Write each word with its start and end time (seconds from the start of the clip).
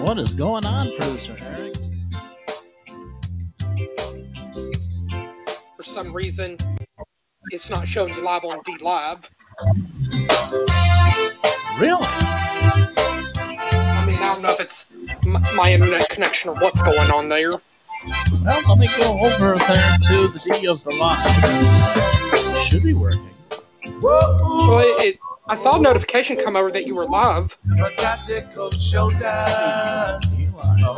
What 0.00 0.18
is 0.18 0.34
going 0.34 0.64
on, 0.64 0.92
producer 0.96 1.36
Eric? 1.40 1.74
For 5.76 5.82
some 5.82 6.12
reason, 6.12 6.58
it's 7.50 7.68
not 7.70 7.88
showing 7.88 8.12
you 8.14 8.22
live 8.22 8.44
on 8.44 8.62
DLive. 8.62 9.28
Really? 11.80 12.06
I 13.66 14.04
mean, 14.06 14.16
I 14.16 14.32
don't 14.32 14.42
know 14.42 14.50
if 14.50 14.60
it's 14.60 14.86
m- 15.24 15.42
my 15.56 15.72
internet 15.72 16.08
connection 16.08 16.50
or 16.50 16.54
what's 16.56 16.82
going 16.82 17.10
on 17.10 17.28
there. 17.28 17.50
Well, 18.44 18.60
let 18.68 18.78
me 18.78 18.88
go 18.96 19.18
over 19.20 19.56
there 19.58 19.98
to 20.08 20.28
the 20.28 20.38
D 20.60 20.66
of 20.68 20.82
the 20.84 20.94
live. 20.96 22.66
Should 22.66 22.82
be 22.82 22.94
working. 22.94 23.28
Well, 24.00 24.78
it, 24.80 25.14
it, 25.14 25.18
I 25.48 25.54
saw 25.54 25.76
a 25.78 25.80
notification 25.80 26.36
come 26.36 26.56
over 26.56 26.70
that 26.70 26.86
you 26.86 26.94
were 26.94 27.06
live. 27.06 27.56
Got 27.96 28.26
the 28.26 28.46
cold 28.54 28.78
shoulders 28.80 29.18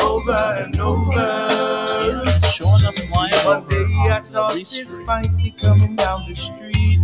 over 0.00 0.32
and 0.32 0.78
over. 0.80 1.12
Yeah, 1.12 2.24
showing 2.50 2.84
us 2.84 3.10
live 3.14 3.44
One 3.46 3.68
day 3.68 3.84
I 4.10 4.18
saw 4.20 4.48
this 4.50 4.68
stream. 4.70 5.04
spiky 5.04 5.50
coming 5.52 5.96
down 5.96 6.26
the 6.28 6.34
street. 6.34 6.98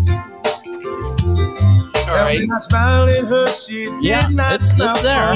All 2.08 2.16
right. 2.20 2.38
And 2.38 2.52
I 2.52 2.58
smiled 2.58 3.08
at 3.10 3.24
her, 3.24 3.46
she 3.48 3.84
did 3.86 4.04
Yeah, 4.04 4.28
not 4.32 4.54
it's- 4.54 4.74
it's 4.78 5.02
there. 5.02 5.34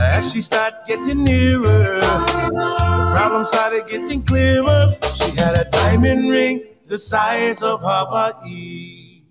For 0.00 0.06
me. 0.06 0.16
As 0.18 0.32
she 0.32 0.40
started 0.40 0.78
getting 0.86 1.24
nearer, 1.24 2.00
the 2.00 3.10
problem 3.14 3.44
started 3.44 3.88
getting 3.88 4.22
clearer. 4.22 4.94
She 5.14 5.36
had 5.36 5.54
a 5.56 5.68
diamond 5.70 6.30
ring 6.30 6.64
the 6.86 6.98
size 6.98 7.62
of 7.62 7.80
Hawaii. 7.80 9.22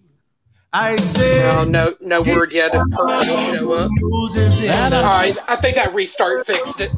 I 0.72 0.96
said, 0.98 1.52
Well, 1.54 1.66
no, 1.66 1.94
no 2.00 2.22
word 2.22 2.54
yet 2.54 2.76
if 2.76 2.82
Perk 2.94 3.08
will 3.08 3.24
show 3.24 3.72
up. 3.74 3.92
Roses 4.02 4.60
in 4.62 4.68
That 4.68 4.90
the 4.90 4.98
All 4.98 5.04
right, 5.04 5.38
I 5.48 5.56
think 5.56 5.76
that 5.76 5.94
restart 5.96 6.46
fixed 6.46 6.80
it. 6.82 6.92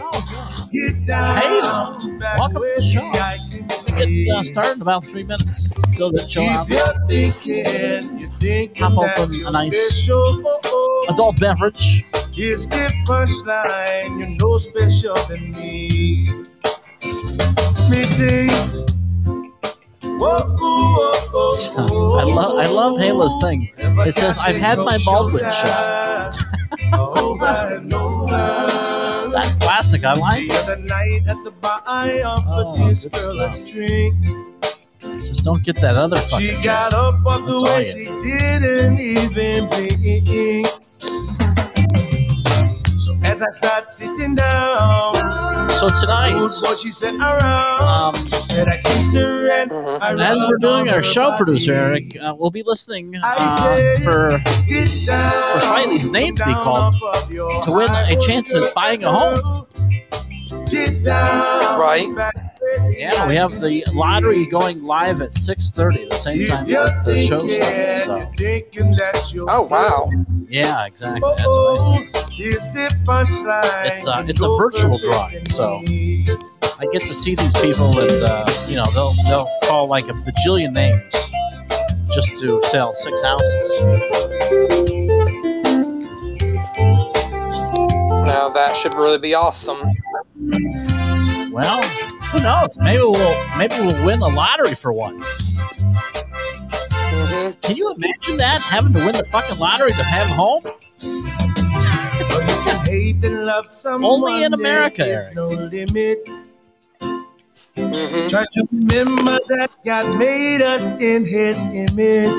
Oh, 0.00 0.68
Get 0.72 1.04
down, 1.06 1.36
Hey, 1.36 2.18
back 2.18 2.38
welcome 2.38 2.54
to 2.54 2.60
where 2.60 2.76
the 2.76 2.82
show. 2.82 3.00
the 3.12 3.18
eye 3.20 3.38
can 3.50 3.66
Get 3.98 4.34
uh, 4.34 4.44
started 4.44 4.76
in 4.76 4.82
about 4.82 5.04
three 5.04 5.24
minutes. 5.24 5.68
Till 5.94 6.10
the 6.10 6.26
show 6.26 6.42
out. 6.42 6.66
If 6.70 6.74
you're 6.74 7.08
thinking, 7.08 8.18
you're 8.18 8.30
thinking 8.40 8.76
Pop 8.82 8.92
open 8.96 9.46
a 9.46 9.50
nice 9.50 9.76
special, 9.76 10.42
oh, 10.46 10.60
oh. 10.64 11.06
Adult 11.10 11.38
beverage. 11.38 12.06
Here's 12.32 12.66
the 12.66 12.88
punchline, 13.06 14.18
you're 14.18 14.28
no 14.40 14.56
special 14.56 15.14
than 15.28 15.50
me. 15.50 16.28
Me 17.90 18.48
whoa, 20.16 20.38
I 22.18 22.24
love 22.24 22.58
I 22.58 22.66
love 22.68 22.98
Halo's 22.98 23.36
thing. 23.42 23.70
It 23.76 24.14
says, 24.14 24.38
"I've 24.38 24.56
had 24.56 24.78
my 24.78 24.98
Baldwin 25.04 25.44
shot." 25.50 26.38
over 26.94 27.44
and 27.44 27.92
over. 27.92 28.30
That's 29.32 29.54
classic. 29.56 30.04
I 30.04 30.14
like. 30.14 30.48
The 30.48 30.54
other 30.54 30.76
night 30.76 31.24
at 31.28 31.36
the 31.44 31.50
bar, 31.50 31.82
I 31.86 32.22
offered 32.22 32.80
Oh, 32.80 32.88
this 32.88 33.04
girl 33.04 33.40
a 33.42 33.50
drink. 33.70 34.16
Just 35.20 35.44
don't 35.44 35.62
get 35.62 35.76
that 35.82 35.96
other 35.96 36.16
fucking. 36.16 36.54
She 36.54 36.64
got 36.64 36.94
up, 36.94 37.22
walked 37.22 37.50
away, 37.50 37.84
she 37.84 38.04
didn't 38.04 38.98
even 39.00 39.68
blink. 39.68 40.66
So 43.22 43.28
as 43.28 43.42
I 43.42 43.48
start 43.50 43.92
sitting 43.92 44.34
down, 44.34 45.14
So 45.70 45.88
tonight, 46.00 46.34
what 46.34 46.78
she 46.78 46.90
said 46.92 47.14
around, 47.14 47.80
um, 47.80 48.14
she 48.14 48.36
said 48.36 48.68
I 48.68 48.78
kissed 48.78 49.14
her 49.14 49.50
and. 49.50 49.72
I 49.72 50.12
as 50.14 50.36
we're 50.48 50.56
doing 50.58 50.88
our 50.90 51.02
show, 51.02 51.30
body. 51.30 51.36
producer 51.44 51.72
Eric, 51.74 52.16
uh, 52.20 52.34
we'll 52.36 52.50
be 52.50 52.62
listening 52.64 53.14
uh, 53.22 53.94
for 54.02 54.38
for 54.40 55.60
Slightly's 55.60 56.08
name 56.10 56.34
to 56.36 56.44
be 56.44 56.52
called 56.52 56.94
off 57.02 57.24
of 57.24 57.32
your 57.32 57.50
to 57.62 57.72
win 57.72 57.90
a 57.90 58.16
chance 58.20 58.54
at 58.54 58.64
buying 58.74 59.02
a 59.04 59.12
home. 59.12 59.36
girl. 59.36 59.68
Get 60.70 61.02
down, 61.04 61.78
Right. 61.80 62.14
back 62.16 62.34
where 62.60 62.78
the 62.78 62.96
Yeah, 62.98 63.28
we 63.28 63.34
have 63.36 63.52
the 63.60 63.82
lottery 63.94 64.46
going 64.46 64.82
live 64.82 65.20
at 65.20 65.30
6:30, 65.34 66.08
the 66.10 66.16
same 66.16 66.46
time 66.48 66.66
that 66.68 67.04
the 67.04 67.18
show 67.20 67.46
starts. 67.46 68.04
So, 68.04 68.16
you're 68.18 68.34
thinking 68.36 68.90
that 68.96 69.30
you're 69.34 69.46
Oh 69.50 69.62
wow. 69.66 70.10
yeah, 70.48 70.86
exactly. 70.86 71.20
That's 71.36 71.48
what 71.48 71.74
I 71.74 71.76
said. 72.12 72.21
Here's 72.32 72.68
the 72.70 72.88
punchline. 73.04 73.86
It's, 73.86 74.06
uh, 74.06 74.24
it's 74.26 74.40
a 74.42 74.48
virtual 74.56 74.98
drawing, 74.98 75.44
so- 75.46 75.82
I 76.80 76.86
get 76.92 77.02
to 77.02 77.14
see 77.14 77.36
these 77.36 77.52
people, 77.60 77.96
and 78.00 78.22
uh, 78.24 78.44
you 78.66 78.74
know 78.74 78.86
they'll 78.92 79.12
they'll 79.28 79.46
call 79.64 79.86
like 79.86 80.08
a 80.08 80.14
bajillion 80.14 80.72
names 80.72 81.04
just 82.12 82.40
to 82.40 82.60
sell 82.62 82.92
six 82.92 83.22
houses. 83.22 83.80
Now 88.26 88.48
that 88.48 88.74
should 88.74 88.94
really 88.94 89.18
be 89.18 89.34
awesome. 89.34 89.78
Well, 91.52 91.82
who 92.32 92.40
knows? 92.40 92.70
Maybe 92.78 92.98
we'll 92.98 93.48
maybe 93.58 93.74
we'll 93.78 94.04
win 94.04 94.18
the 94.18 94.28
lottery 94.28 94.74
for 94.74 94.92
once. 94.92 95.40
hmm 96.90 97.50
Can 97.60 97.76
you 97.76 97.92
imagine 97.92 98.38
that 98.38 98.60
having 98.60 98.92
to 98.94 98.98
win 99.04 99.14
the 99.14 99.24
fucking 99.30 99.58
lottery 99.58 99.92
to 99.92 100.02
have 100.04 100.28
a 100.30 100.34
home? 100.34 100.64
Hate 102.92 103.24
and 103.24 103.46
love 103.46 103.70
someone 103.70 104.04
Only 104.04 104.42
in 104.44 104.52
America, 104.52 105.02
there 105.04 105.18
is 105.18 105.30
no 105.34 105.48
limit. 105.48 106.28
hmm 107.74 108.26
Try 108.26 108.44
to 108.52 108.68
remember 108.70 109.38
that 109.48 109.70
God 109.82 110.18
made 110.18 110.60
us 110.60 111.00
in 111.00 111.24
His 111.24 111.64
image. 111.72 112.38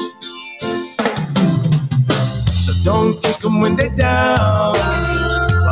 So 2.54 2.72
don't 2.86 3.20
kick 3.24 3.38
them 3.38 3.62
when 3.62 3.76
they're 3.76 3.90
down. 3.96 4.76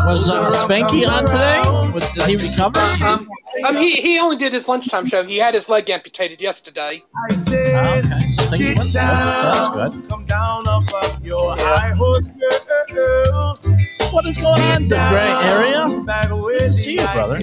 Was 0.08 0.28
uh, 0.32 0.50
Spanky 0.50 1.08
on 1.08 1.28
today? 1.28 1.62
Was, 1.94 2.12
did 2.14 2.24
he 2.24 2.36
recover? 2.38 2.80
Um, 3.06 3.30
um, 3.68 3.78
he, 3.78 4.02
he 4.02 4.18
only 4.18 4.36
did 4.36 4.52
his 4.52 4.68
lunchtime 4.68 5.06
show. 5.06 5.24
He 5.24 5.38
had 5.38 5.54
his 5.54 5.70
leg 5.70 5.92
amputated 5.92 6.42
yesterday. 6.42 7.04
I 7.30 7.36
said, 7.36 7.86
Oh, 7.86 8.00
okay, 8.00 8.30
so 8.30 8.44
things 8.46 8.64
get 8.64 8.78
went 8.80 8.90
good. 8.90 8.96
That 8.96 9.38
sounds 9.38 9.96
good. 9.96 10.10
Come 10.10 10.26
down 10.26 10.68
off 10.68 10.92
of 10.92 11.24
your 11.24 11.56
Yeah. 11.56 11.76
high 11.78 11.94
horse, 11.94 12.32
girl. 12.90 13.60
What 14.12 14.26
is 14.26 14.38
going 14.38 14.62
on, 14.62 14.88
the 14.90 14.98
gray 15.10 15.32
area? 15.50 15.88
Good 16.48 16.60
to 16.60 16.68
see 16.68 16.94
you, 16.94 17.08
brother. 17.14 17.38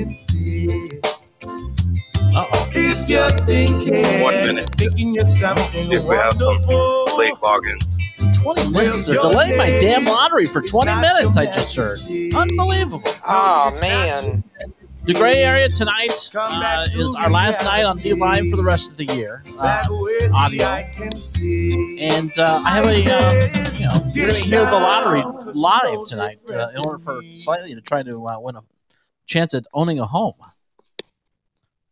Uh 2.35 2.45
oh. 2.53 2.71
If 2.75 3.09
you're 3.09 3.31
thinking, 3.47 4.23
One 4.23 4.35
minute. 4.35 4.69
thinking 4.77 5.15
you're 5.15 5.27
something 5.27 5.91
If 5.91 6.05
we 6.07 6.17
have 6.17 6.35
some 6.35 6.43
wonderful, 6.45 7.07
late 7.17 7.35
login. 7.35 8.35
20 8.35 8.71
minutes. 8.71 9.07
They're 9.07 9.15
delaying 9.17 9.57
my 9.57 9.69
damn 9.81 10.05
lottery 10.05 10.47
for 10.47 10.61
20 10.61 10.95
minutes, 10.97 11.37
I 11.37 11.47
just 11.47 11.75
heard. 11.75 11.99
Unbelievable. 12.35 13.03
Oh 13.27 13.77
man. 13.81 14.45
The 15.09 15.15
gray 15.15 15.43
area 15.43 15.71
tonight 15.71 16.31
uh, 16.35 16.87
is 16.95 17.15
our 17.15 17.31
last 17.31 17.63
night 17.65 17.85
on 17.85 17.97
DLive 17.97 18.51
for 18.51 18.57
the 18.57 18.63
rest 18.63 18.91
of 18.91 18.99
the 18.99 19.07
year. 19.07 19.43
Uh, 19.59 19.83
audio. 20.35 20.67
and 20.67 22.39
uh, 22.39 22.61
I 22.63 22.71
have 22.75 22.85
a, 22.85 23.11
uh, 23.11 23.73
you 23.79 23.89
know, 23.89 24.13
you're 24.13 24.27
going 24.27 24.39
to 24.39 24.47
hear 24.47 24.67
the 24.67 24.73
lottery 24.73 25.23
live 25.55 26.05
tonight 26.07 26.41
uh, 26.51 26.69
in 26.75 26.83
order 26.85 26.99
for 26.99 27.23
Slightly 27.37 27.75
to 27.75 27.81
try 27.81 28.03
to 28.03 28.29
uh, 28.29 28.39
win 28.39 28.57
a 28.57 28.63
chance 29.25 29.55
at 29.55 29.65
owning 29.73 29.99
a 29.99 30.05
home. 30.05 30.35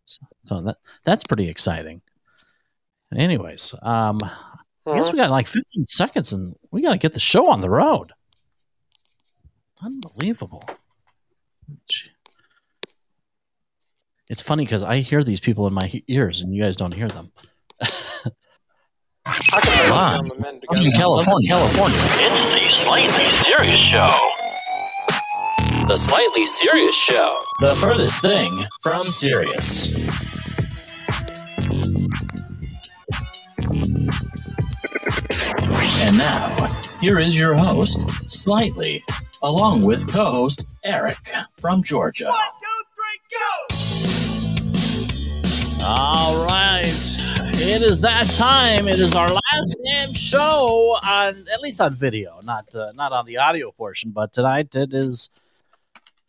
So, 0.04 0.26
so 0.44 0.60
that 0.60 0.76
that's 1.02 1.24
pretty 1.24 1.48
exciting. 1.48 2.02
Anyways, 3.16 3.74
um, 3.80 4.20
I 4.86 4.94
guess 4.94 5.10
we 5.10 5.16
got 5.16 5.30
like 5.30 5.46
15 5.46 5.86
seconds 5.86 6.34
and 6.34 6.54
we 6.70 6.82
got 6.82 6.92
to 6.92 6.98
get 6.98 7.14
the 7.14 7.20
show 7.20 7.48
on 7.48 7.62
the 7.62 7.70
road. 7.70 8.12
Unbelievable. 9.80 10.68
Gee. 11.90 12.10
It's 14.28 14.42
funny 14.42 14.64
because 14.64 14.82
I 14.82 14.98
hear 14.98 15.22
these 15.22 15.40
people 15.40 15.66
in 15.66 15.72
my 15.74 15.86
he- 15.86 16.04
ears 16.08 16.40
and 16.40 16.52
you 16.54 16.62
guys 16.62 16.76
don't 16.76 16.92
hear 16.94 17.08
them. 17.08 17.30
I 19.24 19.60
can 19.60 19.90
Live. 19.90 20.16
them 20.18 20.30
a 20.30 20.40
minute 20.40 20.62
ago. 20.64 20.80
In 20.80 20.92
California. 20.92 21.48
California. 21.48 21.98
It's 22.00 22.42
the 22.54 22.84
Slightly 22.84 23.24
Serious 23.24 23.80
Show. 23.80 24.08
The 25.88 25.96
Slightly 25.96 26.44
Serious 26.44 26.94
Show. 26.96 27.42
The 27.60 27.74
furthest 27.76 28.20
thing 28.22 28.50
from 28.82 29.08
serious. 29.10 29.94
And 35.98 36.16
now, 36.18 36.68
here 37.00 37.18
is 37.18 37.38
your 37.38 37.54
host, 37.54 38.08
Slightly, 38.30 39.02
along 39.42 39.84
with 39.86 40.10
co 40.12 40.24
host 40.24 40.66
Eric 40.84 41.16
from 41.58 41.82
Georgia. 41.82 42.32
All 45.82 46.44
right. 46.46 46.84
It 47.58 47.82
is 47.82 48.00
that 48.02 48.26
time. 48.36 48.86
It 48.88 49.00
is 49.00 49.14
our 49.14 49.28
last 49.28 49.76
damn 49.84 50.14
show 50.14 50.98
on 51.02 51.44
at 51.52 51.60
least 51.60 51.80
on 51.80 51.94
video, 51.94 52.38
not 52.44 52.72
uh, 52.74 52.88
not 52.94 53.12
on 53.12 53.24
the 53.24 53.38
audio 53.38 53.70
portion, 53.72 54.10
but 54.10 54.32
tonight 54.32 54.74
it 54.74 54.92
is 54.92 55.30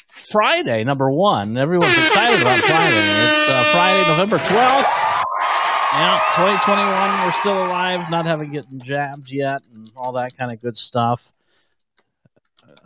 Friday, 0.08 0.84
number 0.84 1.12
one. 1.12 1.58
Everyone's 1.58 1.98
excited 1.98 2.42
about 2.42 2.60
Friday. 2.60 3.30
It's 3.30 3.50
uh, 3.50 3.64
Friday, 3.72 4.10
November 4.10 4.38
12th. 4.38 5.24
Yeah, 5.94 6.20
2021, 6.36 7.26
we're 7.26 7.32
still 7.32 7.66
alive, 7.66 8.10
not 8.12 8.26
having 8.26 8.54
gotten 8.54 8.80
jabbed 8.80 9.32
yet, 9.32 9.62
and 9.74 9.90
all 9.98 10.12
that 10.14 10.38
kind 10.38 10.52
of 10.52 10.62
good 10.62 10.78
stuff. 10.78 11.34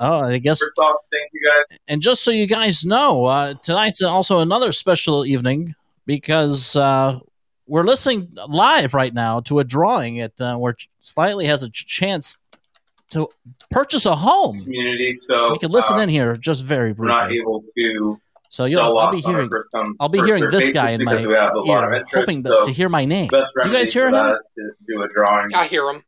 Oh, 0.04 0.24
I 0.24 0.40
guess. 0.40 0.60
First 0.60 0.80
off, 0.80 0.96
thank 1.12 1.30
you 1.32 1.42
guys. 1.48 1.78
And 1.88 2.02
just 2.02 2.24
so 2.24 2.32
you 2.32 2.48
guys 2.48 2.84
know, 2.84 3.26
uh, 3.26 3.54
tonight's 3.62 4.02
also 4.02 4.40
another 4.40 4.72
special 4.72 5.26
evening 5.28 5.76
because 6.08 6.76
uh, 6.76 7.20
we're 7.68 7.84
listening 7.84 8.28
live 8.48 8.96
right 8.96 9.14
now 9.14 9.42
to 9.42 9.60
a 9.60 9.64
drawing 9.64 10.20
at 10.20 10.40
uh, 10.42 10.58
where 10.58 10.76
Slightly 11.02 11.46
has 11.46 11.62
a 11.62 11.70
chance 11.70 12.38
to 13.12 13.28
purchase 13.70 14.06
a 14.08 14.16
home. 14.16 14.60
Community, 14.62 15.20
so 15.28 15.54
You 15.54 15.60
can 15.60 15.72
listen 15.72 15.98
uh, 15.98 16.02
in 16.02 16.10
here 16.10 16.36
just 16.36 16.64
very 16.64 16.94
We're 16.94 17.06
not 17.08 17.28
briefly. 17.28 17.42
able 17.42 17.64
to 17.76 18.20
So 18.50 18.66
you'll, 18.66 18.98
I'll 18.98 19.12
be 19.12 19.20
hearing, 19.20 19.50
first 19.50 19.70
I'll 20.00 20.10
be 20.10 20.22
hearing 20.22 20.50
this 20.50 20.72
guy 20.72 20.92
in 20.92 21.04
my 21.04 21.12
because 21.14 21.28
we 21.28 21.34
have 21.34 21.54
a 21.54 21.60
lot 21.60 21.84
of 21.84 21.92
ear, 21.92 21.96
interest, 21.98 22.16
hoping 22.16 22.44
to, 22.44 22.50
so 22.50 22.64
to 22.64 22.72
hear 22.72 22.90
my 22.90 23.06
name. 23.06 23.30
Do 23.30 23.38
you 23.66 23.72
guys 23.72 23.94
hear 23.94 24.08
him? 24.08 24.14
that 24.14 24.40
is 24.58 24.74
to 24.78 24.86
do 24.88 25.04
a 25.04 25.08
drawing 25.10 25.54
I 25.54 25.68
hear 25.68 25.88
him. 25.88 26.00
to 26.00 26.04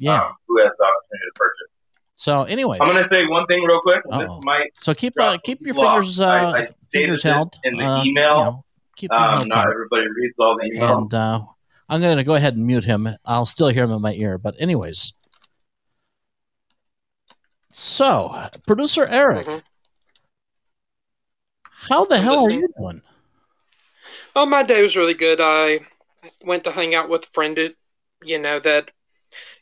Yeah. 0.00 0.22
um, 0.22 0.32
who 0.48 0.58
has 0.62 0.72
the 0.78 0.84
opportunity 0.84 1.26
to 1.26 1.32
purchase. 1.34 1.75
So, 2.18 2.44
anyway, 2.44 2.78
I'm 2.80 2.88
going 2.92 3.02
to 3.02 3.08
say 3.10 3.26
one 3.26 3.46
thing 3.46 3.62
real 3.62 3.80
quick. 3.82 4.00
Uh-oh. 4.10 4.20
This 4.36 4.44
might 4.44 4.70
so 4.80 4.94
keep 4.94 5.12
uh, 5.20 5.36
keep 5.44 5.60
your 5.60 5.74
people 5.74 5.82
fingers 5.82 6.18
uh, 6.18 6.26
I- 6.26 6.58
I 6.62 6.66
fingers 6.90 7.22
held 7.22 7.56
in 7.62 7.76
the 7.76 7.84
uh, 7.84 8.02
you 8.02 8.10
email. 8.10 8.42
know, 8.42 8.64
keep 8.96 9.12
um, 9.12 9.46
not 9.48 9.50
tight. 9.50 9.66
everybody 9.70 10.06
reads 10.16 10.34
all 10.38 10.56
the 10.56 10.70
emails. 10.70 11.02
and 11.02 11.14
uh, 11.14 11.40
I'm 11.90 12.00
going 12.00 12.16
to 12.16 12.24
go 12.24 12.34
ahead 12.34 12.54
and 12.56 12.66
mute 12.66 12.84
him. 12.84 13.06
I'll 13.26 13.44
still 13.46 13.68
hear 13.68 13.84
him 13.84 13.92
in 13.92 14.00
my 14.00 14.14
ear, 14.14 14.38
but 14.38 14.54
anyways. 14.58 15.12
So, 17.70 18.34
producer 18.66 19.06
Eric, 19.10 19.46
Mhm. 19.46 19.62
how 21.88 22.06
the 22.06 22.16
I'm 22.16 22.22
hell 22.22 22.46
are 22.46 22.50
you 22.50 22.68
doing? 22.78 23.02
Oh, 24.34 24.46
my 24.46 24.62
day 24.62 24.80
was 24.82 24.96
really 24.96 25.12
good. 25.14 25.40
I 25.42 25.80
went 26.44 26.64
to 26.64 26.70
hang 26.72 26.94
out 26.94 27.10
with 27.10 27.24
a 27.24 27.28
friend. 27.28 27.56
That, 27.58 27.74
you 28.24 28.38
know 28.38 28.58
that, 28.60 28.90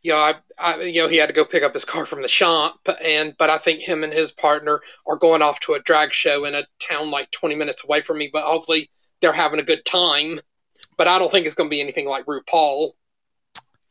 you 0.05 0.13
know, 0.13 0.19
I, 0.19 0.35
I, 0.59 0.83
you 0.83 1.03
know, 1.03 1.09
he 1.09 1.17
had 1.17 1.27
to 1.27 1.33
go 1.33 1.47
pick 1.47 1.63
up 1.63 1.73
his 1.73 1.87
car 1.87 2.05
from 2.05 2.21
the 2.21 2.29
shop, 2.29 2.79
and 3.03 3.35
but 3.39 3.49
I 3.49 3.57
think 3.57 3.81
him 3.81 4.05
and 4.05 4.13
his 4.13 4.31
partner 4.31 4.81
are 5.07 5.17
going 5.17 5.41
off 5.41 5.61
to 5.61 5.73
a 5.73 5.81
drag 5.81 6.13
show 6.13 6.45
in 6.45 6.55
a 6.55 6.65
town 6.79 7.11
like 7.11 7.31
20 7.31 7.57
minutes 7.57 7.83
away 7.83 8.03
from 8.03 8.19
me. 8.19 8.29
But 8.31 8.45
hopefully, 8.45 8.91
they're 9.21 9.33
having 9.33 9.61
a 9.61 9.65
good 9.65 9.85
time. 9.87 10.41
But 10.99 11.09
I 11.09 11.19
don't 11.19 11.33
think 11.33 11.47
it's 11.47 11.55
going 11.55 11.71
to 11.71 11.75
be 11.75 11.81
anything 11.81 12.07
like 12.07 12.27
RuPaul. 12.27 12.91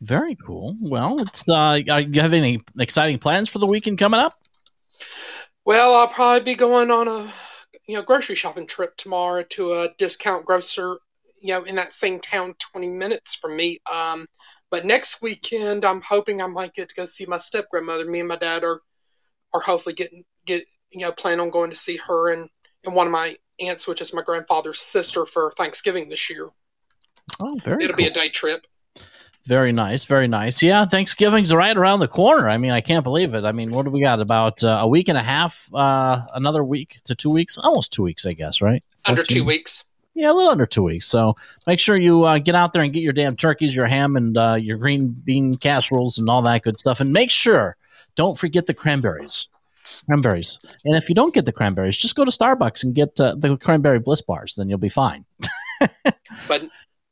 Very 0.02 0.36
cool. 0.36 0.78
Well, 0.80 1.20
it's 1.20 1.50
uh, 1.50 1.82
are 1.90 2.02
you 2.02 2.22
have 2.22 2.34
any 2.34 2.62
exciting 2.80 3.18
plans 3.18 3.50
for 3.50 3.58
the 3.58 3.66
weekend 3.66 3.98
coming 3.98 4.20
up? 4.20 4.34
Well, 5.66 5.96
I'll 5.96 6.08
probably 6.08 6.42
be 6.42 6.56
going 6.56 6.92
on 6.92 7.08
a 7.08 7.34
you 7.88 7.96
know 7.96 8.04
grocery 8.04 8.36
shopping 8.36 8.68
trip 8.68 8.96
tomorrow 8.98 9.44
to 9.50 9.74
a 9.74 9.90
discount 9.98 10.46
grocer, 10.46 11.00
you 11.42 11.56
know, 11.56 11.64
in 11.64 11.76
that 11.78 11.92
same 11.92 12.20
town, 12.20 12.54
twenty 12.60 12.88
minutes 12.88 13.34
from 13.34 13.58
me. 13.58 13.80
Um, 13.92 14.28
but 14.74 14.86
next 14.86 15.22
weekend, 15.22 15.86
I'm 15.86 16.02
hoping 16.02 16.42
I 16.42 16.48
might 16.48 16.74
get 16.74 16.90
to 16.90 16.96
go 16.96 17.06
see 17.06 17.28
my 17.28 17.38
step 17.38 17.70
grandmother. 17.70 18.06
Me 18.06 18.22
and 18.22 18.28
my 18.28 18.38
dad 18.38 18.64
are 18.64 18.82
are 19.54 19.62
hopefully 19.62 19.94
getting 19.94 20.26
get 20.48 20.66
you 20.90 21.02
know 21.02 21.12
plan 21.12 21.40
on 21.40 21.52
going 21.52 21.70
to 21.70 21.76
see 21.76 21.98
her 21.98 22.34
and 22.34 22.50
and 22.84 22.96
one 22.96 23.06
of 23.06 23.14
my 23.14 23.38
aunts, 23.60 23.88
which 23.88 24.02
is 24.02 24.16
my 24.16 24.24
grandfather's 24.24 24.80
sister, 24.80 25.28
for 25.28 25.52
Thanksgiving 25.56 26.10
this 26.10 26.28
year. 26.28 26.50
Oh, 27.40 27.56
very 27.64 27.84
It'll 27.84 27.96
cool. 27.96 27.98
be 27.98 28.08
a 28.08 28.14
day 28.14 28.30
trip. 28.30 28.66
Very 29.46 29.72
nice, 29.72 30.06
very 30.06 30.28
nice. 30.28 30.64
Yeah, 30.64 30.88
Thanksgiving's 30.88 31.54
right 31.54 31.78
around 31.78 32.00
the 32.00 32.08
corner. 32.08 32.50
I 32.50 32.58
mean, 32.58 32.72
I 32.72 32.82
can't 32.82 33.04
believe 33.04 33.36
it. 33.36 33.46
I 33.46 33.52
mean, 33.52 33.70
what 33.70 33.86
do 33.86 33.92
we 33.92 34.02
got? 34.02 34.22
About 34.22 34.64
uh, 34.64 34.80
a 34.82 34.88
week 34.88 35.08
and 35.08 35.20
a 35.20 35.22
half, 35.22 35.70
uh, 35.72 36.20
another 36.34 36.64
week 36.64 37.00
to 37.04 37.14
two 37.14 37.30
weeks, 37.30 37.60
almost 37.60 37.94
two 37.94 38.02
weeks, 38.02 38.26
I 38.26 38.32
guess, 38.32 38.60
right? 38.60 38.84
Under 39.06 39.22
two 39.22 39.44
weeks. 39.44 39.84
Yeah, 40.16 40.32
a 40.32 40.34
little 40.34 40.52
under 40.52 40.66
two 40.66 40.84
weeks. 40.84 41.08
So 41.08 41.36
make 41.66 41.80
sure 41.80 41.98
you 41.98 42.24
uh, 42.24 42.38
get 42.38 42.56
out 42.56 42.74
there 42.74 42.84
and 42.84 42.94
get 42.94 43.02
your 43.02 43.14
damn 43.14 43.36
turkeys, 43.36 43.74
your 43.74 43.88
ham, 43.88 44.16
and 44.16 44.38
uh, 44.38 44.58
your 44.62 44.78
green 44.78 45.10
bean 45.10 45.56
casseroles 45.56 46.20
and 46.20 46.30
all 46.30 46.42
that 46.44 46.62
good 46.62 46.80
stuff. 46.80 47.00
And 47.00 47.12
make 47.12 47.32
sure, 47.32 47.76
don't 48.16 48.38
forget 48.38 48.68
the 48.68 48.74
cranberries. 48.76 49.48
Cranberries. 50.06 50.60
And 50.86 50.96
if 50.96 51.10
you 51.10 51.16
don't 51.16 51.34
get 51.34 51.46
the 51.46 51.52
cranberries, 51.52 51.98
just 51.98 52.16
go 52.16 52.24
to 52.26 52.32
Starbucks 52.32 52.84
and 52.84 52.94
get 52.94 53.20
uh, 53.20 53.36
the 53.36 53.58
cranberry 53.58 54.00
bliss 54.00 54.22
bars. 54.22 54.56
Then 54.56 54.70
you'll 54.70 54.78
be 54.78 54.90
fine. 54.90 55.26
But 56.48 56.64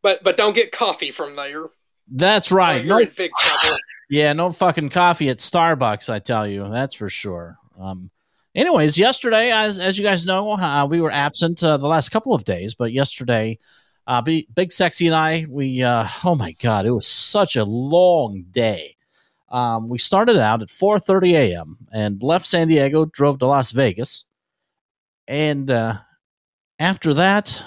but 0.01 0.23
but 0.23 0.37
don't 0.37 0.53
get 0.53 0.71
coffee 0.71 1.11
from 1.11 1.35
there. 1.35 1.65
That's 2.09 2.51
right. 2.51 2.85
No, 2.85 2.97
in 2.97 3.11
big 3.15 3.31
trouble. 3.37 3.77
yeah, 4.09 4.33
no 4.33 4.51
fucking 4.51 4.89
coffee 4.89 5.29
at 5.29 5.37
Starbucks. 5.37 6.11
I 6.11 6.19
tell 6.19 6.47
you, 6.47 6.67
that's 6.69 6.93
for 6.93 7.09
sure. 7.09 7.57
Um, 7.79 8.11
anyways, 8.55 8.97
yesterday, 8.97 9.51
as 9.51 9.79
as 9.79 9.97
you 9.97 10.05
guys 10.05 10.25
know, 10.25 10.51
uh, 10.51 10.85
we 10.85 11.01
were 11.01 11.11
absent 11.11 11.63
uh, 11.63 11.77
the 11.77 11.87
last 11.87 12.09
couple 12.09 12.33
of 12.33 12.43
days, 12.43 12.73
but 12.73 12.91
yesterday, 12.91 13.57
uh, 14.07 14.21
B- 14.21 14.47
Big 14.53 14.71
Sexy 14.71 15.07
and 15.07 15.15
I, 15.15 15.45
we 15.49 15.83
uh, 15.83 16.07
oh 16.23 16.35
my 16.35 16.53
god, 16.53 16.85
it 16.85 16.91
was 16.91 17.07
such 17.07 17.55
a 17.55 17.65
long 17.65 18.45
day. 18.51 18.95
Um, 19.49 19.89
we 19.89 19.97
started 19.97 20.37
out 20.37 20.61
at 20.61 20.69
4:30 20.69 21.33
a.m. 21.33 21.77
and 21.93 22.21
left 22.23 22.45
San 22.45 22.67
Diego, 22.67 23.05
drove 23.05 23.39
to 23.39 23.47
Las 23.47 23.71
Vegas, 23.71 24.25
and 25.27 25.69
uh, 25.69 25.95
after 26.79 27.13
that, 27.15 27.63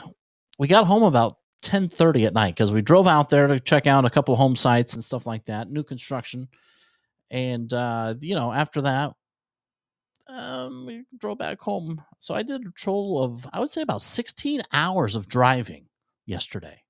we 0.58 0.69
got 0.69 0.87
home 0.87 1.02
about 1.02 1.38
10:30 1.62 2.26
at 2.26 2.34
night 2.34 2.54
because 2.54 2.72
we 2.72 2.82
drove 2.82 3.06
out 3.06 3.30
there 3.30 3.46
to 3.46 3.60
check 3.60 3.87
out 3.87 4.04
a 4.04 4.10
couple 4.10 4.34
home 4.37 4.56
sites 4.56 4.94
and 4.94 5.04
stuff 5.04 5.26
like 5.26 5.44
that, 5.46 5.70
new 5.70 5.82
construction, 5.82 6.48
and 7.30 7.72
uh, 7.72 8.14
you 8.20 8.34
know 8.34 8.52
after 8.52 8.82
that, 8.82 9.12
um, 10.29 10.87
we 10.87 11.05
drove 11.19 11.38
back 11.38 11.61
home. 11.61 12.03
So 12.19 12.35
I 12.35 12.43
did 12.43 12.62
a 12.62 12.71
total 12.81 13.23
of 13.23 13.47
I 13.53 13.61
would 13.61 13.71
say 13.71 13.82
about 13.82 14.03
16 14.03 14.62
hours 14.73 15.17
of 15.17 15.29
driving 15.29 15.87
yesterday. 16.26 16.82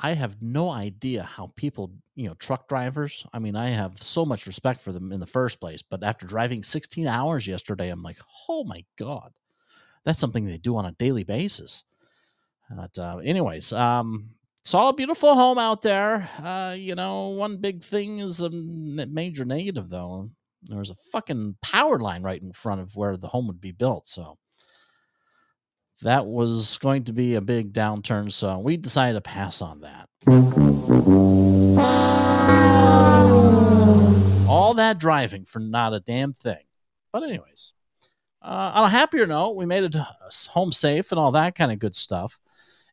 I 0.00 0.14
have 0.14 0.42
no 0.42 0.68
idea 0.70 1.22
how 1.22 1.52
people, 1.54 1.92
you 2.16 2.26
know, 2.26 2.34
truck 2.34 2.68
drivers. 2.68 3.24
I 3.32 3.38
mean, 3.38 3.54
I 3.54 3.68
have 3.68 4.02
so 4.02 4.24
much 4.24 4.48
respect 4.48 4.80
for 4.80 4.90
them 4.90 5.12
in 5.12 5.20
the 5.20 5.26
first 5.26 5.60
place, 5.60 5.80
but 5.82 6.02
after 6.02 6.26
driving 6.26 6.64
16 6.64 7.06
hours 7.06 7.46
yesterday, 7.46 7.88
I'm 7.88 8.02
like, 8.02 8.18
oh 8.48 8.64
my 8.64 8.84
god, 8.98 9.32
that's 10.04 10.18
something 10.18 10.44
they 10.44 10.58
do 10.58 10.76
on 10.76 10.86
a 10.86 10.92
daily 10.92 11.22
basis. 11.22 11.84
But 12.68 12.98
uh, 12.98 13.18
anyways, 13.18 13.72
um, 13.72 14.30
saw 14.64 14.88
a 14.88 14.94
beautiful 14.94 15.34
home 15.34 15.58
out 15.58 15.82
there. 15.82 16.28
Uh, 16.42 16.74
you 16.76 16.96
know, 16.96 17.28
one 17.28 17.58
big 17.58 17.84
thing 17.84 18.18
is 18.18 18.40
a 18.40 18.50
major 18.50 19.44
negative 19.44 19.88
though. 19.88 20.30
There 20.64 20.78
was 20.78 20.90
a 20.90 20.94
fucking 20.94 21.56
power 21.62 21.98
line 21.98 22.22
right 22.22 22.40
in 22.40 22.52
front 22.52 22.80
of 22.80 22.96
where 22.96 23.16
the 23.16 23.28
home 23.28 23.46
would 23.48 23.60
be 23.60 23.72
built, 23.72 24.06
so 24.06 24.38
that 26.02 26.26
was 26.26 26.78
going 26.78 27.04
to 27.04 27.12
be 27.12 27.34
a 27.34 27.40
big 27.40 27.72
downturn. 27.72 28.30
So 28.32 28.58
we 28.58 28.76
decided 28.76 29.14
to 29.14 29.20
pass 29.20 29.62
on 29.62 29.80
that. 29.80 30.08
All 34.48 34.74
that 34.74 34.98
driving 34.98 35.44
for 35.44 35.60
not 35.60 35.94
a 35.94 36.00
damn 36.00 36.32
thing. 36.32 36.62
But 37.12 37.22
anyways, 37.24 37.72
uh, 38.42 38.72
on 38.74 38.84
a 38.84 38.88
happier 38.88 39.26
note, 39.26 39.56
we 39.56 39.66
made 39.66 39.84
it 39.84 39.96
uh, 39.96 40.04
home 40.48 40.72
safe 40.72 41.12
and 41.12 41.18
all 41.18 41.32
that 41.32 41.54
kind 41.54 41.70
of 41.70 41.78
good 41.78 41.94
stuff. 41.94 42.40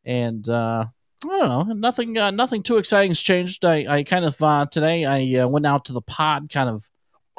And 0.06 0.48
uh, 0.48 0.86
I 1.26 1.38
don't 1.38 1.50
know, 1.50 1.74
nothing, 1.74 2.18
uh, 2.18 2.32
nothing 2.32 2.64
too 2.64 2.78
exciting 2.78 3.12
has 3.12 3.20
changed. 3.20 3.66
I, 3.66 3.86
I 3.88 4.04
kind 4.04 4.26
of 4.26 4.42
uh, 4.42 4.66
today 4.70 5.06
I 5.06 5.42
uh, 5.42 5.48
went 5.48 5.66
out 5.66 5.86
to 5.86 5.94
the 5.94 6.02
pod, 6.02 6.50
kind 6.52 6.70
of 6.70 6.90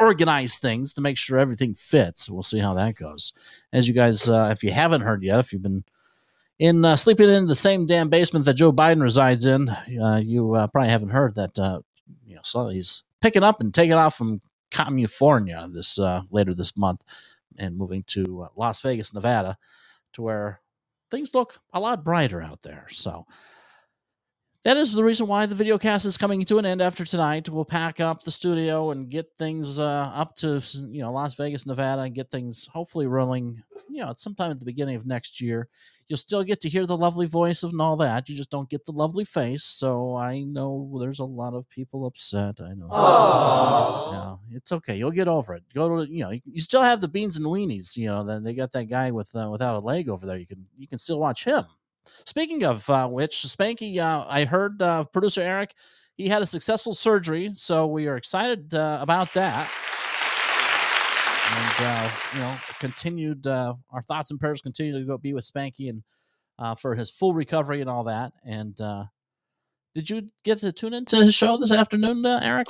organize 0.01 0.59
things 0.59 0.93
to 0.95 1.01
make 1.01 1.17
sure 1.17 1.39
everything 1.39 1.75
fits. 1.75 2.29
We'll 2.29 2.43
see 2.43 2.59
how 2.59 2.75
that 2.75 2.97
goes. 2.97 3.33
As 3.73 3.87
you 3.87 3.95
guys, 3.95 4.29
uh, 4.29 4.49
if 4.53 4.63
you 4.63 4.71
haven't 4.71 5.03
heard 5.03 5.23
yet, 5.23 5.39
if 5.39 5.53
you've 5.53 5.63
been 5.63 5.85
in 6.59 6.85
uh, 6.85 6.97
sleeping 6.97 7.29
in 7.29 7.47
the 7.47 7.55
same 7.55 7.87
damn 7.87 8.09
basement 8.09 8.45
that 8.45 8.55
Joe 8.55 8.73
Biden 8.73 9.03
resides 9.03 9.47
in, 9.47 9.69
uh, 9.69 10.21
you 10.23 10.55
uh, 10.55 10.67
probably 10.67 10.91
haven't 10.91 11.11
heard 11.11 11.35
that. 11.37 11.59
Uh, 11.59 11.81
you 12.27 12.35
know, 12.35 12.41
so 12.45 12.69
he's 12.69 13.05
picking 13.21 13.43
up 13.43 13.61
and 13.61 13.73
taking 13.73 13.95
off 13.95 14.17
from 14.17 14.41
California 14.71 15.69
this 15.73 15.99
uh, 15.99 16.23
later 16.31 16.55
this 16.55 16.77
month 16.77 17.05
and 17.59 17.77
moving 17.77 18.03
to 18.09 18.47
Las 18.57 18.81
Vegas, 18.81 19.13
Nevada, 19.13 19.57
to 20.13 20.23
where 20.23 20.61
things 21.11 21.35
look 21.35 21.59
a 21.73 21.81
lot 21.81 22.05
brighter 22.05 22.41
out 22.41 22.63
there. 22.63 22.87
So 22.89 23.27
that 24.65 24.77
is 24.77 24.93
the 24.93 25.05
reason 25.05 25.27
why 25.27 25.47
the 25.47 25.55
video 25.55 25.79
cast 25.79 26.05
is 26.05 26.19
coming 26.19 26.45
to 26.45 26.59
an 26.59 26.67
end 26.67 26.83
after 26.83 27.05
tonight. 27.05 27.49
We'll 27.49 27.65
pack 27.65 27.99
up 27.99 28.23
the 28.23 28.31
studio 28.31 28.91
and 28.91 29.09
get 29.09 29.31
things 29.39 29.79
uh, 29.79 30.13
up 30.15 30.37
to 30.37 30.61
you 30.91 31.03
know 31.03 31.13
Las 31.13 31.35
Vegas, 31.35 31.67
Nevada, 31.67 32.03
and 32.03 32.15
get 32.15 32.31
things 32.31 32.69
hopefully 32.73 33.07
rolling. 33.07 33.63
You 33.89 34.03
know, 34.03 34.11
at 34.11 34.19
sometime 34.19 34.51
at 34.51 34.59
the 34.59 34.65
beginning 34.65 34.97
of 34.97 35.07
next 35.07 35.41
year. 35.41 35.69
You'll 36.07 36.17
still 36.17 36.43
get 36.43 36.61
to 36.63 36.69
hear 36.69 36.87
the 36.87 36.97
lovely 36.97 37.27
voice 37.27 37.63
and 37.63 37.81
all 37.81 37.97
that. 37.99 38.29
You 38.29 38.35
just 38.35 38.51
don't 38.51 38.69
get 38.69 38.85
the 38.85 38.91
lovely 38.91 39.25
face. 39.25 39.63
So 39.63 40.17
I 40.17 40.41
know 40.41 40.97
there's 40.99 41.21
a 41.21 41.25
lot 41.25 41.55
of 41.55 41.69
people 41.69 42.05
upset. 42.05 42.61
I 42.61 42.75
know. 42.75 42.89
Yeah, 44.51 44.57
it's 44.57 44.73
okay. 44.73 44.99
You'll 44.99 45.13
get 45.13 45.29
over 45.29 45.55
it. 45.55 45.63
Go 45.73 46.05
to 46.05 46.13
you 46.13 46.25
know 46.25 46.31
you 46.31 46.61
still 46.61 46.83
have 46.83 47.01
the 47.01 47.07
beans 47.07 47.37
and 47.37 47.47
weenies. 47.47 47.97
You 47.97 48.07
know 48.07 48.25
then 48.25 48.43
they 48.43 48.55
got 48.55 48.73
that 48.73 48.87
guy 48.87 49.13
with 49.13 49.35
uh, 49.37 49.49
without 49.51 49.77
a 49.77 49.79
leg 49.79 50.09
over 50.09 50.27
there. 50.27 50.37
You 50.37 50.47
can 50.47 50.67
you 50.77 50.89
can 50.89 50.99
still 50.99 51.21
watch 51.21 51.45
him. 51.45 51.65
Speaking 52.25 52.65
of 52.65 52.89
uh, 52.91 53.09
which, 53.09 53.37
Spanky, 53.37 53.99
uh, 53.99 54.25
I 54.29 54.45
heard 54.45 54.81
uh, 54.83 55.05
producer 55.05 55.41
Eric, 55.41 55.75
he 56.17 56.29
had 56.29 56.43
a 56.43 56.47
successful 56.47 56.95
surgery, 56.95 57.51
so 57.55 57.87
we 57.87 58.07
are 58.07 58.17
excited 58.17 58.75
uh, 58.75 58.99
about 59.01 59.33
that. 59.35 59.71
and 61.51 61.87
uh, 61.87 62.11
you 62.35 62.41
know, 62.41 62.57
continued 62.79 63.47
uh, 63.47 63.75
our 63.91 64.03
thoughts 64.03 64.31
and 64.31 64.39
prayers 64.39 64.61
continue 64.61 64.99
to 64.99 65.05
go 65.05 65.19
be 65.19 65.33
with 65.33 65.45
Spanky 65.45 65.89
and 65.89 66.03
for 66.79 66.95
his 66.95 67.11
full 67.11 67.33
recovery 67.33 67.81
and 67.81 67.89
all 67.89 68.05
that. 68.05 68.33
And 68.45 68.77
did 69.95 70.09
you 70.09 70.29
get 70.45 70.61
to 70.61 70.73
tune 70.73 70.95
into 70.95 71.17
his 71.17 71.35
show 71.35 71.57
this 71.57 71.73
afternoon, 71.73 72.25
Eric? 72.27 72.69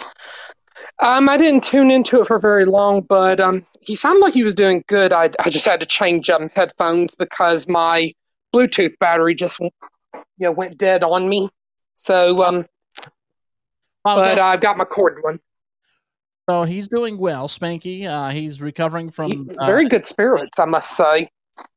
Um, 1.00 1.28
I 1.28 1.36
didn't 1.36 1.64
tune 1.64 1.90
into 1.90 2.20
it 2.20 2.26
for 2.26 2.38
very 2.38 2.64
long, 2.64 3.02
but 3.02 3.40
um, 3.40 3.62
he 3.82 3.94
sounded 3.94 4.20
like 4.20 4.34
he 4.34 4.44
was 4.44 4.54
doing 4.54 4.84
good. 4.86 5.12
I, 5.12 5.30
I 5.44 5.50
just 5.50 5.66
had 5.66 5.80
to 5.80 5.86
change 5.86 6.30
um 6.30 6.48
headphones 6.54 7.14
because 7.14 7.68
my 7.68 8.12
Bluetooth 8.54 8.98
battery 8.98 9.34
just 9.34 9.60
you 9.60 9.70
know 10.38 10.52
went 10.52 10.78
dead 10.78 11.02
on 11.04 11.28
me. 11.28 11.48
So 11.94 12.42
um, 12.44 12.54
Well, 14.04 14.16
but 14.16 14.28
asking- 14.28 14.42
I've 14.44 14.60
got 14.60 14.76
my 14.76 14.84
cord 14.84 15.18
one. 15.22 15.38
so 16.48 16.64
he's 16.64 16.88
doing 16.88 17.18
well, 17.18 17.46
Spanky. 17.48 18.06
Uh, 18.06 18.30
he's 18.30 18.60
recovering 18.60 19.10
from 19.10 19.30
He- 19.30 19.50
uh, 19.58 19.66
very 19.66 19.86
good 19.86 20.06
spirits, 20.06 20.58
I 20.58 20.64
must 20.64 20.96
say. 20.96 21.28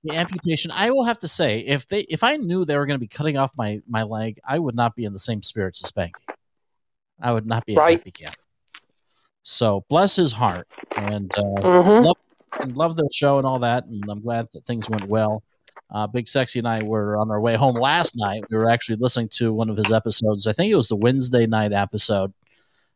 the 0.03 0.15
amputation. 0.15 0.71
I 0.71 0.91
will 0.91 1.03
have 1.05 1.19
to 1.19 1.27
say, 1.27 1.59
if 1.59 1.87
they 1.87 2.01
if 2.01 2.23
I 2.23 2.37
knew 2.37 2.63
they 2.65 2.77
were 2.77 2.85
going 2.85 2.95
to 2.95 3.01
be 3.01 3.07
cutting 3.07 3.37
off 3.37 3.51
my 3.57 3.81
my 3.87 4.03
leg, 4.03 4.39
I 4.47 4.57
would 4.59 4.75
not 4.75 4.95
be 4.95 5.03
in 5.05 5.13
the 5.13 5.19
same 5.19 5.43
spirits 5.43 5.83
as 5.83 5.91
Spanky. 5.91 6.11
I 7.21 7.31
would 7.31 7.45
not 7.45 7.65
be 7.65 7.75
Right. 7.75 7.99
happy 7.99 8.11
camper. 8.11 8.37
So 9.43 9.83
bless 9.89 10.15
his 10.15 10.31
heart, 10.31 10.67
and 10.95 11.31
uh, 11.37 11.41
hmm 12.01 12.07
and 12.61 12.77
love 12.77 12.95
the 12.95 13.09
show 13.11 13.39
and 13.39 13.47
all 13.47 13.59
that. 13.59 13.85
And 13.87 14.03
I'm 14.09 14.21
glad 14.21 14.47
that 14.53 14.65
things 14.65 14.89
went 14.89 15.05
well. 15.09 15.43
Uh, 15.91 16.07
Big 16.07 16.27
Sexy 16.27 16.59
and 16.59 16.67
I 16.67 16.83
were 16.83 17.17
on 17.17 17.29
our 17.29 17.39
way 17.39 17.55
home 17.55 17.75
last 17.75 18.15
night. 18.15 18.43
We 18.49 18.57
were 18.57 18.69
actually 18.69 18.95
listening 18.95 19.29
to 19.33 19.53
one 19.53 19.69
of 19.69 19.77
his 19.77 19.91
episodes. 19.91 20.47
I 20.47 20.53
think 20.53 20.71
it 20.71 20.75
was 20.75 20.87
the 20.87 20.95
Wednesday 20.95 21.45
night 21.45 21.71
episode, 21.71 22.33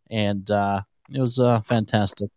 and 0.10 0.50
uh, 0.50 0.82
it 1.14 1.22
was 1.22 1.38
a 1.38 1.62
fantastic, 1.62 2.30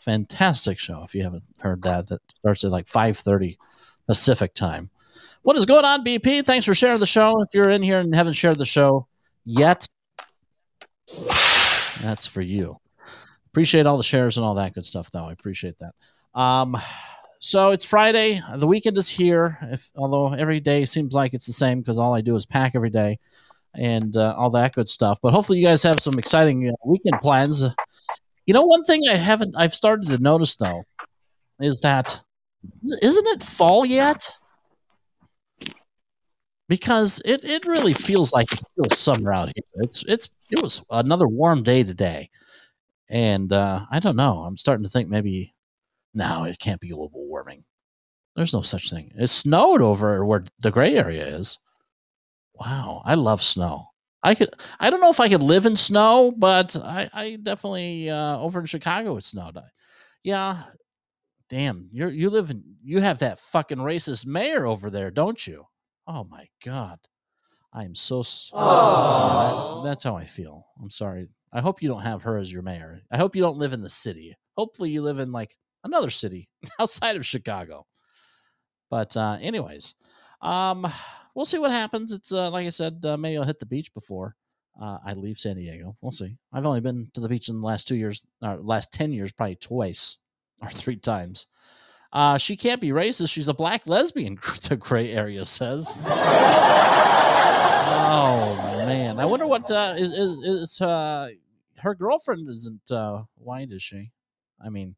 fantastic 0.00 0.78
show. 0.78 1.02
If 1.04 1.14
you 1.14 1.22
haven't 1.22 1.44
heard 1.60 1.82
that, 1.82 2.08
that 2.08 2.20
starts 2.30 2.64
at 2.64 2.72
like 2.72 2.86
5:30 2.86 3.56
Pacific 4.06 4.54
time. 4.54 4.90
What 5.42 5.56
is 5.56 5.64
going 5.64 5.84
on, 5.84 6.04
BP? 6.04 6.44
Thanks 6.44 6.66
for 6.66 6.74
sharing 6.74 7.00
the 7.00 7.06
show. 7.06 7.40
If 7.42 7.48
you're 7.54 7.70
in 7.70 7.82
here 7.82 8.00
and 8.00 8.14
haven't 8.14 8.34
shared 8.34 8.58
the 8.58 8.66
show 8.66 9.06
yet, 9.44 9.88
that's 12.02 12.26
for 12.26 12.42
you. 12.42 12.76
Appreciate 13.46 13.86
all 13.86 13.96
the 13.96 14.04
shares 14.04 14.36
and 14.36 14.44
all 14.44 14.54
that 14.54 14.74
good 14.74 14.84
stuff, 14.84 15.10
though. 15.10 15.24
I 15.24 15.32
appreciate 15.32 15.76
that. 15.78 15.94
Um, 16.38 16.76
so 17.40 17.70
it's 17.70 17.86
Friday. 17.86 18.40
The 18.56 18.66
weekend 18.66 18.98
is 18.98 19.08
here. 19.08 19.58
If 19.62 19.90
although 19.96 20.34
every 20.34 20.60
day 20.60 20.84
seems 20.84 21.14
like 21.14 21.32
it's 21.32 21.46
the 21.46 21.54
same 21.54 21.80
because 21.80 21.98
all 21.98 22.14
I 22.14 22.20
do 22.20 22.36
is 22.36 22.44
pack 22.44 22.72
every 22.74 22.90
day 22.90 23.16
and 23.74 24.14
uh, 24.16 24.34
all 24.36 24.50
that 24.50 24.74
good 24.74 24.88
stuff. 24.88 25.18
But 25.22 25.32
hopefully, 25.32 25.58
you 25.58 25.66
guys 25.66 25.82
have 25.82 26.00
some 26.00 26.18
exciting 26.18 26.68
uh, 26.68 26.72
weekend 26.84 27.20
plans. 27.20 27.64
You 28.44 28.54
know, 28.54 28.62
one 28.62 28.84
thing 28.84 29.02
I 29.10 29.16
haven't 29.16 29.54
I've 29.56 29.74
started 29.74 30.08
to 30.08 30.18
notice 30.18 30.56
though 30.56 30.82
is 31.60 31.80
that 31.80 32.20
isn't 33.02 33.26
it 33.28 33.42
fall 33.42 33.86
yet? 33.86 34.30
Because 36.68 37.20
it, 37.24 37.44
it 37.44 37.66
really 37.66 37.94
feels 37.94 38.32
like 38.32 38.46
it's 38.52 38.66
still 38.66 38.90
summer 38.90 39.32
out 39.32 39.48
here. 39.48 39.64
It's 39.76 40.04
it's 40.06 40.28
it 40.50 40.62
was 40.62 40.82
another 40.90 41.26
warm 41.26 41.62
day 41.62 41.84
today, 41.84 42.28
and 43.08 43.50
uh, 43.52 43.86
I 43.90 43.98
don't 43.98 44.16
know. 44.16 44.40
I'm 44.40 44.56
starting 44.56 44.84
to 44.84 44.90
think 44.90 45.08
maybe 45.08 45.54
no, 46.14 46.44
it 46.44 46.58
can't 46.58 46.80
be 46.80 46.90
global 46.90 47.19
warming. 47.40 47.64
There's 48.36 48.52
no 48.54 48.62
such 48.62 48.90
thing. 48.90 49.10
It 49.16 49.26
snowed 49.28 49.82
over 49.82 50.24
where 50.24 50.44
the 50.60 50.70
gray 50.70 50.96
area 50.96 51.26
is. 51.26 51.58
Wow, 52.54 53.02
I 53.04 53.14
love 53.14 53.42
snow. 53.42 53.86
I 54.22 54.34
could. 54.34 54.50
I 54.78 54.90
don't 54.90 55.00
know 55.00 55.10
if 55.10 55.20
I 55.20 55.28
could 55.28 55.42
live 55.42 55.66
in 55.66 55.74
snow, 55.76 56.32
but 56.36 56.76
I, 56.82 57.08
I 57.12 57.36
definitely 57.42 58.10
uh, 58.10 58.38
over 58.38 58.60
in 58.60 58.66
Chicago 58.66 59.16
it 59.16 59.24
snowed. 59.24 59.58
Yeah, 60.22 60.64
damn. 61.48 61.88
You 61.90 62.08
you 62.08 62.28
live 62.30 62.50
in 62.50 62.62
you 62.84 63.00
have 63.00 63.20
that 63.20 63.38
fucking 63.38 63.78
racist 63.78 64.26
mayor 64.26 64.66
over 64.66 64.90
there, 64.90 65.10
don't 65.10 65.44
you? 65.46 65.64
Oh 66.06 66.24
my 66.24 66.46
god, 66.64 66.98
I 67.72 67.84
am 67.84 67.94
so. 67.94 68.22
Yeah, 68.52 68.60
that- 68.60 69.82
that's 69.88 70.04
how 70.04 70.16
I 70.16 70.26
feel. 70.26 70.66
I'm 70.80 70.90
sorry. 70.90 71.28
I 71.52 71.60
hope 71.62 71.82
you 71.82 71.88
don't 71.88 72.02
have 72.02 72.22
her 72.22 72.36
as 72.36 72.52
your 72.52 72.62
mayor. 72.62 73.00
I 73.10 73.16
hope 73.16 73.34
you 73.34 73.42
don't 73.42 73.58
live 73.58 73.72
in 73.72 73.80
the 73.80 73.88
city. 73.90 74.36
Hopefully, 74.56 74.90
you 74.90 75.00
live 75.02 75.18
in 75.18 75.32
like 75.32 75.56
another 75.84 76.10
city 76.10 76.48
outside 76.80 77.16
of 77.16 77.26
Chicago. 77.26 77.86
But 78.90 79.16
uh, 79.16 79.38
anyways, 79.40 79.94
um, 80.42 80.90
we'll 81.34 81.44
see 81.44 81.58
what 81.58 81.70
happens. 81.70 82.12
It's 82.12 82.32
uh, 82.32 82.50
like 82.50 82.66
I 82.66 82.70
said, 82.70 83.04
uh, 83.04 83.16
maybe 83.16 83.38
I'll 83.38 83.44
hit 83.44 83.60
the 83.60 83.66
beach 83.66 83.94
before 83.94 84.36
uh, 84.80 84.98
I 85.04 85.12
leave 85.12 85.38
San 85.38 85.56
Diego. 85.56 85.96
We'll 86.00 86.12
see. 86.12 86.36
I've 86.52 86.66
only 86.66 86.80
been 86.80 87.10
to 87.14 87.20
the 87.20 87.28
beach 87.28 87.48
in 87.48 87.60
the 87.60 87.66
last 87.66 87.86
two 87.86 87.96
years, 87.96 88.22
or 88.42 88.56
last 88.56 88.92
ten 88.92 89.12
years, 89.12 89.32
probably 89.32 89.56
twice 89.56 90.18
or 90.62 90.68
three 90.68 90.96
times. 90.96 91.46
Uh, 92.12 92.36
she 92.38 92.56
can't 92.56 92.80
be 92.80 92.88
racist. 92.88 93.30
She's 93.32 93.46
a 93.48 93.54
black 93.54 93.86
lesbian. 93.86 94.38
The 94.68 94.76
gray 94.76 95.12
area 95.12 95.44
says. 95.44 95.92
oh 98.12 98.84
man, 98.86 99.20
I 99.20 99.26
wonder 99.26 99.46
what 99.46 99.70
uh, 99.70 99.94
is 99.96 100.12
is 100.12 100.32
is 100.32 100.80
uh, 100.80 101.28
her 101.78 101.94
girlfriend 101.94 102.48
isn't 102.48 102.90
uh, 102.90 103.22
white, 103.36 103.70
is 103.70 103.82
she? 103.82 104.10
I 104.62 104.68
mean, 104.70 104.96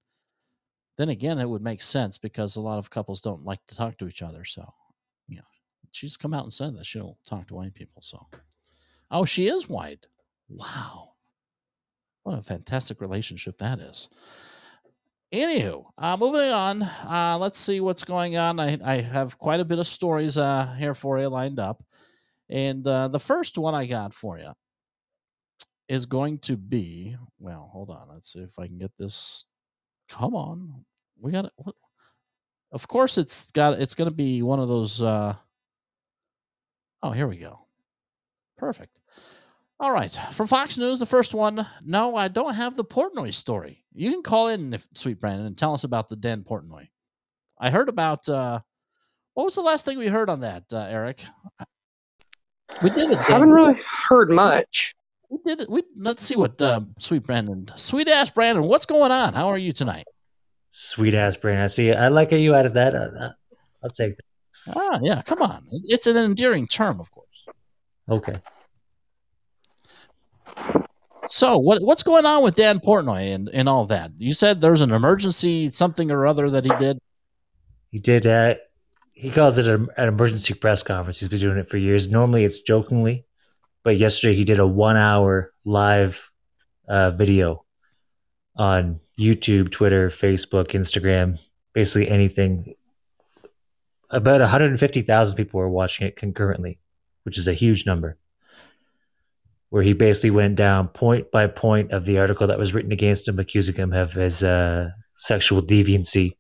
then 1.03 1.09
again, 1.09 1.41
it 1.41 1.49
would 1.49 1.63
make 1.63 1.83
sense 1.83 2.17
because 2.17 2.55
a 2.55 2.61
lot 2.61 2.79
of 2.79 2.89
couples 2.89 3.21
don't 3.21 3.45
like 3.45 3.59
to 3.67 3.75
talk 3.75 3.99
to 3.99 4.07
each 4.07 4.23
other. 4.23 4.45
So, 4.45 4.73
you 5.27 5.37
know, 5.37 5.43
she's 5.91 6.17
come 6.17 6.33
out 6.33 6.45
and 6.45 6.53
said 6.53 6.77
that 6.77 6.87
she'll 6.87 7.19
talk 7.27 7.49
to 7.49 7.55
white 7.55 7.75
people. 7.75 8.03
So, 8.03 8.29
oh, 9.11 9.25
she 9.25 9.49
is 9.49 9.69
white. 9.69 10.07
Wow, 10.49 11.15
what 12.23 12.39
a 12.39 12.43
fantastic 12.43 13.01
relationship 13.01 13.59
that 13.59 13.81
is. 13.81 14.09
Anywho, 15.33 15.87
uh, 15.99 16.17
moving 16.17 16.53
on. 16.53 16.83
Uh, 16.83 17.37
let's 17.41 17.59
see 17.59 17.81
what's 17.81 18.05
going 18.05 18.37
on. 18.37 18.61
I, 18.61 18.79
I 18.85 19.01
have 19.01 19.39
quite 19.39 19.59
a 19.59 19.65
bit 19.65 19.81
of 19.81 19.89
stories 19.89 20.39
uh, 20.39 20.73
here 20.79 20.95
for 20.95 21.19
you 21.19 21.29
lined 21.29 21.59
up. 21.59 21.83
And 22.49 22.87
uh, 22.87 23.09
the 23.09 23.19
first 23.19 23.59
one 23.59 23.75
I 23.75 23.87
got 23.87 24.15
for 24.15 24.39
you 24.39 24.53
is 25.89 26.07
going 26.07 26.39
to 26.41 26.57
be 26.57 27.17
well, 27.41 27.69
hold 27.73 27.91
on. 27.91 28.09
Let's 28.09 28.33
see 28.33 28.39
if 28.39 28.57
I 28.57 28.69
can 28.69 28.79
get 28.79 28.93
this. 28.97 29.47
Come 30.09 30.35
on. 30.37 30.85
We 31.23 31.31
got 31.31 31.47
it. 31.47 31.53
Of 32.73 32.89
course, 32.89 33.17
it's 33.17 33.51
got 33.53 33.81
it's 33.81 33.95
going 33.95 34.11
to 34.11 34.15
be 34.15 34.43
one 34.43 34.59
of 34.59 34.69
those. 34.69 35.01
Uh, 35.01 35.35
oh, 37.03 37.13
here 37.13 37.29
we 37.29 37.37
go. 37.37 37.61
Perfect. 38.59 38.99
All 39.79 39.93
right. 39.93 40.13
From 40.33 40.47
Fox 40.47 40.79
News, 40.79 40.99
the 41.01 41.07
first 41.07 41.33
one. 41.33 41.67
No, 41.85 42.17
I 42.17 42.29
don't 42.29 42.55
have 42.55 42.77
the 42.77 42.85
Portnoy 42.85 43.33
story. 43.35 43.85
You 43.95 44.11
can 44.11 44.23
call 44.23 44.49
in, 44.49 44.75
if, 44.75 44.87
sweet 44.95 45.21
Brandon, 45.21 45.47
and 45.47 45.57
tell 45.57 45.75
us 45.75 45.85
about 45.85 46.09
the 46.09 46.17
Dan 46.17 46.43
Portnoy. 46.43 46.89
I 47.59 47.71
heard 47.71 47.89
about. 47.89 48.29
Uh, 48.29 48.61
what 49.35 49.45
was 49.45 49.55
the 49.55 49.63
last 49.63 49.85
thing 49.85 49.99
we 49.99 50.09
heard 50.09 50.29
on 50.29 50.41
that, 50.41 50.65
uh, 50.73 50.87
Eric? 50.89 51.25
We 52.83 52.91
did 52.91 53.11
it. 53.11 53.19
Haven't 53.19 53.51
really 53.51 53.77
heard 54.09 54.31
much. 54.31 54.95
We 55.31 55.39
did 55.45 55.63
it. 55.63 55.71
We 55.71 55.83
let's 55.97 56.23
see 56.23 56.37
what 56.37 56.61
uh, 56.61 56.81
sweet 56.99 57.23
Brandon, 57.23 57.67
sweet 57.77 58.09
ass 58.09 58.31
Brandon. 58.31 58.65
What's 58.65 58.87
going 58.87 59.11
on? 59.13 59.35
How 59.35 59.49
are 59.49 59.59
you 59.59 59.73
tonight? 59.73 60.05
Sweet 60.75 61.13
ass 61.13 61.37
brain. 61.37 61.59
I 61.59 61.67
see. 61.67 61.93
I 61.93 62.09
like 62.09 62.31
how 62.31 62.39
you 62.39 62.55
added 62.55 62.73
that. 62.73 62.95
Uh, 62.95 63.11
uh, 63.21 63.33
I'll 63.85 63.91
take 63.91 64.17
that. 64.17 64.75
Ah, 64.75 64.99
yeah. 65.03 65.21
Come 65.21 65.43
on. 65.43 65.67
It's 65.71 66.07
an 66.07 66.17
endearing 66.17 66.67
term, 66.67 66.99
of 66.99 67.11
course. 67.11 67.47
Okay. 68.09 68.35
So 71.29 71.59
what 71.59 71.83
what's 71.83 72.03
going 72.03 72.25
on 72.25 72.43
with 72.43 72.55
Dan 72.55 72.81
Portnoy 72.81 73.35
and, 73.35 73.51
and 73.51 73.69
all 73.69 73.85
that? 73.87 74.13
You 74.17 74.33
said 74.33 74.63
there's 74.63 74.81
an 74.81 74.93
emergency 74.93 75.71
something 75.71 76.11
or 76.11 76.27
other 76.27 76.49
that 76.49 76.65
he 76.65 76.71
did. 76.79 76.99
He 77.91 77.99
did. 77.99 78.27
Uh, 78.27 78.55
he 79.13 79.29
calls 79.29 79.59
it 79.59 79.69
a, 79.69 79.75
an 79.99 80.09
emergency 80.09 80.55
press 80.55 80.83
conference. 80.83 81.21
He's 81.21 81.29
been 81.29 81.41
doing 81.41 81.59
it 81.59 81.69
for 81.69 81.77
years. 81.77 82.11
Normally, 82.11 82.45
it's 82.45 82.61
jokingly, 82.61 83.27
but 83.83 83.99
yesterday 83.99 84.35
he 84.35 84.45
did 84.45 84.59
a 84.59 84.67
one-hour 84.67 85.53
live 85.67 86.31
uh, 86.89 87.11
video 87.11 87.67
on 88.57 89.01
YouTube, 89.19 89.71
Twitter, 89.71 90.09
Facebook, 90.09 90.69
Instagram, 90.69 91.39
basically 91.73 92.09
anything. 92.09 92.75
About 94.11 94.41
150,000 94.41 95.37
people 95.37 95.61
were 95.61 95.69
watching 95.69 96.07
it 96.07 96.17
concurrently, 96.17 96.79
which 97.25 97.39
is 97.39 97.49
a 97.49 97.55
huge 97.55 97.87
number. 97.87 98.19
Where 99.71 99.83
he 99.83 99.95
basically 99.95 100.31
went 100.31 100.57
down 100.57 100.89
point 100.89 101.31
by 101.31 101.47
point 101.47 101.93
of 101.93 102.05
the 102.05 102.19
article 102.19 102.47
that 102.47 102.59
was 102.59 102.75
written 102.75 102.93
against 102.93 103.27
him, 103.27 103.39
accusing 103.39 103.75
him 103.75 103.95
of 103.95 104.13
his 104.13 104.43
uh, 104.43 104.91
sexual 105.15 105.63
deviancy, 105.63 106.37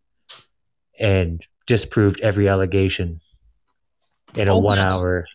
and 1.01 1.45
disproved 1.67 2.21
every 2.21 2.49
allegation 2.49 3.21
in 4.37 4.49
a 4.49 4.55
Oh, 4.55 4.59
one 4.59 4.79
hour. 4.79 5.27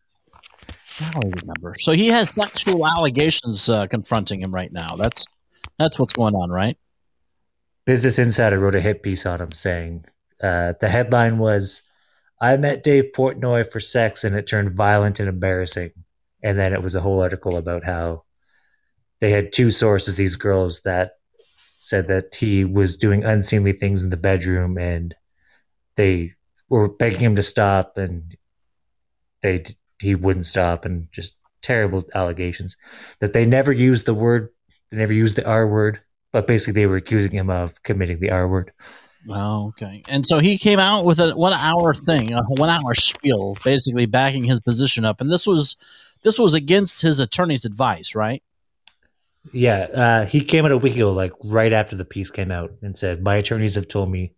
Now 1.01 1.11
I 1.15 1.27
remember. 1.41 1.75
So 1.79 1.91
he 1.91 2.07
has 2.07 2.29
sexual 2.29 2.85
allegations 2.85 3.67
uh, 3.69 3.87
confronting 3.87 4.41
him 4.41 4.53
right 4.53 4.71
now. 4.71 4.95
That's 4.95 5.25
that's 5.79 5.97
what's 5.99 6.13
going 6.13 6.35
on, 6.35 6.49
right? 6.49 6.77
Business 7.87 8.19
Insider 8.19 8.59
wrote 8.59 8.75
a 8.75 8.81
hit 8.81 9.01
piece 9.01 9.25
on 9.25 9.39
him 9.39 9.53
saying 9.53 10.03
uh, 10.43 10.73
the 10.81 10.89
headline 10.89 11.37
was 11.37 11.81
I 12.41 12.57
met 12.57 12.83
Dave 12.83 13.13
Portnoy 13.15 13.71
for 13.71 13.79
sex 13.79 14.25
and 14.25 14.35
it 14.35 14.45
turned 14.45 14.75
violent 14.75 15.21
and 15.21 15.29
embarrassing. 15.29 15.91
And 16.43 16.59
then 16.59 16.73
it 16.73 16.83
was 16.83 16.95
a 16.95 16.99
whole 16.99 17.21
article 17.21 17.55
about 17.55 17.85
how 17.85 18.25
they 19.21 19.31
had 19.31 19.53
two 19.53 19.71
sources, 19.71 20.15
these 20.15 20.35
girls 20.35 20.81
that 20.81 21.13
said 21.79 22.09
that 22.09 22.35
he 22.35 22.65
was 22.65 22.97
doing 22.97 23.23
unseemly 23.23 23.71
things 23.71 24.03
in 24.03 24.09
the 24.09 24.17
bedroom 24.17 24.77
and 24.77 25.15
they 25.95 26.33
were 26.67 26.89
begging 26.89 27.21
him 27.21 27.35
to 27.37 27.41
stop 27.41 27.97
and 27.97 28.35
they 29.41 29.63
he 30.01 30.13
wouldn't 30.13 30.45
stop 30.45 30.83
and 30.83 31.07
just 31.13 31.37
terrible 31.61 32.03
allegations 32.13 32.75
that 33.19 33.31
they 33.31 33.45
never 33.45 33.71
used 33.71 34.05
the 34.05 34.13
word 34.13 34.49
they 34.91 34.97
never 34.97 35.13
used 35.13 35.37
the 35.37 35.47
R 35.47 35.65
word 35.65 36.01
but 36.37 36.45
basically 36.45 36.73
they 36.73 36.85
were 36.85 36.97
accusing 36.97 37.31
him 37.31 37.49
of 37.49 37.81
committing 37.81 38.19
the 38.19 38.29
R 38.29 38.47
word. 38.47 38.71
Oh, 39.27 39.69
okay. 39.69 40.03
And 40.07 40.23
so 40.23 40.37
he 40.37 40.55
came 40.55 40.77
out 40.77 41.03
with 41.03 41.19
a 41.19 41.31
one 41.31 41.51
hour 41.51 41.95
thing, 41.95 42.31
a 42.31 42.43
one 42.43 42.69
hour 42.69 42.93
spiel, 42.93 43.57
basically 43.63 44.05
backing 44.05 44.43
his 44.43 44.59
position 44.59 45.03
up. 45.03 45.19
And 45.19 45.31
this 45.31 45.47
was 45.47 45.77
this 46.21 46.37
was 46.37 46.53
against 46.53 47.01
his 47.01 47.19
attorney's 47.19 47.65
advice, 47.65 48.13
right? 48.13 48.43
Yeah, 49.51 49.87
uh, 49.95 50.25
he 50.27 50.41
came 50.41 50.63
out 50.63 50.71
a 50.71 50.77
week 50.77 50.93
ago, 50.93 51.11
like 51.11 51.31
right 51.43 51.73
after 51.73 51.95
the 51.95 52.05
piece 52.05 52.29
came 52.29 52.51
out, 52.51 52.71
and 52.83 52.95
said, 52.95 53.23
"My 53.23 53.37
attorneys 53.37 53.73
have 53.73 53.87
told 53.87 54.11
me 54.11 54.33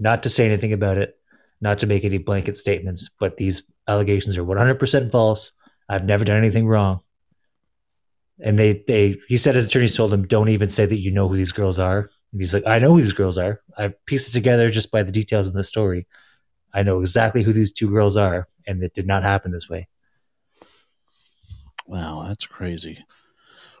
not 0.00 0.24
to 0.24 0.28
say 0.28 0.46
anything 0.46 0.72
about 0.72 0.98
it, 0.98 1.16
not 1.60 1.78
to 1.78 1.86
make 1.86 2.04
any 2.04 2.18
blanket 2.18 2.56
statements, 2.56 3.08
but 3.20 3.36
these 3.36 3.62
allegations 3.86 4.36
are 4.36 4.44
100% 4.44 5.12
false. 5.12 5.52
I've 5.88 6.04
never 6.04 6.24
done 6.24 6.38
anything 6.38 6.66
wrong." 6.66 7.02
And 8.42 8.58
they, 8.58 8.84
they, 8.86 9.16
he 9.28 9.38
said 9.38 9.54
his 9.54 9.66
attorneys 9.66 9.96
told 9.96 10.12
him, 10.12 10.26
"Don't 10.26 10.50
even 10.50 10.68
say 10.68 10.84
that 10.84 10.98
you 10.98 11.10
know 11.10 11.28
who 11.28 11.36
these 11.36 11.52
girls 11.52 11.78
are." 11.78 12.10
And 12.32 12.40
he's 12.40 12.52
like, 12.52 12.66
"I 12.66 12.78
know 12.78 12.92
who 12.94 13.00
these 13.00 13.12
girls 13.14 13.38
are. 13.38 13.62
I've 13.78 14.04
pieced 14.06 14.28
it 14.28 14.32
together 14.32 14.68
just 14.68 14.90
by 14.90 15.02
the 15.02 15.12
details 15.12 15.48
in 15.48 15.54
the 15.54 15.64
story. 15.64 16.06
I 16.74 16.82
know 16.82 17.00
exactly 17.00 17.42
who 17.42 17.52
these 17.52 17.72
two 17.72 17.90
girls 17.90 18.16
are, 18.16 18.46
and 18.66 18.82
it 18.82 18.92
did 18.94 19.06
not 19.06 19.22
happen 19.22 19.52
this 19.52 19.70
way." 19.70 19.88
Wow, 21.86 22.24
that's 22.28 22.46
crazy. 22.46 23.04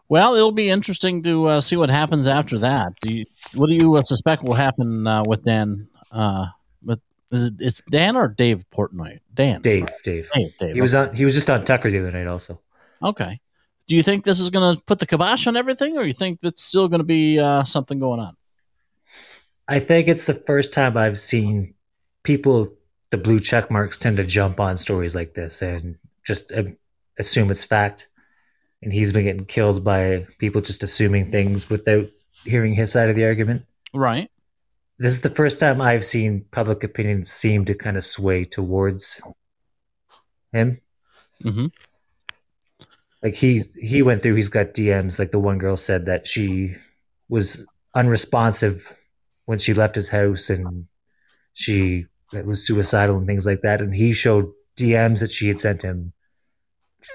Well, 0.08 0.36
it'll 0.36 0.52
be 0.52 0.70
interesting 0.70 1.22
to 1.24 1.46
uh, 1.46 1.60
see 1.60 1.76
what 1.76 1.90
happens 1.90 2.26
after 2.26 2.58
that. 2.58 2.92
Do 3.00 3.12
you, 3.12 3.24
what 3.54 3.66
do 3.66 3.74
you 3.74 3.96
uh, 3.96 4.02
suspect 4.02 4.44
will 4.44 4.54
happen 4.54 5.06
uh, 5.06 5.24
with 5.26 5.42
Dan? 5.42 5.88
Uh, 6.12 6.46
with 6.82 7.00
is 7.32 7.48
it 7.48 7.54
it's 7.58 7.82
Dan 7.90 8.16
or 8.16 8.28
Dave 8.28 8.64
Portnoy? 8.70 9.18
Dan. 9.34 9.60
Dave. 9.60 9.88
Dave. 10.04 10.30
Dave. 10.32 10.56
Dave. 10.58 10.74
He 10.74 10.80
was 10.80 10.94
on. 10.94 11.14
He 11.14 11.24
was 11.24 11.34
just 11.34 11.50
on 11.50 11.64
Tucker 11.64 11.90
the 11.90 11.98
other 11.98 12.12
night, 12.12 12.28
also. 12.28 12.60
Okay. 13.02 13.40
Do 13.86 13.94
you 13.94 14.02
think 14.02 14.24
this 14.24 14.40
is 14.40 14.50
going 14.50 14.76
to 14.76 14.82
put 14.82 14.98
the 14.98 15.06
kibosh 15.06 15.46
on 15.46 15.56
everything, 15.56 15.96
or 15.96 16.04
you 16.04 16.12
think 16.12 16.40
that's 16.40 16.64
still 16.64 16.88
going 16.88 17.00
to 17.00 17.04
be 17.04 17.38
uh, 17.38 17.64
something 17.64 17.98
going 17.98 18.20
on? 18.20 18.36
I 19.68 19.78
think 19.78 20.08
it's 20.08 20.26
the 20.26 20.34
first 20.34 20.72
time 20.72 20.96
I've 20.96 21.18
seen 21.18 21.74
people, 22.22 22.72
the 23.10 23.18
blue 23.18 23.38
check 23.38 23.70
marks, 23.70 23.98
tend 23.98 24.16
to 24.16 24.24
jump 24.24 24.60
on 24.60 24.76
stories 24.76 25.14
like 25.14 25.34
this 25.34 25.62
and 25.62 25.96
just 26.24 26.52
uh, 26.52 26.64
assume 27.18 27.50
it's 27.50 27.64
fact. 27.64 28.08
And 28.82 28.92
he's 28.92 29.12
been 29.12 29.24
getting 29.24 29.46
killed 29.46 29.82
by 29.82 30.26
people 30.38 30.60
just 30.60 30.82
assuming 30.82 31.26
things 31.26 31.70
without 31.70 32.08
hearing 32.44 32.74
his 32.74 32.92
side 32.92 33.08
of 33.08 33.16
the 33.16 33.24
argument. 33.24 33.64
Right. 33.94 34.30
This 34.98 35.12
is 35.12 35.20
the 35.20 35.30
first 35.30 35.60
time 35.60 35.80
I've 35.80 36.04
seen 36.04 36.44
public 36.50 36.84
opinion 36.84 37.24
seem 37.24 37.64
to 37.66 37.74
kind 37.74 37.96
of 37.96 38.04
sway 38.04 38.44
towards 38.44 39.20
him. 40.52 40.80
Mm-hmm. 41.42 41.66
Like 43.26 43.34
he 43.34 43.62
he 43.82 44.02
went 44.02 44.22
through. 44.22 44.36
He's 44.36 44.48
got 44.48 44.66
DMs. 44.66 45.18
Like 45.18 45.32
the 45.32 45.40
one 45.40 45.58
girl 45.58 45.76
said 45.76 46.06
that 46.06 46.28
she 46.28 46.76
was 47.28 47.66
unresponsive 47.92 48.96
when 49.46 49.58
she 49.58 49.74
left 49.74 49.96
his 49.96 50.08
house, 50.08 50.48
and 50.48 50.86
she 51.52 52.06
that 52.30 52.46
was 52.46 52.64
suicidal 52.64 53.18
and 53.18 53.26
things 53.26 53.44
like 53.44 53.62
that. 53.62 53.80
And 53.80 53.92
he 53.92 54.12
showed 54.12 54.52
DMs 54.76 55.18
that 55.18 55.32
she 55.32 55.48
had 55.48 55.58
sent 55.58 55.82
him 55.82 56.12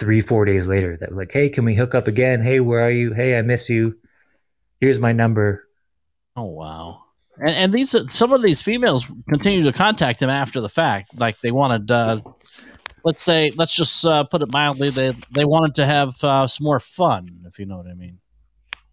three, 0.01 0.19
four 0.19 0.43
days 0.43 0.67
later 0.67 0.97
that 0.97 1.11
were 1.11 1.15
like, 1.15 1.31
Hey, 1.31 1.47
can 1.47 1.63
we 1.63 1.75
hook 1.75 1.95
up 1.95 2.09
again? 2.09 2.43
Hey, 2.43 2.59
where 2.59 2.81
are 2.81 2.91
you? 2.91 3.13
Hey, 3.13 3.39
I 3.39 3.41
miss 3.41 3.69
you. 3.69 3.97
Here's 4.81 4.99
my 4.99 5.13
number. 5.13 5.65
Oh 6.35 6.43
wow. 6.43 7.03
And, 7.37 7.51
and 7.51 7.73
these 7.73 7.95
some 8.11 8.33
of 8.33 8.41
these 8.41 8.61
females 8.61 9.09
continue 9.29 9.63
to 9.63 9.71
contact 9.71 10.21
him 10.21 10.29
after 10.29 10.59
the 10.59 10.67
fact, 10.67 11.17
like 11.17 11.39
they 11.39 11.51
wanted. 11.51 11.89
Uh, 11.89 12.19
let's 13.03 13.21
say, 13.21 13.51
let's 13.55 13.75
just 13.75 14.05
uh, 14.05 14.23
put 14.23 14.41
it 14.41 14.51
mildly, 14.51 14.89
they 14.89 15.15
they 15.33 15.45
wanted 15.45 15.75
to 15.75 15.85
have 15.85 16.23
uh, 16.23 16.47
some 16.47 16.63
more 16.65 16.79
fun, 16.79 17.43
if 17.45 17.59
you 17.59 17.65
know 17.65 17.77
what 17.77 17.87
I 17.87 17.93
mean. 17.93 18.19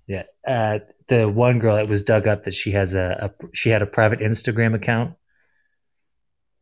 Yeah, 0.06 0.24
uh, 0.46 0.78
the 1.08 1.28
one 1.30 1.58
girl 1.58 1.76
that 1.76 1.88
was 1.88 2.02
dug 2.02 2.26
up 2.26 2.44
that 2.44 2.54
she 2.54 2.72
has 2.72 2.94
a, 2.94 3.30
a 3.40 3.46
she 3.54 3.70
had 3.70 3.82
a 3.82 3.86
private 3.86 4.20
Instagram 4.20 4.74
account. 4.74 5.14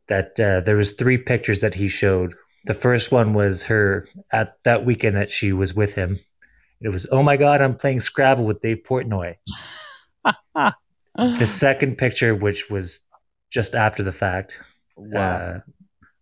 That 0.09 0.39
uh, 0.39 0.61
there 0.61 0.77
was 0.77 0.93
three 0.93 1.19
pictures 1.19 1.61
that 1.61 1.75
he 1.75 1.89
showed. 1.89 2.35
The 2.65 2.75
first 2.75 3.13
one 3.13 3.33
was 3.33 3.65
her 3.65 4.07
at 4.33 4.57
that 4.65 4.85
weekend 4.85 5.17
that 5.17 5.31
she 5.31 5.53
was 5.53 5.75
with 5.75 5.95
him. 5.95 6.19
It 6.81 6.91
was, 6.91 7.07
oh 7.11 7.23
my 7.23 7.37
god, 7.37 7.63
I'm 7.63 7.77
playing 7.77 8.01
Scrabble 8.01 8.45
with 8.45 8.61
Dave 8.61 8.83
Portnoy. 8.85 9.37
the 11.17 11.47
second 11.47 11.97
picture, 11.99 12.35
which 12.35 12.71
was 12.71 13.01
just 13.51 13.75
after 13.75 14.03
the 14.03 14.13
fact, 14.13 14.61
Wow. 14.97 15.21
uh, 15.21 15.61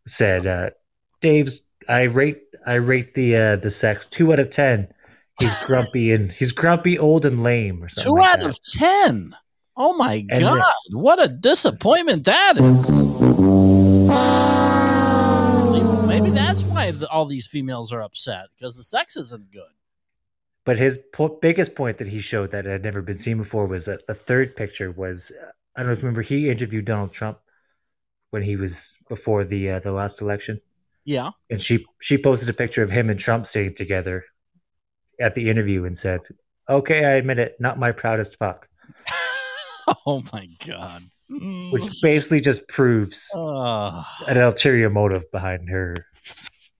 said, 0.06 0.46
uh, 0.46 0.70
"Dave's 1.24 1.62
I 1.88 2.02
rate 2.04 2.42
I 2.66 2.74
rate 2.74 3.14
the 3.14 3.36
uh, 3.36 3.56
the 3.56 3.70
sex 3.70 4.04
two 4.06 4.32
out 4.32 4.40
of 4.40 4.50
ten. 4.50 4.86
He's 5.40 5.54
grumpy 5.66 6.12
and 6.12 6.30
he's 6.30 6.52
grumpy, 6.52 6.98
old, 6.98 7.24
and 7.24 7.42
lame, 7.42 7.82
or 7.82 7.88
something 7.88 8.12
Two 8.14 8.20
like 8.20 8.34
out 8.34 8.40
that. 8.40 8.48
of 8.50 8.58
ten. 8.62 9.34
Oh 9.76 9.94
my 9.96 10.24
And 10.30 10.42
god! 10.44 10.62
the- 10.90 10.98
what 10.98 11.20
a 11.20 11.26
disappointment 11.28 12.24
that 12.24 12.56
is. 12.58 12.90
Maybe 16.06 16.30
that's 16.30 16.62
why 16.62 16.92
the, 16.92 17.08
all 17.10 17.26
these 17.26 17.46
females 17.46 17.90
are 17.92 18.00
upset 18.02 18.46
because 18.56 18.76
the 18.76 18.84
sex 18.84 19.16
isn't 19.16 19.50
good. 19.50 19.62
But 20.64 20.76
his 20.78 20.98
po- 21.12 21.38
biggest 21.42 21.74
point 21.74 21.98
that 21.98 22.06
he 22.08 22.20
showed 22.20 22.52
that 22.52 22.64
had 22.66 22.84
never 22.84 23.02
been 23.02 23.18
seen 23.18 23.36
before 23.38 23.66
was 23.66 23.84
that 23.86 24.06
the 24.06 24.14
third 24.14 24.54
picture 24.54 24.90
was 24.92 25.32
uh, 25.42 25.50
I 25.76 25.80
don't 25.80 25.88
know 25.88 25.92
if 25.92 25.98
you 25.98 26.02
remember 26.04 26.22
he 26.22 26.48
interviewed 26.50 26.84
Donald 26.84 27.12
Trump 27.12 27.38
when 28.30 28.42
he 28.42 28.54
was 28.56 28.96
before 29.08 29.44
the 29.44 29.70
uh, 29.70 29.78
the 29.80 29.90
last 29.92 30.22
election, 30.22 30.60
Yeah. 31.04 31.30
and 31.50 31.60
she 31.60 31.84
she 32.00 32.16
posted 32.18 32.48
a 32.48 32.54
picture 32.54 32.82
of 32.82 32.90
him 32.90 33.10
and 33.10 33.18
Trump 33.18 33.46
sitting 33.46 33.74
together 33.74 34.24
at 35.20 35.34
the 35.34 35.48
interview 35.50 35.84
and 35.84 35.96
said, 35.96 36.20
"Okay, 36.68 37.04
I 37.04 37.12
admit 37.12 37.38
it, 37.38 37.56
not 37.60 37.78
my 37.78 37.92
proudest 37.92 38.38
fuck," 38.38 38.68
Oh 40.06 40.22
my 40.32 40.48
god. 40.66 41.02
which 41.72 41.88
basically 42.02 42.40
just 42.40 42.66
proves 42.68 43.30
Uh, 43.34 44.02
an 44.28 44.38
ulterior 44.38 44.90
motive 44.90 45.24
behind 45.30 45.68
her 45.68 45.94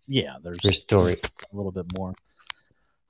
yeah, 0.07 0.37
there's 0.43 0.63
her 0.65 0.73
story. 0.73 1.19
a 1.53 1.57
little 1.57 1.73
bit 1.73 1.87
more. 1.97 2.15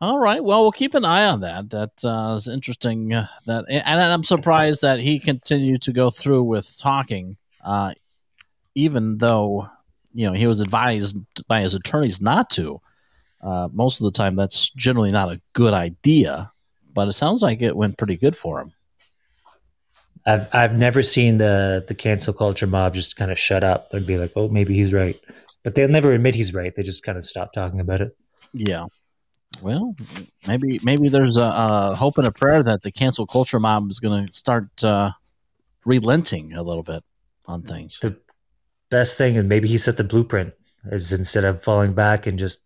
All 0.01 0.19
right. 0.19 0.43
Well, 0.45 0.63
we'll 0.63 0.71
keep 0.73 0.95
an 0.95 1.05
eye 1.05 1.27
on 1.27 1.41
that. 1.41 1.71
That 1.71 2.05
uh, 2.05 2.35
is 2.37 2.47
interesting. 2.47 3.13
Uh, 3.15 3.27
that 3.47 3.65
and 3.69 4.01
I'm 4.01 4.23
surprised 4.23 4.83
that 4.83 5.01
he 5.01 5.19
continued 5.19 5.83
to 5.83 5.93
go 5.93 6.11
through 6.11 6.45
with 6.45 6.77
talking, 6.79 7.37
uh, 7.65 7.95
even 8.77 9.19
though 9.19 9.69
you 10.15 10.27
know 10.27 10.33
he 10.33 10.47
was 10.47 10.61
advised 10.61 11.17
by 11.47 11.61
his 11.61 11.75
attorneys 11.75 12.21
not 12.21 12.51
to. 12.51 12.81
Uh, 13.43 13.69
most 13.73 14.01
of 14.01 14.05
the 14.05 14.11
time, 14.11 14.37
that's 14.37 14.71
generally 14.71 15.13
not 15.13 15.31
a 15.31 15.41
good 15.53 15.75
idea. 15.75 16.51
But 16.95 17.09
it 17.09 17.13
sounds 17.13 17.43
like 17.43 17.61
it 17.61 17.77
went 17.77 17.99
pretty 17.99 18.17
good 18.17 18.37
for 18.37 18.61
him. 18.61 18.73
I've 20.27 20.49
I've 20.55 20.75
never 20.75 21.03
seen 21.03 21.39
the 21.39 21.85
the 21.87 21.95
cancel 21.95 22.33
culture 22.33 22.67
mob 22.67 22.95
just 22.95 23.17
kind 23.17 23.31
of 23.31 23.39
shut 23.39 23.65
up 23.65 23.93
and 23.93 24.07
be 24.07 24.17
like, 24.17 24.33
"Oh, 24.37 24.49
maybe 24.49 24.75
he's 24.75 24.93
right," 24.93 25.21
but 25.63 25.75
they'll 25.75 25.89
never 25.89 26.13
admit 26.13 26.35
he's 26.35 26.55
right. 26.55 26.75
They 26.75 26.83
just 26.83 27.03
kind 27.03 27.19
of 27.19 27.25
stop 27.25 27.53
talking 27.53 27.81
about 27.81 28.01
it. 28.01 28.17
Yeah. 28.53 28.87
Well, 29.61 29.95
maybe 30.47 30.81
maybe 30.83 31.09
there's 31.09 31.37
a, 31.37 31.43
a 31.43 31.95
hope 31.95 32.19
and 32.19 32.27
a 32.27 32.33
prayer 32.33 32.63
that 32.63 32.83
the 32.83 32.93
cancel 32.93 33.27
culture 33.27 33.61
mob 33.61 33.91
is 33.91 34.01
going 34.01 34.27
to 34.27 34.33
start 34.33 34.83
uh, 34.83 35.11
relenting 35.85 36.55
a 36.55 36.63
little 36.63 36.83
bit 36.83 37.05
on 37.47 37.63
things. 37.63 37.99
The 38.01 38.17
best 38.95 39.17
thing, 39.17 39.37
and 39.37 39.49
maybe 39.49 39.67
he 39.67 39.77
set 39.77 39.97
the 39.97 40.05
blueprint, 40.05 40.55
is 40.93 41.13
instead 41.13 41.45
of 41.45 41.63
falling 41.63 41.95
back 41.95 42.27
and 42.27 42.39
just 42.39 42.61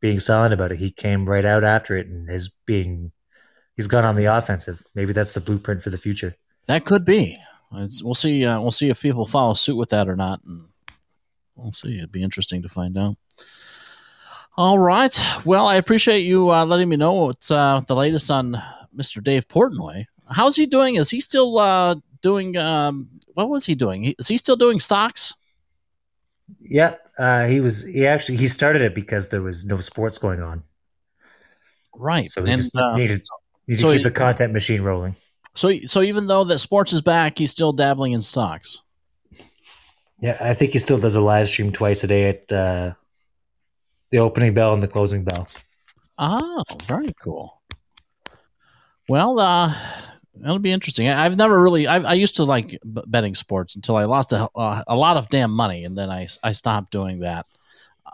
being 0.00 0.20
silent 0.20 0.54
about 0.54 0.70
it, 0.70 0.78
he 0.78 0.90
came 0.90 1.28
right 1.28 1.44
out 1.44 1.64
after 1.64 1.96
it 1.96 2.06
and 2.06 2.30
is 2.30 2.48
being 2.66 3.10
he's 3.76 3.88
gone 3.88 4.04
on 4.04 4.16
the 4.16 4.26
offensive. 4.26 4.84
Maybe 4.94 5.12
that's 5.12 5.34
the 5.34 5.40
blueprint 5.40 5.82
for 5.82 5.90
the 5.90 5.98
future. 5.98 6.36
That 6.66 6.84
could 6.84 7.04
be. 7.04 7.38
It's, 7.74 8.02
we'll 8.02 8.14
see. 8.14 8.44
Uh, 8.44 8.60
we'll 8.60 8.70
see 8.70 8.90
if 8.90 9.02
people 9.02 9.26
follow 9.26 9.54
suit 9.54 9.76
with 9.76 9.88
that 9.90 10.08
or 10.08 10.14
not, 10.14 10.40
and 10.44 10.68
we'll 11.56 11.72
see. 11.72 11.96
It'd 11.98 12.12
be 12.12 12.22
interesting 12.22 12.62
to 12.62 12.68
find 12.68 12.96
out. 12.96 13.16
All 14.56 14.78
right. 14.78 15.18
Well, 15.44 15.66
I 15.66 15.76
appreciate 15.76 16.20
you 16.20 16.52
uh, 16.52 16.66
letting 16.66 16.88
me 16.88 16.96
know 16.96 17.14
what's 17.14 17.50
uh, 17.50 17.80
the 17.86 17.96
latest 17.96 18.30
on 18.30 18.62
Mr. 18.94 19.24
Dave 19.24 19.48
Portnoy. 19.48 20.04
How's 20.30 20.56
he 20.56 20.66
doing? 20.66 20.96
Is 20.96 21.10
he 21.10 21.20
still 21.20 21.58
uh, 21.58 21.96
doing? 22.20 22.56
Um, 22.56 23.08
what 23.34 23.48
was 23.48 23.64
he 23.66 23.74
doing? 23.74 24.02
He- 24.04 24.16
Is 24.18 24.28
he 24.28 24.36
still 24.36 24.56
doing 24.56 24.80
stocks? 24.80 25.34
Yeah, 26.60 26.96
uh, 27.18 27.46
he 27.46 27.60
was. 27.60 27.82
He 27.84 28.06
actually 28.06 28.36
he 28.38 28.48
started 28.48 28.82
it 28.82 28.94
because 28.94 29.28
there 29.28 29.42
was 29.42 29.64
no 29.64 29.80
sports 29.80 30.18
going 30.18 30.42
on, 30.42 30.62
Right. 31.94 32.30
so 32.30 32.42
he 32.44 32.50
and 32.50 32.56
just 32.60 32.76
uh, 32.76 32.94
needed, 32.96 33.22
needed 33.66 33.80
so 33.80 33.88
to 33.88 33.92
keep 33.94 33.98
he- 33.98 34.04
the 34.04 34.10
content 34.10 34.52
machine 34.52 34.82
rolling. 34.82 35.16
so, 35.54 35.72
so 35.86 36.02
even 36.02 36.26
though 36.26 36.44
that 36.44 36.58
sports 36.58 36.92
is 36.92 37.00
back, 37.00 37.38
he's 37.38 37.50
still 37.50 37.72
dabbling 37.72 38.12
in 38.12 38.20
stocks. 38.22 38.82
Yeah, 40.20 40.36
I 40.40 40.54
think 40.54 40.72
he 40.72 40.78
still 40.78 40.98
does 40.98 41.16
a 41.16 41.20
live 41.20 41.48
stream 41.48 41.72
twice 41.72 42.04
a 42.04 42.06
day 42.06 42.28
at 42.28 42.52
uh, 42.52 42.92
the 44.10 44.18
opening 44.18 44.52
bell 44.54 44.72
and 44.74 44.82
the 44.82 44.88
closing 44.88 45.24
bell. 45.24 45.48
Oh, 46.18 46.62
very 46.86 47.12
cool. 47.20 47.60
Well, 49.08 49.38
uh, 49.40 49.74
That'll 50.34 50.58
be 50.58 50.72
interesting. 50.72 51.08
I, 51.08 51.24
have 51.24 51.36
never 51.36 51.60
really. 51.60 51.86
I, 51.86 51.98
I, 51.98 52.14
used 52.14 52.36
to 52.36 52.44
like 52.44 52.78
betting 52.84 53.34
sports 53.34 53.76
until 53.76 53.96
I 53.96 54.04
lost 54.04 54.32
a, 54.32 54.48
uh, 54.56 54.82
a 54.86 54.96
lot 54.96 55.16
of 55.16 55.28
damn 55.28 55.50
money, 55.50 55.84
and 55.84 55.96
then 55.96 56.10
I 56.10 56.26
I 56.42 56.52
stopped 56.52 56.90
doing 56.90 57.20
that. 57.20 57.46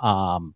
Um, 0.03 0.55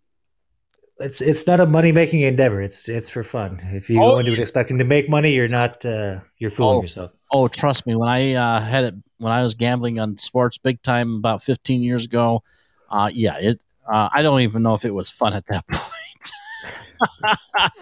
it's 0.98 1.20
it's 1.20 1.46
not 1.46 1.60
a 1.60 1.66
money 1.66 1.92
making 1.92 2.22
endeavor. 2.22 2.60
It's 2.60 2.88
it's 2.88 3.08
for 3.08 3.22
fun. 3.22 3.60
If 3.72 3.88
you 3.88 4.02
oh, 4.02 4.12
go 4.12 4.18
into 4.18 4.32
it 4.32 4.38
expecting 4.38 4.78
to 4.78 4.84
make 4.84 5.08
money, 5.08 5.32
you're 5.32 5.48
not. 5.48 5.84
Uh, 5.84 6.20
you're 6.38 6.50
fooling 6.50 6.78
oh, 6.78 6.82
yourself. 6.82 7.12
Oh, 7.30 7.48
trust 7.48 7.86
me. 7.86 7.94
When 7.94 8.08
I 8.08 8.34
uh, 8.34 8.60
had 8.60 8.84
it, 8.84 8.94
when 9.18 9.32
I 9.32 9.42
was 9.42 9.54
gambling 9.54 9.98
on 9.98 10.16
sports 10.16 10.58
big 10.58 10.82
time 10.82 11.16
about 11.16 11.42
15 11.42 11.82
years 11.82 12.04
ago, 12.04 12.42
uh, 12.90 13.10
yeah, 13.12 13.36
it. 13.38 13.60
Uh, 13.86 14.08
I 14.12 14.22
don't 14.22 14.40
even 14.40 14.62
know 14.62 14.74
if 14.74 14.84
it 14.84 14.92
was 14.92 15.10
fun 15.10 15.34
at 15.34 15.44
that 15.46 15.66
point. 15.72 16.32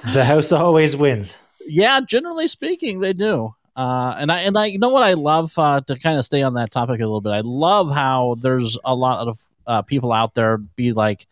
the 0.14 0.25
house 0.25 0.53
always 0.53 0.97
wins. 0.97 1.37
Yeah, 1.66 2.01
generally 2.01 2.47
speaking, 2.47 3.01
they 3.01 3.12
do. 3.12 3.55
Uh, 3.81 4.14
and 4.19 4.31
I 4.31 4.40
and 4.40 4.59
I 4.59 4.66
you 4.66 4.79
know 4.79 4.90
what 4.90 5.03
I 5.03 5.14
love 5.14 5.59
uh, 5.59 5.81
to 5.81 5.99
kind 5.99 6.19
of 6.19 6.25
stay 6.27 6.43
on 6.43 6.53
that 6.53 6.71
topic 6.71 7.01
a 7.01 7.05
little 7.05 7.23
bit. 7.23 7.31
I 7.31 7.40
love 7.40 7.90
how 7.90 8.37
there's 8.38 8.77
a 8.85 8.95
lot 8.95 9.27
of 9.27 9.40
uh, 9.66 9.81
people 9.81 10.12
out 10.12 10.35
there 10.35 10.59
be 10.59 10.93
like, 10.93 11.27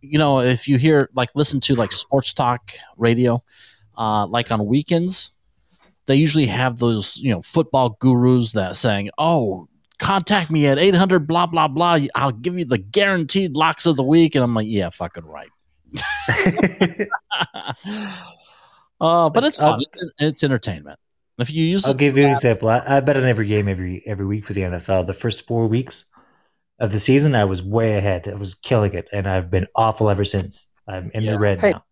you 0.00 0.18
know, 0.18 0.40
if 0.40 0.66
you 0.66 0.78
hear 0.78 1.10
like 1.12 1.28
listen 1.34 1.60
to 1.60 1.74
like 1.74 1.92
sports 1.92 2.32
talk 2.32 2.72
radio, 2.96 3.42
uh, 3.98 4.26
like 4.26 4.50
on 4.50 4.64
weekends, 4.64 5.32
they 6.06 6.16
usually 6.16 6.46
have 6.46 6.78
those 6.78 7.18
you 7.18 7.30
know 7.30 7.42
football 7.42 7.98
gurus 8.00 8.52
that 8.52 8.78
saying, 8.78 9.10
"Oh, 9.18 9.68
contact 9.98 10.50
me 10.50 10.66
at 10.66 10.78
eight 10.78 10.94
hundred 10.94 11.26
blah 11.26 11.44
blah 11.44 11.68
blah. 11.68 11.98
I'll 12.14 12.32
give 12.32 12.58
you 12.58 12.64
the 12.64 12.78
guaranteed 12.78 13.56
locks 13.56 13.84
of 13.84 13.96
the 13.96 14.04
week." 14.04 14.34
And 14.34 14.42
I'm 14.42 14.54
like, 14.54 14.68
"Yeah, 14.68 14.88
fucking 14.88 15.26
right." 15.26 15.50
uh, 19.02 19.28
but 19.28 19.44
it's 19.44 19.58
fun. 19.58 19.82
It's, 19.82 20.12
it's 20.18 20.44
entertainment. 20.44 20.98
If 21.38 21.50
you 21.52 21.64
use, 21.64 21.84
I'll 21.86 21.94
give 21.94 22.16
you 22.16 22.24
an 22.24 22.30
example. 22.30 22.68
I, 22.68 22.82
I, 22.86 23.00
bet 23.00 23.16
on 23.16 23.24
every 23.24 23.46
game 23.46 23.68
every 23.68 24.04
every 24.06 24.24
week 24.24 24.44
for 24.44 24.52
the 24.52 24.60
NFL. 24.60 25.06
The 25.06 25.12
first 25.12 25.46
four 25.48 25.66
weeks 25.66 26.06
of 26.78 26.92
the 26.92 27.00
season, 27.00 27.34
I 27.34 27.44
was 27.44 27.60
way 27.62 27.96
ahead. 27.96 28.28
I 28.28 28.34
was 28.34 28.54
killing 28.54 28.94
it, 28.94 29.08
and 29.12 29.26
I've 29.26 29.50
been 29.50 29.66
awful 29.74 30.08
ever 30.08 30.24
since. 30.24 30.66
I'm 30.86 31.10
in 31.12 31.24
yeah. 31.24 31.32
the 31.32 31.38
red 31.38 31.60
hey. 31.60 31.72
now. 31.72 31.84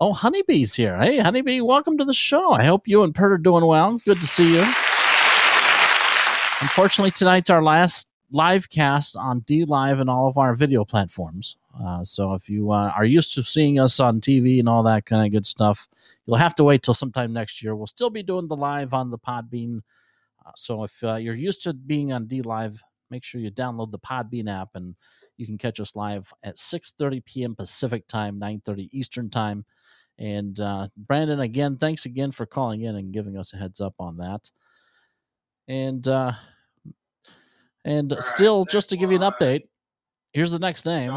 Oh, 0.00 0.12
Honeybee's 0.12 0.74
here. 0.74 0.96
Hey, 0.96 1.18
Honeybee, 1.18 1.60
welcome 1.60 1.98
to 1.98 2.04
the 2.04 2.14
show. 2.14 2.52
I 2.52 2.64
hope 2.64 2.86
you 2.86 3.02
and 3.02 3.14
Pert 3.14 3.32
are 3.32 3.38
doing 3.38 3.66
well. 3.66 3.98
Good 4.04 4.20
to 4.20 4.26
see 4.26 4.54
you. 4.54 4.62
Unfortunately, 6.60 7.10
tonight's 7.10 7.50
our 7.50 7.62
last 7.62 8.08
live 8.30 8.70
cast 8.70 9.16
on 9.16 9.42
DLive 9.42 10.00
and 10.00 10.08
all 10.08 10.28
of 10.28 10.38
our 10.38 10.54
video 10.54 10.84
platforms. 10.84 11.56
Uh, 11.84 12.04
so 12.04 12.32
if 12.34 12.48
you 12.48 12.70
uh, 12.70 12.92
are 12.96 13.04
used 13.04 13.34
to 13.34 13.42
seeing 13.42 13.78
us 13.78 13.98
on 14.00 14.20
TV 14.20 14.60
and 14.60 14.68
all 14.68 14.82
that 14.84 15.04
kind 15.04 15.26
of 15.26 15.32
good 15.32 15.44
stuff, 15.44 15.88
you'll 16.26 16.36
have 16.36 16.54
to 16.56 16.64
wait 16.64 16.82
till 16.82 16.94
sometime 16.94 17.32
next 17.32 17.62
year. 17.62 17.74
We'll 17.74 17.86
still 17.86 18.10
be 18.10 18.22
doing 18.22 18.48
the 18.48 18.56
live 18.56 18.94
on 18.94 19.10
the 19.10 19.18
Podbean. 19.18 19.80
Uh, 20.44 20.50
so 20.56 20.84
if 20.84 21.02
uh, 21.02 21.16
you're 21.16 21.34
used 21.34 21.62
to 21.64 21.72
being 21.72 22.12
on 22.12 22.26
DLive, 22.26 22.78
make 23.10 23.24
sure 23.24 23.40
you 23.40 23.50
download 23.50 23.90
the 23.90 23.98
Podbean 23.98 24.50
app 24.50 24.70
and 24.74 24.94
you 25.36 25.46
can 25.46 25.58
catch 25.58 25.80
us 25.80 25.96
live 25.96 26.32
at 26.42 26.56
6:30 26.56 27.24
p.m. 27.24 27.54
Pacific 27.54 28.06
time, 28.06 28.40
9:30 28.40 28.88
Eastern 28.92 29.30
time. 29.30 29.64
And 30.18 30.58
uh, 30.60 30.88
Brandon, 30.96 31.40
again, 31.40 31.78
thanks 31.78 32.04
again 32.04 32.32
for 32.32 32.46
calling 32.46 32.82
in 32.82 32.96
and 32.96 33.12
giving 33.12 33.36
us 33.36 33.52
a 33.52 33.56
heads 33.56 33.80
up 33.80 33.94
on 33.98 34.18
that. 34.18 34.50
And 35.68 36.06
uh, 36.06 36.32
and 37.84 38.14
still, 38.20 38.64
just 38.64 38.90
to 38.90 38.96
give 38.96 39.10
you 39.10 39.16
an 39.16 39.22
update, 39.22 39.62
here's 40.32 40.50
the 40.50 40.58
next 40.58 40.86
name. 40.86 41.12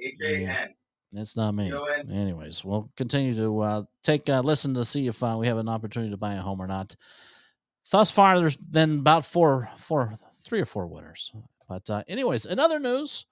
H-A-N. 0.00 0.74
That's 1.12 1.36
not 1.36 1.54
me. 1.54 1.70
Anyways, 2.10 2.64
we'll 2.64 2.90
continue 2.96 3.34
to 3.34 3.60
uh, 3.60 3.82
take 4.02 4.28
a 4.28 4.40
listen 4.40 4.74
to 4.74 4.84
see 4.84 5.08
if 5.08 5.22
uh, 5.22 5.36
we 5.38 5.46
have 5.46 5.58
an 5.58 5.68
opportunity 5.68 6.10
to 6.10 6.16
buy 6.16 6.34
a 6.34 6.40
home 6.40 6.60
or 6.60 6.66
not. 6.66 6.96
Thus 7.90 8.10
far, 8.10 8.38
there's 8.38 8.56
been 8.56 9.00
about 9.00 9.26
four, 9.26 9.68
four, 9.76 10.14
three 10.42 10.60
or 10.60 10.64
four 10.64 10.86
winners. 10.86 11.30
But 11.68 11.90
uh, 11.90 12.02
anyways, 12.08 12.46
in 12.46 12.58
other 12.58 12.78
news, 12.78 13.26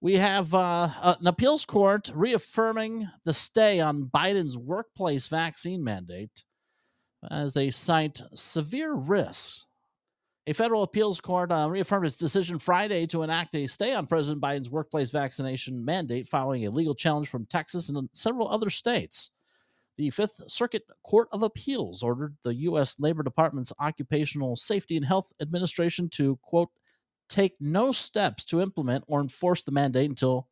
we 0.00 0.14
have 0.14 0.52
uh, 0.52 0.88
an 1.02 1.26
appeals 1.26 1.64
court 1.64 2.10
reaffirming 2.14 3.08
the 3.24 3.32
stay 3.32 3.80
on 3.80 4.10
Biden's 4.12 4.58
workplace 4.58 5.28
vaccine 5.28 5.84
mandate 5.84 6.44
as 7.30 7.54
they 7.54 7.70
cite 7.70 8.22
severe 8.34 8.92
risks 8.92 9.66
a 10.46 10.54
federal 10.54 10.84
appeals 10.84 11.20
court 11.20 11.50
uh, 11.50 11.68
reaffirmed 11.68 12.06
its 12.06 12.16
decision 12.16 12.58
Friday 12.58 13.06
to 13.08 13.22
enact 13.22 13.54
a 13.56 13.66
stay 13.66 13.94
on 13.94 14.06
President 14.06 14.40
Biden's 14.40 14.70
workplace 14.70 15.10
vaccination 15.10 15.84
mandate 15.84 16.28
following 16.28 16.66
a 16.66 16.70
legal 16.70 16.94
challenge 16.94 17.28
from 17.28 17.46
Texas 17.46 17.88
and 17.88 18.08
several 18.12 18.48
other 18.48 18.70
states. 18.70 19.30
The 19.96 20.10
Fifth 20.10 20.42
Circuit 20.46 20.84
Court 21.04 21.28
of 21.32 21.42
Appeals 21.42 22.02
ordered 22.02 22.36
the 22.44 22.54
U.S. 22.54 23.00
Labor 23.00 23.22
Department's 23.22 23.72
Occupational 23.80 24.54
Safety 24.54 24.96
and 24.96 25.06
Health 25.06 25.32
Administration 25.40 26.08
to, 26.10 26.38
quote, 26.42 26.68
take 27.28 27.54
no 27.58 27.92
steps 27.92 28.44
to 28.44 28.60
implement 28.60 29.04
or 29.08 29.20
enforce 29.20 29.62
the 29.62 29.72
mandate 29.72 30.08
until 30.08 30.48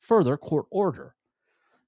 further 0.00 0.36
court 0.36 0.66
order. 0.70 1.16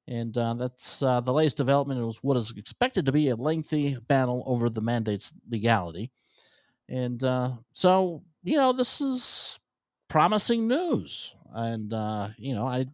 And 0.08 0.36
uh, 0.36 0.54
that's 0.54 1.02
uh, 1.02 1.20
the 1.20 1.32
latest 1.32 1.56
development. 1.56 2.00
It 2.00 2.04
was 2.04 2.22
what 2.22 2.36
is 2.36 2.52
expected 2.56 3.06
to 3.06 3.12
be 3.12 3.28
a 3.28 3.36
lengthy 3.36 3.96
battle 4.08 4.42
over 4.46 4.68
the 4.68 4.80
mandate's 4.80 5.32
legality. 5.48 6.12
And 6.88 7.22
uh, 7.22 7.52
so, 7.72 8.22
you 8.42 8.56
know, 8.56 8.72
this 8.72 9.00
is 9.00 9.58
promising 10.08 10.68
news. 10.68 11.34
And, 11.52 11.92
uh, 11.92 12.28
you 12.38 12.54
know, 12.54 12.66
I 12.66 12.86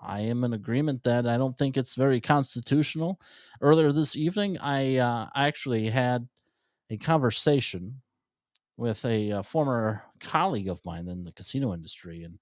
I 0.00 0.20
am 0.20 0.44
in 0.44 0.52
agreement 0.52 1.02
that 1.04 1.26
I 1.26 1.36
don't 1.36 1.56
think 1.56 1.76
it's 1.76 1.94
very 1.94 2.20
constitutional. 2.20 3.20
Earlier 3.60 3.92
this 3.92 4.14
evening, 4.14 4.58
I 4.58 4.98
uh, 4.98 5.28
actually 5.34 5.88
had 5.88 6.28
a 6.90 6.96
conversation 6.96 8.02
with 8.76 9.04
a, 9.04 9.30
a, 9.30 9.38
uh, 9.38 9.42
former 9.42 10.02
colleague 10.20 10.68
of 10.68 10.84
mine 10.84 11.08
in 11.08 11.24
the 11.24 11.32
casino 11.32 11.72
industry, 11.72 12.22
and 12.22 12.38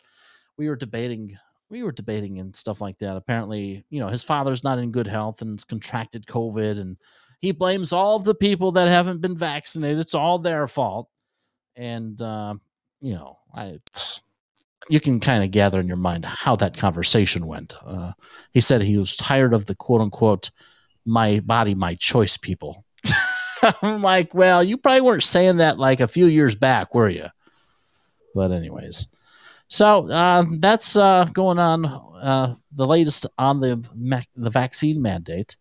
we 0.59 0.69
were 0.69 0.77
debating 0.77 1.39
we 1.71 1.83
were 1.83 1.93
debating 1.93 2.39
and 2.39 2.55
stuff 2.55 2.81
like 2.81 2.99
that. 2.99 3.17
Apparently, 3.17 3.85
you 3.89 3.99
know, 3.99 4.09
his 4.09 4.23
father's 4.23 4.63
not 4.63 4.79
in 4.79 4.93
good 4.93 5.07
health 5.07 5.41
and 5.41 5.53
has 5.53 5.65
contracted 5.65 6.27
COVID, 6.27 6.79
and 6.79 6.97
he 7.45 7.53
blames 7.53 7.93
all 7.93 8.19
the 8.19 8.35
people 8.35 8.73
that 8.73 8.89
haven't 8.89 9.21
been 9.21 9.37
vaccinated. 9.37 9.99
It's 9.99 10.15
all 10.15 10.39
their 10.39 10.67
fault. 10.67 11.11
And, 11.77 12.19
uh, 12.19 12.55
you 13.03 13.13
know, 13.13 13.37
I, 13.55 13.81
you 14.89 14.99
can 14.99 15.21
kind 15.21 15.45
of 15.45 15.51
gather 15.51 15.79
in 15.79 15.87
your 15.87 15.99
mind 15.99 16.25
how 16.25 16.57
that 16.57 16.75
conversation 16.75 17.47
went. 17.47 17.75
Uh, 17.85 18.13
he 18.53 18.63
said 18.63 18.81
he 18.81 18.97
was 18.97 19.15
tired 19.15 19.53
of 19.53 19.67
the 19.67 19.75
quote 19.75 20.01
unquote, 20.01 20.51
my 21.05 21.41
body, 21.41 21.75
my 21.75 21.97
choice 21.97 22.39
people. 22.39 22.83
I'm 23.83 24.01
like, 24.01 24.33
well, 24.33 24.65
you 24.65 24.79
probably 24.79 25.03
weren't 25.03 25.23
saying 25.23 25.59
that 25.59 25.79
like 25.79 26.01
a 26.01 26.09
few 26.09 26.25
years 26.25 26.55
back, 26.55 26.95
were 26.95 27.11
you? 27.11 27.27
But, 28.35 28.53
anyways. 28.53 29.07
So 29.69 30.11
uh, 30.11 30.45
that's 30.51 30.97
uh, 30.97 31.27
going 31.27 31.59
on. 31.59 31.85
Uh, 31.85 32.55
the 32.73 32.87
latest 32.87 33.27
on 33.37 33.61
the 33.61 33.87
the 34.35 34.49
vaccine 34.49 35.03
mandate. 35.03 35.59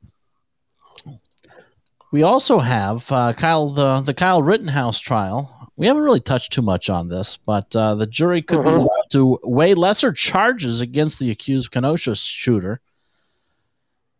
We 2.13 2.21
also 2.21 2.59
have 2.59 3.11
uh, 3.11 3.33
Kyle 3.33 3.69
the 3.69 4.01
the 4.01 4.13
Kyle 4.13 4.43
Rittenhouse 4.43 4.99
trial. 4.99 5.71
We 5.77 5.87
haven't 5.87 6.03
really 6.03 6.19
touched 6.19 6.53
too 6.53 6.61
much 6.61 6.87
on 6.87 7.09
this, 7.09 7.37
but 7.37 7.75
uh, 7.75 7.95
the 7.95 8.05
jury 8.05 8.43
could 8.43 8.59
mm-hmm. 8.59 8.69
be 8.69 8.83
allowed 8.83 9.09
to 9.13 9.39
weigh 9.41 9.73
lesser 9.73 10.13
charges 10.13 10.79
against 10.79 11.17
the 11.17 11.31
accused 11.31 11.71
Kenosha 11.71 12.15
shooter. 12.15 12.81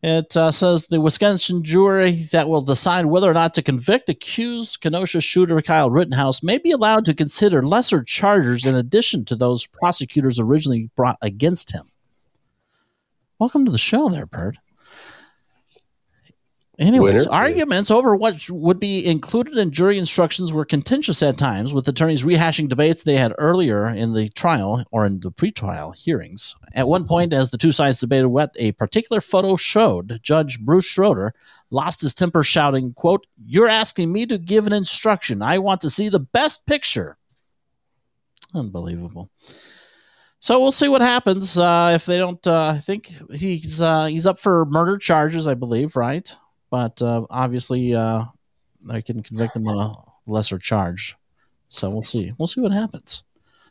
It 0.02 0.36
uh, 0.36 0.50
says 0.50 0.88
the 0.88 1.02
Wisconsin 1.02 1.64
jury 1.64 2.24
that 2.32 2.50
will 2.50 2.62
decide 2.62 3.06
whether 3.06 3.30
or 3.30 3.36
not 3.36 3.54
to 3.54 3.62
convict 3.62 4.10
accused 4.10 4.82
Kenosha 4.82 5.22
shooter 5.22 5.62
Kyle 5.62 5.92
Rittenhouse 5.92 6.42
may 6.42 6.58
be 6.58 6.72
allowed 6.72 7.06
to 7.06 7.14
consider 7.14 7.62
lesser 7.62 8.02
charges 8.02 8.66
in 8.66 8.76
addition 8.76 9.24
to 9.26 9.36
those 9.36 9.68
prosecutors 9.68 10.40
originally 10.40 10.90
brought 10.96 11.20
against 11.22 11.72
him. 11.72 11.86
Welcome 13.38 13.66
to 13.66 13.72
the 13.72 13.78
show, 13.78 14.10
there, 14.10 14.26
Bird. 14.26 14.58
Anyways, 16.80 17.28
Winner. 17.28 17.32
arguments 17.32 17.92
over 17.92 18.16
what 18.16 18.50
would 18.50 18.80
be 18.80 19.06
included 19.06 19.58
in 19.58 19.70
jury 19.70 20.00
instructions 20.00 20.54
were 20.54 20.66
contentious 20.66 21.22
at 21.22 21.38
times, 21.38 21.72
with 21.72 21.88
attorneys 21.88 22.24
rehashing 22.24 22.68
debates 22.68 23.04
they 23.04 23.16
had 23.16 23.32
earlier 23.38 23.88
in 23.88 24.14
the 24.14 24.30
trial 24.30 24.84
or 24.92 25.06
in 25.06 25.20
the 25.20 25.32
pretrial 25.32 25.96
hearings. 25.96 26.56
At 26.74 26.88
one 26.88 27.06
point, 27.06 27.32
as 27.32 27.52
the 27.52 27.60
two 27.60 27.72
sides 27.72 28.00
debated 28.00 28.30
what 28.30 28.56
a 28.56 28.72
particular 28.72 29.22
photo 29.22 29.56
showed, 29.56 30.20
Judge 30.24 30.60
Bruce 30.60 30.86
Schroeder 30.86 31.36
lost 31.70 32.02
his 32.02 32.16
temper, 32.16 32.42
shouting, 32.42 32.94
"Quote: 32.94 33.28
You're 33.46 33.70
asking 33.70 34.12
me 34.12 34.26
to 34.26 34.40
give 34.40 34.66
an 34.66 34.74
instruction. 34.74 35.44
I 35.44 35.60
want 35.60 35.82
to 35.82 35.92
see 35.92 36.10
the 36.10 36.20
best 36.20 36.66
picture." 36.66 37.18
Unbelievable. 38.56 39.30
So 40.40 40.60
we'll 40.60 40.72
see 40.72 40.88
what 40.88 41.02
happens 41.02 41.56
uh, 41.56 41.92
if 41.94 42.08
they 42.08 42.18
don't. 42.18 42.46
Uh, 42.48 42.74
I 42.76 42.80
think 42.80 43.12
he's 43.32 43.80
uh, 43.80 44.06
he's 44.06 44.26
up 44.26 44.40
for 44.40 44.66
murder 44.66 44.98
charges, 44.98 45.46
I 45.46 45.54
believe, 45.54 45.96
right? 45.96 46.36
But 46.74 47.00
uh, 47.04 47.24
obviously 47.30 47.94
uh, 47.94 48.24
I 48.90 49.02
can 49.02 49.22
convict 49.22 49.56
him 49.56 49.68
on 49.68 49.78
a 49.78 49.94
lesser 50.26 50.58
charge. 50.58 51.16
So 51.70 51.88
we'll 51.88 52.02
see. 52.02 52.34
We'll 52.40 52.48
see 52.48 52.62
what 52.62 52.72
happens. 52.72 53.24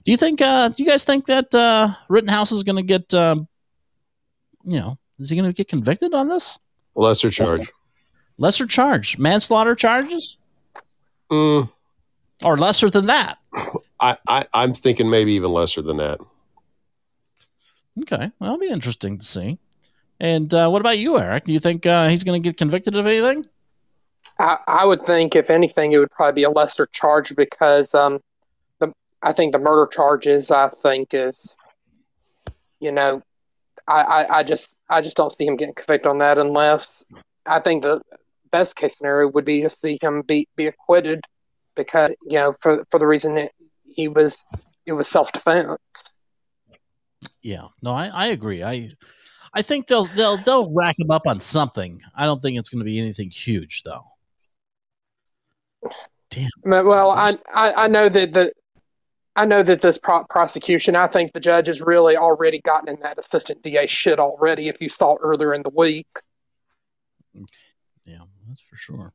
Do 0.04 0.12
you 0.12 0.16
think? 0.16 0.40
Uh, 0.40 0.68
do 0.68 0.80
you 0.84 0.88
guys 0.88 1.02
think 1.02 1.26
that 1.26 1.52
uh, 1.52 1.88
Rittenhouse 2.08 2.52
is 2.52 2.62
going 2.62 2.76
to 2.76 2.82
get? 2.84 3.12
Um, 3.12 3.48
you 4.64 4.78
know, 4.78 4.98
is 5.18 5.30
he 5.30 5.36
going 5.36 5.50
to 5.50 5.52
get 5.52 5.66
convicted 5.66 6.14
on 6.14 6.28
this? 6.28 6.60
Lesser 6.94 7.28
charge. 7.28 7.72
Lesser 8.38 8.68
charge, 8.68 9.18
manslaughter 9.18 9.74
charges, 9.74 10.36
Mm, 11.28 11.68
or 12.44 12.56
lesser 12.56 12.88
than 12.88 13.06
that. 13.06 13.38
I, 14.00 14.16
I 14.28 14.46
I'm 14.54 14.74
thinking 14.74 15.10
maybe 15.10 15.32
even 15.32 15.50
lesser 15.52 15.82
than 15.82 15.96
that. 15.96 16.20
Okay, 18.02 18.30
well, 18.38 18.52
that'll 18.52 18.58
be 18.58 18.68
interesting 18.68 19.18
to 19.18 19.24
see. 19.24 19.58
And 20.22 20.54
uh, 20.54 20.68
what 20.68 20.80
about 20.80 20.98
you, 20.98 21.18
Eric? 21.18 21.46
Do 21.46 21.52
you 21.52 21.58
think 21.58 21.84
uh, 21.84 22.06
he's 22.06 22.22
going 22.22 22.40
to 22.40 22.48
get 22.48 22.56
convicted 22.56 22.94
of 22.94 23.06
anything? 23.06 23.44
I, 24.38 24.56
I 24.68 24.86
would 24.86 25.02
think, 25.02 25.34
if 25.34 25.50
anything, 25.50 25.90
it 25.90 25.98
would 25.98 26.12
probably 26.12 26.42
be 26.42 26.44
a 26.44 26.50
lesser 26.50 26.86
charge 26.86 27.34
because 27.34 27.92
um, 27.92 28.20
the 28.78 28.92
I 29.20 29.32
think 29.32 29.52
the 29.52 29.58
murder 29.58 29.90
charges. 29.92 30.52
I 30.52 30.68
think 30.68 31.12
is, 31.12 31.56
you 32.78 32.92
know, 32.92 33.20
I, 33.88 34.02
I, 34.02 34.38
I 34.38 34.42
just 34.44 34.80
I 34.88 35.00
just 35.00 35.16
don't 35.16 35.32
see 35.32 35.44
him 35.44 35.56
getting 35.56 35.74
convicted 35.74 36.06
on 36.06 36.18
that 36.18 36.38
unless 36.38 37.04
I 37.44 37.58
think 37.58 37.82
the 37.82 38.00
best 38.52 38.76
case 38.76 38.98
scenario 38.98 39.28
would 39.28 39.44
be 39.44 39.62
to 39.62 39.68
see 39.68 39.98
him 40.00 40.22
be 40.22 40.46
be 40.54 40.68
acquitted 40.68 41.20
because 41.74 42.14
you 42.22 42.38
know 42.38 42.52
for 42.52 42.84
for 42.92 43.00
the 43.00 43.08
reason 43.08 43.34
that 43.34 43.50
he 43.92 44.06
was 44.06 44.44
it 44.86 44.92
was 44.92 45.08
self 45.08 45.32
defense. 45.32 46.14
Yeah, 47.42 47.66
no, 47.82 47.90
I, 47.90 48.06
I 48.06 48.26
agree. 48.26 48.62
I 48.62 48.92
I 49.54 49.62
think 49.62 49.86
they'll 49.86 50.06
they'll 50.06 50.38
they'll 50.38 50.72
rack 50.72 50.98
him 50.98 51.10
up 51.10 51.26
on 51.26 51.40
something. 51.40 52.00
I 52.18 52.24
don't 52.24 52.40
think 52.40 52.58
it's 52.58 52.68
going 52.68 52.80
to 52.80 52.84
be 52.84 52.98
anything 52.98 53.30
huge 53.30 53.82
though. 53.82 54.04
Damn. 56.30 56.48
Well, 56.64 57.10
I, 57.10 57.34
I 57.52 57.84
I 57.84 57.86
know 57.88 58.08
that 58.08 58.32
the 58.32 58.52
I 59.36 59.44
know 59.44 59.62
that 59.62 59.80
this 59.80 59.98
pro- 59.98 60.24
prosecution. 60.24 60.96
I 60.96 61.06
think 61.06 61.32
the 61.32 61.40
judge 61.40 61.66
has 61.66 61.80
really 61.80 62.16
already 62.16 62.60
gotten 62.60 62.88
in 62.88 63.00
that 63.00 63.18
assistant 63.18 63.62
DA 63.62 63.86
shit 63.86 64.18
already. 64.18 64.68
If 64.68 64.80
you 64.80 64.88
saw 64.88 65.16
earlier 65.20 65.54
in 65.54 65.62
the 65.62 65.70
week, 65.70 66.06
Yeah, 68.04 68.18
that's 68.48 68.62
for 68.62 68.76
sure. 68.76 69.12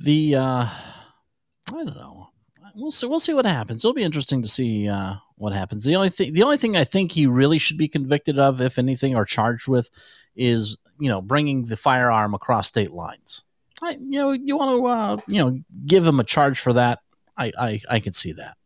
The 0.00 0.36
uh 0.36 0.66
I 0.66 1.70
don't 1.70 1.86
know. 1.86 2.28
We'll 2.74 2.90
see. 2.90 3.06
We'll 3.06 3.20
see 3.20 3.34
what 3.34 3.46
happens. 3.46 3.84
It'll 3.84 3.94
be 3.94 4.02
interesting 4.02 4.42
to 4.42 4.48
see 4.48 4.88
uh, 4.88 5.14
what 5.36 5.52
happens. 5.52 5.84
The 5.84 5.96
only 5.96 6.10
thing, 6.10 6.32
the 6.32 6.42
only 6.42 6.56
thing 6.56 6.76
I 6.76 6.84
think 6.84 7.12
he 7.12 7.26
really 7.26 7.58
should 7.58 7.78
be 7.78 7.88
convicted 7.88 8.38
of, 8.38 8.60
if 8.60 8.78
anything, 8.78 9.14
or 9.14 9.24
charged 9.24 9.68
with, 9.68 9.90
is 10.36 10.76
you 10.98 11.08
know 11.08 11.20
bringing 11.22 11.64
the 11.66 11.76
firearm 11.76 12.34
across 12.34 12.68
state 12.68 12.90
lines. 12.90 13.44
I, 13.82 13.90
you 14.00 14.18
know, 14.18 14.32
you 14.32 14.56
want 14.56 14.78
to, 14.78 14.86
uh, 14.86 15.16
you 15.26 15.38
know, 15.38 15.58
give 15.86 16.06
him 16.06 16.20
a 16.20 16.24
charge 16.24 16.60
for 16.60 16.72
that. 16.74 17.00
I, 17.36 17.52
I, 17.58 17.80
I 17.90 18.00
could 18.00 18.14
see 18.14 18.32
that. 18.32 18.56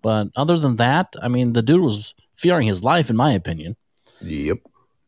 But 0.00 0.28
other 0.36 0.58
than 0.58 0.76
that, 0.76 1.14
I 1.20 1.28
mean, 1.28 1.52
the 1.52 1.62
dude 1.62 1.80
was 1.82 2.14
fearing 2.36 2.66
his 2.68 2.82
life, 2.82 3.10
in 3.10 3.16
my 3.16 3.32
opinion. 3.32 3.76
Yep. 4.22 4.58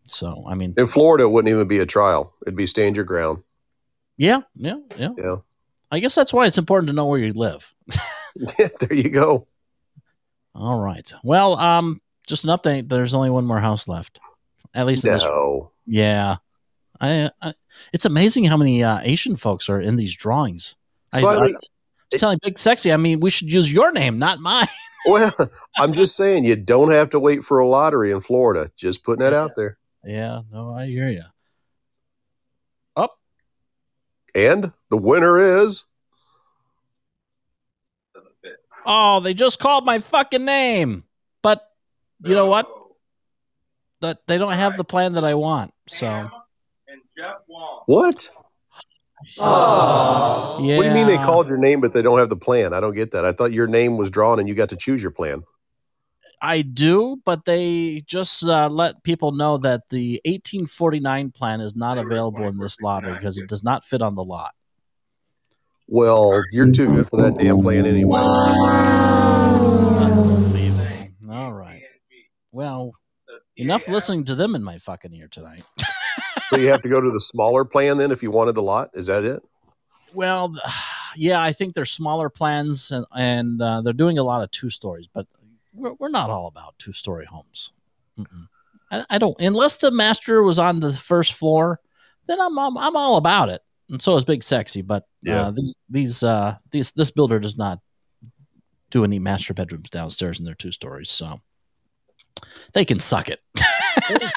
So, 0.05 0.45
I 0.49 0.55
mean, 0.55 0.75
In 0.77 0.87
Florida, 0.87 1.25
it 1.25 1.31
wouldn't 1.31 1.51
even 1.51 1.69
be 1.69 1.79
a 1.79 1.87
trial. 1.87 2.35
It'd 2.43 2.57
be 2.57 2.67
stand 2.67 2.97
your 2.97 3.05
ground. 3.05 3.43
yeah, 4.17 4.41
yeah, 4.57 4.77
yeah. 4.99 5.11
Yeah. 5.17 5.37
I 5.93 6.01
guess 6.01 6.15
that's 6.15 6.33
why 6.33 6.47
it's 6.47 6.57
important 6.57 6.89
to 6.89 6.95
know 6.95 7.05
where 7.05 7.19
you 7.19 7.35
live. 7.35 7.73
there 8.57 8.95
you 8.95 9.11
go. 9.11 9.47
All 10.55 10.81
right. 10.81 11.13
Well, 11.23 11.59
um, 11.59 12.01
just 12.27 12.45
an 12.45 12.51
update. 12.51 12.89
There's 12.89 13.13
only 13.13 13.29
one 13.29 13.45
more 13.45 13.61
house 13.61 13.87
left. 13.87 14.19
At 14.75 14.87
least, 14.87 15.05
in 15.05 15.13
this, 15.13 15.25
No. 15.25 15.71
yeah. 15.87 16.37
I, 16.99 17.31
I, 17.43 17.53
it's 17.93 18.07
amazing 18.07 18.45
how 18.45 18.57
many 18.57 18.83
uh, 18.83 19.01
Asian 19.03 19.37
folks 19.37 19.69
are 19.69 19.81
in 19.81 19.97
these 19.97 20.17
drawings. 20.17 20.77
I, 21.13 21.19
I, 21.19 21.21
Slightly, 21.21 21.53
was 21.53 22.21
telling 22.21 22.39
Big 22.43 22.59
Sexy. 22.59 22.91
I 22.91 22.97
mean, 22.97 23.21
we 23.21 23.29
should 23.29 23.53
use 23.53 23.71
your 23.71 23.93
name, 23.93 24.19
not 24.19 24.41
mine. 24.41 24.69
well, 25.07 25.31
I'm 25.79 25.93
just 25.93 26.17
saying 26.17 26.47
you 26.47 26.57
don't 26.57 26.91
have 26.91 27.11
to 27.11 27.21
wait 27.21 27.43
for 27.43 27.59
a 27.59 27.67
lottery 27.67 28.13
in 28.13 28.21
Florida. 28.21 28.71
Just 28.77 29.05
putting 29.05 29.23
that 29.23 29.35
out 29.35 29.57
there. 29.57 29.77
Yeah. 30.05 30.41
No, 30.51 30.73
I 30.75 30.87
hear 30.87 31.09
you. 31.09 31.25
And 34.35 34.73
the 34.91 34.97
winner 34.97 35.39
is 35.39 35.85
Oh, 38.85 39.21
they 39.21 39.35
just 39.35 39.59
called 39.59 39.85
my 39.85 40.01
fucking 40.01 40.45
name. 40.45 41.05
But 41.43 41.69
you 42.25 42.35
know 42.35 42.47
what? 42.47 42.69
That 44.01 44.27
they 44.27 44.39
don't 44.39 44.53
have 44.53 44.77
the 44.77 44.85
plan 44.85 45.13
that 45.15 45.25
I 45.25 45.35
want. 45.35 45.73
So 45.87 46.07
Sam 46.07 46.31
and 46.89 47.01
Jeff 47.17 47.37
Wong. 47.47 47.83
what? 47.87 48.31
yeah. 49.39 50.77
What 50.77 50.83
do 50.83 50.89
you 50.89 50.95
mean 50.95 51.07
they 51.07 51.17
called 51.19 51.49
your 51.49 51.59
name 51.59 51.81
but 51.81 51.93
they 51.93 52.03
don't 52.03 52.19
have 52.19 52.29
the 52.29 52.37
plan? 52.37 52.75
I 52.75 52.81
don't 52.81 52.95
get 52.95 53.13
that. 53.13 53.25
I 53.25 53.33
thought 53.33 53.53
your 53.53 53.69
name 53.69 53.97
was 53.97 54.11
drawn 54.11 54.41
and 54.41 54.49
you 54.49 54.55
got 54.55 54.71
to 54.71 54.77
choose 54.77 55.01
your 55.01 55.13
plan. 55.13 55.45
I 56.45 56.63
do, 56.63 57.23
but 57.25 57.45
they 57.45 58.03
just 58.05 58.43
uh, 58.43 58.69
let 58.69 59.05
people 59.05 59.31
know 59.31 59.59
that 59.59 59.89
the 59.91 60.21
1849 60.25 61.31
plan 61.31 61.61
is 61.61 61.77
not 61.77 61.99
available 61.99 62.49
in 62.49 62.59
this 62.59 62.81
lottery 62.81 63.15
because 63.15 63.39
it 63.39 63.49
does 63.49 63.63
not 63.63 63.85
fit 63.85 64.03
on 64.03 64.17
the 64.17 64.25
lot. 64.25 64.53
Well, 65.87 66.43
you're 66.51 66.73
too 66.73 66.93
good 66.93 67.09
for 67.09 67.23
that 67.23 67.39
damn 67.39 67.63
plan 67.63 67.87
anyway. 67.87 68.19
All 71.31 71.53
right. 71.53 71.83
Well, 72.51 72.93
enough 73.57 73.87
listening 73.87 74.25
to 74.25 74.35
them 74.35 74.57
in 74.57 74.65
my 74.65 74.79
fucking 74.79 75.15
ear 75.15 75.29
tonight. 75.29 75.63
So 76.45 76.57
you 76.59 76.69
have 76.69 76.83
to 76.83 76.89
go 76.89 77.01
to 77.01 77.11
the 77.11 77.21
smaller 77.21 77.65
plan 77.65 77.97
then 77.97 78.11
if 78.11 78.23
you 78.23 78.31
wanted 78.31 78.57
the 78.57 78.63
lot. 78.63 78.91
Is 78.93 79.07
that 79.07 79.25
it? 79.25 79.43
Well, 80.13 80.55
yeah, 81.17 81.41
I 81.41 81.53
think 81.53 81.75
they're 81.75 81.87
smaller 81.87 82.29
plans 82.29 82.91
and, 82.91 83.07
and 83.17 83.63
uh, 83.63 83.81
they're 83.81 83.95
doing 83.95 84.19
a 84.19 84.23
lot 84.23 84.43
of 84.43 84.51
two 84.51 84.69
stories, 84.69 85.09
but 85.11 85.27
we're, 85.73 85.95
we're 85.99 86.09
not 86.09 86.31
all 86.31 86.47
about 86.49 86.79
two 86.79 86.93
story 86.93 87.27
homes. 87.27 87.73
I, 88.91 89.05
I 89.11 89.19
don't, 89.19 89.41
unless 89.41 89.79
the 89.79 89.91
master 89.91 90.43
was 90.43 90.59
on 90.59 90.81
the 90.81 90.93
first 90.93 91.35
floor, 91.35 91.81
then 92.27 92.41
I'm, 92.41 92.59
I'm, 92.59 92.77
I'm 92.77 92.97
all 92.97 93.17
about 93.17 93.49
it. 93.49 93.63
And 93.91 94.01
so 94.01 94.17
is 94.17 94.25
Big 94.25 94.43
Sexy, 94.43 94.83
but 94.83 95.05
Yeah. 95.23 95.49
uh, 95.49 95.51
these, 95.51 95.75
these, 95.89 96.23
uh, 96.23 96.57
these, 96.71 96.93
this 96.93 97.11
builder 97.11 97.39
does 97.39 97.59
not 97.59 97.81
do 98.91 99.05
any 99.05 99.19
master 99.19 99.55
bedrooms 99.55 99.91
downstairs 99.91 100.39
in 100.39 100.45
their 100.45 100.55
two 100.55 100.73
stories. 100.73 101.11
So 101.11 101.41
they 102.75 102.85
can 102.85 102.99
suck 102.99 103.29
it. 103.29 103.41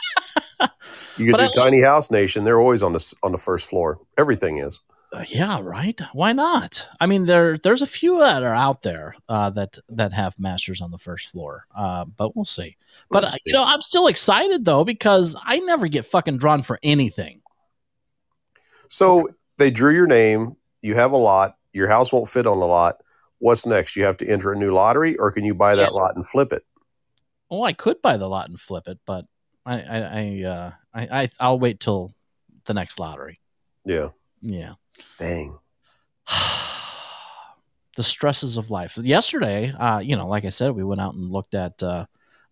You 1.18 1.28
could 1.28 1.38
But 1.38 1.54
do 1.54 1.62
Tiny 1.62 1.82
House 1.82 2.12
Nation. 2.12 2.44
They're 2.44 2.60
always 2.60 2.84
on 2.84 2.92
the 2.92 3.16
on 3.24 3.32
the 3.32 3.38
first 3.38 3.70
floor. 3.70 4.00
Everything 4.18 4.58
is. 4.58 4.82
Uh, 5.16 5.24
yeah, 5.30 5.62
right. 5.62 6.00
Why 6.12 6.34
not? 6.34 6.90
I 7.00 7.06
mean, 7.06 7.26
there 7.26 7.58
there's 7.58 7.82
a 7.82 7.88
few 7.88 8.20
that 8.20 8.44
are 8.44 8.54
out 8.54 8.82
there 8.82 9.16
uh, 9.30 9.50
that 9.52 9.78
that 9.90 10.12
have 10.12 10.38
masters 10.38 10.82
on 10.82 10.92
the 10.92 10.98
first 10.98 11.30
floor, 11.30 11.66
uh, 11.74 12.04
but 12.04 12.36
we'll 12.36 12.44
see. 12.44 12.76
But 13.10 13.24
Let's 13.24 13.36
uh, 13.36 13.38
you 13.46 13.54
know. 13.54 13.64
I'm 13.64 13.82
still 13.82 14.08
excited 14.08 14.66
though 14.66 14.84
because 14.84 15.34
I 15.42 15.60
never 15.60 15.88
get 15.88 16.06
fucking 16.06 16.38
drawn 16.38 16.64
for 16.64 16.80
anything. 16.84 17.42
So 18.90 19.30
they 19.58 19.72
drew 19.72 19.94
your 19.94 20.08
name. 20.08 20.58
You 20.82 20.96
have 20.96 21.14
a 21.14 21.18
lot. 21.18 21.56
Your 21.72 21.88
house 21.88 22.12
won't 22.12 22.28
fit 22.28 22.46
on 22.46 22.60
the 22.60 22.68
lot. 22.68 23.02
What's 23.40 23.66
next? 23.66 23.96
You 23.96 24.04
have 24.04 24.18
to 24.18 24.28
enter 24.28 24.52
a 24.52 24.58
new 24.58 24.72
lottery, 24.72 25.16
or 25.18 25.32
can 25.32 25.46
you 25.46 25.56
buy 25.56 25.76
that 25.76 25.92
Yeah. 25.92 25.98
lot 25.98 26.16
and 26.16 26.28
flip 26.28 26.52
it? 26.52 26.66
Oh, 27.50 27.64
I 27.64 27.72
could 27.72 28.02
buy 28.02 28.18
the 28.18 28.28
lot 28.28 28.50
and 28.50 28.60
flip 28.60 28.90
it, 28.90 29.00
but 29.06 29.26
I 29.66 29.82
I 29.82 29.98
I, 30.02 30.44
uh, 30.44 30.72
I, 30.94 31.22
I 31.22 31.30
I'll 31.40 31.60
wait 31.60 31.80
till 31.80 32.14
the 32.66 32.74
next 32.74 33.00
lottery. 33.00 33.40
Yeah. 33.86 34.10
Yeah. 34.42 34.74
Dang. 35.20 35.58
the 37.96 38.04
stresses 38.04 38.58
of 38.58 38.72
life. 38.72 38.98
Yesterday, 38.98 39.72
uh, 39.72 40.00
you 40.00 40.16
know, 40.16 40.28
like 40.28 40.46
I 40.46 40.50
said, 40.50 40.72
we 40.72 40.84
went 40.84 41.02
out 41.02 41.16
and 41.16 41.32
looked 41.32 41.56
at 41.56 41.82
uh, 41.82 42.06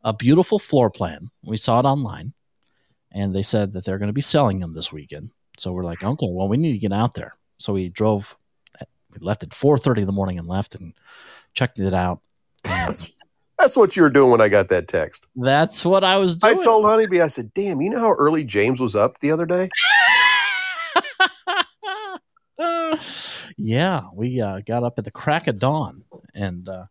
a 0.04 0.14
beautiful 0.14 0.60
floor 0.60 0.90
plan. 0.90 1.30
We 1.44 1.58
saw 1.58 1.80
it 1.80 1.86
online, 1.86 2.34
and 3.12 3.36
they 3.36 3.44
said 3.44 3.74
that 3.74 3.86
they're 3.86 4.00
going 4.00 4.08
to 4.08 4.14
be 4.14 4.22
selling 4.22 4.60
them 4.60 4.74
this 4.74 4.92
weekend. 4.92 5.32
So 5.58 5.72
we're 5.72 5.84
like, 5.84 6.04
okay, 6.04 6.28
well, 6.30 6.48
we 6.48 6.58
need 6.58 6.74
to 6.74 6.80
get 6.80 6.94
out 6.94 7.14
there. 7.14 7.36
So 7.58 7.74
we 7.74 7.90
drove. 7.90 8.36
At, 8.80 8.88
we 9.12 9.20
left 9.20 9.44
at 9.44 9.54
four 9.54 9.78
thirty 9.78 10.02
in 10.02 10.08
the 10.08 10.14
morning 10.14 10.40
and 10.40 10.48
left 10.48 10.76
and 10.76 10.94
checked 11.54 11.80
it 11.80 11.94
out. 11.94 12.22
That's 12.64 13.12
that's 13.60 13.78
what 13.78 13.96
you 13.96 14.04
were 14.04 14.10
doing 14.10 14.32
when 14.32 14.42
I 14.42 14.50
got 14.50 14.70
that 14.70 14.88
text. 14.88 15.28
that's 15.36 15.86
what 15.86 16.04
I 16.04 16.18
was 16.18 16.38
doing. 16.38 16.58
I 16.58 16.62
told 16.62 16.86
Honeybee, 16.86 17.22
I 17.22 17.28
said, 17.28 17.54
"Damn, 17.54 17.82
you 17.82 17.90
know 17.90 18.00
how 18.00 18.14
early 18.14 18.44
James 18.44 18.82
was 18.82 18.96
up 18.96 19.20
the 19.20 19.32
other 19.32 19.46
day?" 19.46 19.70
yeah, 23.58 24.04
we 24.14 24.42
uh, 24.42 24.62
got 24.66 24.84
up 24.84 24.98
at 24.98 25.06
the 25.06 25.12
crack 25.12 25.48
of 25.48 25.60
dawn, 25.60 26.04
and 26.36 26.68
uh, 26.70 26.86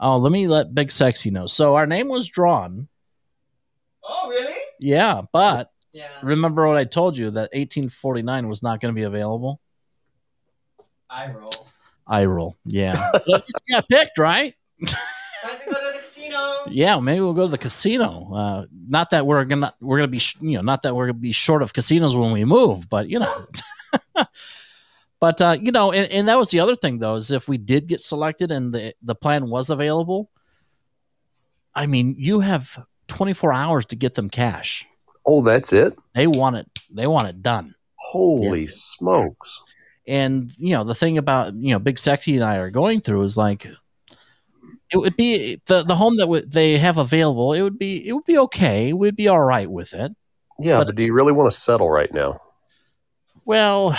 oh, 0.00 0.18
let 0.18 0.32
me 0.32 0.46
let 0.48 0.74
Big 0.74 0.90
Sexy 0.90 1.30
know. 1.30 1.46
So 1.46 1.76
our 1.76 1.86
name 1.86 2.08
was 2.08 2.28
drawn. 2.28 2.88
Oh, 4.04 4.28
really? 4.28 4.54
Yeah, 4.80 5.22
but 5.32 5.70
Yeah. 5.92 6.08
remember 6.22 6.66
what 6.66 6.76
I 6.76 6.84
told 6.84 7.16
you 7.18 7.26
that 7.30 7.50
1849 7.52 8.48
was 8.48 8.62
not 8.62 8.80
going 8.80 8.94
to 8.94 8.98
be 8.98 9.04
available. 9.04 9.60
I 11.10 11.30
roll. 11.30 11.50
I 12.06 12.24
roll. 12.26 12.56
Yeah, 12.64 13.10
you 13.26 13.40
got 13.70 13.88
picked, 13.88 14.18
right? 14.18 14.54
Time 14.86 15.58
to 15.60 15.66
go 15.66 15.72
to 15.74 15.92
the 15.92 15.98
casino. 16.00 16.62
Yeah, 16.70 16.98
maybe 17.00 17.20
we'll 17.20 17.32
go 17.34 17.46
to 17.46 17.50
the 17.50 17.58
casino. 17.58 18.30
Uh, 18.34 18.66
not 18.88 19.10
that 19.10 19.26
we're 19.26 19.44
gonna 19.44 19.74
we're 19.80 19.98
gonna 19.98 20.08
be 20.08 20.18
sh- 20.18 20.36
you 20.40 20.56
know 20.56 20.62
not 20.62 20.82
that 20.82 20.94
we're 20.94 21.06
gonna 21.06 21.18
be 21.18 21.32
short 21.32 21.62
of 21.62 21.72
casinos 21.72 22.16
when 22.16 22.32
we 22.32 22.44
move, 22.44 22.88
but 22.88 23.08
you 23.08 23.18
know. 23.20 23.46
but 25.20 25.40
uh, 25.40 25.56
you 25.60 25.72
know, 25.72 25.92
and, 25.92 26.10
and 26.12 26.28
that 26.28 26.38
was 26.38 26.50
the 26.50 26.60
other 26.60 26.76
thing 26.76 26.98
though 26.98 27.14
is 27.16 27.30
if 27.30 27.48
we 27.48 27.58
did 27.58 27.86
get 27.86 28.00
selected 28.00 28.50
and 28.52 28.72
the 28.72 28.94
the 29.02 29.14
plan 29.14 29.48
was 29.48 29.70
available, 29.70 30.30
I 31.74 31.86
mean, 31.86 32.14
you 32.18 32.40
have 32.40 32.78
24 33.08 33.52
hours 33.52 33.86
to 33.86 33.96
get 33.96 34.14
them 34.14 34.28
cash. 34.30 34.86
Oh, 35.26 35.42
that's 35.42 35.72
it. 35.72 35.94
They 36.14 36.26
want 36.26 36.56
it. 36.56 36.66
They 36.90 37.06
want 37.06 37.28
it 37.28 37.42
done. 37.42 37.74
Holy 37.96 38.66
smokes! 38.66 39.60
And 40.06 40.52
you 40.58 40.70
know 40.74 40.84
the 40.84 40.94
thing 40.94 41.18
about 41.18 41.54
you 41.54 41.72
know 41.72 41.78
Big 41.78 41.98
Sexy 41.98 42.36
and 42.36 42.44
I 42.44 42.56
are 42.56 42.70
going 42.70 43.00
through 43.00 43.22
is 43.24 43.36
like 43.36 43.66
it 44.90 44.96
would 44.96 45.16
be 45.16 45.60
the 45.66 45.82
the 45.82 45.96
home 45.96 46.16
that 46.16 46.24
w- 46.26 46.46
they 46.46 46.78
have 46.78 46.96
available. 46.96 47.52
It 47.52 47.62
would 47.62 47.78
be 47.78 48.06
it 48.08 48.12
would 48.12 48.24
be 48.24 48.38
okay. 48.38 48.92
We'd 48.92 49.16
be 49.16 49.28
all 49.28 49.40
right 49.42 49.70
with 49.70 49.92
it. 49.94 50.12
Yeah, 50.60 50.78
But- 50.78 50.86
but 50.86 50.94
do 50.96 51.02
you 51.02 51.12
really 51.12 51.32
want 51.32 51.50
to 51.50 51.56
settle 51.56 51.90
right 51.90 52.12
now? 52.12 52.40
Well, 53.44 53.96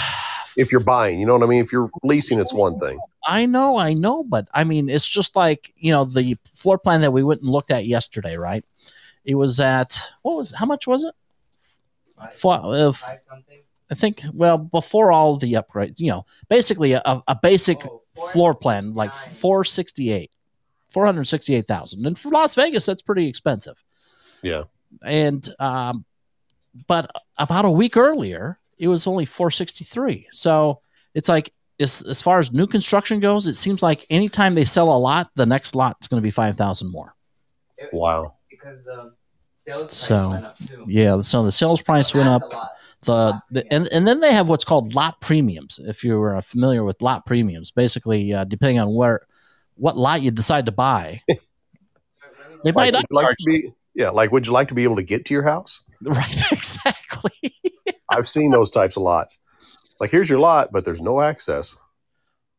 If 0.59 0.71
you're 0.71 0.83
buying, 0.83 1.19
you 1.19 1.25
know 1.25 1.33
what 1.37 1.43
I 1.43 1.47
mean. 1.47 1.63
If 1.63 1.71
you're 1.71 1.89
leasing, 2.03 2.39
it's 2.39 2.53
one 2.53 2.77
thing. 2.79 2.99
I 3.25 3.45
know, 3.45 3.77
I 3.77 3.93
know, 3.93 4.23
but 4.23 4.47
I 4.53 4.63
mean, 4.63 4.89
it's 4.89 5.07
just 5.07 5.35
like 5.35 5.73
you 5.77 5.91
know 5.91 6.03
the 6.05 6.35
floor 6.53 6.77
plan 6.77 7.01
that 7.01 7.11
we 7.11 7.23
went 7.23 7.41
and 7.41 7.49
looked 7.49 7.71
at 7.71 7.85
yesterday, 7.85 8.35
right? 8.37 8.63
It 9.25 9.35
was 9.35 9.59
at 9.59 9.99
what 10.21 10.35
was 10.37 10.51
how 10.51 10.65
much 10.65 10.85
was 10.87 11.03
it? 11.03 11.13
For, 12.33 12.53
uh, 12.61 12.91
Five 12.91 13.19
something. 13.21 13.59
I 13.91 13.95
think 13.95 14.21
well 14.33 14.57
before 14.57 15.11
all 15.11 15.37
the 15.37 15.53
upgrades, 15.53 15.99
you 15.99 16.11
know, 16.11 16.25
basically 16.49 16.93
a, 16.93 17.01
a 17.05 17.35
basic 17.41 17.77
Oh, 17.85 18.01
floor 18.33 18.53
plan 18.53 18.93
like 18.93 19.13
469. 19.13 20.27
468 20.27 20.31
468,000 20.89 22.05
and 22.05 22.17
for 22.19 22.29
Las 22.31 22.55
Vegas 22.55 22.85
that's 22.85 23.01
pretty 23.01 23.27
expensive 23.27 23.83
Yeah. 24.41 24.63
and 25.03 25.47
um 25.59 26.03
but 26.87 27.09
about 27.37 27.65
a 27.65 27.69
week 27.71 27.95
earlier 27.95 28.59
it 28.79 28.87
was 28.87 29.05
only 29.07 29.25
463 29.25 30.27
so 30.31 30.81
it's 31.13 31.29
like 31.29 31.53
as, 31.79 32.03
as 32.03 32.21
far 32.21 32.39
as 32.39 32.51
new 32.51 32.67
construction 32.67 33.19
goes 33.19 33.47
it 33.47 33.55
seems 33.55 33.81
like 33.83 34.05
anytime 34.09 34.55
they 34.55 34.65
sell 34.65 34.91
a 34.91 34.97
lot 34.97 35.29
the 35.35 35.45
next 35.45 35.75
lot 35.75 35.97
is 36.01 36.07
going 36.07 36.19
to 36.21 36.23
be 36.25 36.31
5,000 36.31 36.91
more 36.91 37.13
Wow. 37.93 38.35
Because 38.49 38.83
the 38.83 39.13
sales 39.59 39.81
price 39.83 39.93
So, 39.93 40.29
went 40.31 40.45
up 40.45 40.57
too. 40.67 40.83
yeah 40.87 41.21
so 41.21 41.43
the 41.43 41.51
sales 41.51 41.81
price 41.81 42.13
went 42.13 42.27
up. 42.27 42.41
the, 43.03 43.41
the 43.51 43.73
and, 43.73 43.87
and 43.93 44.05
then 44.05 44.19
they 44.19 44.33
have 44.33 44.49
what's 44.49 44.65
called 44.65 44.93
lot 44.93 45.21
premiums 45.21 45.79
if 45.87 46.03
you're 46.03 46.35
uh, 46.35 46.41
familiar 46.41 46.83
with 46.83 47.01
lot 47.01 47.25
premiums. 47.25 47.71
Basically 47.71 48.33
uh, 48.33 48.43
depending 48.43 48.79
on 48.79 48.93
where 48.93 49.21
what 49.75 49.95
lot 49.95 50.21
you 50.21 50.31
decide 50.31 50.65
to 50.65 50.73
buy 50.73 51.15
they 52.63 52.71
might 52.73 52.93
Like, 52.93 53.05
not 53.11 53.23
like 53.23 53.27
to 53.37 53.43
be, 53.45 53.71
yeah, 53.95 54.09
like 54.09 54.31
would 54.33 54.45
you 54.47 54.51
like 54.53 54.67
to 54.67 54.73
be 54.75 54.83
able 54.83 54.97
to 54.97 55.03
get 55.03 55.23
to 55.25 55.33
your 55.33 55.43
house? 55.43 55.81
right 56.01 56.41
exactly 56.51 57.53
I've 58.09 58.27
seen 58.27 58.51
those 58.51 58.71
types 58.71 58.97
of 58.97 59.03
lots. 59.03 59.37
Like 59.99 60.11
here's 60.11 60.29
your 60.29 60.39
lot, 60.39 60.71
but 60.71 60.83
there's 60.85 61.01
no 61.01 61.21
access. 61.21 61.77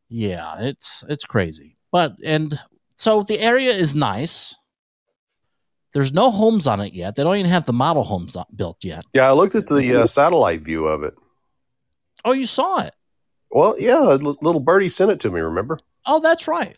yeah 0.09 0.57
it's 0.59 1.03
it's 1.09 1.23
crazy 1.25 1.77
but 1.91 2.15
and 2.23 2.59
so 2.97 3.23
the 3.23 3.39
area 3.39 3.71
is 3.71 3.95
nice 3.95 4.55
there's 5.93 6.13
no 6.13 6.29
homes 6.31 6.67
on 6.67 6.79
it 6.81 6.93
yet 6.93 7.15
they 7.15 7.23
don't 7.23 7.37
even 7.37 7.49
have 7.51 7.65
the 7.65 7.73
model 7.73 8.03
homes 8.03 8.35
built 8.55 8.83
yet 8.83 9.05
Yeah, 9.13 9.29
I 9.29 9.31
looked 9.33 9.55
at 9.55 9.67
the 9.67 10.01
uh, 10.01 10.05
satellite 10.07 10.61
view 10.61 10.85
of 10.85 11.03
it. 11.03 11.13
oh 12.25 12.33
you 12.33 12.45
saw 12.45 12.81
it 12.81 12.93
Well, 13.51 13.75
yeah, 13.79 13.99
little 13.99 14.59
birdie 14.61 14.89
sent 14.89 15.11
it 15.11 15.19
to 15.21 15.29
me. 15.29 15.39
Remember? 15.41 15.77
oh 16.05 16.19
that's 16.19 16.47
right 16.47 16.77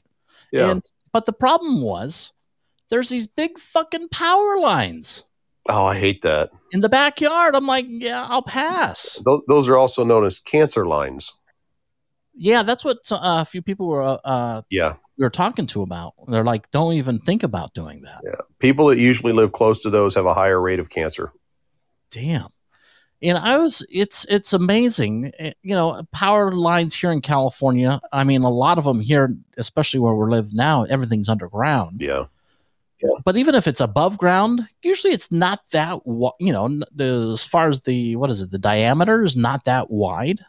Yeah. 0.51 0.69
and 0.71 0.83
but 1.11 1.25
the 1.25 1.33
problem 1.33 1.81
was 1.81 2.33
there's 2.89 3.09
these 3.09 3.27
big 3.27 3.57
fucking 3.59 4.09
power 4.09 4.59
lines 4.59 5.23
oh, 5.69 5.85
I 5.85 5.97
hate 5.99 6.21
that. 6.21 6.49
in 6.71 6.81
the 6.81 6.89
backyard. 6.89 7.55
I'm 7.55 7.67
like, 7.67 7.85
yeah, 7.87 8.25
I'll 8.27 8.41
pass. 8.43 9.21
Those, 9.25 9.41
those 9.47 9.67
are 9.69 9.77
also 9.77 10.03
known 10.03 10.25
as 10.25 10.39
cancer 10.39 10.85
lines. 10.85 11.33
Yeah, 12.35 12.63
that's 12.63 12.83
what 12.83 12.97
uh, 13.11 13.19
a 13.21 13.45
few 13.45 13.61
people 13.61 13.87
were 13.87 14.19
uh, 14.23 14.61
Yeah, 14.69 14.93
we 15.17 15.23
were 15.23 15.29
talking 15.29 15.67
to 15.67 15.83
about. 15.83 16.13
They're 16.27 16.43
like, 16.43 16.69
don't 16.71 16.93
even 16.93 17.19
think 17.19 17.43
about 17.43 17.73
doing 17.75 18.01
that. 18.01 18.21
yeah. 18.23 18.41
People 18.59 18.87
that 18.87 18.97
usually 18.97 19.33
live 19.33 19.51
close 19.51 19.83
to 19.83 19.89
those 19.91 20.15
have 20.15 20.25
a 20.25 20.33
higher 20.33 20.59
rate 20.59 20.79
of 20.79 20.89
cancer. 20.89 21.31
Damn. 22.09 22.47
And 23.21 23.37
I 23.37 23.57
was, 23.57 23.85
it's 23.89 24.25
it's 24.25 24.51
amazing, 24.51 25.31
Eh, 25.39 25.53
you 25.61 25.75
know, 25.75 26.03
power 26.11 26.51
lines 26.51 26.93
here 26.93 27.11
in 27.11 27.21
California. 27.21 28.01
I 28.11 28.23
mean, 28.25 28.41
a 28.43 28.49
lot 28.49 28.77
of 28.77 28.83
them 28.83 28.99
here, 28.99 29.33
especially 29.57 29.99
where 30.01 30.13
we 30.15 30.29
live 30.29 30.53
now, 30.53 30.83
everything's 30.83 31.29
underground. 31.29 32.01
Yeah, 32.01 32.25
But 33.25 33.37
even 33.37 33.55
if 33.55 33.67
it's 33.67 33.81
above 33.81 34.17
ground, 34.17 34.67
usually 34.81 35.13
it's 35.13 35.31
not 35.31 35.61
that, 35.71 35.99
you 36.05 36.53
know, 36.53 36.67
the, 36.93 37.31
as 37.33 37.45
far 37.45 37.67
as 37.67 37.81
the 37.81 38.15
what 38.15 38.29
is 38.29 38.41
it, 38.41 38.51
the 38.51 38.57
diameter 38.57 39.23
is 39.23 39.35
not 39.35 39.65
that 39.65 39.89
wide. 39.89 40.39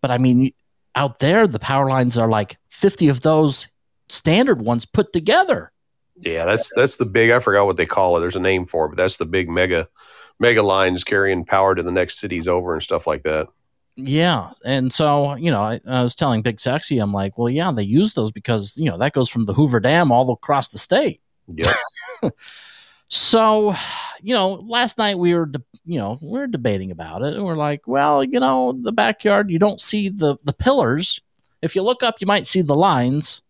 But 0.00 0.10
I 0.10 0.18
mean, 0.18 0.52
out 0.94 1.18
there, 1.18 1.46
the 1.46 1.58
power 1.58 1.88
lines 1.88 2.18
are 2.18 2.28
like 2.28 2.58
fifty 2.68 3.08
of 3.08 3.20
those 3.20 3.68
standard 4.08 4.60
ones 4.62 4.84
put 4.84 5.12
together. 5.12 5.72
yeah. 6.20 6.44
That's 6.44 6.72
that's 6.74 6.96
the 6.96 7.06
big. 7.06 7.30
I 7.30 7.38
forgot 7.38 7.66
what 7.66 7.76
they 7.76 7.86
call 7.86 8.16
it. 8.16 8.20
There's 8.20 8.36
a 8.36 8.40
name 8.40 8.66
for 8.66 8.86
it, 8.86 8.90
but 8.90 8.96
that's 8.96 9.16
the 9.16 9.26
big 9.26 9.48
mega 9.48 9.88
mega 10.38 10.62
lines 10.62 11.04
carrying 11.04 11.44
power 11.44 11.74
to 11.74 11.82
the 11.82 11.92
next 11.92 12.18
cities 12.18 12.48
over 12.48 12.74
and 12.74 12.82
stuff 12.82 13.06
like 13.06 13.22
that. 13.22 13.48
Yeah, 13.96 14.50
and 14.64 14.92
so 14.92 15.36
you 15.36 15.50
know, 15.50 15.60
I, 15.60 15.80
I 15.86 16.02
was 16.02 16.16
telling 16.16 16.42
Big 16.42 16.60
Sexy, 16.60 16.98
I'm 16.98 17.12
like, 17.12 17.36
well, 17.36 17.50
yeah, 17.50 17.70
they 17.72 17.82
use 17.82 18.14
those 18.14 18.32
because 18.32 18.76
you 18.78 18.90
know 18.90 18.96
that 18.96 19.12
goes 19.12 19.28
from 19.28 19.44
the 19.44 19.52
Hoover 19.52 19.80
Dam 19.80 20.10
all 20.10 20.30
across 20.32 20.70
the 20.70 20.78
state. 20.78 21.20
Yep. 21.52 22.32
So, 23.14 23.74
you 24.22 24.32
know, 24.32 24.54
last 24.66 24.96
night 24.96 25.18
we 25.18 25.34
were, 25.34 25.44
de- 25.44 25.62
you 25.84 25.98
know, 25.98 26.18
we 26.22 26.40
are 26.40 26.46
debating 26.46 26.90
about 26.90 27.20
it, 27.20 27.34
and 27.34 27.44
we're 27.44 27.56
like, 27.56 27.86
well, 27.86 28.24
you 28.24 28.40
know, 28.40 28.72
the 28.72 28.90
backyard, 28.90 29.50
you 29.50 29.58
don't 29.58 29.82
see 29.82 30.08
the 30.08 30.38
the 30.44 30.54
pillars. 30.54 31.20
If 31.60 31.76
you 31.76 31.82
look 31.82 32.02
up, 32.02 32.22
you 32.22 32.26
might 32.26 32.46
see 32.46 32.62
the 32.62 32.74
lines. 32.74 33.42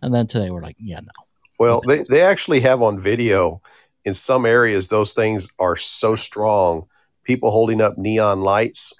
And 0.00 0.14
then 0.14 0.28
today 0.28 0.50
we're 0.50 0.62
like, 0.62 0.76
yeah, 0.78 1.00
no. 1.00 1.10
Well, 1.58 1.80
they, 1.88 2.04
they 2.08 2.22
actually 2.22 2.60
have 2.60 2.82
on 2.82 2.96
video 3.00 3.60
in 4.04 4.14
some 4.14 4.46
areas, 4.46 4.88
those 4.88 5.12
things 5.12 5.48
are 5.58 5.76
so 5.76 6.14
strong. 6.14 6.86
People 7.24 7.50
holding 7.50 7.80
up 7.80 7.96
neon 7.96 8.42
lights 8.42 8.94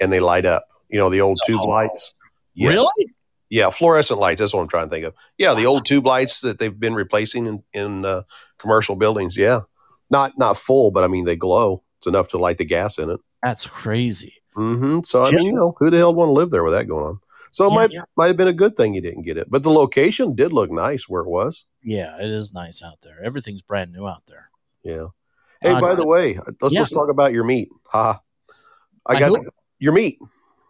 and 0.00 0.12
they 0.12 0.20
light 0.20 0.44
up. 0.44 0.66
You 0.88 0.98
know, 0.98 1.08
the 1.08 1.20
old 1.20 1.38
tube 1.46 1.62
lights. 1.62 2.14
Yes. 2.54 2.72
Really? 2.72 3.14
Yeah, 3.50 3.68
fluorescent 3.70 4.20
lights. 4.20 4.38
That's 4.38 4.54
what 4.54 4.62
I'm 4.62 4.68
trying 4.68 4.86
to 4.88 4.90
think 4.94 5.04
of. 5.04 5.14
Yeah, 5.36 5.54
the 5.54 5.66
old 5.66 5.84
tube 5.84 6.06
lights 6.06 6.40
that 6.42 6.58
they've 6.58 6.78
been 6.78 6.94
replacing 6.94 7.46
in, 7.46 7.62
in 7.72 8.04
uh, 8.04 8.22
commercial 8.58 8.94
buildings. 8.96 9.36
Yeah. 9.36 9.60
Not 10.08 10.38
not 10.38 10.56
full, 10.56 10.90
but 10.90 11.04
I 11.04 11.08
mean, 11.08 11.24
they 11.24 11.36
glow. 11.36 11.82
It's 11.98 12.06
enough 12.06 12.28
to 12.28 12.38
light 12.38 12.58
the 12.58 12.64
gas 12.64 12.96
in 12.98 13.10
it. 13.10 13.20
That's 13.42 13.66
crazy. 13.66 14.34
hmm 14.54 15.00
So, 15.02 15.22
I 15.22 15.30
mean, 15.30 15.44
you 15.46 15.52
know, 15.52 15.74
who 15.78 15.90
the 15.90 15.98
hell 15.98 16.14
would 16.14 16.18
want 16.18 16.28
to 16.28 16.32
live 16.32 16.50
there 16.50 16.64
with 16.64 16.72
that 16.72 16.88
going 16.88 17.04
on? 17.04 17.20
So 17.52 17.66
it 17.66 17.70
Yeah, 17.70 17.74
might, 17.76 17.90
yeah. 17.92 18.02
might 18.16 18.26
have 18.28 18.36
been 18.36 18.48
a 18.48 18.52
good 18.52 18.76
thing 18.76 18.94
you 18.94 19.00
didn't 19.00 19.22
get 19.22 19.36
it. 19.36 19.50
But 19.50 19.62
the 19.64 19.70
location 19.70 20.34
did 20.34 20.52
look 20.52 20.70
nice 20.70 21.08
where 21.08 21.22
it 21.22 21.28
was. 21.28 21.66
Yeah, 21.82 22.16
it 22.18 22.26
is 22.30 22.52
nice 22.52 22.82
out 22.82 23.00
there. 23.02 23.22
Everything's 23.22 23.62
brand 23.62 23.92
new 23.92 24.06
out 24.06 24.22
there. 24.26 24.50
Yeah. 24.84 25.08
Hey, 25.60 25.72
Uh, 25.72 25.80
by 25.80 25.94
the 25.94 26.06
way, 26.06 26.38
let's 26.60 26.74
yeah. 26.74 26.80
let's 26.80 26.92
talk 26.92 27.10
about 27.10 27.32
your 27.32 27.44
meat. 27.44 27.68
Ha. 27.88 28.20
I 29.06 29.18
got 29.18 29.28
who? 29.28 29.44
to, 29.44 29.50
your 29.78 29.92
meat. 29.92 30.18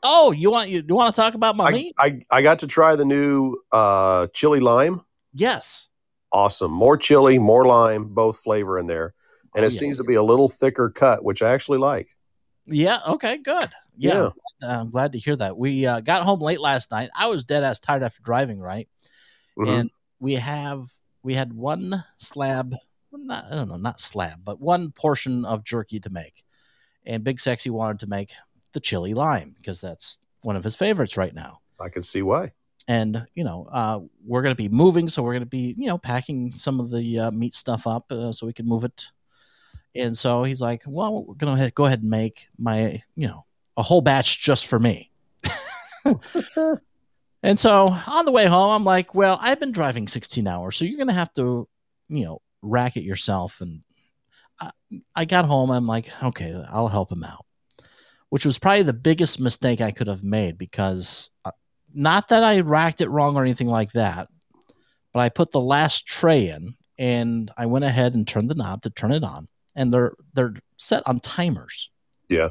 Oh, 0.03 0.33
you 0.33 0.51
want 0.51 0.71
you, 0.71 0.83
you 0.87 0.95
want 0.95 1.15
to 1.15 1.21
talk 1.21 1.35
about 1.35 1.57
my 1.57 1.65
I, 1.65 1.71
meat? 1.73 1.95
I 1.99 2.21
I 2.31 2.43
got 2.43 2.61
to 2.61 2.67
try 2.67 2.97
the 2.97 3.05
new 3.05 3.57
uh, 3.73 4.29
chili 4.33 4.61
lime. 4.61 5.03
Yes. 5.35 5.89
Awesome. 6.33 6.71
More 6.73 6.97
chili, 6.97 7.39
more 7.39 7.65
lime, 7.67 8.09
both 8.09 8.39
flavor 8.39 8.79
in 8.79 8.87
there, 8.87 9.15
and 9.55 9.65
Oh, 9.65 9.67
it 9.67 9.73
yeah. 9.73 9.79
seems 9.79 9.97
to 9.99 10.05
be 10.05 10.15
a 10.15 10.23
little 10.23 10.49
thicker 10.49 10.89
cut, 10.91 11.25
which 11.25 11.43
I 11.43 11.53
actually 11.53 11.79
like. 11.79 12.09
Yeah. 12.67 13.01
Okay. 13.07 13.39
Good. 13.39 13.69
Yeah. 13.97 14.31
I'm 14.63 14.91
glad 14.91 15.13
to 15.13 15.19
hear 15.19 15.37
that. 15.37 15.57
We 15.59 15.87
uh, 15.87 16.01
got 16.01 16.23
home 16.23 16.41
late 16.41 16.61
last 16.61 16.91
night. 16.91 17.11
I 17.19 17.27
was 17.27 17.45
dead 17.45 17.65
ass 17.65 17.81
tired 17.81 18.03
after 18.03 18.23
driving, 18.23 18.61
right? 18.61 18.89
Mhm. 19.59 19.69
And 19.69 19.91
we 20.21 20.35
have 20.35 20.87
we 21.23 21.35
had 21.35 21.53
one 21.53 22.03
slab, 22.19 22.75
not 23.13 23.47
I 23.51 23.55
don't 23.57 23.69
know, 23.69 23.77
not 23.77 24.01
slab, 24.01 24.41
but 24.45 24.61
one 24.61 24.93
portion 24.93 25.45
of 25.45 25.65
jerky 25.65 26.01
to 26.01 26.11
make. 26.11 26.45
And 27.05 27.25
Big 27.25 27.41
Sexy 27.41 27.71
wanted 27.71 28.01
to 28.01 28.07
make 28.07 28.33
the 28.73 28.81
chili 28.81 29.15
lime 29.15 29.55
because 29.57 29.81
that's 29.81 30.19
one 30.43 30.57
of 30.57 30.65
his 30.65 30.77
favorites 30.77 31.17
right 31.17 31.35
now. 31.35 31.61
I 31.81 31.89
can 31.89 32.03
see 32.03 32.23
why. 32.23 32.53
And 32.89 33.27
you 33.35 33.45
know, 33.45 33.69
uh, 33.71 34.01
we're 34.25 34.43
going 34.43 34.55
to 34.55 34.61
be 34.63 34.69
moving, 34.69 35.09
so 35.09 35.23
we're 35.23 35.33
going 35.33 35.43
to 35.43 35.47
be 35.47 35.75
you 35.77 35.87
know 35.87 35.99
packing 35.99 36.53
some 36.55 36.81
of 36.81 36.91
the 36.91 37.21
uh, 37.21 37.31
meat 37.31 37.55
stuff 37.55 37.87
up 37.87 38.11
uh, 38.11 38.33
so 38.33 38.47
we 38.47 38.53
can 38.53 38.67
move 38.67 38.85
it. 38.85 39.07
And 39.95 40.17
so 40.17 40.43
he's 40.43 40.61
like, 40.61 40.83
"Well, 40.87 41.25
we're 41.25 41.35
going 41.35 41.57
to 41.57 41.71
go 41.71 41.85
ahead 41.85 42.01
and 42.01 42.11
make 42.11 42.49
my 42.59 43.03
you 43.15 43.29
know 43.29 43.45
a 43.77 43.83
whole 43.83 44.01
batch 44.01 44.41
just 44.41 44.67
for 44.67 44.79
me." 44.79 45.11
and 47.43 47.61
so 47.61 47.95
on 48.07 48.25
the 48.25 48.33
way 48.33 48.47
home, 48.47 48.71
I'm 48.71 48.85
like, 48.85 49.15
"Well, 49.15 49.39
I've 49.41 49.61
been 49.61 49.73
driving 49.73 50.09
16 50.09 50.47
hours, 50.47 50.77
so 50.77 50.85
you're 50.85 50.97
going 50.97 51.09
to 51.09 51.15
have 51.15 51.33
to 51.35 51.69
you 52.09 52.25
know 52.25 52.43
rack 52.63 52.97
it 52.97 53.05
yourself." 53.05 53.61
And 53.61 53.83
I, 54.59 54.71
I 55.15 55.25
got 55.27 55.45
home, 55.45 55.71
I'm 55.71 55.87
like, 55.87 56.11
"Okay, 56.23 56.61
I'll 56.71 56.89
help 56.89 57.13
him 57.13 57.25
out," 57.25 57.45
which 58.31 58.47
was 58.47 58.59
probably 58.59 58.83
the 58.83 58.93
biggest 58.93 59.39
mistake 59.39 59.81
I 59.81 59.93
could 59.93 60.09
have 60.09 60.25
made 60.25 60.59
because. 60.59 61.31
uh, 61.45 61.53
not 61.93 62.29
that 62.29 62.45
I 62.45 62.61
racked 62.61 63.01
it 63.01 63.09
wrong 63.09 63.37
or 63.37 63.43
anything 63.43 63.67
like 63.67 63.91
that, 63.93 64.29
but 65.13 65.21
I 65.21 65.29
put 65.29 65.51
the 65.51 65.61
last 65.61 66.07
tray 66.07 66.49
in 66.49 66.77
and 66.99 67.51
I 67.57 67.67
went 67.67 67.85
ahead 67.85 68.15
and 68.15 68.29
turned 68.29 68.51
the 68.51 68.55
knob 68.55 68.83
to 68.83 68.91
turn 68.91 69.11
it 69.11 69.25
on, 69.25 69.49
and 69.75 69.93
they're 69.93 70.13
they're 70.35 70.55
set 70.77 71.03
on 71.07 71.19
timers. 71.21 71.91
Yeah. 72.29 72.51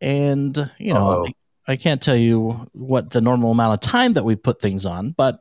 And 0.00 0.70
you 0.78 0.94
know, 0.94 1.26
I, 1.68 1.72
I 1.72 1.76
can't 1.76 2.02
tell 2.02 2.16
you 2.16 2.66
what 2.72 3.10
the 3.10 3.20
normal 3.20 3.52
amount 3.52 3.74
of 3.74 3.80
time 3.80 4.14
that 4.14 4.24
we 4.24 4.36
put 4.36 4.60
things 4.60 4.86
on, 4.86 5.10
but 5.10 5.40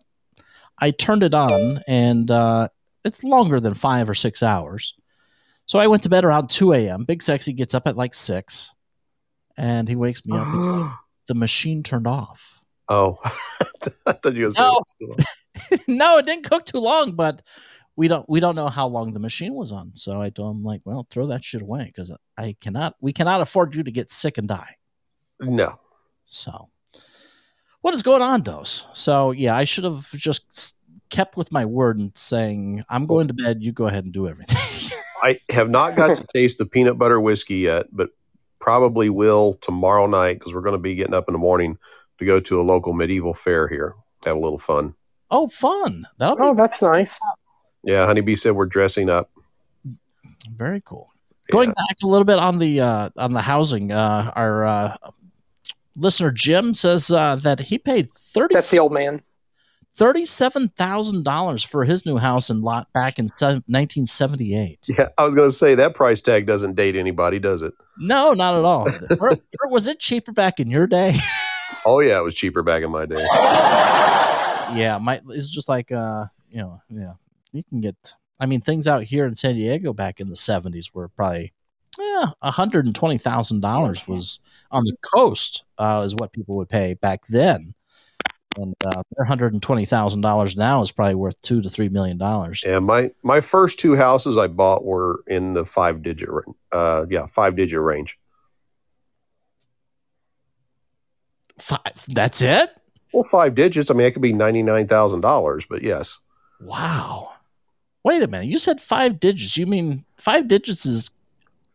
I 0.78 0.92
turned 0.92 1.24
it 1.24 1.34
on, 1.34 1.82
and 1.88 2.30
uh, 2.30 2.68
it's 3.04 3.24
longer 3.24 3.60
than 3.60 3.74
five 3.74 4.10
or 4.10 4.14
six 4.14 4.44
hours. 4.44 4.94
So 5.66 5.80
I 5.80 5.88
went 5.88 6.04
to 6.04 6.10
bed 6.10 6.26
around 6.26 6.50
two 6.50 6.74
a.m. 6.74 7.06
Big 7.06 7.24
Sexy 7.24 7.54
gets 7.54 7.74
up 7.74 7.88
at 7.88 7.96
like 7.98 8.14
six, 8.14 8.76
and 9.60 9.90
he 9.90 9.96
wakes 9.96 10.26
me 10.26 10.38
up. 10.38 10.48
and 10.48 10.56
he's 10.56 10.82
like, 10.82 10.92
the 11.28 11.36
machine 11.36 11.84
turned 11.84 12.08
off. 12.08 12.62
oh, 12.88 13.18
I 14.06 14.14
thought 14.14 14.34
you 14.34 14.46
were 14.46 14.52
saying. 14.52 14.76
No. 15.02 15.16
no, 15.88 16.18
it 16.18 16.26
didn't 16.26 16.50
cook 16.50 16.66
too 16.66 16.80
long, 16.80 17.12
but 17.12 17.42
we 17.96 18.08
don't 18.08 18.28
we 18.30 18.40
don't 18.40 18.56
know 18.56 18.70
how 18.70 18.88
long 18.88 19.14
the 19.14 19.20
machine 19.20 19.54
was 19.54 19.72
on. 19.72 19.92
So 19.94 20.22
I 20.22 20.30
told 20.30 20.56
him 20.56 20.64
like, 20.64 20.82
well, 20.86 21.06
throw 21.10 21.28
that 21.28 21.44
shit 21.44 21.62
away 21.62 21.86
because 21.86 22.16
I 22.38 22.56
cannot 22.62 22.96
we 23.02 23.12
cannot 23.14 23.42
afford 23.42 23.76
you 23.76 23.84
to 23.84 23.92
get 23.92 24.10
sick 24.10 24.38
and 24.38 24.48
die. 24.48 24.76
No. 25.42 25.80
So 26.24 26.70
what 27.82 27.94
is 27.94 28.02
going 28.02 28.22
on, 28.22 28.42
Dose? 28.42 28.88
So 28.94 29.32
yeah, 29.32 29.56
I 29.56 29.66
should 29.66 29.84
have 29.84 30.10
just 30.12 30.78
kept 31.10 31.36
with 31.36 31.52
my 31.52 31.66
word 31.66 32.00
and 32.00 32.12
saying 32.16 32.86
I'm 32.90 33.06
going 33.06 33.28
to 33.28 33.34
bed. 33.34 33.58
You 33.62 33.74
go 33.74 33.88
ahead 33.88 34.06
and 34.06 34.14
do 34.14 34.28
everything. 34.28 34.58
I 35.22 35.40
have 35.50 35.70
not 35.70 35.98
got 35.98 36.16
to 36.16 36.26
taste 36.34 36.60
the 36.60 36.66
peanut 36.66 36.98
butter 36.98 37.20
whiskey 37.20 37.58
yet, 37.58 37.88
but 37.92 38.12
probably 38.60 39.10
will 39.10 39.54
tomorrow 39.56 40.06
night 40.06 40.40
because 40.40 40.54
we're 40.54 40.62
going 40.62 40.74
to 40.74 40.80
be 40.80 40.96
getting 40.96 41.14
up 41.14 41.26
in 41.28 41.34
the 41.34 41.40
morning 41.40 41.78
to 42.18 42.26
go 42.26 42.40
to 42.40 42.62
a 42.62 42.64
local 42.64 42.94
medieval 42.94 43.34
fair 43.34 43.68
here. 43.68 43.96
Have 44.26 44.36
a 44.36 44.40
little 44.40 44.58
fun. 44.58 44.94
oh, 45.32 45.48
fun! 45.48 46.06
That'll 46.18 46.36
be 46.36 46.44
Oh, 46.44 46.54
that's 46.54 46.82
nice. 46.82 47.20
Yeah, 47.84 48.06
Honeybee 48.06 48.36
said 48.36 48.54
we're 48.54 48.66
dressing 48.66 49.10
up. 49.10 49.30
Very 50.56 50.82
cool. 50.86 51.10
Going 51.52 51.70
back 51.70 51.98
a 52.04 52.08
little 52.08 52.26
bit 52.26 52.38
on 52.38 52.60
the 52.60 52.82
uh, 52.82 53.10
on 53.18 53.34
the 53.34 53.42
housing, 53.42 53.92
uh, 53.92 54.32
our 54.36 54.66
uh, 54.66 54.98
listener 55.96 56.32
Jim 56.32 56.74
says 56.74 57.12
uh, 57.12 57.38
that 57.38 57.60
he 57.60 57.78
paid 57.78 58.12
thirty 58.12 58.54
That's 58.54 58.70
the 58.70 58.80
old 58.80 58.92
man. 58.92 59.22
Thirty-seven 59.94 60.70
thousand 60.70 61.24
dollars 61.24 61.64
for 61.64 61.84
his 61.86 62.06
new 62.06 62.18
house 62.18 62.50
and 62.50 62.64
lot 62.64 62.92
back 62.94 63.20
in 63.20 63.28
nineteen 63.68 64.06
seventy-eight. 64.06 64.88
Yeah, 64.98 65.10
I 65.18 65.26
was 65.26 65.36
going 65.36 65.50
to 65.50 65.56
say 65.56 65.76
that 65.76 65.94
price 65.96 66.22
tag 66.22 66.46
doesn't 66.46 66.76
date 66.76 66.96
anybody, 66.96 67.40
does 67.40 67.62
it? 67.62 67.74
No, 67.98 68.34
not 68.34 68.56
at 68.56 68.66
all. 68.66 68.88
Or- 69.20 69.32
or 69.32 69.72
was 69.72 69.88
it 69.88 70.00
cheaper 70.00 70.32
back 70.32 70.60
in 70.60 70.68
your 70.70 70.88
day? 70.88 71.18
Oh 71.86 72.02
yeah, 72.02 72.20
it 72.20 72.24
was 72.24 72.36
cheaper 72.36 72.62
back 72.62 72.84
in 72.84 72.92
my 72.92 73.06
day. 73.06 73.26
yeah, 74.76 75.00
my 75.02 75.22
it's 75.30 75.50
just 75.50 75.70
like 75.70 75.92
uh, 75.94 76.26
you 76.50 76.58
know, 76.58 76.82
yeah, 76.90 77.14
you 77.54 77.64
can 77.70 77.80
get. 77.80 77.96
I 78.38 78.46
mean, 78.48 78.60
things 78.62 78.86
out 78.88 79.04
here 79.04 79.26
in 79.26 79.34
San 79.34 79.56
Diego 79.56 79.94
back 79.94 80.20
in 80.20 80.28
the 80.28 80.36
seventies 80.36 80.94
were 80.94 81.08
probably 81.08 81.54
yeah, 81.98 82.26
hundred 82.44 82.86
and 82.86 82.94
twenty 82.94 83.18
thousand 83.18 83.62
dollars 83.62 84.08
was 84.10 84.40
on 84.72 84.84
the 84.84 84.96
coast 85.16 85.64
uh, 85.78 86.02
is 86.06 86.16
what 86.16 86.34
people 86.34 86.58
would 86.58 86.70
pay 86.70 86.96
back 86.96 87.22
then, 87.30 87.74
and 88.62 88.76
uh, 88.86 89.02
their 89.16 89.26
hundred 89.26 89.54
and 89.54 89.62
twenty 89.62 89.86
thousand 89.86 90.22
dollars 90.22 90.56
now 90.56 90.82
is 90.82 90.92
probably 90.92 91.16
worth 91.16 91.42
two 91.42 91.62
to 91.62 91.70
three 91.70 91.90
million 91.90 92.18
dollars. 92.18 92.64
Yeah, 92.66 92.80
my 92.80 93.12
my 93.24 93.40
first 93.40 93.80
two 93.80 93.96
houses 93.96 94.38
I 94.38 94.48
bought 94.48 94.86
were 94.86 95.24
in 95.28 95.54
the 95.54 95.66
five 95.66 96.02
digit, 96.02 96.30
uh, 96.72 97.06
yeah, 97.10 97.26
five 97.26 97.56
digit 97.56 97.80
range. 97.80 98.18
Five, 101.60 102.06
that's 102.08 102.42
it. 102.42 102.70
Well, 103.14 103.24
five 103.24 103.56
digits. 103.56 103.90
I 103.90 103.94
mean, 103.94 104.08
it 104.08 104.12
could 104.12 104.22
be 104.22 104.34
ninety 104.34 104.64
nine 104.64 104.88
thousand 104.88 105.22
dollars, 105.22 105.66
but 105.70 105.82
yes, 105.82 106.20
Wow. 106.60 107.32
Wait 108.04 108.22
a 108.22 108.28
minute. 108.28 108.48
You 108.48 108.60
said 108.60 108.80
five 108.80 109.20
digits. 109.20 109.58
You 109.58 109.66
mean 109.66 110.06
five 110.18 110.48
digits 110.48 110.86
is 110.86 111.12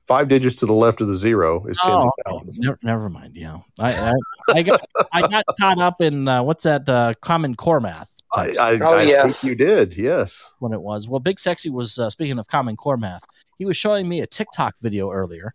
five 0.06 0.28
digits 0.28 0.54
to 0.56 0.66
the 0.66 0.72
left 0.74 1.00
of 1.00 1.08
the 1.08 1.16
zero 1.16 1.64
is 1.66 1.78
tens 1.82 2.02
Oh, 2.02 2.08
of 2.08 2.12
thousands. 2.26 2.58
Never, 2.58 2.78
never 2.82 3.08
mind. 3.08 3.36
Yeah, 3.36 3.58
I, 3.78 3.92
I, 3.92 4.12
I 4.58 4.62
got 4.62 4.80
I 5.12 5.20
got 5.28 5.44
caught 5.58 5.78
up 5.80 6.00
in 6.00 6.28
uh, 6.28 6.42
what's 6.42 6.64
that 6.64 6.88
uh, 6.88 7.14
Common 7.20 7.54
Core 7.54 7.80
math 7.80 8.10
I, 8.32 8.50
I, 8.60 8.78
Oh, 8.80 8.96
I 8.96 9.02
yes. 9.02 9.40
think 9.42 9.50
you 9.58 9.66
did. 9.66 9.96
Yes. 9.96 10.52
when 10.58 10.72
it 10.72 10.80
was. 10.80 11.08
Well, 11.08 11.20
Big 11.20 11.38
Sexy 11.38 11.70
was 11.70 11.98
uh, 11.98 12.10
speaking 12.10 12.38
of 12.38 12.46
Common 12.48 12.76
Core 12.76 12.96
math. 12.96 13.22
He 13.58 13.64
was 13.64 13.76
showing 13.76 14.08
me 14.08 14.20
a 14.20 14.26
TikTok 14.26 14.74
video 14.80 15.10
earlier, 15.12 15.54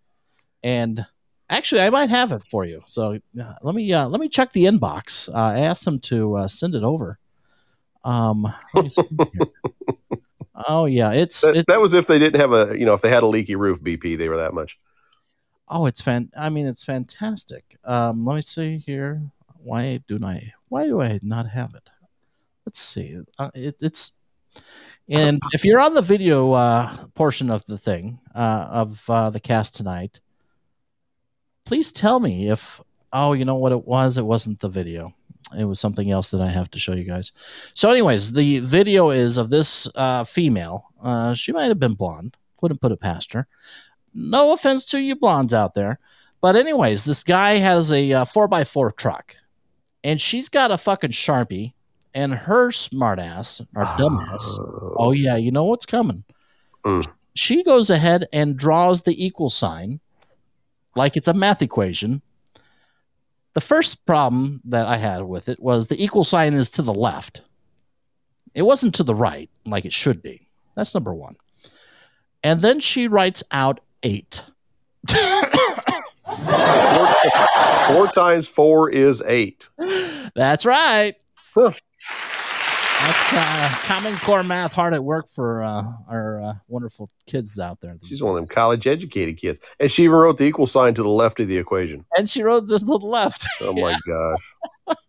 and 0.64 1.06
actually, 1.50 1.82
I 1.82 1.90
might 1.90 2.10
have 2.10 2.32
it 2.32 2.44
for 2.44 2.64
you. 2.66 2.82
So 2.88 3.20
uh, 3.42 3.54
let 3.62 3.76
me 3.76 3.92
uh, 3.92 4.08
let 4.08 4.22
me 4.22 4.30
check 4.30 4.52
the 4.54 4.64
inbox. 4.66 5.28
Uh, 5.28 5.38
I 5.38 5.60
asked 5.60 5.86
him 5.86 6.00
to 6.00 6.36
uh, 6.38 6.48
send 6.48 6.76
it 6.76 6.84
over. 6.84 7.20
Um, 8.06 8.48
let 10.60 10.68
me 10.68 10.74
see 10.74 10.76
here. 10.76 10.76
oh 10.76 10.86
yeah, 10.86 11.12
it's 11.12 11.42
That, 11.42 11.58
it, 11.58 11.66
that 11.68 11.82
was 11.82 11.94
if 11.94 12.08
they 12.08 12.20
didn't 12.20 12.40
have 12.40 12.54
a, 12.54 12.78
you 12.78 12.86
know, 12.86 12.94
if 12.94 13.02
they 13.02 13.10
had 13.10 13.24
a 13.24 13.28
leaky 13.28 13.56
roof, 13.56 13.82
BP, 13.82 14.18
they 14.18 14.30
were 14.30 14.38
that 14.38 14.54
much. 14.54 14.78
Oh, 15.68 15.86
it's 15.86 16.02
fan. 16.02 16.32
I 16.38 16.50
mean, 16.50 16.66
it's 16.66 16.84
fantastic. 16.84 17.78
Um, 17.84 18.26
let 18.26 18.36
me 18.36 18.42
see 18.42 18.78
here. 18.78 19.22
Why 19.64 20.02
do 20.08 20.18
I? 20.24 20.54
Why 20.70 20.86
do 20.86 21.02
I 21.02 21.20
not 21.22 21.48
have 21.48 21.74
it? 21.76 21.90
Let's 22.66 22.80
see. 22.80 23.20
Uh, 23.38 23.52
it, 23.54 23.76
it's 23.82 24.14
and 25.10 25.40
if 25.54 25.66
you're 25.66 25.80
on 25.80 25.94
the 25.94 26.02
video 26.02 26.54
uh, 26.54 27.08
portion 27.16 27.50
of 27.50 27.66
the 27.66 27.78
thing 27.78 28.20
uh, 28.36 28.68
of 28.72 29.10
uh, 29.10 29.30
the 29.30 29.40
cast 29.40 29.76
tonight, 29.76 30.20
please 31.66 31.92
tell 31.92 32.20
me 32.20 32.50
if. 32.50 32.82
Oh, 33.12 33.34
you 33.34 33.44
know 33.44 33.56
what 33.56 33.72
it 33.72 33.88
was? 33.88 34.20
It 34.20 34.26
wasn't 34.26 34.60
the 34.60 34.70
video. 34.70 35.16
It 35.58 35.66
was 35.66 35.80
something 35.80 36.12
else 36.12 36.32
that 36.32 36.42
I 36.42 36.50
have 36.50 36.70
to 36.72 36.80
show 36.80 36.94
you 36.94 37.04
guys. 37.04 37.32
So, 37.74 37.90
anyways, 37.90 38.34
the 38.34 38.60
video 38.60 39.10
is 39.10 39.38
of 39.38 39.50
this 39.50 39.88
uh, 39.96 40.24
female. 40.24 40.86
Uh, 41.02 41.34
she 41.34 41.52
might 41.52 41.68
have 41.70 41.80
been 41.80 41.96
blonde. 41.96 42.38
Wouldn't 42.62 42.82
put 42.82 42.92
it 42.92 43.00
past 43.00 43.32
her 43.34 43.48
no 44.14 44.52
offense 44.52 44.86
to 44.88 45.00
you 45.00 45.16
blondes 45.16 45.54
out 45.54 45.76
there 45.76 46.00
but 46.42 46.56
anyways 46.56 47.06
this 47.06 47.24
guy 47.24 47.58
has 47.58 47.92
a 47.92 48.12
uh, 48.12 48.26
4x4 48.26 48.98
truck 48.98 49.36
and 50.04 50.20
she's 50.20 50.50
got 50.50 50.72
a 50.72 50.78
fucking 50.80 51.12
sharpie 51.12 51.74
and 52.16 52.34
her 52.34 52.70
smartass 52.70 53.62
or 53.76 53.84
dumbass 53.84 54.96
oh 54.98 55.12
yeah 55.12 55.36
you 55.36 55.52
know 55.52 55.64
what's 55.64 55.86
coming 55.86 56.24
Mm. 56.84 57.08
she 57.36 57.64
goes 57.64 57.90
ahead 57.92 58.28
and 58.34 58.58
draws 58.58 59.04
the 59.04 59.24
equal 59.24 59.52
sign 59.52 60.00
like 60.96 61.16
it's 61.16 61.28
a 61.28 61.34
math 61.34 61.62
equation 61.62 62.22
the 63.54 63.62
first 63.62 64.06
problem 64.06 64.62
that 64.66 64.88
i 64.88 64.98
had 64.98 65.24
with 65.24 65.50
it 65.50 65.60
was 65.60 65.88
the 65.88 66.02
equal 66.04 66.24
sign 66.24 66.54
is 66.54 66.70
to 66.70 66.82
the 66.82 66.94
left 66.94 67.42
it 68.54 68.64
wasn't 68.64 68.94
to 68.94 69.04
the 69.04 69.16
right 69.16 69.50
like 69.66 69.86
it 69.86 69.94
should 69.94 70.22
be 70.22 70.48
that's 70.76 70.94
number 70.94 71.14
one 71.14 71.36
and 72.44 72.62
then 72.62 72.80
she 72.80 73.08
writes 73.08 73.44
out 73.52 73.82
eight. 74.04 74.44
Four 77.90 78.08
times 78.08 78.48
four 78.48 78.90
is 78.90 79.22
eight. 79.26 79.68
That's 80.36 80.66
right. 80.66 81.16
Huh. 81.54 81.72
That's 83.10 83.34
uh, 83.34 83.70
Common 83.88 84.16
Core 84.18 84.44
math 84.44 84.72
hard 84.72 84.94
at 84.94 85.04
work 85.04 85.28
for 85.30 85.64
uh, 85.64 85.84
our 86.08 86.44
uh, 86.44 86.54
wonderful 86.68 87.10
kids 87.26 87.58
out 87.58 87.82
there. 87.82 87.98
She's 88.06 88.22
one 88.22 88.30
of 88.30 88.36
them 88.36 88.46
college 88.54 88.86
educated 88.86 89.38
kids. 89.38 89.60
And 89.80 89.90
she 89.90 90.04
even 90.04 90.16
wrote 90.16 90.38
the 90.38 90.44
equal 90.44 90.68
sign 90.68 90.94
to 90.94 91.02
the 91.02 91.10
left 91.10 91.40
of 91.40 91.48
the 91.48 91.58
equation. 91.58 92.06
And 92.16 92.30
she 92.30 92.44
wrote 92.44 92.68
the, 92.68 92.78
the 92.78 93.00
left. 93.00 93.48
Oh 93.62 93.74
my 93.74 93.98
gosh. 94.06 94.54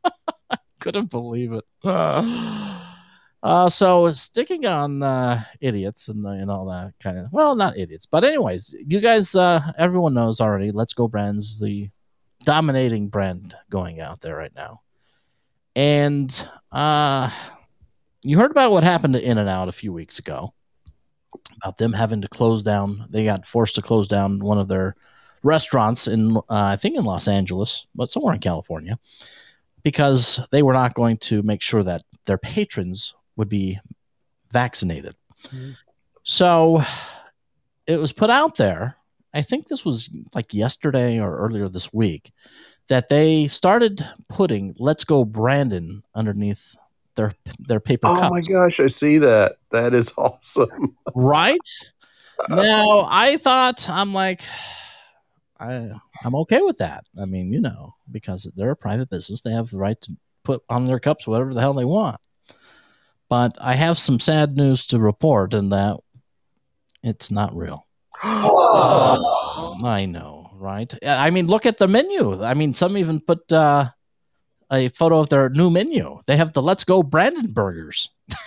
Couldn't 0.80 1.10
believe 1.10 1.52
it. 1.52 1.64
Uh, 3.42 3.70
so 3.70 4.12
sticking 4.12 4.66
on 4.66 5.02
uh, 5.02 5.42
idiots 5.62 6.08
and, 6.08 6.26
and 6.26 6.50
all 6.50 6.66
that 6.66 6.92
kind 7.02 7.16
of 7.16 7.32
well, 7.32 7.56
not 7.56 7.74
idiots, 7.78 8.04
but 8.04 8.22
anyways, 8.22 8.74
you 8.86 9.00
guys, 9.00 9.34
uh, 9.34 9.62
everyone 9.78 10.12
knows 10.12 10.42
already. 10.42 10.70
Let's 10.70 10.92
Go 10.92 11.08
Brands, 11.08 11.58
the 11.58 11.88
dominating 12.44 13.08
brand 13.08 13.54
going 13.70 13.98
out 13.98 14.20
there 14.20 14.36
right 14.36 14.54
now, 14.54 14.82
and 15.74 16.46
uh, 16.70 17.30
you 18.22 18.38
heard 18.38 18.50
about 18.50 18.70
what 18.70 18.84
happened 18.84 19.14
to 19.14 19.22
In-N-Out 19.22 19.68
a 19.68 19.72
few 19.72 19.92
weeks 19.92 20.18
ago 20.18 20.52
about 21.56 21.78
them 21.78 21.92
having 21.92 22.20
to 22.22 22.28
close 22.28 22.62
down. 22.62 23.06
They 23.10 23.24
got 23.24 23.46
forced 23.46 23.74
to 23.76 23.82
close 23.82 24.08
down 24.08 24.40
one 24.40 24.58
of 24.58 24.68
their 24.68 24.96
restaurants 25.42 26.06
in, 26.06 26.36
uh, 26.36 26.42
I 26.48 26.76
think, 26.76 26.96
in 26.96 27.04
Los 27.04 27.28
Angeles, 27.28 27.86
but 27.94 28.10
somewhere 28.10 28.34
in 28.34 28.40
California, 28.40 28.98
because 29.82 30.40
they 30.50 30.62
were 30.62 30.72
not 30.72 30.94
going 30.94 31.16
to 31.18 31.42
make 31.42 31.62
sure 31.62 31.82
that 31.82 32.02
their 32.26 32.38
patrons 32.38 33.14
would 33.36 33.48
be 33.48 33.78
vaccinated. 34.52 35.14
So 36.22 36.82
it 37.86 37.98
was 37.98 38.12
put 38.12 38.30
out 38.30 38.56
there. 38.56 38.96
I 39.32 39.42
think 39.42 39.68
this 39.68 39.84
was 39.84 40.10
like 40.34 40.52
yesterday 40.52 41.20
or 41.20 41.38
earlier 41.38 41.68
this 41.68 41.92
week 41.92 42.32
that 42.88 43.08
they 43.08 43.46
started 43.46 44.04
putting 44.28 44.74
"Let's 44.78 45.04
Go 45.04 45.24
Brandon" 45.24 46.02
underneath 46.14 46.76
their 47.16 47.32
their 47.58 47.80
paper 47.80 48.08
Oh 48.08 48.16
cups. 48.18 48.30
my 48.30 48.40
gosh, 48.42 48.80
I 48.80 48.86
see 48.86 49.18
that. 49.18 49.56
That 49.70 49.94
is 49.94 50.12
awesome. 50.18 50.96
right? 51.14 51.58
Now 52.48 53.06
i 53.10 53.36
thought 53.36 53.86
i'm 53.90 54.14
like 54.14 54.40
i 55.58 55.90
i'm 56.24 56.34
okay 56.34 56.62
with 56.62 56.78
that. 56.78 57.04
I 57.20 57.26
mean 57.26 57.52
you 57.52 57.60
know 57.60 57.92
because 58.10 58.50
they're 58.56 58.70
a 58.70 58.76
private 58.76 59.10
business. 59.10 59.42
They 59.42 59.52
have 59.52 59.68
the 59.70 59.76
right 59.78 60.00
to 60.00 60.16
put 60.42 60.62
on 60.70 60.84
their 60.86 60.98
cups 61.00 61.26
whatever 61.26 61.52
the 61.52 61.60
hell 61.60 61.74
they 61.74 61.84
want. 61.84 62.16
But 63.28 63.56
i 63.60 63.74
have 63.74 63.98
some 63.98 64.18
sad 64.18 64.56
news 64.56 64.86
to 64.86 64.98
report 64.98 65.52
in 65.52 65.68
that 65.70 65.98
it's 67.02 67.30
not 67.30 67.54
real. 67.54 67.86
I 68.22 70.06
know 70.08 70.50
right? 70.54 70.92
I 71.06 71.30
mean 71.30 71.46
look 71.46 71.66
at 71.66 71.78
the 71.78 71.88
menu. 71.88 72.42
I 72.42 72.54
mean 72.54 72.72
some 72.74 72.96
even 72.96 73.20
put 73.20 73.50
uh 73.52 73.90
a 74.70 74.88
photo 74.88 75.20
of 75.20 75.28
their 75.28 75.48
new 75.50 75.70
menu 75.70 76.18
they 76.26 76.36
have 76.36 76.52
the 76.52 76.62
let's 76.62 76.84
go 76.84 77.02
brandon 77.02 77.52
burgers 77.52 78.08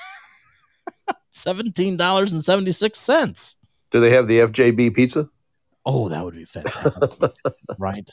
$17.76 1.34 3.55
Do 3.91 3.99
they 3.99 4.11
have 4.11 4.28
the 4.28 4.39
FJB 4.39 4.95
pizza? 4.95 5.30
Oh, 5.86 6.09
that 6.09 6.24
would 6.24 6.36
be 6.36 6.45
fantastic. 6.45 7.32
right. 7.80 8.09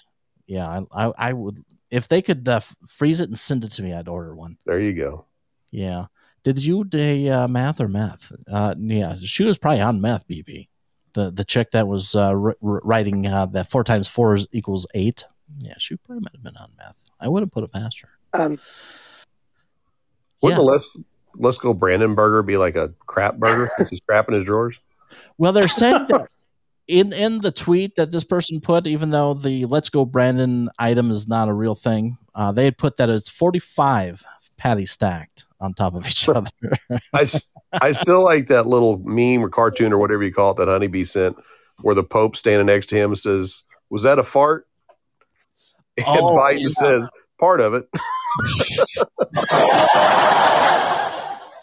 Yeah, 0.46 0.80
I, 0.92 1.06
I, 1.06 1.12
I 1.18 1.32
would 1.32 1.60
if 1.90 2.08
they 2.08 2.22
could 2.22 2.48
uh, 2.48 2.60
freeze 2.88 3.20
it 3.20 3.28
and 3.28 3.38
send 3.38 3.64
it 3.64 3.70
to 3.72 3.82
me, 3.82 3.92
I'd 3.92 4.08
order 4.08 4.34
one. 4.34 4.56
There 4.64 4.80
you 4.80 4.92
go. 4.92 5.26
Yeah. 5.70 6.06
Did 6.42 6.64
you 6.64 6.84
do 6.84 7.30
uh, 7.30 7.46
math 7.48 7.80
or 7.80 7.88
meth? 7.88 8.32
Uh, 8.50 8.74
yeah, 8.78 9.14
she 9.22 9.44
was 9.44 9.58
probably 9.58 9.82
on 9.82 10.00
meth. 10.00 10.26
BB, 10.26 10.68
the 11.12 11.30
the 11.30 11.44
chick 11.44 11.70
that 11.72 11.86
was 11.86 12.14
uh, 12.14 12.30
r- 12.30 12.56
r- 12.62 12.80
writing 12.82 13.26
uh, 13.26 13.46
that 13.46 13.70
four 13.70 13.84
times 13.84 14.08
four 14.08 14.34
is 14.34 14.46
equals 14.52 14.86
eight. 14.94 15.24
Yeah, 15.58 15.74
she 15.78 15.96
probably 15.96 16.22
might 16.22 16.34
have 16.34 16.42
been 16.42 16.56
on 16.56 16.70
meth. 16.78 17.09
I 17.20 17.28
wouldn't 17.28 17.52
put 17.52 17.64
it 17.64 17.72
past 17.72 18.00
her. 18.02 18.08
Um, 18.32 18.58
Wouldn't 20.42 20.58
Yeah. 20.58 20.64
the 20.64 20.70
let's 20.70 21.02
let's 21.36 21.58
go 21.58 21.74
Brandon 21.74 22.14
burger 22.14 22.42
be 22.42 22.56
like 22.56 22.76
a 22.76 22.92
crap 23.06 23.36
burger? 23.36 23.70
Since 23.76 23.88
he's 23.90 24.00
crap 24.00 24.28
in 24.28 24.34
his 24.34 24.44
drawers. 24.44 24.80
Well, 25.38 25.52
they're 25.52 25.68
saying 25.68 26.06
that 26.08 26.28
in 26.88 27.12
in 27.12 27.40
the 27.40 27.52
tweet 27.52 27.96
that 27.96 28.10
this 28.10 28.24
person 28.24 28.60
put, 28.60 28.86
even 28.86 29.10
though 29.10 29.34
the 29.34 29.66
"Let's 29.66 29.90
Go 29.90 30.04
Brandon" 30.04 30.70
item 30.78 31.10
is 31.10 31.28
not 31.28 31.48
a 31.48 31.52
real 31.52 31.74
thing, 31.74 32.16
uh, 32.34 32.52
they 32.52 32.64
had 32.64 32.78
put 32.78 32.96
that 32.96 33.10
as 33.10 33.28
forty 33.28 33.58
five 33.58 34.24
patty 34.56 34.86
stacked 34.86 35.46
on 35.60 35.74
top 35.74 35.94
of 35.94 36.06
each 36.06 36.28
other. 36.28 36.50
I, 37.12 37.26
I 37.72 37.92
still 37.92 38.22
like 38.22 38.46
that 38.46 38.66
little 38.66 38.98
meme 38.98 39.44
or 39.44 39.48
cartoon 39.48 39.92
or 39.92 39.98
whatever 39.98 40.22
you 40.22 40.32
call 40.32 40.52
it 40.52 40.56
that 40.58 40.68
Honeybee 40.68 41.04
sent, 41.04 41.36
where 41.82 41.94
the 41.94 42.04
Pope 42.04 42.36
standing 42.36 42.66
next 42.66 42.86
to 42.86 42.96
him 42.96 43.14
says, 43.16 43.64
"Was 43.90 44.04
that 44.04 44.18
a 44.18 44.22
fart?" 44.22 44.66
And 46.06 46.20
Oh, 46.20 46.34
Biden 46.36 46.60
yeah. 46.62 46.68
says, 46.68 47.10
"Part 47.38 47.60
of 47.60 47.74
it." 47.74 47.86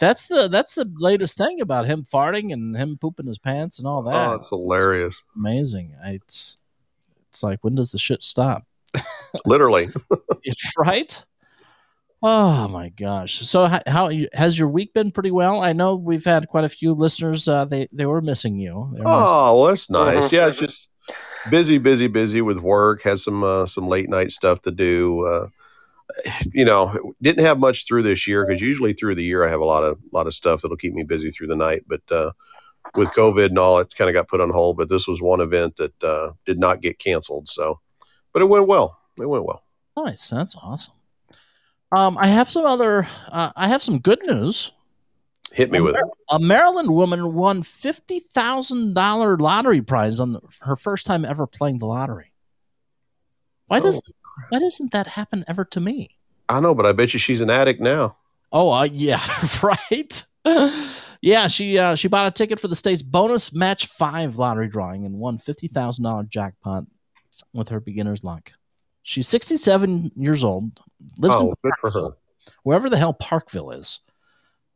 that's 0.00 0.28
the 0.28 0.48
that's 0.48 0.74
the 0.76 0.90
latest 0.98 1.36
thing 1.36 1.60
about 1.60 1.86
him 1.86 2.04
farting 2.04 2.52
and 2.52 2.76
him 2.76 2.98
pooping 3.00 3.26
his 3.26 3.38
pants 3.38 3.78
and 3.78 3.88
all 3.88 4.02
that. 4.04 4.14
Oh, 4.30 4.34
it's 4.34 4.48
hilarious. 4.50 5.20
amazing. 5.36 5.94
It's 6.04 6.58
it's 7.30 7.42
like 7.42 7.58
when 7.62 7.74
does 7.74 7.92
the 7.92 7.98
shit 7.98 8.22
stop? 8.22 8.64
Literally. 9.46 9.88
it's 10.44 10.72
right? 10.78 11.24
Oh 12.20 12.66
my 12.66 12.88
gosh! 12.88 13.46
So 13.46 13.66
how, 13.66 13.80
how 13.86 14.10
has 14.32 14.58
your 14.58 14.66
week 14.68 14.92
been? 14.92 15.12
Pretty 15.12 15.30
well. 15.30 15.62
I 15.62 15.72
know 15.72 15.94
we've 15.94 16.24
had 16.24 16.48
quite 16.48 16.64
a 16.64 16.68
few 16.68 16.92
listeners. 16.92 17.46
Uh, 17.46 17.64
they 17.64 17.86
they 17.92 18.06
were 18.06 18.20
missing 18.20 18.56
you. 18.58 18.90
They 18.92 19.00
were 19.02 19.06
missing- 19.10 19.34
Oh, 19.34 19.56
well, 19.60 19.66
that's 19.68 19.88
nice. 19.88 20.28
Mhm. 20.28 20.32
Yeah, 20.32 20.48
it's 20.48 20.58
just 20.58 20.87
busy, 21.50 21.78
busy, 21.78 22.06
busy 22.06 22.40
with 22.40 22.58
work. 22.58 23.02
Had 23.02 23.18
some 23.18 23.44
uh, 23.44 23.66
some 23.66 23.86
late 23.86 24.08
night 24.08 24.32
stuff 24.32 24.62
to 24.62 24.70
do. 24.70 25.26
Uh, 25.26 25.48
you 26.52 26.64
know, 26.64 27.14
didn't 27.20 27.44
have 27.44 27.58
much 27.58 27.86
through 27.86 28.02
this 28.02 28.26
year 28.26 28.46
because 28.46 28.62
usually 28.62 28.92
through 28.92 29.14
the 29.14 29.24
year 29.24 29.44
I 29.44 29.50
have 29.50 29.60
a 29.60 29.64
lot 29.64 29.84
of 29.84 29.98
lot 30.12 30.26
of 30.26 30.34
stuff 30.34 30.62
that'll 30.62 30.76
keep 30.76 30.94
me 30.94 31.02
busy 31.02 31.30
through 31.30 31.48
the 31.48 31.56
night. 31.56 31.84
But 31.86 32.02
uh, 32.10 32.32
with 32.94 33.10
COVID 33.10 33.46
and 33.46 33.58
all, 33.58 33.78
it 33.78 33.94
kind 33.96 34.08
of 34.08 34.14
got 34.14 34.28
put 34.28 34.40
on 34.40 34.50
hold. 34.50 34.76
But 34.76 34.88
this 34.88 35.06
was 35.06 35.20
one 35.20 35.40
event 35.40 35.76
that 35.76 36.02
uh, 36.02 36.32
did 36.46 36.58
not 36.58 36.80
get 36.80 36.98
canceled. 36.98 37.48
So, 37.48 37.80
but 38.32 38.42
it 38.42 38.46
went 38.46 38.66
well. 38.66 38.98
It 39.18 39.26
went 39.26 39.44
well. 39.44 39.64
Nice. 39.96 40.30
That's 40.30 40.56
awesome. 40.56 40.94
Um, 41.90 42.18
I 42.18 42.28
have 42.28 42.50
some 42.50 42.64
other. 42.64 43.08
Uh, 43.30 43.52
I 43.56 43.68
have 43.68 43.82
some 43.82 43.98
good 43.98 44.20
news. 44.26 44.72
Hit 45.58 45.72
me 45.72 45.80
with 45.80 45.96
it. 45.96 46.04
A 46.30 46.38
Maryland 46.38 46.88
woman 46.94 47.34
won 47.34 47.64
fifty 47.64 48.20
thousand 48.20 48.94
dollar 48.94 49.36
lottery 49.36 49.82
prize 49.82 50.20
on 50.20 50.38
her 50.60 50.76
first 50.76 51.04
time 51.04 51.24
ever 51.24 51.48
playing 51.48 51.78
the 51.78 51.86
lottery. 51.86 52.32
Why 53.66 53.80
does 53.80 54.00
why 54.50 54.60
doesn't 54.60 54.92
that 54.92 55.08
happen 55.08 55.44
ever 55.48 55.64
to 55.64 55.80
me? 55.80 56.10
I 56.48 56.60
know, 56.60 56.76
but 56.76 56.86
I 56.86 56.92
bet 56.92 57.12
you 57.12 57.18
she's 57.18 57.40
an 57.40 57.50
addict 57.50 57.80
now. 57.80 58.16
Oh, 58.52 58.70
uh, 58.72 58.84
yeah, 58.84 59.20
right. 59.64 60.24
yeah, 61.20 61.48
she 61.48 61.76
uh, 61.76 61.96
she 61.96 62.06
bought 62.06 62.28
a 62.28 62.30
ticket 62.30 62.60
for 62.60 62.68
the 62.68 62.76
state's 62.76 63.02
bonus 63.02 63.52
match 63.52 63.86
five 63.88 64.36
lottery 64.36 64.68
drawing 64.68 65.06
and 65.06 65.18
won 65.18 65.38
fifty 65.38 65.66
thousand 65.66 66.04
dollar 66.04 66.22
jackpot 66.22 66.84
with 67.52 67.68
her 67.70 67.80
beginner's 67.80 68.22
luck. 68.22 68.52
She's 69.02 69.26
sixty 69.26 69.56
seven 69.56 70.12
years 70.14 70.44
old, 70.44 70.78
lives 71.18 71.36
in 71.40 71.46
Oh, 71.48 71.54
good 71.64 71.72
for 71.80 71.90
her. 71.90 72.10
wherever 72.62 72.88
the 72.88 72.96
hell 72.96 73.12
Parkville 73.12 73.72
is. 73.72 73.98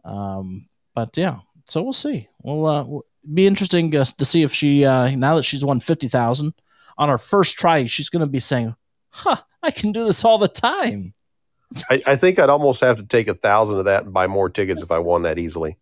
Um, 0.05 0.66
but 0.95 1.16
yeah, 1.16 1.38
so 1.66 1.82
we'll 1.82 1.93
see. 1.93 2.28
We'll 2.43 2.66
uh, 2.66 3.01
be 3.32 3.47
interesting 3.47 3.95
uh, 3.97 4.05
to 4.05 4.24
see 4.24 4.43
if 4.43 4.53
she 4.53 4.84
uh, 4.84 5.11
now 5.11 5.36
that 5.36 5.45
she's 5.45 5.64
won 5.64 5.80
fifty 5.80 6.09
thousand 6.09 6.55
on 6.99 7.09
her 7.09 7.18
first 7.18 7.57
try, 7.57 7.86
she's 7.86 8.11
going 8.11 8.20
to 8.20 8.26
be 8.26 8.40
saying, 8.40 8.74
"Huh, 9.11 9.36
I 9.62 9.70
can 9.70 9.93
do 9.93 10.05
this 10.05 10.24
all 10.24 10.38
the 10.38 10.49
time." 10.49 11.14
I, 11.88 12.03
I 12.07 12.16
think 12.16 12.38
I'd 12.38 12.51
almost 12.51 12.82
have 12.82 12.97
to 12.97 13.05
take 13.05 13.28
a 13.28 13.34
thousand 13.34 13.78
of 13.78 13.86
that 13.86 14.05
and 14.05 14.12
buy 14.12 14.26
more 14.26 14.51
tickets 14.51 14.82
if 14.82 14.90
I 14.90 14.99
won 14.99 15.22
that 15.22 15.38
easily, 15.38 15.78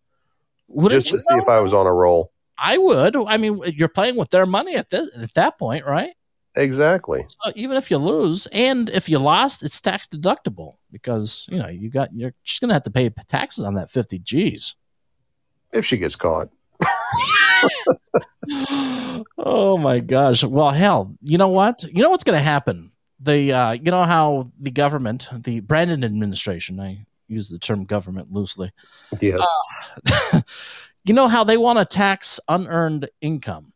Wouldn't 0.69 1.03
just 1.03 1.09
you 1.09 1.15
to 1.15 1.19
see 1.19 1.37
know? 1.37 1.43
if 1.43 1.49
I 1.49 1.61
was 1.61 1.73
on 1.73 1.87
a 1.87 1.93
roll. 1.93 2.33
I 2.57 2.79
would. 2.79 3.17
I 3.17 3.39
mean, 3.39 3.61
you're 3.75 3.89
playing 3.89 4.17
with 4.17 4.31
their 4.31 4.47
money 4.47 4.77
at 4.77 4.91
this 4.91 5.09
at 5.17 5.35
that 5.35 5.59
point, 5.59 5.85
right? 5.87 6.13
Exactly. 6.57 7.25
So 7.29 7.53
even 7.55 7.77
if 7.77 7.91
you 7.91 7.97
lose, 7.99 8.47
and 8.53 8.89
if 8.91 9.09
you 9.09 9.19
lost, 9.19 9.63
it's 9.63 9.81
tax 9.81 10.07
deductible 10.09 10.75
because 10.93 11.47
you 11.51 11.59
know 11.59 11.69
you 11.69 11.91
got 11.91 12.11
you're 12.13 12.35
just 12.45 12.61
gonna 12.61 12.73
have 12.73 12.83
to 12.83 12.91
pay 12.91 13.09
taxes 13.29 13.65
on 13.65 13.75
that 13.75 13.91
fifty 13.91 14.19
G's. 14.19 14.77
If 15.73 15.87
she 15.87 15.97
gets 15.97 16.17
caught. 16.17 16.51
oh 19.39 19.79
my 19.79 20.01
gosh! 20.01 20.45
Well, 20.45 20.71
hell, 20.71 21.15
you 21.23 21.39
know 21.39 21.49
what? 21.49 21.83
You 21.85 22.03
know 22.03 22.11
what's 22.11 22.25
gonna 22.25 22.41
happen? 22.41 22.91
The 23.21 23.53
uh, 23.53 23.73
you 23.73 23.91
know 23.91 24.05
how 24.05 24.51
the 24.59 24.71
government, 24.71 25.29
the 25.33 25.61
Brandon 25.61 26.05
administration, 26.05 26.81
I 26.81 27.05
use 27.29 27.49
the 27.49 27.59
term 27.59 27.85
government 27.85 28.33
loosely. 28.33 28.73
Yes. 29.21 29.47
you 31.05 31.15
know 31.15 31.29
how 31.29 31.45
they 31.45 31.57
want 31.57 31.79
to 31.79 31.85
tax 31.85 32.41
unearned 32.49 33.09
income, 33.21 33.73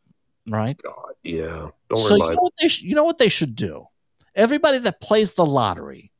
right? 0.47 0.79
God, 0.83 1.13
yeah. 1.23 1.69
Don't 1.89 1.97
so 1.97 2.15
you 2.15 2.23
know, 2.23 2.37
what 2.37 2.53
they 2.59 2.67
sh- 2.67 2.81
you 2.81 2.95
know 2.95 3.03
what 3.03 3.17
they 3.17 3.29
should 3.29 3.55
do? 3.55 3.87
Everybody 4.35 4.79
that 4.79 4.99
plays 4.99 5.33
the 5.33 5.45
lottery, 5.45 6.11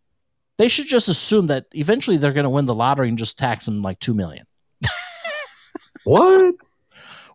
they 0.58 0.68
should 0.68 0.88
just 0.88 1.10
assume 1.10 1.48
that 1.48 1.66
eventually 1.74 2.18
they're 2.18 2.34
going 2.34 2.46
to 2.46 2.50
win 2.50 2.66
the 2.66 2.74
lottery 2.74 3.10
and 3.10 3.18
just 3.18 3.38
tax 3.38 3.66
them 3.66 3.82
like 3.82 4.00
two 4.00 4.14
million. 4.14 4.46
What? 6.06 6.56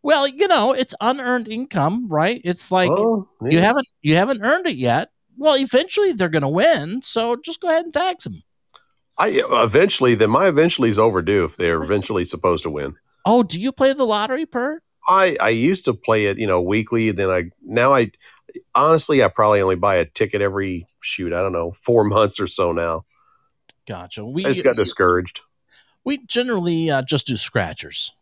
Well, 0.03 0.27
you 0.27 0.49
know, 0.49 0.73
it's 0.73 0.95
unearned 1.01 1.49
income, 1.49 2.09
right? 2.09 2.41
It's 2.45 2.73
like 2.73 2.91
Oh, 2.91 3.29
you 3.43 3.59
haven't 3.59 3.87
you 4.01 4.15
haven't 4.15 4.43
earned 4.43 4.67
it 4.67 4.77
yet. 4.77 5.11
Well, 5.37 5.57
eventually 5.57 6.13
they're 6.13 6.29
going 6.29 6.43
to 6.43 6.49
win, 6.49 7.03
so 7.03 7.37
just 7.37 7.61
go 7.61 7.69
ahead 7.69 7.85
and 7.85 7.93
tax 7.95 8.25
them. 8.25 8.43
I 9.19 9.43
eventually 9.51 10.15
then 10.15 10.31
my 10.31 10.47
eventually 10.49 10.89
is 10.89 10.99
overdue 10.99 11.45
if 11.45 11.57
they're 11.57 11.83
eventually 11.83 12.25
supposed 12.25 12.63
to 12.63 12.71
win. 12.71 12.95
Oh, 13.27 13.43
do 13.43 13.61
you 13.61 13.73
play 13.73 13.93
the 13.93 14.07
lottery, 14.07 14.47
Per? 14.47 14.81
I 15.09 15.37
I 15.41 15.51
used 15.51 15.85
to 15.87 15.95
play 15.95 16.27
it, 16.27 16.39
you 16.39 16.47
know, 16.47 16.63
weekly. 16.63 17.11
Then 17.11 17.29
I 17.31 17.51
now 17.63 17.93
I 17.95 18.13
honestly 18.75 19.23
I 19.23 19.29
probably 19.29 19.61
only 19.61 19.77
buy 19.77 19.97
a 19.97 20.07
ticket 20.07 20.41
every 20.41 20.87
shoot. 21.03 21.33
I 21.35 21.43
don't 21.43 21.53
know 21.53 21.73
four 21.73 22.05
months 22.15 22.41
or 22.41 22.47
so 22.47 22.73
now. 22.73 23.03
Gotcha. 23.87 24.25
We 24.25 24.45
I 24.47 24.49
just 24.49 24.65
got 24.65 24.77
discouraged. 24.77 25.41
we 26.05 26.19
generally 26.27 26.91
uh, 26.91 27.03
just 27.03 27.27
do 27.27 27.37
scratchers. 27.37 28.15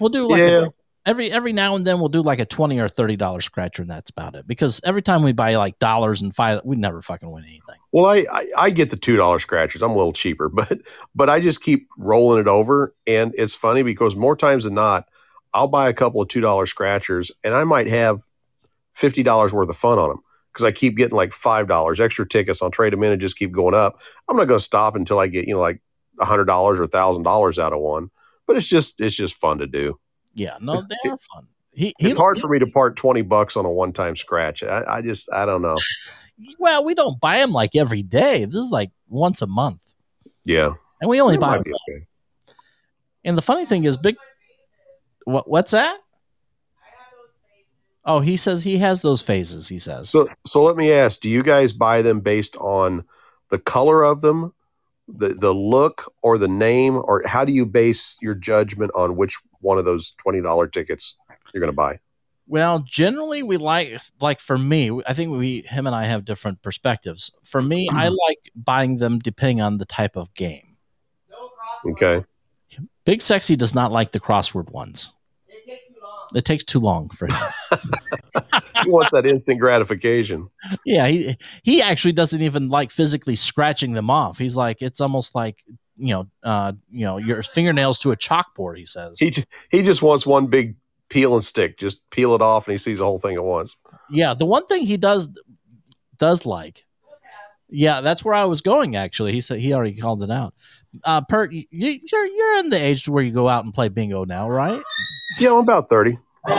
We'll 0.00 0.10
do 0.10 0.28
like 0.28 0.38
Yeah. 0.38 0.66
a, 0.66 0.70
every 1.06 1.30
every 1.30 1.52
now 1.52 1.76
and 1.76 1.86
then 1.86 2.00
we'll 2.00 2.08
do 2.08 2.22
like 2.22 2.38
a 2.38 2.44
twenty 2.44 2.78
or 2.80 2.88
thirty 2.88 3.16
dollar 3.16 3.40
scratcher, 3.40 3.82
and 3.82 3.90
that's 3.90 4.10
about 4.10 4.34
it. 4.34 4.46
Because 4.46 4.80
every 4.84 5.02
time 5.02 5.22
we 5.22 5.32
buy 5.32 5.54
like 5.56 5.78
dollars 5.78 6.20
and 6.22 6.34
five, 6.34 6.60
we 6.64 6.76
never 6.76 7.00
fucking 7.02 7.30
win 7.30 7.44
anything. 7.44 7.76
Well, 7.92 8.06
I, 8.06 8.24
I 8.30 8.46
I 8.58 8.70
get 8.70 8.90
the 8.90 8.96
two 8.96 9.16
dollar 9.16 9.38
scratchers. 9.38 9.82
I'm 9.82 9.92
a 9.92 9.96
little 9.96 10.12
cheaper, 10.12 10.48
but 10.52 10.78
but 11.14 11.30
I 11.30 11.40
just 11.40 11.62
keep 11.62 11.88
rolling 11.96 12.40
it 12.40 12.48
over, 12.48 12.94
and 13.06 13.34
it's 13.36 13.54
funny 13.54 13.82
because 13.82 14.16
more 14.16 14.36
times 14.36 14.64
than 14.64 14.74
not, 14.74 15.06
I'll 15.54 15.68
buy 15.68 15.88
a 15.88 15.94
couple 15.94 16.20
of 16.20 16.28
two 16.28 16.40
dollar 16.40 16.66
scratchers, 16.66 17.30
and 17.44 17.54
I 17.54 17.64
might 17.64 17.86
have 17.86 18.20
fifty 18.92 19.22
dollars 19.22 19.52
worth 19.52 19.70
of 19.70 19.76
fun 19.76 19.98
on 19.98 20.08
them 20.10 20.20
because 20.52 20.64
I 20.64 20.72
keep 20.72 20.96
getting 20.96 21.16
like 21.16 21.32
five 21.32 21.68
dollars 21.68 22.00
extra 22.00 22.26
tickets. 22.28 22.62
I'll 22.62 22.70
trade 22.70 22.92
them 22.92 23.02
in 23.02 23.12
and 23.12 23.20
just 23.20 23.38
keep 23.38 23.52
going 23.52 23.74
up. 23.74 23.98
I'm 24.28 24.36
not 24.36 24.48
going 24.48 24.58
to 24.58 24.64
stop 24.64 24.96
until 24.96 25.18
I 25.18 25.28
get 25.28 25.46
you 25.46 25.54
know 25.54 25.60
like 25.60 25.80
a 26.18 26.24
hundred 26.24 26.46
dollars 26.46 26.80
or 26.80 26.86
thousand 26.86 27.22
dollars 27.22 27.58
out 27.58 27.72
of 27.72 27.80
one. 27.80 28.10
But 28.46 28.56
it's 28.56 28.68
just 28.68 29.00
it's 29.00 29.16
just 29.16 29.34
fun 29.34 29.58
to 29.58 29.66
do. 29.66 29.98
Yeah, 30.34 30.56
no, 30.60 30.74
It's- 30.74 30.86
they 30.86 31.10
are 31.10 31.18
fun. 31.34 31.48
He, 31.72 31.92
he, 31.98 32.08
It's 32.08 32.16
hard 32.16 32.38
for 32.38 32.48
me 32.48 32.58
to 32.58 32.66
part 32.66 32.96
twenty 32.96 33.20
bucks 33.22 33.54
on 33.56 33.66
a 33.66 33.70
one 33.70 33.92
time 33.92 34.16
scratch. 34.16 34.62
I, 34.62 34.82
I 34.88 35.02
just 35.02 35.30
I 35.32 35.44
don't 35.46 35.62
know. 35.62 35.76
Well, 36.58 36.84
we 36.84 36.94
don't 36.94 37.18
buy 37.18 37.38
them 37.38 37.52
like 37.52 37.74
every 37.74 38.02
day. 38.02 38.44
This 38.44 38.56
is 38.60 38.70
like 38.70 38.90
once 39.08 39.40
a 39.40 39.46
month, 39.46 39.80
Yeah, 40.46 40.72
and 41.00 41.08
we 41.08 41.18
only 41.18 41.36
It 41.36 41.40
buy. 41.40 41.56
Them. 41.56 41.64
okay. 41.88 42.06
And 43.24 43.38
the 43.38 43.42
funny 43.42 43.64
thing 43.64 43.84
is, 43.84 43.96
big. 43.96 44.16
What 45.24 45.48
what's 45.48 45.70
that? 45.70 45.96
Oh, 48.04 48.20
he 48.20 48.36
says 48.36 48.62
he 48.62 48.76
has 48.78 49.00
those 49.02 49.22
phases. 49.22 49.66
He 49.66 49.78
says. 49.78 50.10
So 50.10 50.28
so 50.46 50.62
let 50.62 50.76
me 50.76 50.92
ask, 50.92 51.20
do 51.20 51.28
you 51.30 51.42
guys 51.42 51.72
buy 51.72 52.02
them 52.02 52.20
based 52.20 52.56
on 52.58 53.04
the 53.48 53.58
color 53.58 54.04
of 54.04 54.20
them, 54.20 54.52
the 55.08 55.28
the 55.28 55.54
look 55.54 56.12
or 56.22 56.38
the 56.38 56.48
name 56.48 56.96
or 56.96 57.22
how 57.26 57.44
do 57.44 57.52
you 57.52 57.64
base 57.66 58.16
your 58.20 58.34
judgment 58.34 58.90
on 58.94 59.16
which 59.16 59.38
one 59.60 59.78
of 59.78 59.84
those 59.84 60.12
$20 60.24 60.72
tickets 60.72 61.16
you're 61.52 61.60
going 61.60 61.72
to 61.72 61.76
buy? 61.76 61.98
Well, 62.48 62.80
generally 62.80 63.42
we 63.42 63.56
like 63.56 64.00
like 64.20 64.40
for 64.40 64.56
me, 64.56 65.00
I 65.06 65.14
think 65.14 65.36
we 65.36 65.62
him 65.62 65.86
and 65.86 65.96
I 65.96 66.04
have 66.04 66.24
different 66.24 66.62
perspectives. 66.62 67.32
For 67.44 67.60
me, 67.60 67.88
I 67.90 68.06
mm-hmm. 68.06 68.14
like 68.28 68.38
buying 68.54 68.98
them 68.98 69.18
depending 69.18 69.60
on 69.60 69.78
the 69.78 69.84
type 69.84 70.16
of 70.16 70.32
game. 70.34 70.76
Okay. 71.84 72.22
Big 73.04 73.22
Sexy 73.22 73.56
does 73.56 73.74
not 73.74 73.92
like 73.92 74.12
the 74.12 74.20
crossword 74.20 74.70
ones. 74.70 75.12
It 76.34 76.44
takes 76.44 76.64
too 76.64 76.80
long 76.80 77.08
for 77.08 77.26
him. 77.26 77.36
he 78.84 78.90
wants 78.90 79.12
that 79.12 79.26
instant 79.26 79.60
gratification. 79.60 80.48
Yeah, 80.84 81.06
he 81.06 81.36
he 81.62 81.82
actually 81.82 82.12
doesn't 82.12 82.42
even 82.42 82.68
like 82.68 82.90
physically 82.90 83.36
scratching 83.36 83.92
them 83.92 84.10
off. 84.10 84.38
He's 84.38 84.56
like, 84.56 84.82
it's 84.82 85.00
almost 85.00 85.34
like 85.34 85.62
you 85.96 86.14
know, 86.14 86.26
uh, 86.42 86.72
you 86.90 87.04
know, 87.04 87.16
your 87.18 87.42
fingernails 87.42 87.98
to 88.00 88.12
a 88.12 88.16
chalkboard. 88.16 88.76
He 88.78 88.86
says. 88.86 89.18
He 89.18 89.32
he 89.70 89.82
just 89.82 90.02
wants 90.02 90.26
one 90.26 90.46
big 90.46 90.76
peel 91.08 91.34
and 91.34 91.44
stick. 91.44 91.78
Just 91.78 92.08
peel 92.10 92.34
it 92.34 92.42
off, 92.42 92.66
and 92.66 92.72
he 92.72 92.78
sees 92.78 92.98
the 92.98 93.04
whole 93.04 93.18
thing 93.18 93.36
at 93.36 93.44
once. 93.44 93.76
Yeah, 94.10 94.34
the 94.34 94.46
one 94.46 94.66
thing 94.66 94.86
he 94.86 94.96
does 94.96 95.28
does 96.18 96.46
like. 96.46 96.85
Yeah, 97.68 98.00
that's 98.00 98.24
where 98.24 98.34
I 98.34 98.44
was 98.44 98.60
going. 98.60 98.94
Actually, 98.96 99.32
he 99.32 99.40
said 99.40 99.58
he 99.58 99.72
already 99.72 99.96
called 99.96 100.22
it 100.22 100.30
out. 100.30 100.54
Uh, 101.04 101.20
Pert, 101.20 101.52
you, 101.52 101.64
you're 101.70 102.26
you're 102.26 102.58
in 102.58 102.70
the 102.70 102.80
age 102.80 103.08
where 103.08 103.22
you 103.22 103.32
go 103.32 103.48
out 103.48 103.64
and 103.64 103.74
play 103.74 103.88
bingo 103.88 104.24
now, 104.24 104.48
right? 104.48 104.82
Yeah, 105.38 105.52
I'm 105.52 105.58
about 105.58 105.88
thirty. 105.88 106.18
he 106.46 106.52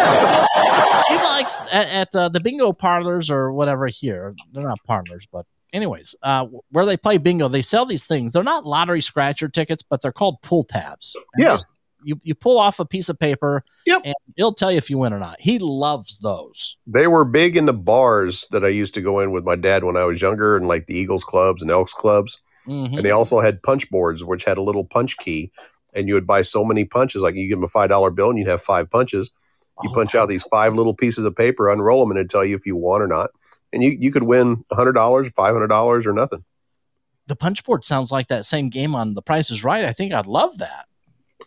likes 1.16 1.60
at, 1.72 1.94
at 1.94 2.16
uh, 2.16 2.30
the 2.30 2.42
bingo 2.42 2.74
parlors 2.74 3.32
or 3.32 3.54
whatever 3.54 3.88
here. 3.88 4.36
They're 4.52 4.68
not 4.68 4.84
parlors, 4.84 5.26
but 5.32 5.46
anyways, 5.74 6.16
uh, 6.24 6.48
where 6.72 6.86
they 6.86 6.98
play 6.98 7.18
bingo, 7.18 7.48
they 7.48 7.62
sell 7.62 7.86
these 7.86 8.06
things. 8.06 8.34
They're 8.34 8.44
not 8.44 8.66
lottery 8.66 9.02
scratcher 9.02 9.48
tickets, 9.48 9.84
but 9.84 10.02
they're 10.02 10.12
called 10.12 10.42
pull 10.42 10.66
tabs. 10.66 11.16
And 11.36 11.44
Yeah. 11.44 11.58
Just- 11.98 12.08
you 12.08 12.20
you 12.24 12.36
pull 12.36 12.58
off 12.60 12.80
a 12.80 12.86
piece 12.86 13.10
of 13.10 13.18
paper, 13.20 13.64
Yep. 13.86 14.02
and 14.06 14.16
it'll 14.38 14.54
tell 14.54 14.72
you 14.72 14.78
if 14.78 14.90
you 14.90 14.98
win 14.98 15.14
or 15.14 15.20
not. 15.20 15.40
He 15.40 15.60
loves 15.60 16.20
those. 16.20 16.78
They 16.86 17.08
were 17.08 17.26
big 17.26 17.56
in 17.58 17.66
the 17.66 17.74
bars 17.74 18.46
that 18.52 18.64
I 18.64 18.70
used 18.70 18.94
to 18.96 19.02
go 19.02 19.20
in 19.20 19.32
with 19.32 19.44
my 19.44 19.56
dad 19.56 19.84
when 19.84 19.98
I 19.98 20.06
was 20.06 20.22
younger, 20.22 20.56
and 20.58 20.68
like 20.68 20.86
the 20.88 20.96
Eagles 20.98 21.24
clubs 21.24 21.62
and 21.62 21.72
Elks 21.72 21.94
clubs. 21.94 22.38
Mhm. 22.68 22.98
And 22.98 23.06
they 23.06 23.12
also 23.12 23.40
had 23.40 23.64
punch 23.64 23.90
boards, 23.90 24.24
which 24.24 24.44
had 24.46 24.58
a 24.58 24.62
little 24.62 24.84
punch 24.84 25.18
key, 25.18 25.52
and 25.94 26.08
you 26.08 26.14
would 26.14 26.28
buy 26.28 26.42
so 26.42 26.64
many 26.66 26.84
punches. 26.86 27.22
Like 27.22 27.36
you 27.36 27.48
give 27.48 27.58
them 27.58 27.64
a 27.64 27.68
five 27.68 27.90
dollar 27.90 28.12
bill, 28.12 28.30
and 28.30 28.38
you'd 28.38 28.48
have 28.48 28.62
five 28.62 28.90
punches. 28.90 29.32
You 29.84 29.90
Oh, 29.92 29.94
punch 29.94 30.16
out 30.16 30.28
these 30.28 30.44
five 30.44 30.74
little 30.74 30.94
pieces 30.96 31.24
of 31.26 31.36
paper, 31.36 31.70
unroll 31.70 32.02
them, 32.02 32.12
and 32.12 32.20
it'd 32.20 32.30
tell 32.30 32.44
you 32.44 32.56
if 32.56 32.66
you 32.66 32.76
won 32.76 33.02
or 33.02 33.08
not. 33.08 33.30
And 33.74 33.84
you 33.84 33.96
you 34.00 34.12
could 34.12 34.24
win 34.24 34.64
hundred 34.72 34.94
dollars, 34.94 35.30
five 35.36 35.54
hundred 35.54 35.68
dollars, 35.68 36.06
or 36.08 36.14
nothing. 36.14 36.44
The 37.28 37.36
punch 37.36 37.64
board 37.66 37.84
sounds 37.86 38.12
like 38.12 38.28
that 38.30 38.46
same 38.46 38.70
game 38.70 38.96
on 38.96 39.14
The 39.14 39.22
Price 39.22 39.52
is 39.52 39.64
Right. 39.64 39.84
I 39.86 39.92
think 39.94 40.14
I'd 40.14 40.26
love 40.28 40.58
that. 40.60 40.86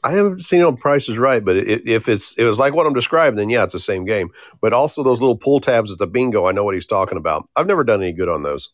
I 0.02 0.12
haven't 0.12 0.42
seen 0.44 0.60
it 0.60 0.64
on 0.64 0.76
Price 0.76 1.08
is 1.08 1.18
Right, 1.18 1.44
but 1.44 1.56
it, 1.56 1.86
if 1.86 2.08
it's 2.08 2.36
it 2.38 2.44
was 2.44 2.58
like 2.58 2.74
what 2.74 2.86
I'm 2.86 2.94
describing, 2.94 3.36
then 3.36 3.50
yeah, 3.50 3.64
it's 3.64 3.72
the 3.72 3.80
same 3.80 4.04
game. 4.04 4.30
But 4.60 4.72
also 4.72 5.02
those 5.02 5.20
little 5.20 5.36
pull 5.36 5.60
tabs 5.60 5.92
at 5.92 5.98
the 5.98 6.06
bingo, 6.06 6.46
I 6.46 6.52
know 6.52 6.64
what 6.64 6.74
he's 6.74 6.86
talking 6.86 7.18
about. 7.18 7.48
I've 7.56 7.66
never 7.66 7.84
done 7.84 8.02
any 8.02 8.12
good 8.12 8.28
on 8.28 8.42
those. 8.42 8.70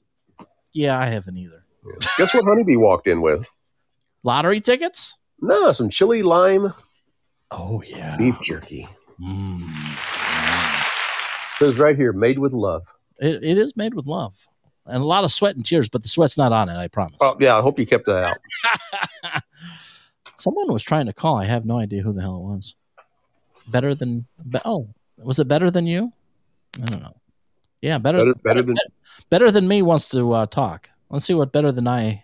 Yeah, 0.72 0.98
I 0.98 1.06
haven't 1.06 1.36
either. 1.36 1.64
Guess 2.18 2.34
what 2.34 2.44
Honeybee 2.44 2.76
walked 2.76 3.06
in 3.06 3.22
with? 3.22 3.48
Lottery 4.22 4.60
tickets? 4.60 5.16
No, 5.40 5.72
some 5.72 5.90
chili 5.90 6.22
lime 6.22 6.72
Oh 7.50 7.82
yeah. 7.86 8.16
beef 8.16 8.40
jerky. 8.40 8.88
Mm. 9.20 9.62
says 11.56 11.78
right 11.78 11.96
here, 11.96 12.12
made 12.12 12.38
with 12.38 12.52
love. 12.52 12.82
It, 13.18 13.42
it 13.42 13.56
is 13.58 13.76
made 13.76 13.94
with 13.94 14.06
love 14.06 14.46
and 14.86 15.02
a 15.02 15.06
lot 15.06 15.24
of 15.24 15.32
sweat 15.32 15.56
and 15.56 15.64
tears, 15.64 15.88
but 15.88 16.02
the 16.02 16.08
sweat's 16.08 16.38
not 16.38 16.52
on 16.52 16.68
it. 16.68 16.76
I 16.76 16.88
promise. 16.88 17.16
Oh 17.20 17.36
yeah, 17.40 17.56
I 17.56 17.60
hope 17.62 17.78
you 17.78 17.86
kept 17.86 18.06
that 18.06 18.24
out. 18.24 19.42
Someone 20.39 20.72
was 20.72 20.82
trying 20.82 21.07
to 21.07 21.12
call. 21.12 21.37
I 21.37 21.45
have 21.47 21.64
no 21.64 21.78
idea 21.78 22.03
who 22.03 22.12
the 22.12 22.20
hell 22.20 22.37
it 22.37 22.43
was. 22.43 22.74
Better 23.68 23.95
than 23.95 24.26
oh, 24.64 24.89
was 25.18 25.39
it 25.39 25.49
better 25.49 25.70
than 25.70 25.87
you? 25.87 26.12
I 26.82 26.87
don't 26.87 27.03
know. 27.03 27.16
Yeah, 27.80 27.99
better 27.99 28.18
Better, 28.18 28.34
better 28.34 28.62
than 28.62 28.76
better 29.30 29.51
than 29.51 29.68
me 29.68 29.82
wants 29.82 30.09
to 30.11 30.32
uh, 30.32 30.47
talk. 30.47 30.91
Let's 31.11 31.24
see 31.24 31.34
what 31.34 31.53
better 31.53 31.72
than 31.72 31.89
I. 31.89 32.22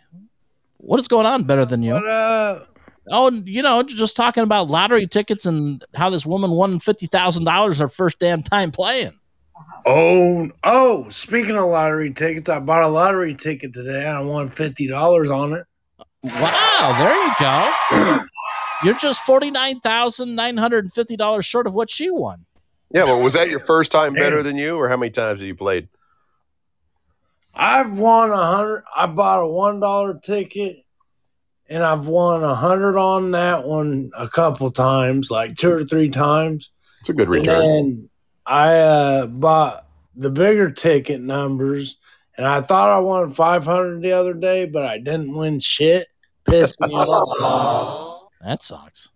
What 0.78 1.00
is 1.00 1.08
going 1.08 1.26
on? 1.26 1.44
Better 1.44 1.64
than 1.64 1.82
you? 1.82 1.94
What 1.94 2.06
up? 2.06 2.68
Oh, 3.10 3.30
you 3.30 3.62
know, 3.62 3.82
just 3.82 4.14
talking 4.14 4.44
about 4.44 4.68
lottery 4.68 5.06
tickets 5.06 5.46
and 5.46 5.82
how 5.94 6.10
this 6.10 6.24
woman 6.26 6.52
won 6.52 6.78
fifty 6.78 7.06
thousand 7.06 7.44
dollars 7.44 7.78
her 7.78 7.88
first 7.88 8.18
damn 8.18 8.42
time 8.42 8.70
playing. 8.70 9.18
Oh, 9.86 10.48
oh! 10.64 11.08
Speaking 11.08 11.56
of 11.56 11.68
lottery 11.68 12.12
tickets, 12.12 12.48
I 12.48 12.60
bought 12.60 12.82
a 12.82 12.88
lottery 12.88 13.34
ticket 13.34 13.72
today. 13.72 14.04
and 14.06 14.16
I 14.16 14.20
won 14.20 14.48
fifty 14.48 14.86
dollars 14.86 15.30
on 15.30 15.52
it. 15.54 15.66
Wow, 16.24 16.94
there 16.98 17.26
you 17.26 17.32
go. 17.40 18.24
You're 18.84 18.94
just 18.94 19.22
forty 19.22 19.50
nine 19.50 19.80
thousand 19.80 20.34
nine 20.34 20.56
hundred 20.56 20.84
and 20.84 20.92
fifty 20.92 21.16
dollars 21.16 21.46
short 21.46 21.66
of 21.66 21.74
what 21.74 21.90
she 21.90 22.10
won. 22.10 22.44
yeah. 22.90 23.04
But 23.04 23.18
was 23.22 23.34
that 23.34 23.48
your 23.48 23.60
first 23.60 23.92
time 23.92 24.14
better 24.14 24.42
than 24.42 24.56
you, 24.56 24.76
or 24.76 24.88
how 24.88 24.96
many 24.96 25.10
times 25.10 25.40
have 25.40 25.46
you 25.46 25.54
played? 25.54 25.88
I've 27.54 27.98
won 27.98 28.30
a 28.30 28.36
hundred. 28.36 28.84
I 28.96 29.06
bought 29.06 29.40
a 29.42 29.46
one 29.46 29.80
dollar 29.80 30.18
ticket, 30.18 30.84
and 31.68 31.82
I've 31.82 32.06
won 32.06 32.42
a 32.44 32.54
hundred 32.54 32.98
on 32.98 33.32
that 33.32 33.64
one 33.64 34.10
a 34.16 34.28
couple 34.28 34.70
times, 34.70 35.30
like 35.30 35.56
two 35.56 35.72
or 35.72 35.84
three 35.84 36.08
times. 36.08 36.70
It's 37.00 37.08
a 37.08 37.14
good 37.14 37.28
return. 37.28 37.60
then 37.60 38.10
I 38.46 38.78
uh, 38.78 39.26
bought 39.26 39.86
the 40.14 40.30
bigger 40.30 40.70
ticket 40.70 41.20
numbers, 41.20 41.96
and 42.36 42.46
I 42.46 42.60
thought 42.62 42.90
I 42.90 42.98
won 43.00 43.28
five 43.30 43.64
hundred 43.64 44.02
the 44.02 44.12
other 44.12 44.34
day, 44.34 44.66
but 44.66 44.84
I 44.86 44.98
didn't 44.98 45.36
win 45.36 45.60
shit. 45.60 46.08
Pissed 46.46 46.80
me 46.80 46.88
off. 46.94 48.22
That 48.40 48.62
sucks. 48.62 49.10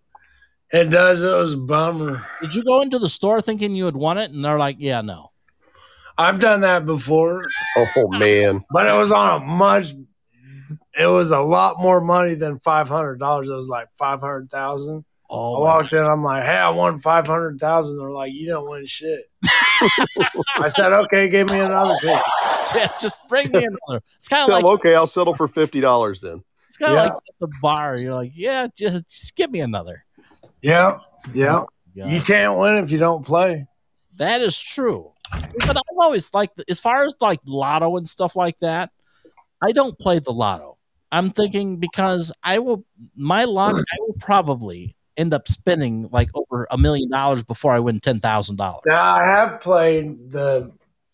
It 0.72 0.90
does. 0.90 1.22
It 1.22 1.32
was 1.36 1.54
a 1.54 1.58
bummer. 1.58 2.24
Did 2.40 2.54
you 2.54 2.64
go 2.64 2.80
into 2.82 2.98
the 2.98 3.08
store 3.08 3.40
thinking 3.40 3.74
you 3.74 3.84
had 3.84 3.96
won 3.96 4.18
it, 4.18 4.30
and 4.32 4.44
they're 4.44 4.58
like, 4.58 4.76
"Yeah, 4.78 5.00
no." 5.00 5.30
I've 6.18 6.40
done 6.40 6.62
that 6.62 6.86
before, 6.86 7.44
Oh 7.76 8.08
man, 8.08 8.64
but 8.70 8.86
it 8.86 8.92
was 8.92 9.12
on 9.12 9.42
a 9.42 9.44
much. 9.44 9.92
It 10.98 11.06
was 11.06 11.30
a 11.30 11.40
lot 11.40 11.78
more 11.78 12.00
money 12.00 12.34
than 12.34 12.58
five 12.58 12.88
hundred 12.88 13.18
dollars. 13.18 13.48
It 13.48 13.54
was 13.54 13.68
like 13.68 13.88
five 13.98 14.20
hundred 14.20 14.50
thousand. 14.50 15.04
Oh, 15.28 15.54
I 15.54 15.56
Oh, 15.56 15.60
my 15.60 15.60
walked 15.60 15.92
in. 15.92 16.04
I'm 16.04 16.22
like, 16.24 16.44
"Hey, 16.44 16.56
I 16.56 16.70
won 16.70 16.98
five 16.98 17.26
hundred 17.26 17.60
thousand. 17.60 17.98
They're 17.98 18.10
like, 18.10 18.32
"You 18.32 18.46
don't 18.46 18.68
win 18.68 18.86
shit." 18.86 19.20
I 20.56 20.68
said, 20.68 20.92
"Okay, 20.92 21.28
give 21.28 21.50
me 21.50 21.60
another 21.60 21.96
ticket." 22.00 22.20
Yeah, 22.74 22.90
just 23.00 23.20
bring 23.28 23.48
me 23.52 23.58
another. 23.64 24.02
It's 24.16 24.26
kind 24.26 24.42
of 24.42 24.48
like 24.48 24.64
okay, 24.64 24.96
I'll 24.96 25.06
settle 25.06 25.34
for 25.34 25.46
fifty 25.46 25.80
dollars 25.80 26.20
then. 26.20 26.42
It's 26.76 26.84
kind 26.84 26.92
of 26.92 26.96
Yeah. 26.96 27.02
like 27.04 27.12
at 27.12 27.34
the 27.40 27.48
bar. 27.62 27.96
You're 27.98 28.14
like, 28.14 28.32
yeah, 28.34 28.66
just, 28.76 29.08
just 29.08 29.36
give 29.36 29.50
me 29.50 29.60
another. 29.60 30.04
Yeah, 30.62 30.98
yeah. 31.32 31.60
Oh 31.60 31.68
yeah. 31.94 32.08
You 32.08 32.20
can't 32.20 32.58
win 32.58 32.76
if 32.76 32.90
you 32.90 32.98
don't 32.98 33.24
play. 33.24 33.66
That 34.16 34.40
is 34.42 34.60
true. 34.60 35.12
But 35.30 35.76
I've 35.76 35.98
always 35.98 36.32
liked, 36.34 36.62
as 36.68 36.78
far 36.78 37.04
as 37.04 37.14
like 37.20 37.40
lotto 37.46 37.96
and 37.96 38.06
stuff 38.08 38.36
like 38.36 38.58
that, 38.60 38.90
I 39.62 39.72
don't 39.72 39.98
play 39.98 40.18
the 40.18 40.32
lotto. 40.32 40.76
I'm 41.12 41.30
thinking 41.30 41.78
because 41.78 42.32
I 42.42 42.58
will, 42.58 42.84
my 43.16 43.44
luck, 43.44 43.74
I 43.74 43.96
will 44.00 44.16
probably 44.20 44.96
end 45.16 45.32
up 45.32 45.48
spending 45.48 46.08
like 46.12 46.28
over 46.34 46.66
a 46.70 46.76
million 46.78 47.10
dollars 47.10 47.42
before 47.42 47.72
I 47.72 47.78
win 47.78 48.00
ten 48.00 48.20
thousand 48.20 48.56
dollars. 48.56 48.82
Now 48.86 49.14
I 49.14 49.24
have 49.24 49.60
played 49.60 50.30
the 50.30 50.72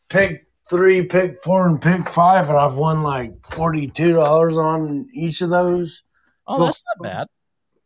pick 0.08 0.40
three, 0.68 1.02
pick 1.02 1.38
four, 1.42 1.66
and 1.68 1.80
pick 1.80 2.08
five, 2.08 2.48
and 2.48 2.58
I've 2.58 2.76
won 2.76 3.02
like 3.02 3.32
forty-two 3.46 4.14
dollars 4.14 4.58
on 4.58 5.08
each 5.14 5.40
of 5.40 5.50
those. 5.50 6.02
Oh, 6.46 6.64
that's 6.64 6.82
not 6.96 7.02
bad. 7.02 7.28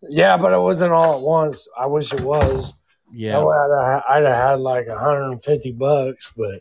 Yeah, 0.08 0.36
but 0.36 0.52
it 0.52 0.60
wasn't 0.60 0.92
all 0.92 1.18
at 1.18 1.22
once. 1.22 1.68
I 1.78 1.86
wish 1.86 2.12
it 2.12 2.20
was. 2.20 2.74
Yeah, 3.12 3.38
I'd 3.38 3.80
have, 3.80 4.02
I'd 4.08 4.24
have 4.24 4.50
had 4.50 4.58
like 4.60 4.88
150 4.88 5.72
bucks, 5.72 6.32
but 6.36 6.60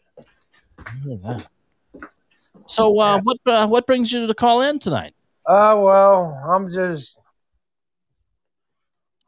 look 1.06 1.24
at 1.26 1.40
that. 1.40 1.50
So, 2.68 2.98
uh, 3.00 3.20
what 3.22 3.38
uh, 3.46 3.68
what 3.68 3.86
brings 3.86 4.12
you 4.12 4.26
to 4.26 4.34
call 4.34 4.62
in 4.62 4.80
tonight? 4.80 5.14
uh 5.48 5.76
well, 5.78 6.42
I'm 6.48 6.68
just 6.70 7.20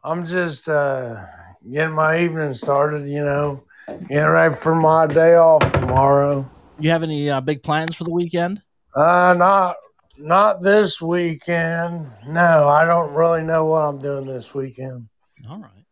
I'm 0.03 0.25
just 0.25 0.67
uh 0.69 1.25
getting 1.71 1.93
my 1.93 2.19
evening 2.19 2.53
started, 2.53 3.07
you 3.07 3.23
know. 3.23 3.63
Getting 3.87 4.25
ready 4.25 4.55
for 4.55 4.75
my 4.75 5.07
day 5.07 5.35
off 5.35 5.71
tomorrow. 5.71 6.49
You 6.79 6.91
have 6.91 7.03
any 7.03 7.29
uh, 7.29 7.41
big 7.41 7.63
plans 7.63 7.95
for 7.95 8.03
the 8.03 8.11
weekend? 8.11 8.61
Uh 8.95 9.33
not 9.37 9.75
not 10.17 10.61
this 10.61 11.01
weekend. 11.01 12.07
No, 12.27 12.67
I 12.67 12.85
don't 12.85 13.13
really 13.13 13.43
know 13.43 13.65
what 13.65 13.81
I'm 13.81 13.99
doing 13.99 14.25
this 14.25 14.53
weekend. 14.55 15.07
All 15.47 15.57
right. 15.57 15.85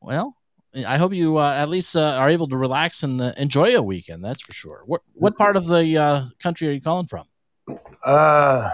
Well, 0.00 0.36
I 0.86 0.98
hope 0.98 1.14
you 1.14 1.38
uh, 1.38 1.54
at 1.54 1.68
least 1.68 1.96
uh, 1.96 2.16
are 2.18 2.28
able 2.28 2.48
to 2.48 2.56
relax 2.56 3.02
and 3.02 3.20
uh, 3.20 3.32
enjoy 3.36 3.76
a 3.76 3.82
weekend. 3.82 4.24
That's 4.24 4.42
for 4.42 4.52
sure. 4.52 4.82
What 4.86 5.02
what 5.14 5.36
part 5.36 5.56
of 5.56 5.66
the 5.66 5.96
uh, 5.96 6.24
country 6.42 6.68
are 6.68 6.72
you 6.72 6.80
calling 6.80 7.06
from? 7.06 7.26
Uh 8.04 8.68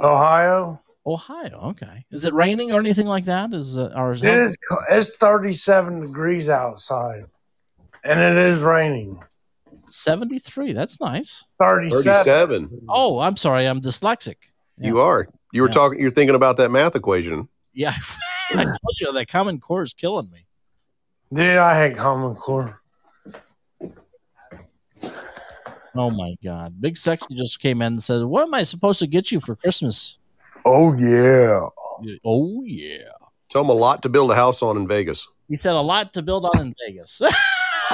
Ohio. 0.00 0.80
Ohio. 1.06 1.60
Okay. 1.70 2.04
Is 2.10 2.24
it 2.24 2.34
raining 2.34 2.72
or 2.72 2.80
anything 2.80 3.06
like 3.06 3.24
that? 3.26 3.52
Is 3.52 3.78
uh, 3.78 3.92
or 3.96 4.12
is 4.12 4.22
it, 4.22 4.28
It 4.28 4.42
is 4.42 4.56
it's 4.90 5.16
37 5.16 6.00
degrees 6.00 6.50
outside. 6.50 7.24
And 8.04 8.20
it 8.20 8.36
is 8.38 8.64
raining. 8.64 9.20
seventy 9.90 10.38
three? 10.38 10.72
That's 10.72 11.00
nice. 11.00 11.44
37. 11.60 11.90
Thirty-seven. 12.12 12.80
Oh, 12.88 13.18
I'm 13.20 13.36
sorry. 13.36 13.66
I'm 13.66 13.80
dyslexic. 13.80 14.36
You 14.78 15.00
are. 15.00 15.28
You 15.52 15.62
were 15.62 15.68
Yeah. 15.68 15.72
talking. 15.72 16.00
You're 16.00 16.10
thinking 16.10 16.34
about 16.36 16.56
that 16.58 16.70
math 16.70 16.94
equation. 16.94 17.48
Yeah, 17.72 17.94
I 18.50 18.64
told 18.64 18.78
you 19.00 19.12
that 19.12 19.28
Common 19.28 19.60
Core 19.60 19.82
is 19.82 19.94
killing 19.94 20.30
me. 20.30 20.46
Dude, 21.32 21.56
I 21.58 21.78
hate 21.78 21.96
Common 21.96 22.34
Core. 22.36 22.80
Oh 25.94 26.10
my 26.10 26.36
God! 26.44 26.80
Big 26.80 26.96
Sexy 26.96 27.34
just 27.34 27.60
came 27.60 27.82
in 27.82 27.94
and 27.94 28.02
said, 28.02 28.22
"What 28.24 28.42
am 28.44 28.54
I 28.54 28.62
supposed 28.62 28.98
to 29.00 29.06
get 29.06 29.32
you 29.32 29.40
for 29.40 29.56
Christmas?" 29.56 30.18
Oh 30.64 30.94
yeah. 30.96 31.66
Oh 32.24 32.62
yeah. 32.64 33.08
Tell 33.48 33.62
him 33.62 33.70
a 33.70 33.74
lot 33.74 34.02
to 34.02 34.08
build 34.08 34.30
a 34.30 34.34
house 34.34 34.62
on 34.62 34.76
in 34.76 34.86
Vegas. 34.86 35.26
He 35.48 35.56
said 35.56 35.72
a 35.74 35.80
lot 35.80 36.12
to 36.12 36.22
build 36.22 36.44
on 36.44 36.60
in 36.60 36.74
Vegas. 36.86 37.20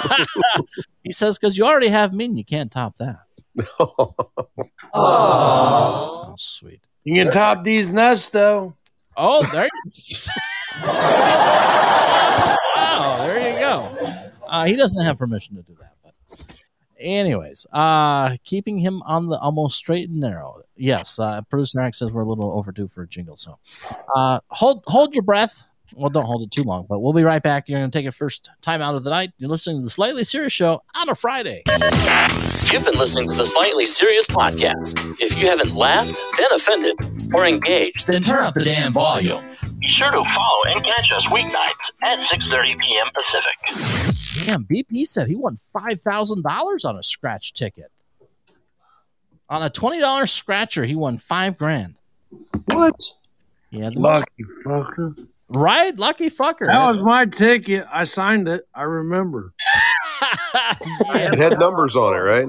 he 1.05 1.13
says 1.13 1.39
because 1.39 1.57
you 1.59 1.65
already 1.65 1.89
have 1.89 2.13
me, 2.13 2.27
and 2.27 2.39
you 2.39 2.45
can't 2.45 2.71
top 2.71 2.97
that. 2.97 3.19
Oh, 4.97 6.35
sweet. 6.39 6.87
You 7.03 7.25
can 7.25 7.33
top 7.33 7.65
these 7.65 7.93
nuts 7.93 8.31
though. 8.31 8.77
Oh, 9.17 9.45
there 9.53 9.69
you 9.93 10.15
Oh, 12.77 13.17
there 13.21 13.53
you 13.53 13.59
go. 13.59 13.89
Uh, 14.47 14.67
he 14.67 14.77
doesn't 14.77 15.05
have 15.05 15.19
permission 15.19 15.57
to 15.57 15.63
do 15.63 15.77
that. 15.81 15.95
But 16.03 16.15
anyways, 16.99 17.67
uh, 17.73 18.37
keeping 18.45 18.79
him 18.79 19.03
on 19.03 19.27
the 19.29 19.39
almost 19.39 19.77
straight 19.77 20.09
and 20.09 20.21
narrow. 20.21 20.63
Yes, 20.77 21.19
uh, 21.19 21.43
producer 21.43 21.81
Eric 21.81 21.95
says 21.95 22.13
we're 22.13 22.23
a 22.23 22.29
little 22.29 22.53
overdue 22.53 22.89
for 22.89 23.03
a 23.03 23.09
jingle. 23.09 23.37
So 23.37 23.59
uh, 24.15 24.41
hold 24.49 24.85
hold 24.87 25.15
your 25.15 25.23
breath. 25.23 25.67
Well, 25.97 26.11
don't 26.11 26.25
hold 26.27 26.43
it 26.43 26.51
too 26.51 26.63
long, 26.65 26.87
but 26.89 27.01
we'll 27.01 27.13
be 27.13 27.23
right 27.23 27.43
back. 27.43 27.69
You're 27.69 27.79
going 27.79 27.91
to 27.91 27.97
take 27.97 28.03
your 28.03 28.13
first 28.13 28.51
time 28.61 28.83
out 28.83 28.95
of 28.95 29.05
the 29.05 29.11
night. 29.11 29.33
You're 29.39 29.51
listening 29.51 29.79
to 29.79 29.85
the 29.85 29.91
Slightly 29.91 30.25
Serious 30.25 30.53
Show 30.53 30.83
on 30.95 31.09
a 31.09 31.15
Friday. 31.15 31.63
You've 32.73 32.85
been 32.85 32.99
listening 32.99 33.29
to 33.29 33.35
the 33.35 33.47
Slightly 33.47 33.87
Serious 33.87 34.27
Podcast. 34.27 35.21
If 35.21 35.39
you 35.41 35.47
haven't 35.49 35.75
laughed, 35.75 36.13
been 36.37 36.47
offended, 36.53 36.97
or 37.35 37.47
engaged, 37.47 38.07
then 38.07 38.23
turn 38.23 38.41
up 38.45 38.55
the 38.55 38.65
damn 38.65 38.93
volume. 38.93 39.39
Be 39.79 39.87
sure 39.89 40.11
to 40.11 40.17
follow 40.17 40.63
and 40.75 40.85
catch 40.85 41.13
us 41.13 41.25
weeknights 41.27 41.93
at 42.03 42.19
6.30 42.19 42.79
p.m. 42.79 43.07
Pacific. 43.15 44.47
Damn, 44.47 44.65
BP 44.65 45.07
said 45.07 45.29
he 45.29 45.37
won 45.37 45.59
five 45.73 46.01
thousand 46.01 46.43
dollars 46.43 46.85
on 46.85 46.97
a 46.97 47.03
scratch 47.03 47.53
ticket. 47.55 47.91
On 49.49 49.63
a 49.63 49.71
twenty 49.71 50.01
dollars 50.01 50.33
scratcher, 50.33 50.85
he 50.85 50.97
won 50.97 51.19
five 51.19 51.57
grand. 51.57 51.95
What? 52.73 53.01
Yeah, 53.71 53.91
the 53.91 54.01
most- 54.01 54.25
Lucky 54.39 54.45
fucker. 54.65 55.27
Right? 55.55 55.97
Lucky 55.97 56.31
fucker. 56.31 56.67
That 56.67 56.87
was 56.87 57.01
my 57.01 57.27
ticket. 57.27 57.87
I 57.93 58.05
signed 58.05 58.49
it. 58.49 58.67
I 58.75 58.83
remember. 58.83 59.55
It 60.57 61.39
had 61.39 61.59
numbers 61.59 61.97
on 61.97 62.15
it, 62.15 62.19
right? 62.19 62.49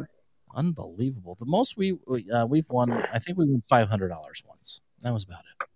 unbelievable. 0.56 1.36
The 1.39 1.45
most 1.45 1.78
we 1.78 1.97
we, 2.08 2.30
uh, 2.32 2.45
we've 2.45 2.70
won, 2.70 2.91
I 2.91 3.20
think 3.20 3.38
we 3.38 3.45
won 3.45 3.62
five 3.62 3.89
hundred 3.89 4.10
dollars 4.10 4.41
once. 4.47 4.82
That 5.01 5.14
was 5.14 5.24
about 5.24 5.39
it. 5.39 5.68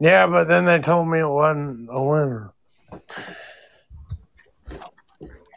Yeah, 0.00 0.26
but 0.26 0.48
then 0.48 0.64
they 0.64 0.78
told 0.78 1.08
me 1.08 1.20
it 1.20 1.28
wasn't 1.28 1.88
a 1.90 2.02
winner. 2.02 2.52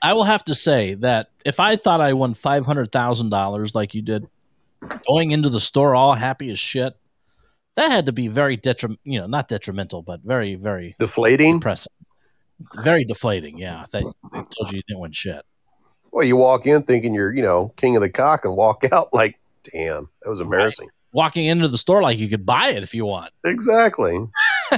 I 0.02 0.14
will 0.14 0.24
have 0.24 0.44
to 0.46 0.56
say 0.56 0.94
that 0.96 1.30
if 1.46 1.60
I 1.60 1.78
thought 1.78 2.02
I 2.02 2.14
won 2.14 2.34
five 2.34 2.66
hundred 2.66 2.92
thousand 2.92 3.30
dollars 3.30 3.74
like 3.74 3.96
you 3.96 4.02
did, 4.02 4.28
going 5.10 5.32
into 5.32 5.50
the 5.50 5.60
store 5.60 5.96
all 5.96 6.14
happy 6.14 6.50
as 6.52 6.60
shit, 6.60 6.96
that 7.76 7.92
had 7.92 8.06
to 8.08 8.12
be 8.12 8.28
very 8.28 8.56
detriment. 8.58 9.00
You 9.04 9.20
know, 9.20 9.28
not 9.28 9.48
detrimental, 9.48 10.02
but 10.02 10.22
very, 10.22 10.56
very 10.56 10.96
Deflating. 11.00 11.60
depressing. 11.60 11.92
Very 12.84 13.04
deflating. 13.06 13.58
Yeah, 13.58 13.86
that 13.92 14.04
they 14.34 14.40
told 14.40 14.72
you 14.72 14.78
you 14.78 14.84
didn't 14.88 15.02
win 15.02 15.12
shit. 15.12 15.42
Well, 16.12 16.26
you 16.26 16.38
walk 16.38 16.66
in 16.66 16.84
thinking 16.84 17.14
you're, 17.14 17.34
you 17.36 17.42
know, 17.42 17.74
king 17.76 17.96
of 17.98 18.02
the 18.02 18.10
cock 18.10 18.46
and 18.46 18.56
walk 18.56 18.84
out 18.94 19.14
like, 19.14 19.38
damn, 19.74 20.08
that 20.24 20.30
was 20.30 20.40
embarrassing. 20.40 20.90
Walking 21.12 21.46
into 21.46 21.68
the 21.68 21.78
store 21.78 22.02
like 22.02 22.18
you 22.18 22.28
could 22.30 22.46
buy 22.46 22.70
it 22.70 22.84
if 22.84 22.94
you 22.96 23.06
want. 23.06 23.32
Exactly. 23.46 24.20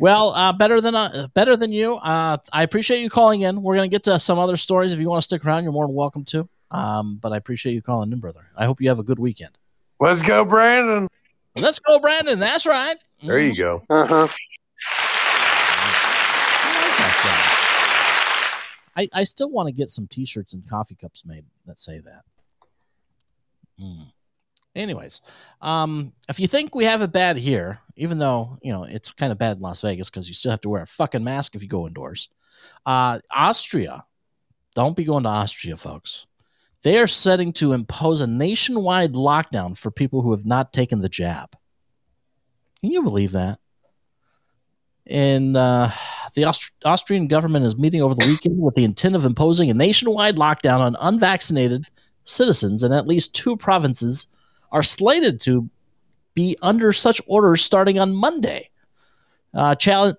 Well, 0.00 0.30
uh, 0.30 0.52
better 0.52 0.80
than 0.80 0.94
uh, 0.94 1.28
better 1.32 1.56
than 1.56 1.72
you. 1.72 1.94
Uh, 1.96 2.36
I 2.52 2.62
appreciate 2.64 3.00
you 3.00 3.08
calling 3.08 3.42
in. 3.42 3.62
We're 3.62 3.76
gonna 3.76 3.88
get 3.88 4.02
to 4.04 4.18
some 4.20 4.38
other 4.38 4.56
stories. 4.58 4.92
If 4.92 5.00
you 5.00 5.08
want 5.08 5.22
to 5.22 5.24
stick 5.24 5.44
around, 5.46 5.62
you're 5.62 5.72
more 5.72 5.86
than 5.86 5.94
welcome 5.94 6.24
to. 6.26 6.46
Um, 6.70 7.16
but 7.16 7.32
I 7.32 7.36
appreciate 7.38 7.72
you 7.72 7.80
calling 7.80 8.12
in, 8.12 8.18
brother. 8.18 8.46
I 8.58 8.66
hope 8.66 8.80
you 8.80 8.88
have 8.88 8.98
a 8.98 9.04
good 9.04 9.18
weekend. 9.18 9.56
Let's 9.98 10.22
go, 10.22 10.44
Brandon. 10.44 11.08
Let's 11.56 11.78
go, 11.78 11.98
Brandon. 11.98 12.38
That's 12.38 12.66
right. 12.66 12.96
There 13.22 13.40
you 13.40 13.56
go. 13.56 13.82
Uh-huh. 13.88 14.28
I, 18.96 19.08
I 19.12 19.24
still 19.24 19.50
want 19.50 19.68
to 19.68 19.74
get 19.74 19.90
some 19.90 20.06
T-shirts 20.06 20.54
and 20.54 20.68
coffee 20.68 20.94
cups 20.94 21.24
made 21.24 21.44
that 21.66 21.78
say 21.78 22.00
that. 22.00 22.22
Mm. 23.80 24.12
Anyways, 24.74 25.22
um, 25.62 26.12
if 26.28 26.38
you 26.38 26.46
think 26.46 26.74
we 26.74 26.84
have 26.84 27.02
it 27.02 27.12
bad 27.12 27.36
here, 27.36 27.78
even 27.96 28.18
though 28.18 28.58
you 28.62 28.72
know 28.72 28.84
it's 28.84 29.10
kind 29.12 29.32
of 29.32 29.38
bad 29.38 29.56
in 29.56 29.62
Las 29.62 29.80
Vegas 29.80 30.10
because 30.10 30.28
you 30.28 30.34
still 30.34 30.50
have 30.50 30.60
to 30.62 30.68
wear 30.68 30.82
a 30.82 30.86
fucking 30.86 31.24
mask 31.24 31.54
if 31.54 31.62
you 31.62 31.68
go 31.68 31.86
indoors, 31.86 32.28
uh, 32.84 33.18
Austria, 33.34 34.04
don't 34.74 34.96
be 34.96 35.04
going 35.04 35.22
to 35.24 35.30
Austria, 35.30 35.76
folks. 35.76 36.26
They 36.86 37.00
are 37.00 37.08
setting 37.08 37.52
to 37.54 37.72
impose 37.72 38.20
a 38.20 38.28
nationwide 38.28 39.14
lockdown 39.14 39.76
for 39.76 39.90
people 39.90 40.22
who 40.22 40.30
have 40.30 40.46
not 40.46 40.72
taken 40.72 41.00
the 41.00 41.08
jab. 41.08 41.56
Can 42.80 42.92
you 42.92 43.02
believe 43.02 43.32
that? 43.32 43.58
And 45.04 45.56
uh, 45.56 45.90
the 46.34 46.44
Aust- 46.44 46.76
Austrian 46.84 47.26
government 47.26 47.66
is 47.66 47.76
meeting 47.76 48.02
over 48.02 48.14
the 48.14 48.28
weekend 48.28 48.60
with 48.60 48.76
the 48.76 48.84
intent 48.84 49.16
of 49.16 49.24
imposing 49.24 49.68
a 49.68 49.74
nationwide 49.74 50.36
lockdown 50.36 50.78
on 50.78 50.94
unvaccinated 51.00 51.86
citizens, 52.22 52.84
and 52.84 52.94
at 52.94 53.08
least 53.08 53.34
two 53.34 53.56
provinces 53.56 54.28
are 54.70 54.84
slated 54.84 55.40
to 55.40 55.68
be 56.34 56.56
under 56.62 56.92
such 56.92 57.20
orders 57.26 57.62
starting 57.62 57.98
on 57.98 58.14
Monday. 58.14 58.70
Uh, 59.56 59.74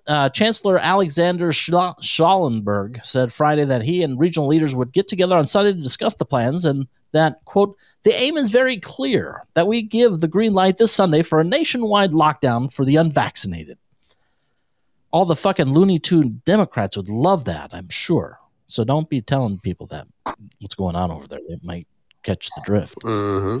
uh, 0.08 0.28
Chancellor 0.30 0.78
Alexander 0.78 1.52
Schallenberg 1.52 3.00
said 3.04 3.32
Friday 3.32 3.64
that 3.64 3.82
he 3.82 4.02
and 4.02 4.18
regional 4.18 4.48
leaders 4.48 4.74
would 4.74 4.92
get 4.92 5.06
together 5.06 5.36
on 5.36 5.46
Sunday 5.46 5.72
to 5.72 5.80
discuss 5.80 6.16
the 6.16 6.24
plans 6.24 6.64
and 6.64 6.88
that, 7.12 7.44
quote, 7.44 7.76
the 8.02 8.12
aim 8.20 8.36
is 8.36 8.48
very 8.48 8.78
clear 8.78 9.42
that 9.54 9.68
we 9.68 9.80
give 9.80 10.20
the 10.20 10.28
green 10.28 10.54
light 10.54 10.76
this 10.76 10.92
Sunday 10.92 11.22
for 11.22 11.38
a 11.38 11.44
nationwide 11.44 12.10
lockdown 12.10 12.72
for 12.72 12.84
the 12.84 12.96
unvaccinated. 12.96 13.78
All 15.12 15.24
the 15.24 15.36
fucking 15.36 15.72
Looney 15.72 16.00
Tune 16.00 16.42
Democrats 16.44 16.96
would 16.96 17.08
love 17.08 17.44
that, 17.46 17.70
I'm 17.72 17.88
sure. 17.88 18.40
So 18.66 18.84
don't 18.84 19.08
be 19.08 19.22
telling 19.22 19.60
people 19.60 19.86
that 19.86 20.06
what's 20.58 20.74
going 20.74 20.96
on 20.96 21.10
over 21.10 21.26
there. 21.26 21.40
They 21.48 21.58
might 21.62 21.86
catch 22.24 22.50
the 22.56 22.62
drift. 22.64 22.98
hmm 23.02 23.60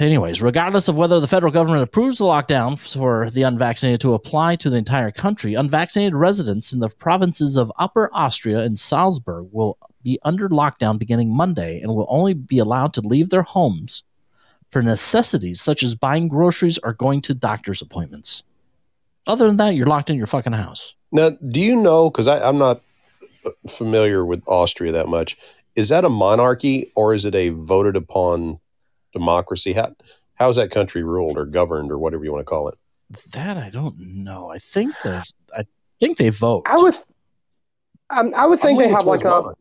Anyways, 0.00 0.40
regardless 0.40 0.86
of 0.86 0.96
whether 0.96 1.18
the 1.18 1.26
federal 1.26 1.50
government 1.50 1.82
approves 1.82 2.18
the 2.18 2.24
lockdown 2.24 2.78
for 2.78 3.30
the 3.30 3.42
unvaccinated 3.42 4.00
to 4.02 4.14
apply 4.14 4.54
to 4.54 4.70
the 4.70 4.76
entire 4.76 5.10
country, 5.10 5.54
unvaccinated 5.54 6.14
residents 6.14 6.72
in 6.72 6.78
the 6.78 6.88
provinces 6.88 7.56
of 7.56 7.72
Upper 7.80 8.08
Austria 8.12 8.60
and 8.60 8.78
Salzburg 8.78 9.48
will 9.50 9.76
be 10.04 10.20
under 10.22 10.48
lockdown 10.48 11.00
beginning 11.00 11.36
Monday 11.36 11.80
and 11.80 11.92
will 11.92 12.06
only 12.08 12.32
be 12.32 12.60
allowed 12.60 12.94
to 12.94 13.00
leave 13.00 13.30
their 13.30 13.42
homes 13.42 14.04
for 14.70 14.82
necessities 14.82 15.60
such 15.60 15.82
as 15.82 15.96
buying 15.96 16.28
groceries 16.28 16.78
or 16.84 16.92
going 16.92 17.20
to 17.22 17.34
doctor's 17.34 17.82
appointments. 17.82 18.44
Other 19.26 19.48
than 19.48 19.56
that, 19.56 19.74
you're 19.74 19.86
locked 19.86 20.10
in 20.10 20.16
your 20.16 20.28
fucking 20.28 20.52
house. 20.52 20.94
Now, 21.10 21.30
do 21.30 21.58
you 21.58 21.74
know? 21.74 22.08
Because 22.08 22.28
I'm 22.28 22.58
not 22.58 22.82
familiar 23.68 24.24
with 24.24 24.44
Austria 24.46 24.92
that 24.92 25.08
much. 25.08 25.36
Is 25.74 25.88
that 25.88 26.04
a 26.04 26.08
monarchy 26.08 26.92
or 26.94 27.14
is 27.14 27.24
it 27.24 27.34
a 27.34 27.48
voted 27.48 27.96
upon 27.96 28.60
democracy? 29.18 29.72
How 29.72 29.94
how 30.34 30.48
is 30.48 30.56
that 30.56 30.70
country 30.70 31.02
ruled 31.02 31.36
or 31.36 31.46
governed 31.46 31.90
or 31.90 31.98
whatever 31.98 32.24
you 32.24 32.32
want 32.32 32.40
to 32.46 32.50
call 32.50 32.68
it? 32.68 32.76
That 33.32 33.56
I 33.56 33.70
don't 33.70 33.98
know. 33.98 34.50
I 34.50 34.58
think 34.58 34.94
there's. 35.02 35.34
I 35.56 35.64
think 35.98 36.18
they 36.18 36.28
vote. 36.28 36.62
I 36.66 36.76
would, 36.76 36.94
um, 38.10 38.34
I 38.36 38.46
would 38.46 38.60
think 38.60 38.78
they 38.78 38.88
have 38.88 39.04
like 39.04 39.22
towards 39.22 39.56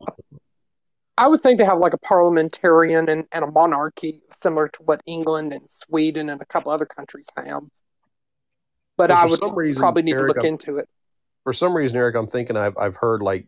a, 1.17 1.27
would 1.27 1.41
think 1.41 1.57
they 1.57 1.65
have 1.65 1.79
like 1.79 1.93
a 1.93 1.97
parliamentarian 1.97 3.09
and, 3.09 3.25
and 3.31 3.43
a 3.43 3.51
monarchy 3.51 4.21
similar 4.31 4.67
to 4.67 4.83
what 4.83 5.01
England 5.05 5.53
and 5.53 5.67
Sweden 5.69 6.29
and 6.29 6.41
a 6.41 6.45
couple 6.45 6.71
other 6.71 6.85
countries 6.85 7.29
have. 7.35 7.63
But 8.97 9.11
I 9.11 9.25
would 9.25 9.39
reason, 9.55 9.81
probably 9.81 10.03
need 10.03 10.13
Eric, 10.13 10.23
to 10.23 10.27
look 10.27 10.37
I'm- 10.37 10.45
into 10.53 10.77
it. 10.77 10.89
For 11.43 11.53
some 11.53 11.75
reason, 11.75 11.97
Eric, 11.97 12.15
I'm 12.15 12.27
thinking 12.27 12.57
I've 12.57 12.77
I've 12.77 12.97
heard 12.97 13.21
like 13.21 13.47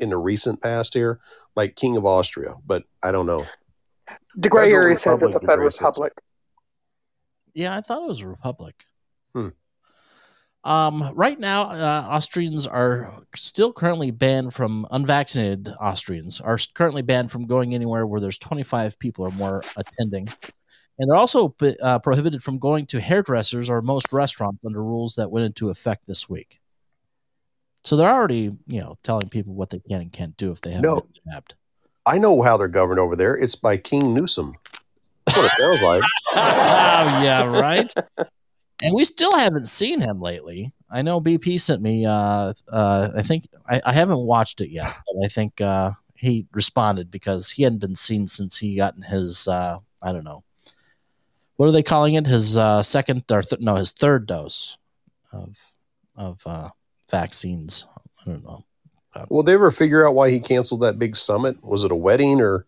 in 0.00 0.10
the 0.10 0.16
recent 0.16 0.60
past 0.60 0.94
here, 0.94 1.20
like 1.54 1.76
King 1.76 1.96
of 1.96 2.04
Austria, 2.04 2.54
but 2.66 2.82
I 3.02 3.12
don't 3.12 3.26
know. 3.26 3.46
De 4.38 4.48
Grey 4.48 4.72
area 4.72 4.96
says 4.96 5.22
it's 5.22 5.34
a 5.34 5.38
Republic, 5.38 5.40
De 5.40 5.46
federal 5.46 5.70
says. 5.70 5.80
republic. 5.80 6.12
Yeah, 7.54 7.76
I 7.76 7.80
thought 7.80 8.02
it 8.02 8.08
was 8.08 8.20
a 8.20 8.28
republic. 8.28 8.84
Hmm. 9.32 9.48
Um, 10.62 11.12
right 11.14 11.38
now, 11.40 11.62
uh, 11.70 12.06
Austrians 12.10 12.66
are 12.66 13.22
still 13.34 13.72
currently 13.72 14.10
banned 14.10 14.52
from 14.52 14.86
unvaccinated 14.90 15.68
Austrians 15.80 16.40
are 16.40 16.58
currently 16.74 17.00
banned 17.02 17.30
from 17.30 17.46
going 17.46 17.74
anywhere 17.74 18.06
where 18.06 18.20
there's 18.20 18.38
25 18.38 18.98
people 18.98 19.26
or 19.26 19.30
more 19.32 19.64
attending, 19.78 20.28
and 20.98 21.08
they're 21.10 21.16
also 21.16 21.54
uh, 21.82 21.98
prohibited 22.00 22.42
from 22.42 22.58
going 22.58 22.84
to 22.86 23.00
hairdressers 23.00 23.70
or 23.70 23.80
most 23.80 24.12
restaurants 24.12 24.62
under 24.66 24.82
rules 24.84 25.14
that 25.14 25.30
went 25.30 25.46
into 25.46 25.70
effect 25.70 26.06
this 26.06 26.28
week. 26.28 26.60
So 27.82 27.96
they're 27.96 28.12
already, 28.12 28.50
you 28.66 28.80
know, 28.80 28.98
telling 29.02 29.30
people 29.30 29.54
what 29.54 29.70
they 29.70 29.78
can 29.88 30.02
and 30.02 30.12
can't 30.12 30.36
do 30.36 30.52
if 30.52 30.60
they 30.60 30.72
haven't 30.72 30.82
No. 30.82 31.00
been 31.00 31.32
jabbed. 31.32 31.54
I 32.06 32.18
know 32.18 32.42
how 32.42 32.56
they're 32.56 32.68
governed 32.68 33.00
over 33.00 33.16
there. 33.16 33.36
It's 33.36 33.54
by 33.54 33.76
King 33.76 34.14
Newsom. 34.14 34.54
That's 35.26 35.36
what 35.36 35.46
it 35.46 35.54
sounds 35.54 35.82
like. 35.82 36.02
oh 36.32 37.22
yeah, 37.22 37.44
right. 37.44 37.92
And 38.82 38.94
we 38.94 39.04
still 39.04 39.36
haven't 39.36 39.66
seen 39.66 40.00
him 40.00 40.20
lately. 40.20 40.72
I 40.90 41.02
know 41.02 41.20
BP 41.20 41.60
sent 41.60 41.82
me. 41.82 42.06
Uh, 42.06 42.52
uh, 42.68 43.10
I 43.14 43.22
think 43.22 43.46
I, 43.68 43.80
I 43.84 43.92
haven't 43.92 44.18
watched 44.18 44.60
it 44.60 44.70
yet, 44.70 44.88
but 45.06 45.24
I 45.24 45.28
think 45.28 45.60
uh, 45.60 45.92
he 46.14 46.46
responded 46.52 47.10
because 47.10 47.50
he 47.50 47.62
hadn't 47.62 47.78
been 47.78 47.94
seen 47.94 48.26
since 48.26 48.56
he 48.56 48.76
gotten 48.76 49.02
his. 49.02 49.46
Uh, 49.46 49.78
I 50.02 50.12
don't 50.12 50.24
know. 50.24 50.42
What 51.56 51.68
are 51.68 51.72
they 51.72 51.82
calling 51.82 52.14
it? 52.14 52.26
His 52.26 52.56
uh, 52.56 52.82
second 52.82 53.24
or 53.30 53.42
th- 53.42 53.60
no, 53.60 53.76
his 53.76 53.92
third 53.92 54.26
dose 54.26 54.78
of 55.32 55.72
of 56.16 56.40
uh, 56.46 56.70
vaccines. 57.10 57.86
I 57.96 58.30
don't 58.30 58.44
know. 58.44 58.64
Will 59.28 59.42
they 59.42 59.54
ever 59.54 59.70
figure 59.70 60.06
out 60.06 60.14
why 60.14 60.30
he 60.30 60.40
canceled 60.40 60.82
that 60.82 60.98
big 60.98 61.16
summit? 61.16 61.62
Was 61.64 61.84
it 61.84 61.92
a 61.92 61.96
wedding 61.96 62.40
or 62.40 62.66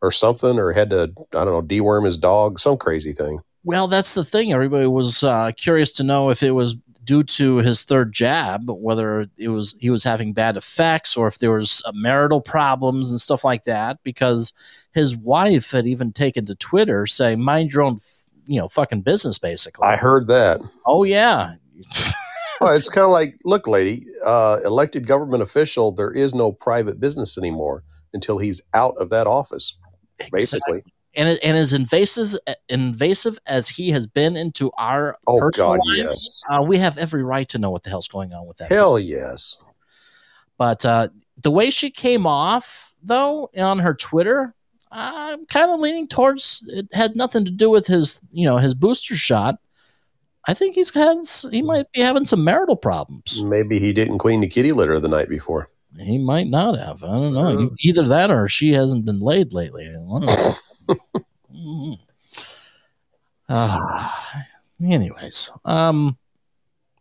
or 0.00 0.10
something, 0.10 0.58
or 0.58 0.72
had 0.72 0.90
to 0.90 1.12
I 1.34 1.44
don't 1.44 1.46
know 1.46 1.62
deworm 1.62 2.04
his 2.04 2.18
dog, 2.18 2.58
some 2.58 2.76
crazy 2.76 3.12
thing? 3.12 3.40
Well, 3.64 3.86
that's 3.86 4.14
the 4.14 4.24
thing. 4.24 4.52
Everybody 4.52 4.86
was 4.86 5.22
uh, 5.22 5.52
curious 5.56 5.92
to 5.92 6.02
know 6.02 6.30
if 6.30 6.42
it 6.42 6.50
was 6.50 6.74
due 7.04 7.22
to 7.22 7.56
his 7.56 7.84
third 7.84 8.12
jab, 8.12 8.68
whether 8.68 9.26
it 9.38 9.48
was 9.48 9.76
he 9.80 9.90
was 9.90 10.02
having 10.02 10.32
bad 10.32 10.56
effects 10.56 11.16
or 11.16 11.28
if 11.28 11.38
there 11.38 11.52
was 11.52 11.82
uh, 11.86 11.92
marital 11.94 12.40
problems 12.40 13.10
and 13.10 13.20
stuff 13.20 13.44
like 13.44 13.64
that. 13.64 14.02
Because 14.02 14.52
his 14.94 15.16
wife 15.16 15.70
had 15.70 15.86
even 15.86 16.12
taken 16.12 16.44
to 16.46 16.54
Twitter 16.54 17.06
saying, 17.06 17.42
"Mind 17.42 17.72
your 17.72 17.82
own, 17.82 17.98
you 18.46 18.60
know, 18.60 18.68
fucking 18.68 19.02
business." 19.02 19.38
Basically, 19.38 19.86
I 19.86 19.96
heard 19.96 20.26
that. 20.28 20.60
Oh 20.86 21.04
yeah. 21.04 21.54
well, 22.62 22.76
it's 22.76 22.88
kind 22.88 23.04
of 23.04 23.10
like, 23.10 23.36
look, 23.44 23.66
lady, 23.66 24.06
uh, 24.24 24.58
elected 24.64 25.06
government 25.06 25.42
official. 25.42 25.92
There 25.92 26.12
is 26.12 26.34
no 26.34 26.52
private 26.52 27.00
business 27.00 27.38
anymore 27.38 27.82
until 28.14 28.38
he's 28.38 28.62
out 28.74 28.94
of 28.98 29.10
that 29.10 29.26
office. 29.26 29.76
Basically, 30.32 30.78
Exactly. 30.78 30.82
And, 31.14 31.38
and 31.42 31.58
as 31.58 31.74
invasive 31.74 32.38
invasive 32.70 33.38
as 33.46 33.68
he 33.68 33.90
has 33.90 34.06
been 34.06 34.34
into 34.34 34.70
our 34.78 35.18
oh 35.26 35.50
God, 35.50 35.78
lives, 35.84 35.98
yes, 35.98 36.42
uh, 36.50 36.62
we 36.62 36.78
have 36.78 36.96
every 36.96 37.22
right 37.22 37.46
to 37.50 37.58
know 37.58 37.70
what 37.70 37.82
the 37.82 37.90
hell's 37.90 38.08
going 38.08 38.32
on 38.32 38.46
with 38.46 38.56
that. 38.58 38.70
hell 38.70 38.98
yes. 38.98 39.58
But 40.56 40.86
uh, 40.86 41.08
the 41.36 41.50
way 41.50 41.68
she 41.68 41.90
came 41.90 42.26
off, 42.26 42.94
though, 43.02 43.50
on 43.58 43.78
her 43.80 43.92
Twitter, 43.92 44.54
I'm 44.90 45.44
kind 45.46 45.70
of 45.70 45.80
leaning 45.80 46.08
towards 46.08 46.66
it 46.72 46.86
had 46.92 47.14
nothing 47.14 47.44
to 47.44 47.50
do 47.50 47.68
with 47.68 47.86
his, 47.86 48.20
you 48.32 48.46
know, 48.46 48.56
his 48.56 48.74
booster 48.74 49.14
shot. 49.14 49.56
I 50.48 50.54
think 50.54 50.74
he's 50.74 50.92
had 50.92 51.18
he 51.50 51.62
might 51.62 51.90
be 51.92 52.00
having 52.00 52.24
some 52.24 52.42
marital 52.44 52.76
problems. 52.76 53.42
Maybe 53.42 53.78
he 53.78 53.92
didn't 53.92 54.18
clean 54.18 54.40
the 54.40 54.48
kitty 54.48 54.72
litter 54.72 54.98
the 54.98 55.08
night 55.08 55.28
before. 55.28 55.68
He 55.98 56.18
might 56.18 56.46
not 56.48 56.78
have. 56.78 57.04
I 57.04 57.08
don't 57.08 57.34
know. 57.34 57.70
Either 57.80 58.08
that 58.08 58.30
or 58.30 58.48
she 58.48 58.72
hasn't 58.72 59.04
been 59.04 59.20
laid 59.20 59.52
lately. 59.52 59.88
I 59.88 59.92
don't 59.92 60.24
know. 60.26 61.96
Ah, 63.48 64.46
anyways, 64.82 65.52
um, 65.66 66.16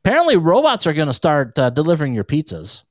apparently 0.04 0.36
robots 0.36 0.86
are 0.86 0.94
going 0.94 1.08
to 1.08 1.14
start 1.14 1.58
uh, 1.58 1.70
delivering 1.70 2.14
your 2.14 2.26
pizzas. 2.26 2.84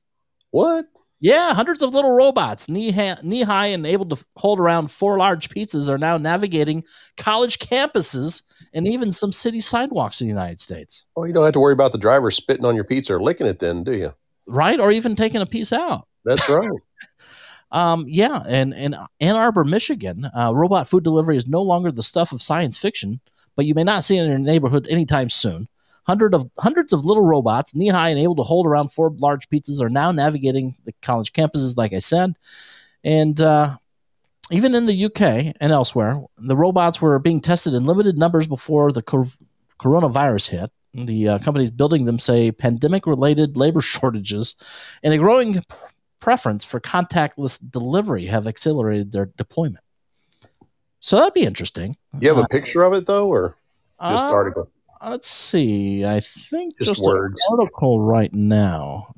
What? 0.49 0.87
Yeah, 1.19 1.53
hundreds 1.53 1.83
of 1.83 1.93
little 1.93 2.13
robots, 2.13 2.67
knee, 2.67 2.89
ha- 2.91 3.19
knee 3.21 3.43
high 3.43 3.67
and 3.67 3.85
able 3.85 4.07
to 4.07 4.25
hold 4.35 4.59
around 4.59 4.89
four 4.89 5.19
large 5.19 5.49
pizzas, 5.49 5.89
are 5.89 5.99
now 5.99 6.17
navigating 6.17 6.83
college 7.17 7.59
campuses 7.59 8.41
and 8.73 8.87
even 8.87 9.11
some 9.11 9.31
city 9.31 9.59
sidewalks 9.59 10.21
in 10.21 10.27
the 10.27 10.33
United 10.33 10.59
States. 10.59 11.05
Well, 11.15 11.27
you 11.27 11.33
don't 11.33 11.43
have 11.43 11.53
to 11.53 11.59
worry 11.59 11.73
about 11.73 11.91
the 11.91 11.97
driver 11.97 12.31
spitting 12.31 12.65
on 12.65 12.75
your 12.75 12.83
pizza 12.83 13.15
or 13.15 13.21
licking 13.21 13.47
it, 13.47 13.59
then, 13.59 13.83
do 13.83 13.95
you? 13.95 14.13
Right? 14.45 14.79
Or 14.79 14.91
even 14.91 15.15
taking 15.15 15.41
a 15.41 15.45
piece 15.45 15.73
out. 15.73 16.07
That's 16.25 16.47
right. 16.49 16.67
Um, 17.73 18.03
yeah, 18.07 18.43
and 18.47 18.73
in 18.73 18.95
Ann 19.21 19.35
Arbor, 19.35 19.63
Michigan, 19.63 20.29
uh, 20.37 20.51
robot 20.53 20.89
food 20.89 21.03
delivery 21.03 21.37
is 21.37 21.47
no 21.47 21.61
longer 21.61 21.91
the 21.91 22.03
stuff 22.03 22.33
of 22.33 22.41
science 22.41 22.77
fiction, 22.77 23.21
but 23.55 23.65
you 23.65 23.73
may 23.73 23.83
not 23.83 24.03
see 24.03 24.17
it 24.17 24.23
in 24.23 24.29
your 24.29 24.39
neighborhood 24.39 24.87
anytime 24.89 25.29
soon. 25.29 25.67
Hundred 26.05 26.33
of 26.33 26.49
hundreds 26.59 26.91
of 26.91 27.05
little 27.05 27.23
robots, 27.23 27.73
knee 27.73 27.87
high 27.87 28.09
and 28.09 28.19
able 28.19 28.35
to 28.35 28.43
hold 28.43 28.65
around 28.65 28.91
four 28.91 29.11
large 29.19 29.47
pizzas, 29.49 29.81
are 29.81 29.89
now 29.89 30.11
navigating 30.11 30.75
the 30.83 30.93
college 31.01 31.31
campuses, 31.31 31.77
like 31.77 31.93
I 31.93 31.99
said, 31.99 32.35
and 33.03 33.39
uh, 33.39 33.77
even 34.51 34.75
in 34.75 34.85
the 34.85 35.05
UK 35.05 35.55
and 35.59 35.71
elsewhere, 35.71 36.21
the 36.37 36.55
robots 36.55 37.01
were 37.01 37.17
being 37.19 37.39
tested 37.41 37.73
in 37.73 37.85
limited 37.85 38.17
numbers 38.17 38.47
before 38.47 38.91
the 38.91 39.01
cor- 39.01 39.25
coronavirus 39.79 40.49
hit. 40.49 40.71
The 40.93 41.27
uh, 41.29 41.39
companies 41.39 41.71
building 41.71 42.05
them 42.05 42.19
say 42.19 42.51
pandemic-related 42.51 43.55
labor 43.55 43.81
shortages 43.93 44.55
and 45.03 45.13
a 45.13 45.17
growing 45.17 45.63
preference 46.19 46.65
for 46.65 46.79
contactless 46.79 47.59
delivery 47.71 48.25
have 48.25 48.45
accelerated 48.47 49.11
their 49.11 49.27
deployment. 49.37 49.83
So 50.99 51.17
that'd 51.17 51.33
be 51.33 51.43
interesting. 51.43 51.95
You 52.19 52.29
have 52.29 52.37
a 52.37 52.47
picture 52.47 52.83
of 52.83 52.93
it 52.93 53.05
though, 53.05 53.27
or 53.27 53.55
just 54.05 54.25
Uh, 54.25 54.31
article? 54.31 54.69
Let's 55.03 55.27
see. 55.27 56.05
I 56.05 56.19
think 56.19 56.77
Just 56.77 56.91
just, 56.91 57.01
words. 57.03 57.41
an 57.49 57.57
article 57.59 57.99
right 58.01 58.31
now. 58.31 59.15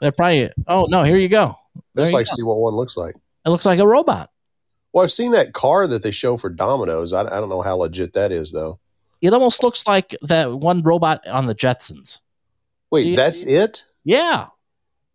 They're 0.00 0.12
probably. 0.12 0.50
Oh 0.66 0.86
no! 0.88 1.02
Here 1.02 1.18
you 1.18 1.28
go. 1.28 1.56
There 1.94 2.06
you 2.06 2.12
like 2.14 2.24
go. 2.26 2.32
see 2.36 2.42
what 2.42 2.56
one 2.58 2.72
looks 2.72 2.96
like. 2.96 3.14
It 3.44 3.50
looks 3.50 3.66
like 3.66 3.80
a 3.80 3.86
robot. 3.86 4.29
Well, 4.92 5.04
I've 5.04 5.12
seen 5.12 5.32
that 5.32 5.52
car 5.52 5.86
that 5.86 6.02
they 6.02 6.10
show 6.10 6.36
for 6.36 6.50
Domino's. 6.50 7.12
I, 7.12 7.22
I 7.22 7.40
don't 7.40 7.48
know 7.48 7.62
how 7.62 7.76
legit 7.76 8.12
that 8.14 8.32
is 8.32 8.52
though. 8.52 8.80
It 9.20 9.32
almost 9.32 9.62
looks 9.62 9.86
like 9.86 10.14
that 10.22 10.52
one 10.52 10.82
robot 10.82 11.26
on 11.28 11.46
the 11.46 11.54
Jetsons. 11.54 12.20
Wait, 12.90 13.02
See, 13.02 13.16
that's 13.16 13.42
it? 13.44 13.84
Yeah, 14.02 14.46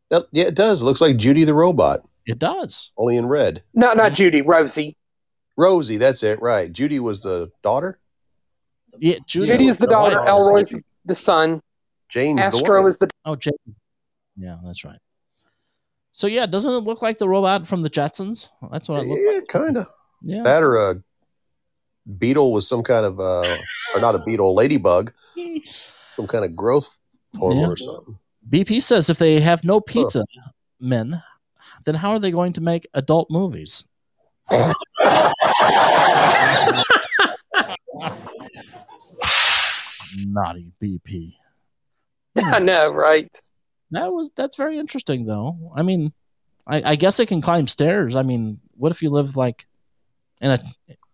That, 0.10 0.28
yeah, 0.32 0.46
it 0.46 0.56
does. 0.56 0.82
It 0.82 0.86
looks 0.86 1.02
like 1.02 1.18
Judy 1.18 1.44
the 1.44 1.54
robot, 1.56 2.08
it 2.26 2.40
does. 2.40 2.92
only 2.98 3.18
in 3.18 3.26
red. 3.26 3.64
No, 3.74 3.94
not 3.94 4.14
Judy, 4.14 4.42
Rosie. 4.42 4.96
Rosie, 5.58 5.98
that's 5.98 6.22
it, 6.24 6.40
right? 6.42 6.72
Judy 6.72 7.00
was 7.00 7.24
the 7.24 7.50
daughter. 7.64 8.00
Yeah, 9.00 9.16
Judy, 9.26 9.48
Judy 9.48 9.68
is 9.68 9.78
the 9.78 9.88
daughter. 9.88 10.20
Elroy's 10.20 10.72
the 11.04 11.16
son. 11.16 11.62
James 12.08 12.40
Astro 12.40 12.84
wife. 12.84 12.90
is 12.90 12.98
the. 13.00 13.10
Oh, 13.26 13.36
Jay. 13.36 13.52
Yeah, 14.38 14.58
that's 14.64 14.86
right. 14.86 14.98
So 16.16 16.28
yeah, 16.28 16.46
doesn't 16.46 16.72
it 16.72 16.78
look 16.86 17.02
like 17.02 17.18
the 17.18 17.28
robot 17.28 17.68
from 17.68 17.82
the 17.82 17.90
Jetsons? 17.90 18.50
That's 18.72 18.88
what 18.88 19.04
it 19.04 19.08
looks 19.08 19.22
Yeah, 19.22 19.32
like. 19.40 19.48
kind 19.50 19.78
of. 19.78 19.88
Yeah. 20.22 20.44
That 20.44 20.64
or 20.64 20.78
a 20.78 20.96
beetle 22.18 22.54
with 22.54 22.64
some 22.64 22.84
kind 22.84 23.06
of, 23.06 23.20
uh, 23.20 23.58
or 23.94 24.00
not 24.00 24.16
a 24.16 24.20
beetle, 24.20 24.56
ladybug, 24.56 25.12
some 26.08 26.26
kind 26.26 26.46
of 26.46 26.56
growth 26.56 26.88
hormone 27.38 27.60
Yeah. 27.60 27.68
or 27.68 27.76
something. 27.76 28.18
BP 28.50 28.82
says 28.82 29.10
if 29.10 29.18
they 29.18 29.42
have 29.42 29.66
no 29.66 29.82
pizza 29.82 30.24
men, 30.80 31.22
then 31.84 31.96
how 31.96 32.12
are 32.12 32.20
they 32.20 32.32
going 32.32 32.54
to 32.54 32.62
make 32.62 32.88
adult 32.94 33.30
movies? 33.30 33.86
Naughty 40.18 40.72
BP. 40.82 41.34
I 42.38 42.60
know, 42.60 42.92
right? 42.94 43.30
That 43.92 44.12
was 44.12 44.32
that's 44.36 44.56
very 44.56 44.78
interesting 44.78 45.26
though. 45.26 45.72
I 45.76 45.82
mean, 45.82 46.12
I, 46.68 46.92
I 46.92 46.96
guess 46.96 47.20
it 47.20 47.28
can 47.28 47.42
climb 47.42 47.68
stairs. 47.68 48.16
I 48.16 48.24
mean, 48.24 48.60
what 48.76 48.92
if 48.92 49.02
you 49.02 49.10
live 49.10 49.38
like 49.38 49.68
in 50.42 50.52
a 50.52 50.60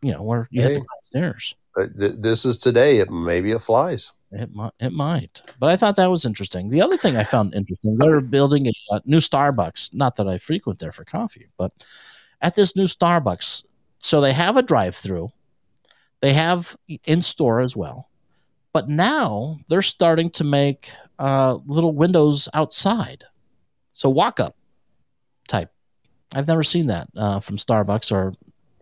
you 0.02 0.12
know 0.12 0.24
where 0.24 0.48
you 0.52 0.62
have 0.62 0.72
to 0.72 0.80
climb 0.80 1.04
stairs? 1.04 1.56
Uh, 1.76 1.88
th- 1.98 2.16
this 2.20 2.46
is 2.46 2.58
today. 2.58 3.00
It 3.00 3.10
maybe 3.10 3.52
it 3.52 3.60
flies. 3.60 4.12
It 4.34 4.56
might, 4.56 4.72
it 4.80 4.94
might, 4.94 5.42
but 5.60 5.70
I 5.70 5.76
thought 5.76 5.98
that 5.98 6.10
was 6.10 6.24
interesting. 6.24 6.70
The 6.70 6.82
other 6.82 6.96
thing 6.96 7.18
I 7.18 7.26
found 7.26 7.54
interesting, 7.54 7.98
they're 7.98 8.22
building 8.22 8.68
a, 8.68 8.72
uh 8.94 9.02
new 9.04 9.18
Starbucks. 9.18 9.94
Not 9.94 10.16
that 10.16 10.28
I 10.30 10.38
frequent 10.38 10.80
there 10.80 10.94
for 10.94 11.04
coffee, 11.04 11.48
but 11.58 11.74
at 12.42 12.56
this 12.56 12.78
new 12.78 12.86
Starbucks, 12.86 13.66
so 14.00 14.22
they 14.22 14.32
have 14.32 14.56
a 14.56 14.62
drive-through, 14.62 15.30
they 16.22 16.32
have 16.32 16.78
in 17.04 17.22
store 17.22 17.60
as 17.60 17.76
well, 17.76 18.10
but 18.74 18.90
now 18.90 19.58
they're 19.68 19.82
starting 19.82 20.30
to 20.32 20.44
make 20.44 20.92
uh, 21.20 21.58
little 21.66 21.94
windows 21.94 22.48
outside, 22.54 23.24
so 23.92 24.10
walk-up 24.10 24.56
type. 25.48 25.72
I've 26.34 26.48
never 26.48 26.64
seen 26.64 26.88
that 26.88 27.08
uh, 27.16 27.40
from 27.40 27.58
Starbucks 27.58 28.12
or 28.12 28.34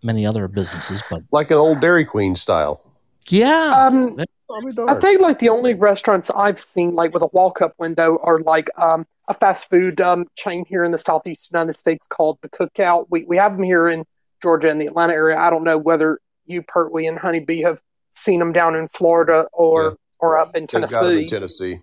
many 0.04 0.26
other 0.26 0.48
businesses, 0.48 1.04
but 1.10 1.22
Like 1.32 1.52
an 1.52 1.58
old 1.58 1.82
Dairy 1.82 2.06
Queen 2.06 2.36
style. 2.36 2.82
yeah, 3.28 3.74
Um, 3.88 4.18
I 4.52 4.62
mean, 4.62 4.70
I 4.70 4.72
darn. 4.72 5.02
think 5.02 5.22
like 5.22 5.40
the 5.40 5.50
only 5.50 5.74
restaurants 5.74 6.30
I've 6.30 6.60
seen 6.60 6.96
like 6.96 7.14
with 7.14 7.22
a 7.24 7.30
walk-up 7.34 7.74
window 7.78 8.18
are 8.24 8.40
like 8.40 8.70
um, 8.82 9.06
a 9.28 9.34
fast 9.34 9.70
food 9.70 10.00
um, 10.02 10.26
chain 10.36 10.64
here 10.66 10.84
in 10.84 10.92
the 10.92 10.98
southeast 10.98 11.52
United 11.52 11.74
States 11.74 12.08
called 12.08 12.40
the 12.42 12.50
Cookout. 12.50 13.08
We 13.10 13.26
we 13.26 13.38
have 13.38 13.54
them 13.54 13.64
here 13.64 13.88
in 13.90 14.06
Georgia 14.42 14.70
and 14.72 14.80
the 14.82 14.88
Atlanta 14.88 15.14
area. 15.14 15.38
I 15.38 15.50
don't 15.50 15.64
know 15.64 15.78
whether 15.78 16.20
you 16.46 16.64
Pertwee 16.64 17.06
and 17.08 17.20
Honeybee 17.20 17.62
have 17.62 17.82
seen 18.12 18.40
them 18.40 18.52
down 18.52 18.76
in 18.76 18.88
Florida 18.88 19.48
or 19.54 19.84
Yeah. 19.84 19.90
or 20.20 20.38
up 20.38 20.56
in 20.56 20.68
They've 20.72 20.82
got 20.90 21.04
'em 21.06 21.12
in 21.12 21.30
Tennessee. 21.30 21.30
Tennessee. 21.30 21.82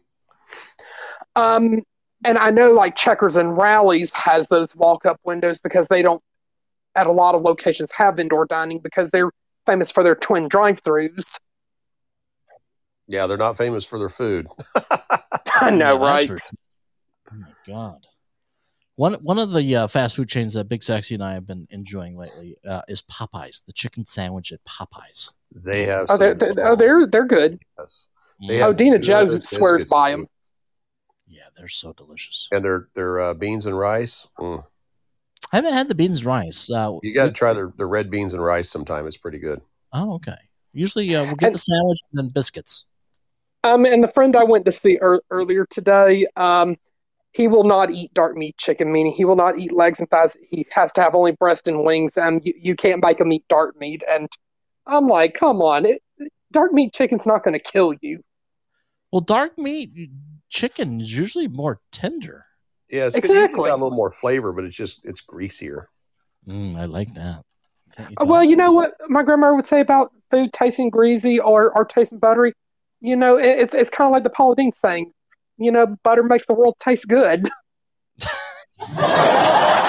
Um, 1.35 1.83
and 2.25 2.39
I 2.39 2.51
know 2.51 2.73
like 2.73 2.97
Checkers 2.97 3.37
and 3.37 3.57
Rallies 3.57 4.13
has 4.15 4.49
those 4.49 4.75
walk-up 4.75 5.21
windows 5.25 5.61
because 5.61 5.89
they 5.89 6.03
don't 6.03 6.23
at 6.95 7.07
a 7.07 7.13
lot 7.13 7.35
of 7.35 7.43
locations 7.43 7.91
have 7.93 8.19
indoor 8.19 8.47
dining 8.47 8.79
because 8.79 9.11
they're 9.11 9.31
famous 9.67 9.91
for 9.91 10.03
their 10.03 10.15
twin 10.15 10.49
drive-throughs. 10.49 11.39
Yeah, 13.07 13.27
they're 13.27 13.37
not 13.37 13.57
famous 13.57 13.85
for 13.85 13.99
their 13.99 14.09
food. 14.09 14.49
I 15.61 15.71
know, 15.71 16.03
Yeah, 16.03 16.11
right? 16.11 16.27
for. 16.29 16.39
Oh 17.33 17.37
my 17.37 17.49
god. 17.67 18.07
One 18.97 19.15
one 19.15 19.39
of 19.39 19.53
the 19.53 19.77
uh, 19.77 19.87
fast 19.89 20.17
food 20.17 20.29
chains 20.29 20.55
that 20.55 20.69
Big 20.69 20.83
Sexy 20.83 21.15
and 21.15 21.23
I 21.23 21.35
have 21.35 21.47
been 21.47 21.67
enjoying 21.71 22.17
lately 22.17 22.57
uh, 22.67 22.81
is 22.89 23.03
Popeyes, 23.03 23.65
the 23.67 23.73
chicken 23.73 24.07
sandwich 24.07 24.53
at 24.53 24.65
Popeyes. 24.65 25.33
They 25.55 25.85
have. 25.85 26.07
Oh, 26.09 26.19
they're, 26.19 26.35
they're, 26.35 26.55
oh, 26.59 26.77
they're 26.77 27.07
they're 27.07 27.27
good. 27.27 27.59
yes. 27.79 28.09
They 28.47 28.63
Oh, 28.63 28.73
Dina 28.73 28.99
Joe 28.99 29.27
swears 29.41 29.85
biscuits, 29.85 29.93
by 29.95 30.15
too. 30.15 30.21
'em. 30.23 30.27
Yeah, 31.27 31.45
they're 31.57 31.69
so 31.69 31.93
delicious. 31.93 32.49
And 32.53 32.65
their 32.65 32.89
their 32.95 33.21
uh, 33.21 33.35
beans 33.35 33.65
and 33.67 33.79
rice. 33.79 34.29
Mm. 34.39 34.65
I 35.53 35.57
haven't 35.57 35.73
had 35.75 35.89
the 35.89 35.95
beans 35.95 36.19
and 36.19 36.27
rice. 36.27 36.71
Uh, 36.71 36.99
You 37.03 37.15
got 37.15 37.27
to 37.27 37.31
try 37.33 37.53
the 37.53 37.73
their 37.77 37.89
red 37.89 38.11
beans 38.11 38.35
and 38.35 38.45
rice 38.45 38.69
sometime. 38.71 39.07
It's 39.07 39.17
pretty 39.17 39.39
good. 39.39 39.61
Oh, 39.93 40.15
okay. 40.17 40.37
Usually 40.73 41.15
uh, 41.15 41.25
we'll 41.25 41.37
get 41.37 41.47
And- 41.49 41.55
the 41.55 41.59
sandwich 41.59 41.99
and 42.13 42.19
then 42.19 42.29
biscuits. 42.29 42.85
Um, 43.65 43.85
and 43.85 44.03
the 44.03 44.09
friend 44.09 44.37
I 44.37 44.45
went 44.45 44.65
to 44.67 44.73
see 44.73 44.99
ear 45.03 45.21
earlier 45.31 45.67
today, 45.69 46.25
um, 46.37 46.77
he 47.33 47.49
will 47.49 47.65
not 47.65 47.91
eat 47.91 48.15
dark 48.15 48.37
meat 48.37 48.57
chicken, 48.59 48.93
meaning 48.93 49.13
he 49.13 49.25
will 49.25 49.35
not 49.35 49.59
eat 49.59 49.73
legs 49.73 49.99
and 49.99 50.09
thighs. 50.09 50.37
He 50.51 50.67
has 50.73 50.93
to 50.93 51.03
have 51.03 51.15
only 51.17 51.33
breast 51.33 51.67
and 51.67 51.85
wings, 51.85 52.17
and 52.17 52.45
you, 52.45 52.53
you 52.57 52.77
can't 52.77 53.03
make 53.03 53.19
him 53.21 53.33
eat 53.33 53.43
dark 53.49 53.77
meat. 53.81 54.05
And 54.09 54.29
I'm 54.87 55.09
like, 55.09 55.35
come 55.35 55.61
on, 55.63 55.85
it, 55.85 56.03
dark 56.53 56.73
meat 56.73 56.93
chicken's 56.93 57.27
not 57.27 57.43
going 57.45 57.59
to 57.59 57.63
kill 57.63 57.95
you. 58.01 58.21
Well, 59.13 59.21
dark 59.21 59.59
meat 59.59 59.93
chicken 60.49 61.01
is 61.01 61.17
usually 61.17 61.49
more 61.49 61.81
tender. 61.93 62.45
Yeah, 62.91 63.07
it's 63.07 63.17
Exactly. 63.17 63.69
got 63.69 63.71
a 63.71 63.83
little 63.83 63.91
more 63.91 64.11
flavor, 64.11 64.53
but 64.53 64.65
it's 64.65 64.77
just 64.77 65.01
it's 65.05 65.21
greasier. 65.21 65.89
Mm, 66.47 66.79
I 66.79 66.85
like 66.85 67.15
that. 67.15 67.43
You 67.99 68.05
Uh, 68.21 68.25
Well, 68.27 68.45
you 68.45 68.57
know 68.57 68.73
what 68.73 68.95
my 69.09 69.23
grandma 69.23 69.55
would 69.55 69.67
say 69.67 69.81
about 69.81 70.13
food 70.31 70.53
tasting 70.53 70.91
greasy 70.91 71.41
or, 71.41 71.73
or 71.77 71.85
tasting 71.85 72.19
buttery? 72.19 72.53
You 73.01 73.17
know, 73.17 73.37
it, 73.39 73.59
it's, 73.59 73.75
it's 73.75 73.91
kind 73.91 74.07
of 74.07 74.13
like 74.13 74.23
the 74.23 74.31
Paula 74.31 74.55
Deen 74.57 74.73
saying, 74.73 75.13
you 75.59 75.73
know, 75.73 75.97
butter 76.05 76.23
makes 76.23 76.47
the 76.47 76.55
world 76.55 76.77
taste 76.79 77.09
good. 77.09 77.49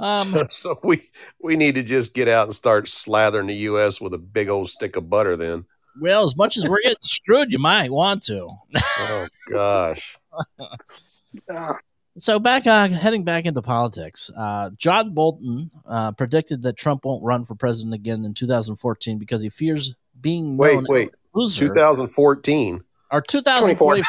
um, 0.00 0.34
so 0.48 0.78
we 0.82 1.08
we 1.40 1.56
need 1.56 1.76
to 1.76 1.82
just 1.82 2.14
get 2.14 2.28
out 2.28 2.46
and 2.46 2.54
start 2.54 2.86
slathering 2.86 3.46
the 3.46 3.54
U.S. 3.54 4.00
with 4.00 4.14
a 4.14 4.18
big 4.18 4.48
old 4.48 4.68
stick 4.68 4.96
of 4.96 5.08
butter. 5.08 5.36
Then, 5.36 5.66
well, 6.00 6.24
as 6.24 6.36
much 6.36 6.56
as 6.56 6.68
we're 6.68 6.80
getting 6.82 6.96
screwed, 7.02 7.52
you 7.52 7.58
might 7.58 7.90
want 7.90 8.22
to. 8.24 8.48
oh 8.76 9.26
gosh, 9.50 10.16
So 12.18 12.38
back 12.38 12.66
uh, 12.66 12.88
heading 12.88 13.24
back 13.24 13.46
into 13.46 13.62
politics, 13.62 14.30
uh, 14.36 14.70
John 14.76 15.14
Bolton 15.14 15.70
uh, 15.86 16.12
predicted 16.12 16.62
that 16.62 16.76
Trump 16.76 17.04
won't 17.04 17.22
run 17.22 17.44
for 17.44 17.54
president 17.54 17.94
again 17.94 18.24
in 18.24 18.34
2014 18.34 19.18
because 19.18 19.42
he 19.42 19.48
fears 19.48 19.94
being 20.20 20.56
wait, 20.56 20.82
wait, 20.88 21.08
as 21.08 21.14
loser. 21.32 21.68
2014. 21.68 22.82
Or 23.10 23.20
2024. 23.20 23.96
you 23.96 24.04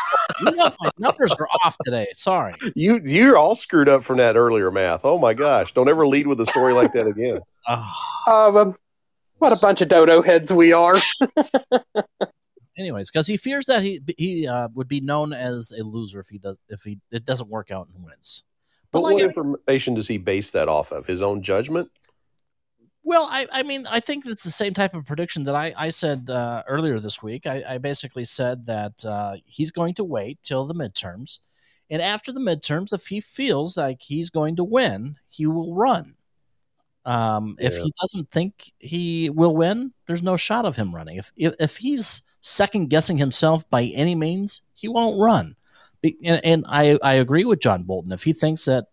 know, 0.52 0.72
my 0.80 0.90
numbers 0.98 1.34
are 1.34 1.48
off 1.64 1.76
today. 1.84 2.08
Sorry. 2.14 2.54
You 2.76 3.02
you're 3.04 3.38
all 3.38 3.56
screwed 3.56 3.90
up 3.90 4.04
from 4.04 4.18
that 4.18 4.36
earlier 4.36 4.72
math. 4.72 5.02
Oh 5.04 5.18
my 5.18 5.34
gosh! 5.34 5.74
Don't 5.74 5.90
ever 5.90 6.08
lead 6.08 6.28
with 6.28 6.40
a 6.40 6.46
story 6.46 6.74
like 6.74 6.92
that 6.94 7.08
again. 7.08 7.40
Oh. 7.68 8.52
um, 8.56 8.76
what 9.40 9.52
a 9.52 9.60
bunch 9.60 9.82
of 9.82 9.88
dodo 9.88 10.22
heads 10.22 10.54
we 10.54 10.72
are. 10.72 10.98
Anyways, 12.78 13.10
because 13.12 13.28
he 13.28 13.38
fears 13.38 13.66
that 13.66 13.82
he 13.84 14.00
he 14.18 14.48
uh, 14.48 14.70
would 14.74 14.88
be 14.88 15.02
known 15.02 15.34
as 15.34 15.74
a 15.78 15.84
loser 15.84 16.20
if 16.20 16.28
he 16.30 16.38
does 16.38 16.58
if 16.70 16.84
he 16.84 17.00
it 17.12 17.26
doesn't 17.26 17.50
work 17.50 17.72
out 17.72 17.88
and 17.94 18.04
wins. 18.04 18.44
But 18.92 19.02
like 19.02 19.16
what 19.16 19.24
information 19.24 19.94
does 19.94 20.08
he 20.08 20.18
base 20.18 20.52
that 20.52 20.68
off 20.68 20.92
of? 20.92 21.06
His 21.06 21.22
own 21.22 21.42
judgment? 21.42 21.90
Well, 23.04 23.28
I, 23.30 23.48
I 23.52 23.64
mean, 23.64 23.88
I 23.90 24.00
think 24.00 24.26
it's 24.26 24.44
the 24.44 24.52
same 24.52 24.74
type 24.74 24.94
of 24.94 25.06
prediction 25.06 25.44
that 25.46 25.56
I, 25.56 25.74
I 25.76 25.90
said 25.90 26.30
uh, 26.30 26.64
earlier 26.68 27.00
this 27.00 27.24
week. 27.24 27.48
I, 27.48 27.64
I 27.68 27.78
basically 27.80 28.26
said 28.26 28.66
that 28.68 29.04
uh, 29.04 29.38
he's 29.46 29.72
going 29.72 29.96
to 29.96 30.04
wait 30.04 30.38
till 30.44 30.66
the 30.66 30.76
midterms. 30.76 31.40
And 31.90 32.02
after 32.02 32.32
the 32.32 32.40
midterms, 32.40 32.94
if 32.94 33.08
he 33.08 33.20
feels 33.20 33.76
like 33.76 34.02
he's 34.02 34.30
going 34.30 34.56
to 34.58 34.64
win, 34.64 35.18
he 35.28 35.48
will 35.48 35.74
run. 35.76 36.16
Um, 37.04 37.58
If 37.60 37.78
he 37.78 37.92
doesn't 38.00 38.30
think 38.30 38.72
he 38.78 39.32
will 39.32 39.56
win, 39.56 39.92
there's 40.06 40.24
no 40.24 40.38
shot 40.38 40.66
of 40.66 40.76
him 40.76 40.94
running. 40.94 41.18
If, 41.18 41.34
if, 41.36 41.54
if 41.60 41.78
he's 41.78 42.22
second 42.42 42.92
guessing 42.92 43.18
himself 43.18 43.68
by 43.70 43.86
any 43.96 44.14
means, 44.14 44.62
he 44.74 44.88
won't 44.88 45.20
run. 45.20 45.56
And, 46.04 46.46
and 46.46 46.66
I, 46.70 46.98
I 47.04 47.16
agree 47.16 47.46
with 47.46 47.60
John 47.60 47.84
Bolton. 47.84 48.12
If 48.12 48.24
he 48.24 48.34
thinks 48.34 48.66
that 48.66 48.86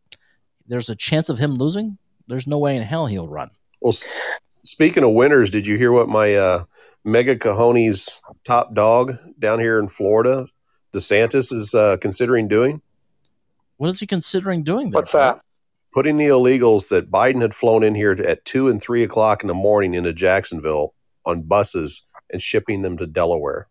there's 0.67 0.91
a 0.91 0.97
chance 0.97 1.29
of 1.29 1.39
him 1.39 1.55
losing, 1.55 1.99
there's 2.27 2.47
no 2.47 2.59
way 2.59 2.77
in 2.77 2.83
hell 2.83 3.07
he'll 3.07 3.29
run. 3.29 3.51
Well, 3.81 3.91
s- 3.91 4.09
speaking 4.49 5.05
of 5.05 5.13
winners, 5.13 5.51
did 5.51 5.67
you 5.67 5.77
hear 5.77 5.93
what 5.93 6.09
my 6.09 6.35
uh, 6.35 6.65
mega 7.05 7.37
cojones 7.37 8.21
top 8.45 8.75
dog 8.75 9.17
down 9.39 9.61
here 9.61 9.79
in 9.79 9.89
Florida, 9.89 10.47
DeSantis, 10.93 11.53
is 11.53 11.75
uh, 11.75 11.97
considering 12.01 12.49
doing? 12.49 12.83
What 13.77 13.89
is 13.89 14.01
he 14.01 14.07
considering 14.07 14.65
doing 14.65 14.91
there? 14.91 15.01
What's 15.01 15.13
that? 15.13 15.41
Putting 15.93 16.17
the 16.17 16.27
illegals 16.27 16.89
that 16.91 17.11
Biden 17.11 17.41
had 17.41 17.55
flown 17.55 17.83
in 17.83 17.95
here 17.95 18.13
at 18.13 18.45
two 18.45 18.69
and 18.69 18.81
three 18.81 19.03
o'clock 19.03 19.43
in 19.43 19.49
the 19.49 19.55
morning 19.55 19.95
into 19.95 20.13
Jacksonville 20.13 20.95
on 21.25 21.43
buses 21.43 22.07
and 22.31 22.43
shipping 22.43 22.83
them 22.83 22.99
to 22.99 23.07
Delaware. 23.07 23.69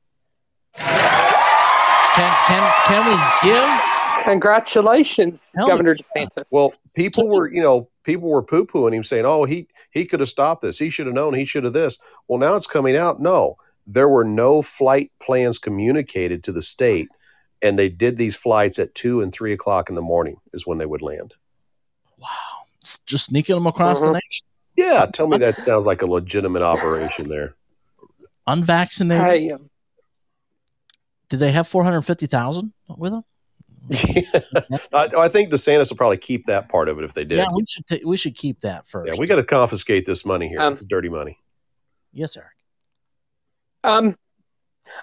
Can 0.76 2.34
can 2.48 2.74
can 2.88 3.06
we 3.06 3.50
give? 3.50 4.24
Congratulations, 4.24 5.54
Hell 5.56 5.68
Governor 5.68 5.96
yeah. 5.98 6.24
DeSantis. 6.24 6.50
Well, 6.52 6.74
people 6.96 7.28
were, 7.28 7.52
you 7.52 7.62
know, 7.62 7.90
people 8.08 8.30
were 8.30 8.42
poo 8.42 8.66
pooing 8.66 8.94
him, 8.94 9.04
saying, 9.04 9.26
"Oh, 9.26 9.44
he 9.44 9.68
he 9.92 10.06
could 10.06 10.20
have 10.22 10.30
stopped 10.30 10.62
this. 10.64 10.80
He 10.80 10.90
should 10.90 11.06
have 11.06 11.14
known. 11.14 11.36
He 11.36 11.46
should 11.46 11.64
have 11.66 11.74
this." 11.74 12.00
Well, 12.28 12.40
now 12.40 12.56
it's 12.56 12.66
coming 12.66 12.98
out. 12.98 13.20
No, 13.20 13.58
there 13.86 14.10
were 14.10 14.24
no 14.24 14.64
flight 14.64 15.12
plans 15.20 15.60
communicated 15.60 16.44
to 16.46 16.52
the 16.52 16.64
state, 16.64 17.10
and 17.62 17.78
they 17.78 17.90
did 17.90 18.18
these 18.18 18.36
flights 18.36 18.80
at 18.80 18.96
two 18.96 19.22
and 19.22 19.32
three 19.32 19.54
o'clock 19.54 19.90
in 19.90 19.96
the 19.96 20.02
morning 20.02 20.38
is 20.54 20.66
when 20.66 20.80
they 20.80 20.86
would 20.88 21.04
land. 21.04 21.36
Wow, 22.18 22.28
it's 22.82 22.98
just 23.00 23.26
sneaking 23.28 23.56
them 23.56 23.68
across 23.68 24.00
the 24.00 24.08
Mhm. 24.08 24.14
nation. 24.14 24.46
Yeah, 24.76 25.06
tell 25.06 25.28
me 25.28 25.38
that 25.40 25.60
sounds 25.60 25.86
like 25.86 26.02
a 26.02 26.08
legitimate 26.08 26.62
operation 26.64 27.30
there. 27.30 27.56
Unvaccinated. 28.48 29.26
hey, 29.26 29.52
um, 29.52 29.70
Did 31.30 31.42
they 31.42 31.52
have 31.52 31.68
four 31.68 31.84
hundred 31.84 32.04
fifty 32.04 32.26
thousand 32.26 32.72
with 32.88 33.12
them? 33.12 33.24
I, 34.94 35.10
I 35.18 35.28
think 35.30 35.50
DeSantis 35.52 35.90
will 35.90 35.98
probably 35.98 36.18
keep 36.18 36.46
that 36.46 36.70
part 36.70 36.90
of 36.90 36.98
it 36.98 37.04
if 37.04 37.14
they 37.14 37.24
did. 37.24 37.38
Yeah, 37.38 37.48
we 37.54 37.64
should 37.66 37.88
ta- 37.88 38.06
we 38.06 38.18
should 38.18 38.36
keep 38.36 38.60
that 38.60 38.88
first. 38.88 39.12
Yeah, 39.12 39.20
we 39.20 39.28
got 39.28 39.36
to 39.38 39.44
confiscate 39.44 40.06
this 40.06 40.26
money 40.26 40.48
here. 40.48 40.60
Um, 40.62 40.72
this 40.72 40.82
is 40.82 40.88
dirty 40.88 41.10
money. 41.10 41.38
yes, 42.14 42.36
Eric. 42.38 42.50
um, 43.84 44.16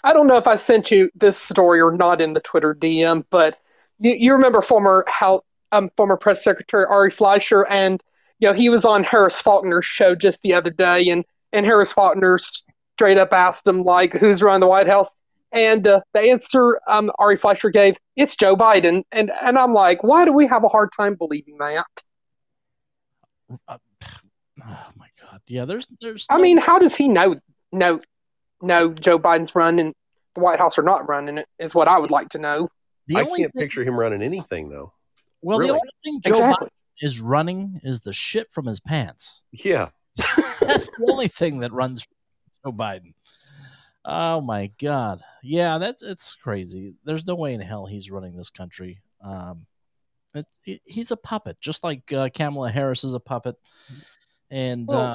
I 0.02 0.12
don't 0.12 0.26
know 0.26 0.36
if 0.36 0.46
I 0.46 0.54
sent 0.54 0.90
you 0.90 1.10
this 1.14 1.38
story 1.38 1.80
or 1.80 1.92
not 1.92 2.20
in 2.20 2.32
the 2.32 2.40
Twitter 2.40 2.74
DM, 2.74 3.24
but 3.30 3.58
you, 3.98 4.12
you 4.12 4.32
remember 4.32 4.62
former 4.62 5.04
how 5.08 5.42
um, 5.72 5.90
former 5.96 6.16
press 6.16 6.42
secretary 6.42 6.86
Ari 6.86 7.10
Fleischer, 7.10 7.66
and 7.68 8.02
you 8.38 8.48
know 8.48 8.54
he 8.54 8.68
was 8.68 8.84
on 8.84 9.04
Harris 9.04 9.40
Faulkner's 9.40 9.84
show 9.86 10.14
just 10.14 10.42
the 10.42 10.54
other 10.54 10.70
day, 10.70 11.08
and 11.08 11.24
and 11.52 11.66
Harris 11.66 11.92
Faulkner 11.92 12.38
straight 12.38 13.18
up 13.18 13.32
asked 13.32 13.66
him 13.66 13.82
like, 13.82 14.12
"Who's 14.12 14.42
running 14.42 14.60
the 14.60 14.66
White 14.66 14.86
House?" 14.86 15.14
And 15.54 15.86
uh, 15.86 16.00
the 16.12 16.20
answer 16.20 16.80
um, 16.88 17.10
Ari 17.18 17.36
Fleischer 17.36 17.70
gave, 17.70 17.96
"It's 18.16 18.34
Joe 18.34 18.56
Biden," 18.56 19.04
and 19.12 19.30
and 19.40 19.56
I'm 19.58 19.72
like, 19.72 20.02
why 20.02 20.24
do 20.24 20.32
we 20.32 20.46
have 20.48 20.64
a 20.64 20.68
hard 20.68 20.90
time 20.96 21.14
believing 21.14 21.56
that? 21.58 21.84
Uh, 23.68 23.78
oh 24.66 24.90
my 24.96 25.06
god. 25.22 25.40
Yeah, 25.46 25.64
there's 25.64 25.86
there's. 26.00 26.26
I 26.30 26.36
no- 26.36 26.42
mean, 26.42 26.58
how 26.58 26.78
does 26.78 26.94
he 26.94 27.08
know 27.08 27.36
know 27.72 28.00
know 28.62 28.92
Joe 28.94 29.18
Biden's 29.18 29.54
running 29.54 29.94
the 30.34 30.40
White 30.40 30.58
House 30.58 30.76
or 30.78 30.82
not 30.82 31.08
running 31.08 31.38
it? 31.38 31.46
Is 31.58 31.74
what 31.74 31.88
I 31.88 31.98
would 31.98 32.10
like 32.10 32.30
to 32.30 32.38
know. 32.38 32.68
the 33.06 33.16
I 33.16 33.20
only 33.22 33.42
can't 33.42 33.52
thing, 33.52 33.60
picture 33.62 33.84
him 33.84 33.98
running 33.98 34.22
anything 34.22 34.68
though. 34.68 34.92
well, 35.42 35.58
really. 35.58 35.70
the 35.70 35.74
only 35.76 35.90
thing 36.02 36.20
Joe 36.24 36.30
Exactly. 36.30 36.66
Biden 36.66 36.70
is 37.00 37.20
running 37.20 37.80
is 37.84 38.00
the 38.00 38.12
shit 38.12 38.48
from 38.52 38.66
his 38.66 38.80
pants. 38.80 39.42
Yeah, 39.52 39.90
That's 40.60 40.88
the 40.90 41.08
only 41.10 41.28
thing 41.28 41.60
that 41.60 41.72
runs 41.72 42.06
Joe 42.64 42.72
Biden. 42.72 43.14
Oh 44.04 44.40
my 44.40 44.70
god. 44.80 45.22
Yeah, 45.42 45.78
that's 45.78 46.02
it's 46.02 46.34
crazy. 46.34 46.94
There's 47.04 47.26
no 47.26 47.34
way 47.34 47.54
in 47.54 47.60
hell 47.60 47.86
he's 47.86 48.10
running 48.10 48.36
this 48.36 48.50
country. 48.50 49.00
Um 49.22 49.66
it, 50.34 50.46
it- 50.66 50.82
he's 50.84 51.10
a 51.10 51.16
puppet, 51.16 51.60
just 51.60 51.84
like 51.84 52.12
uh, 52.12 52.28
Kamala 52.34 52.70
Harris 52.70 53.04
is 53.04 53.14
a 53.14 53.20
puppet. 53.20 53.56
And 54.50 54.86
Well, 54.88 54.98
uh 55.00 55.14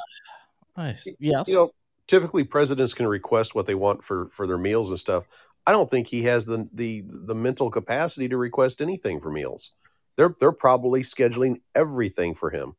I- 0.76 0.96
yes. 1.18 1.48
you 1.48 1.54
know, 1.54 1.70
typically 2.06 2.42
presidents 2.44 2.94
can 2.94 3.06
request 3.06 3.54
what 3.54 3.66
they 3.66 3.74
want 3.74 4.02
for 4.02 4.28
for 4.30 4.46
their 4.46 4.58
meals 4.58 4.88
and 4.90 4.98
stuff. 4.98 5.26
I 5.66 5.72
don't 5.72 5.88
think 5.90 6.08
he 6.08 6.22
has 6.22 6.46
the 6.46 6.68
the 6.72 7.04
the 7.06 7.34
mental 7.34 7.70
capacity 7.70 8.28
to 8.28 8.36
request 8.36 8.80
anything 8.82 9.20
for 9.20 9.30
meals. 9.30 9.72
They're 10.16 10.34
they're 10.40 10.52
probably 10.52 11.02
scheduling 11.02 11.60
everything 11.74 12.34
for 12.34 12.50
him. 12.50 12.74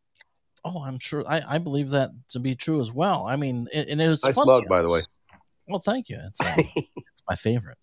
oh, 0.66 0.84
I'm 0.84 1.00
sure 1.00 1.24
I, 1.28 1.42
I 1.48 1.58
believe 1.58 1.92
that 1.92 2.12
to 2.30 2.40
be 2.40 2.54
true 2.56 2.82
as 2.82 2.92
well. 2.92 3.26
I 3.26 3.36
mean, 3.36 3.68
it, 3.74 3.88
and 3.90 4.02
it 4.02 4.10
was 4.10 4.24
Nice 4.24 4.36
funny. 4.36 4.48
mug, 4.52 4.68
by 4.68 4.82
the 4.82 4.90
way. 4.90 5.02
Well, 5.72 5.80
thank 5.80 6.10
you. 6.10 6.20
It's 6.28 6.42
uh, 6.42 6.62
it's 6.98 7.24
my 7.30 7.36
favorite. 7.36 7.78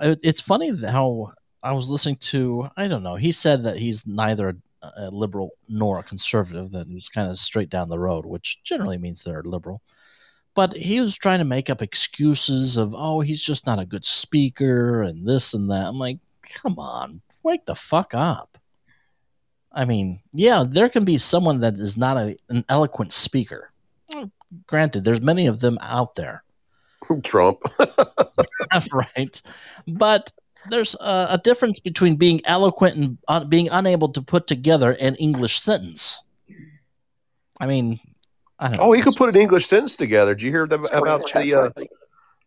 It, 0.00 0.20
it's 0.22 0.40
funny 0.40 0.74
how 0.84 1.32
I 1.62 1.72
was 1.74 1.90
listening 1.90 2.16
to. 2.16 2.68
I 2.76 2.88
don't 2.88 3.02
know. 3.02 3.16
He 3.16 3.32
said 3.32 3.62
that 3.64 3.78
he's 3.78 4.06
neither 4.06 4.48
a, 4.82 4.90
a 4.96 5.10
liberal 5.10 5.50
nor 5.68 5.98
a 5.98 6.02
conservative. 6.02 6.72
That 6.72 6.88
he's 6.88 7.08
kind 7.08 7.30
of 7.30 7.38
straight 7.38 7.70
down 7.70 7.88
the 7.88 7.98
road, 7.98 8.26
which 8.26 8.62
generally 8.64 8.98
means 8.98 9.22
they're 9.22 9.42
liberal. 9.42 9.82
But 10.54 10.76
he 10.76 11.00
was 11.00 11.16
trying 11.16 11.38
to 11.38 11.44
make 11.44 11.70
up 11.70 11.80
excuses 11.80 12.76
of, 12.76 12.94
oh, 12.94 13.20
he's 13.20 13.42
just 13.42 13.66
not 13.66 13.78
a 13.78 13.86
good 13.86 14.04
speaker 14.04 15.02
and 15.02 15.26
this 15.26 15.54
and 15.54 15.70
that. 15.70 15.86
I'm 15.86 15.98
like, 15.98 16.18
come 16.42 16.78
on, 16.78 17.22
wake 17.42 17.64
the 17.64 17.74
fuck 17.74 18.14
up. 18.14 18.58
I 19.72 19.86
mean, 19.86 20.20
yeah, 20.34 20.64
there 20.68 20.90
can 20.90 21.06
be 21.06 21.16
someone 21.16 21.60
that 21.60 21.74
is 21.74 21.96
not 21.96 22.18
a, 22.18 22.36
an 22.50 22.64
eloquent 22.68 23.12
speaker. 23.12 23.70
Granted, 24.66 25.04
there's 25.04 25.22
many 25.22 25.46
of 25.46 25.60
them 25.60 25.78
out 25.80 26.14
there. 26.14 26.44
Trump. 27.24 27.60
That's 28.70 28.92
right? 29.16 29.42
But 29.86 30.30
there's 30.70 30.94
a, 30.96 31.26
a 31.30 31.40
difference 31.42 31.80
between 31.80 32.16
being 32.16 32.40
eloquent 32.44 32.96
and 32.96 33.18
uh, 33.28 33.44
being 33.44 33.68
unable 33.70 34.08
to 34.10 34.22
put 34.22 34.46
together 34.46 34.96
an 35.00 35.16
English 35.16 35.60
sentence. 35.60 36.22
I 37.60 37.66
mean, 37.66 38.00
I 38.58 38.68
don't 38.68 38.78
know. 38.78 38.84
oh, 38.84 38.92
he 38.92 39.02
could 39.02 39.16
put 39.16 39.28
an 39.28 39.36
English 39.36 39.66
sentence 39.66 39.96
together. 39.96 40.34
Did 40.34 40.42
you 40.42 40.50
hear 40.50 40.66
that, 40.66 40.90
about 40.94 41.30
the 41.32 41.54
uh, 41.54 41.70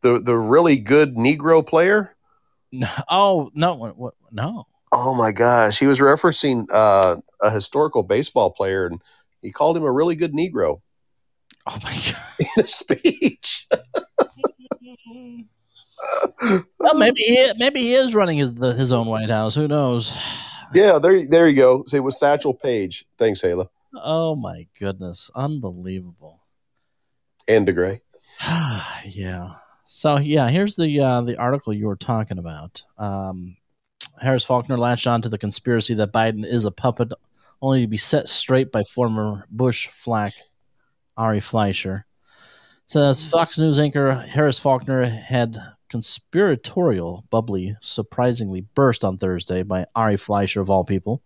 the 0.01 0.19
the 0.19 0.37
really 0.37 0.79
good 0.79 1.15
Negro 1.15 1.65
player? 1.65 2.15
No, 2.71 2.89
oh 3.09 3.51
no, 3.53 3.75
what, 3.75 3.97
what, 3.97 4.13
no. 4.31 4.67
Oh 4.91 5.13
my 5.15 5.31
gosh, 5.31 5.79
he 5.79 5.87
was 5.87 5.99
referencing 5.99 6.67
uh, 6.71 7.17
a 7.41 7.49
historical 7.49 8.03
baseball 8.03 8.51
player, 8.51 8.87
and 8.87 9.01
he 9.41 9.51
called 9.51 9.77
him 9.77 9.83
a 9.83 9.91
really 9.91 10.15
good 10.15 10.33
Negro 10.33 10.81
Oh 11.67 11.79
my 11.83 11.93
god. 12.11 12.47
in 12.57 12.65
a 12.65 12.67
speech. 12.67 13.67
Well, 16.79 16.95
maybe 16.95 17.21
he, 17.21 17.51
maybe 17.57 17.79
he 17.79 17.93
is 17.93 18.15
running 18.15 18.37
his 18.37 18.53
the, 18.53 18.73
his 18.73 18.91
own 18.93 19.07
White 19.07 19.29
House. 19.29 19.55
Who 19.55 19.67
knows? 19.67 20.15
yeah, 20.73 20.99
there, 20.99 21.25
there 21.25 21.47
you 21.47 21.55
go. 21.55 21.83
Say 21.85 21.97
it 21.97 22.01
was 22.01 22.19
Satchel 22.19 22.53
Paige. 22.53 23.05
Thanks, 23.17 23.41
Ayla 23.41 23.67
Oh 24.03 24.35
my 24.35 24.67
goodness, 24.77 25.31
unbelievable. 25.35 26.41
and 27.47 27.67
DeGray. 27.67 28.01
yeah. 29.05 29.51
So 29.85 30.17
yeah, 30.17 30.49
here's 30.49 30.75
the 30.75 30.99
uh, 30.99 31.21
the 31.21 31.37
article 31.37 31.73
you 31.73 31.87
were 31.87 31.95
talking 31.95 32.37
about. 32.37 32.83
Um, 32.97 33.55
Harris 34.19 34.43
Faulkner 34.43 34.77
latched 34.77 35.07
on 35.07 35.21
to 35.21 35.29
the 35.29 35.37
conspiracy 35.37 35.93
that 35.95 36.13
Biden 36.13 36.45
is 36.45 36.65
a 36.65 36.71
puppet, 36.71 37.13
only 37.61 37.81
to 37.81 37.87
be 37.87 37.97
set 37.97 38.27
straight 38.27 38.71
by 38.71 38.83
former 38.93 39.45
Bush 39.49 39.87
flack 39.87 40.33
Ari 41.17 41.39
Fleischer. 41.39 42.04
Says 42.87 43.21
mm-hmm. 43.21 43.29
Fox 43.31 43.57
News 43.57 43.79
anchor 43.79 44.13
Harris 44.13 44.59
Faulkner 44.59 45.05
had 45.05 45.57
conspiratorial 45.89 47.25
bubbly 47.29 47.75
surprisingly 47.81 48.61
burst 48.75 49.03
on 49.03 49.17
Thursday 49.17 49.63
by 49.63 49.85
Ari 49.95 50.17
Fleischer 50.17 50.61
of 50.61 50.69
all 50.69 50.83
people, 50.83 51.23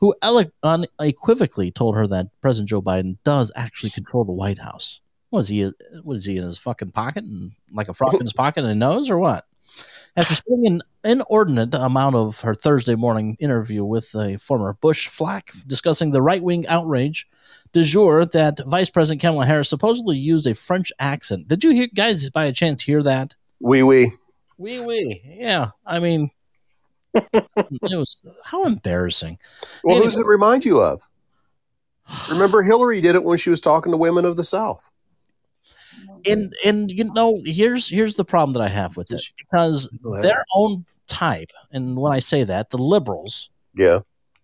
who 0.00 0.14
unequivocally 0.22 1.70
told 1.70 1.94
her 1.94 2.06
that 2.08 2.28
President 2.40 2.68
Joe 2.68 2.82
Biden 2.82 3.16
does 3.24 3.52
actually 3.54 3.90
control 3.90 4.24
the 4.24 4.32
White 4.32 4.58
House. 4.58 5.00
Was 5.30 5.48
he? 5.48 5.70
What 6.02 6.16
is 6.16 6.24
he 6.24 6.36
in 6.36 6.42
his 6.42 6.58
fucking 6.58 6.92
pocket 6.92 7.24
and 7.24 7.52
like 7.72 7.88
a 7.88 7.94
frog 7.94 8.14
in 8.14 8.20
his 8.20 8.32
pocket 8.34 8.64
and 8.64 8.72
a 8.72 8.74
nose 8.74 9.10
or 9.10 9.18
what? 9.18 9.44
After 10.16 10.34
spending 10.34 10.66
an 10.66 10.82
inordinate 11.04 11.74
amount 11.74 12.16
of 12.16 12.40
her 12.40 12.54
Thursday 12.54 12.96
morning 12.96 13.36
interview 13.38 13.84
with 13.84 14.12
a 14.16 14.38
former 14.38 14.72
Bush 14.72 15.06
flack 15.06 15.52
discussing 15.66 16.10
the 16.10 16.22
right 16.22 16.42
wing 16.42 16.66
outrage 16.66 17.28
du 17.72 17.82
jour 17.82 18.24
that 18.26 18.60
Vice 18.66 18.90
President 18.90 19.20
Kamala 19.20 19.46
Harris 19.46 19.68
supposedly 19.68 20.16
used 20.16 20.46
a 20.46 20.54
French 20.54 20.92
accent. 20.98 21.48
Did 21.48 21.64
you 21.64 21.70
hear, 21.70 21.88
guys, 21.94 22.28
by 22.30 22.44
a 22.44 22.52
chance, 22.52 22.82
hear 22.82 23.02
that? 23.02 23.34
Wee 23.60 23.82
wee. 23.82 24.12
Wee 24.58 24.80
wee. 24.80 25.22
Yeah. 25.24 25.70
I 25.86 25.98
mean, 26.00 26.30
it 27.14 27.44
was 27.82 28.20
how 28.44 28.64
embarrassing. 28.64 29.38
Well, 29.84 29.96
Anyway. 29.96 30.04
who 30.04 30.10
does 30.10 30.18
it 30.18 30.26
remind 30.26 30.64
you 30.64 30.80
of? 30.80 31.02
Remember, 32.30 32.62
Hillary 32.62 33.00
did 33.00 33.14
it 33.14 33.24
when 33.24 33.38
she 33.38 33.50
was 33.50 33.60
talking 33.60 33.92
to 33.92 33.98
women 33.98 34.24
of 34.24 34.36
the 34.36 34.44
South. 34.44 34.90
and 36.26 36.52
and 36.64 36.90
you 36.90 37.04
know 37.12 37.40
here's 37.44 37.88
here's 37.88 38.14
the 38.14 38.24
problem 38.24 38.52
that 38.54 38.62
I 38.62 38.68
have 38.68 38.96
with 38.96 39.10
it 39.12 39.22
because 39.38 39.88
their 40.22 40.44
own 40.54 40.84
type, 41.06 41.50
and 41.70 41.96
when 41.96 42.12
I 42.12 42.18
say 42.20 42.44
that, 42.44 42.70
the 42.70 42.78
liberals, 42.78 43.50
Yeah. 43.74 44.00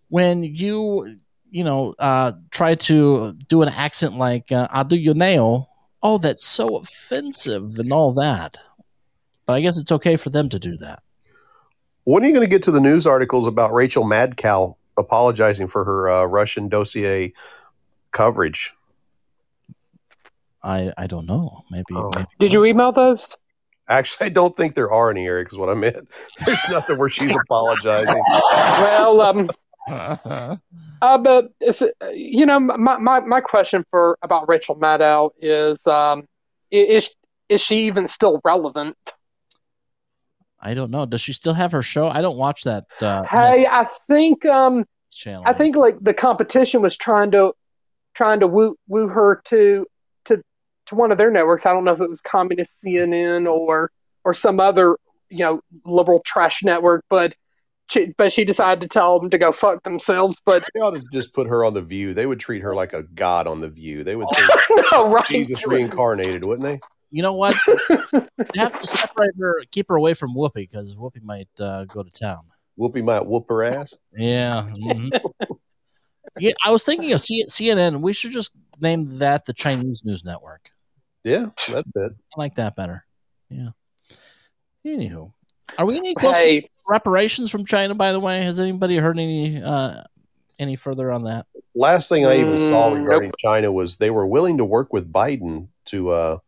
when 0.08 0.42
you 0.44 1.18
you 1.54 1.64
know 1.64 1.94
uh, 1.98 2.32
try 2.50 2.74
to 2.74 3.32
do 3.48 3.62
an 3.62 3.68
accent 3.70 4.18
like 4.18 4.52
uh, 4.52 4.84
your 4.90 5.14
nail." 5.14 5.70
oh, 6.04 6.18
that's 6.18 6.46
so 6.46 6.76
offensive 6.76 7.78
and 7.78 7.92
all 7.92 8.12
that. 8.12 8.58
But 9.46 9.54
I 9.54 9.60
guess 9.62 9.78
it's 9.78 9.90
okay 9.90 10.16
for 10.16 10.30
them 10.30 10.48
to 10.50 10.58
do 10.58 10.76
that. 10.76 11.02
When 12.04 12.22
are 12.22 12.26
you 12.26 12.34
going 12.34 12.46
to 12.46 12.50
get 12.50 12.62
to 12.64 12.70
the 12.70 12.80
news 12.80 13.06
articles 13.06 13.46
about 13.46 13.72
Rachel 13.72 14.04
Madcow 14.04 14.74
apologizing 14.98 15.66
for 15.66 15.84
her 15.84 16.08
uh, 16.08 16.24
Russian 16.26 16.68
dossier 16.68 17.32
coverage? 18.10 18.72
I 20.62 20.92
I 20.96 21.06
don't 21.06 21.26
know. 21.26 21.64
Maybe. 21.70 21.84
Oh. 21.92 22.10
maybe 22.14 22.28
Did 22.38 22.52
you 22.52 22.64
email 22.64 22.92
those? 22.92 23.36
Actually, 23.88 24.26
I 24.26 24.30
don't 24.30 24.56
think 24.56 24.74
there 24.74 24.90
are 24.90 25.10
any, 25.10 25.26
Eric, 25.26 25.48
is 25.52 25.58
what 25.58 25.68
I 25.68 25.74
meant. 25.74 26.08
There's 26.46 26.64
nothing 26.70 26.98
where 26.98 27.08
she's 27.08 27.34
apologizing. 27.44 28.22
Well, 28.28 29.20
um, 29.20 29.50
uh, 29.88 30.58
but 31.18 31.52
uh, 31.62 32.08
you 32.08 32.46
know, 32.46 32.58
my, 32.58 32.98
my, 32.98 33.20
my 33.20 33.40
question 33.40 33.84
for 33.90 34.18
about 34.22 34.48
Rachel 34.48 34.76
Maddow 34.76 35.30
is, 35.40 35.86
um, 35.86 36.26
is 36.70 37.10
is 37.48 37.60
she 37.60 37.86
even 37.86 38.08
still 38.08 38.40
relevant? 38.44 38.96
I 40.60 40.72
don't 40.74 40.90
know. 40.90 41.04
Does 41.04 41.20
she 41.20 41.34
still 41.34 41.52
have 41.52 41.72
her 41.72 41.82
show? 41.82 42.08
I 42.08 42.22
don't 42.22 42.38
watch 42.38 42.62
that 42.62 42.84
uh, 43.00 43.24
Hey, 43.24 43.66
I 43.70 43.84
think 43.84 44.46
um, 44.46 44.86
channel. 45.10 45.42
I 45.46 45.52
think 45.52 45.76
like 45.76 45.98
the 46.00 46.14
competition 46.14 46.80
was 46.80 46.96
trying 46.96 47.30
to 47.32 47.52
trying 48.14 48.40
to 48.40 48.46
woo 48.46 48.76
woo 48.88 49.08
her 49.08 49.42
to 49.46 49.86
to 50.24 50.42
to 50.86 50.94
one 50.94 51.12
of 51.12 51.18
their 51.18 51.30
networks. 51.30 51.66
I 51.66 51.72
don't 51.72 51.84
know 51.84 51.92
if 51.92 52.00
it 52.00 52.08
was 52.08 52.22
Communist 52.22 52.82
CNN 52.82 53.46
or 53.46 53.90
or 54.24 54.32
some 54.32 54.58
other 54.58 54.96
you 55.28 55.38
know 55.38 55.60
liberal 55.84 56.22
trash 56.24 56.62
network, 56.62 57.04
but 57.10 57.34
she, 57.90 58.14
but 58.16 58.32
she 58.32 58.44
decided 58.44 58.80
to 58.80 58.88
tell 58.88 59.20
them 59.20 59.30
to 59.30 59.38
go 59.38 59.52
fuck 59.52 59.82
themselves. 59.82 60.40
But 60.44 60.64
They 60.74 60.80
ought 60.80 60.96
to 60.96 61.02
just 61.12 61.32
put 61.32 61.48
her 61.48 61.64
on 61.64 61.74
the 61.74 61.82
View. 61.82 62.14
They 62.14 62.26
would 62.26 62.40
treat 62.40 62.62
her 62.62 62.74
like 62.74 62.92
a 62.92 63.02
god 63.02 63.46
on 63.46 63.60
the 63.60 63.68
View. 63.68 64.04
They 64.04 64.16
would 64.16 64.28
think 64.34 64.50
no, 64.92 65.08
right? 65.08 65.24
Jesus 65.26 65.66
reincarnated, 65.66 66.44
wouldn't 66.44 66.64
they? 66.64 66.80
You 67.10 67.22
know 67.22 67.34
what? 67.34 67.56
you 67.68 68.26
have 68.56 68.80
to 68.80 68.86
separate 68.86 69.34
her, 69.38 69.62
keep 69.70 69.88
her 69.88 69.96
away 69.96 70.14
from 70.14 70.34
Whoopi 70.34 70.68
because 70.68 70.96
Whoopi 70.96 71.22
might 71.22 71.48
uh, 71.60 71.84
go 71.84 72.02
to 72.02 72.10
town. 72.10 72.40
Whoopi 72.78 73.04
might 73.04 73.24
whoop 73.24 73.48
her 73.48 73.62
ass. 73.62 73.96
Yeah. 74.16 74.68
mhm. 74.68 75.16
yeah. 76.40 76.52
I 76.64 76.72
was 76.72 76.82
thinking 76.82 77.12
of 77.12 77.20
C- 77.20 77.44
CNN. 77.48 78.00
We 78.00 78.12
should 78.12 78.32
just 78.32 78.50
name 78.80 79.18
that 79.18 79.44
the 79.44 79.52
Chinese 79.52 80.02
news 80.04 80.24
network. 80.24 80.70
Yeah, 81.22 81.50
that's 81.68 81.88
it. 81.94 82.12
I 82.36 82.40
like 82.40 82.56
that 82.56 82.74
better. 82.74 83.06
Yeah. 83.48 83.68
Anywho, 84.84 85.32
are 85.78 85.86
we 85.86 85.96
any 85.96 86.14
closer 86.14 86.38
Hey, 86.38 86.60
to 86.60 86.68
reparations 86.88 87.50
from 87.50 87.64
China? 87.64 87.94
By 87.94 88.12
the 88.12 88.20
way, 88.20 88.42
has 88.42 88.60
anybody 88.60 88.96
heard 88.96 89.18
any 89.18 89.62
uh, 89.62 90.02
any 90.58 90.76
further 90.76 91.10
on 91.10 91.24
that? 91.24 91.46
Last 91.74 92.08
thing 92.08 92.26
I 92.26 92.38
even 92.38 92.58
saw 92.58 92.90
Mm, 92.90 93.02
regarding 93.02 93.32
China 93.38 93.72
was 93.72 93.96
they 93.96 94.10
were 94.10 94.26
willing 94.26 94.58
to 94.58 94.64
work 94.64 94.92
with 94.92 95.12
Biden 95.12 95.68
to 95.86 96.10
uh, 96.10 96.38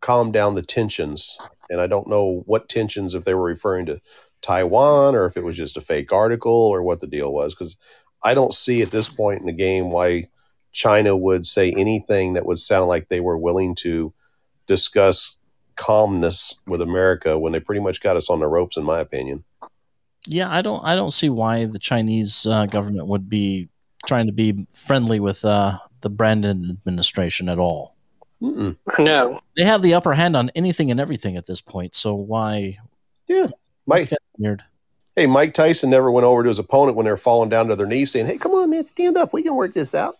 calm 0.00 0.32
down 0.32 0.54
the 0.54 0.62
tensions. 0.62 1.38
And 1.70 1.80
I 1.80 1.86
don't 1.86 2.08
know 2.08 2.42
what 2.46 2.68
tensions, 2.68 3.14
if 3.14 3.24
they 3.24 3.34
were 3.34 3.42
referring 3.44 3.86
to 3.86 4.00
Taiwan 4.40 5.14
or 5.14 5.26
if 5.26 5.36
it 5.36 5.44
was 5.44 5.56
just 5.56 5.76
a 5.76 5.80
fake 5.80 6.12
article 6.12 6.52
or 6.52 6.82
what 6.82 7.00
the 7.00 7.06
deal 7.06 7.32
was. 7.32 7.54
Because 7.54 7.76
I 8.24 8.34
don't 8.34 8.54
see 8.54 8.82
at 8.82 8.90
this 8.90 9.08
point 9.08 9.40
in 9.40 9.46
the 9.46 9.52
game 9.52 9.90
why 9.90 10.28
China 10.72 11.16
would 11.16 11.46
say 11.46 11.72
anything 11.72 12.34
that 12.34 12.46
would 12.46 12.58
sound 12.58 12.88
like 12.88 13.08
they 13.08 13.20
were 13.20 13.38
willing 13.38 13.74
to 13.76 14.12
discuss 14.66 15.36
calmness 15.78 16.60
with 16.66 16.82
America 16.82 17.38
when 17.38 17.52
they 17.52 17.60
pretty 17.60 17.80
much 17.80 18.02
got 18.02 18.16
us 18.16 18.28
on 18.28 18.40
the 18.40 18.46
ropes, 18.46 18.76
in 18.76 18.84
my 18.84 19.00
opinion. 19.00 19.44
Yeah, 20.26 20.52
I 20.52 20.60
don't. 20.60 20.84
I 20.84 20.94
don't 20.94 21.12
see 21.12 21.30
why 21.30 21.64
the 21.64 21.78
Chinese 21.78 22.44
uh, 22.44 22.66
government 22.66 23.06
would 23.06 23.30
be 23.30 23.70
trying 24.06 24.26
to 24.26 24.32
be 24.32 24.66
friendly 24.70 25.20
with 25.20 25.44
uh, 25.44 25.78
the 26.02 26.10
Brandon 26.10 26.68
administration 26.70 27.48
at 27.48 27.58
all. 27.58 27.94
Mm-mm. 28.42 28.76
no. 28.98 29.40
They 29.56 29.64
have 29.64 29.82
the 29.82 29.94
upper 29.94 30.12
hand 30.12 30.36
on 30.36 30.50
anything 30.54 30.90
and 30.90 31.00
everything 31.00 31.36
at 31.36 31.46
this 31.46 31.60
point. 31.60 31.94
So 31.94 32.14
why? 32.14 32.78
Yeah. 33.26 33.44
It's 33.44 33.52
Mike, 33.86 34.02
kind 34.04 34.12
of 34.12 34.38
weird. 34.38 34.64
hey, 35.16 35.26
Mike 35.26 35.54
Tyson 35.54 35.90
never 35.90 36.10
went 36.10 36.24
over 36.24 36.42
to 36.42 36.48
his 36.48 36.58
opponent 36.58 36.96
when 36.96 37.04
they 37.04 37.10
were 37.10 37.16
falling 37.16 37.48
down 37.48 37.68
to 37.68 37.76
their 37.76 37.86
knees 37.86 38.12
saying, 38.12 38.26
hey, 38.26 38.38
come 38.38 38.52
on, 38.52 38.70
man, 38.70 38.84
stand 38.84 39.16
up. 39.16 39.32
We 39.32 39.42
can 39.42 39.56
work 39.56 39.72
this 39.72 39.94
out. 39.94 40.14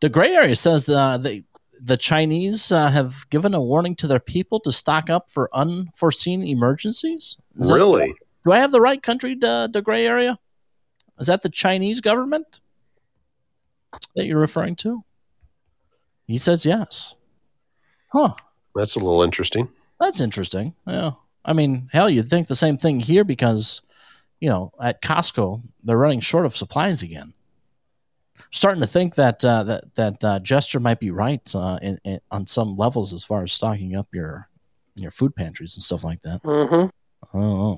The 0.00 0.08
gray 0.08 0.32
area 0.34 0.56
says 0.56 0.88
uh, 0.88 1.18
the 1.18 1.44
the 1.84 1.96
Chinese 1.98 2.72
uh, 2.72 2.90
have 2.90 3.28
given 3.28 3.52
a 3.52 3.60
warning 3.60 3.94
to 3.96 4.06
their 4.06 4.20
people 4.20 4.58
to 4.60 4.72
stock 4.72 5.10
up 5.10 5.30
for 5.30 5.50
unforeseen 5.52 6.42
emergencies. 6.42 7.36
Is 7.58 7.68
that- 7.68 7.74
really? 7.74 8.14
do 8.44 8.52
I 8.52 8.58
have 8.58 8.72
the 8.72 8.80
right 8.80 9.02
country? 9.02 9.34
The 9.34 9.68
the 9.72 9.82
gray 9.82 10.06
area 10.06 10.38
is 11.18 11.26
that 11.28 11.42
the 11.42 11.48
Chinese 11.48 12.00
government 12.00 12.60
that 14.16 14.26
you're 14.26 14.38
referring 14.40 14.76
to? 14.76 15.04
He 16.26 16.38
says 16.38 16.64
yes. 16.66 17.14
Huh. 18.12 18.34
That's 18.74 18.96
a 18.96 18.98
little 18.98 19.22
interesting. 19.22 19.68
That's 20.00 20.20
interesting. 20.20 20.74
Yeah. 20.86 21.12
I 21.44 21.52
mean, 21.52 21.88
hell, 21.92 22.08
you'd 22.10 22.28
think 22.28 22.48
the 22.48 22.54
same 22.54 22.78
thing 22.78 23.00
here 23.00 23.24
because, 23.24 23.82
you 24.40 24.48
know, 24.48 24.72
at 24.80 25.02
Costco 25.02 25.62
they're 25.84 25.98
running 25.98 26.20
short 26.20 26.46
of 26.46 26.56
supplies 26.56 27.02
again. 27.02 27.34
Starting 28.50 28.80
to 28.80 28.86
think 28.86 29.14
that 29.14 29.44
uh, 29.44 29.62
that 29.64 29.94
that 29.94 30.24
uh, 30.24 30.38
gesture 30.40 30.80
might 30.80 31.00
be 31.00 31.10
right 31.10 31.54
uh, 31.54 31.78
in, 31.82 31.98
in, 32.04 32.18
on 32.30 32.46
some 32.46 32.76
levels 32.76 33.12
as 33.12 33.24
far 33.24 33.42
as 33.42 33.52
stocking 33.52 33.94
up 33.94 34.08
your 34.12 34.48
your 34.96 35.10
food 35.10 35.34
pantries 35.34 35.76
and 35.76 35.82
stuff 35.82 36.04
like 36.04 36.20
that. 36.22 36.42
Mm-hmm. 36.42 37.38
I. 37.38 37.76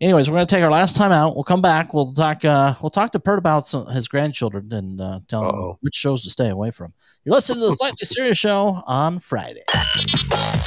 Anyways, 0.00 0.30
we're 0.30 0.36
gonna 0.36 0.46
take 0.46 0.62
our 0.62 0.70
last 0.70 0.96
time 0.96 1.12
out. 1.12 1.34
We'll 1.34 1.44
come 1.44 1.60
back. 1.60 1.92
We'll 1.92 2.12
talk. 2.12 2.44
Uh, 2.44 2.74
we'll 2.80 2.90
talk 2.90 3.10
to 3.12 3.20
Pert 3.20 3.38
about 3.38 3.66
some, 3.66 3.86
his 3.86 4.08
grandchildren 4.08 4.72
and 4.72 5.00
uh, 5.00 5.20
tell 5.28 5.42
him 5.42 5.54
Uh-oh. 5.54 5.78
which 5.80 5.94
shows 5.94 6.22
to 6.24 6.30
stay 6.30 6.48
away 6.48 6.70
from. 6.70 6.94
You're 7.26 7.34
listening 7.34 7.60
to 7.60 7.66
the 7.68 7.76
Slightly 7.76 8.06
Serious 8.06 8.38
Show 8.38 8.82
on 8.86 9.18
Friday. 9.18 9.60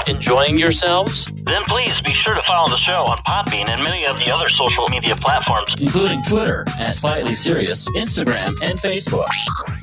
Enjoying 0.05 0.59
yourselves? 0.59 1.25
Then 1.49 1.63
please 1.65 1.99
be 2.01 2.13
sure 2.13 2.35
to 2.35 2.43
follow 2.43 2.69
the 2.69 2.77
show 2.77 3.09
on 3.09 3.17
Podbean 3.25 3.69
and 3.69 3.84
many 3.84 4.05
of 4.05 4.17
the 4.17 4.30
other 4.30 4.47
social 4.49 4.88
media 4.89 5.15
platforms. 5.15 5.73
Including 5.81 6.21
Twitter 6.21 6.63
at 6.77 6.93
Slightly 6.93 7.34
Serious, 7.34 7.89
Instagram, 7.97 8.53
and 8.61 8.77
Facebook. 8.77 9.34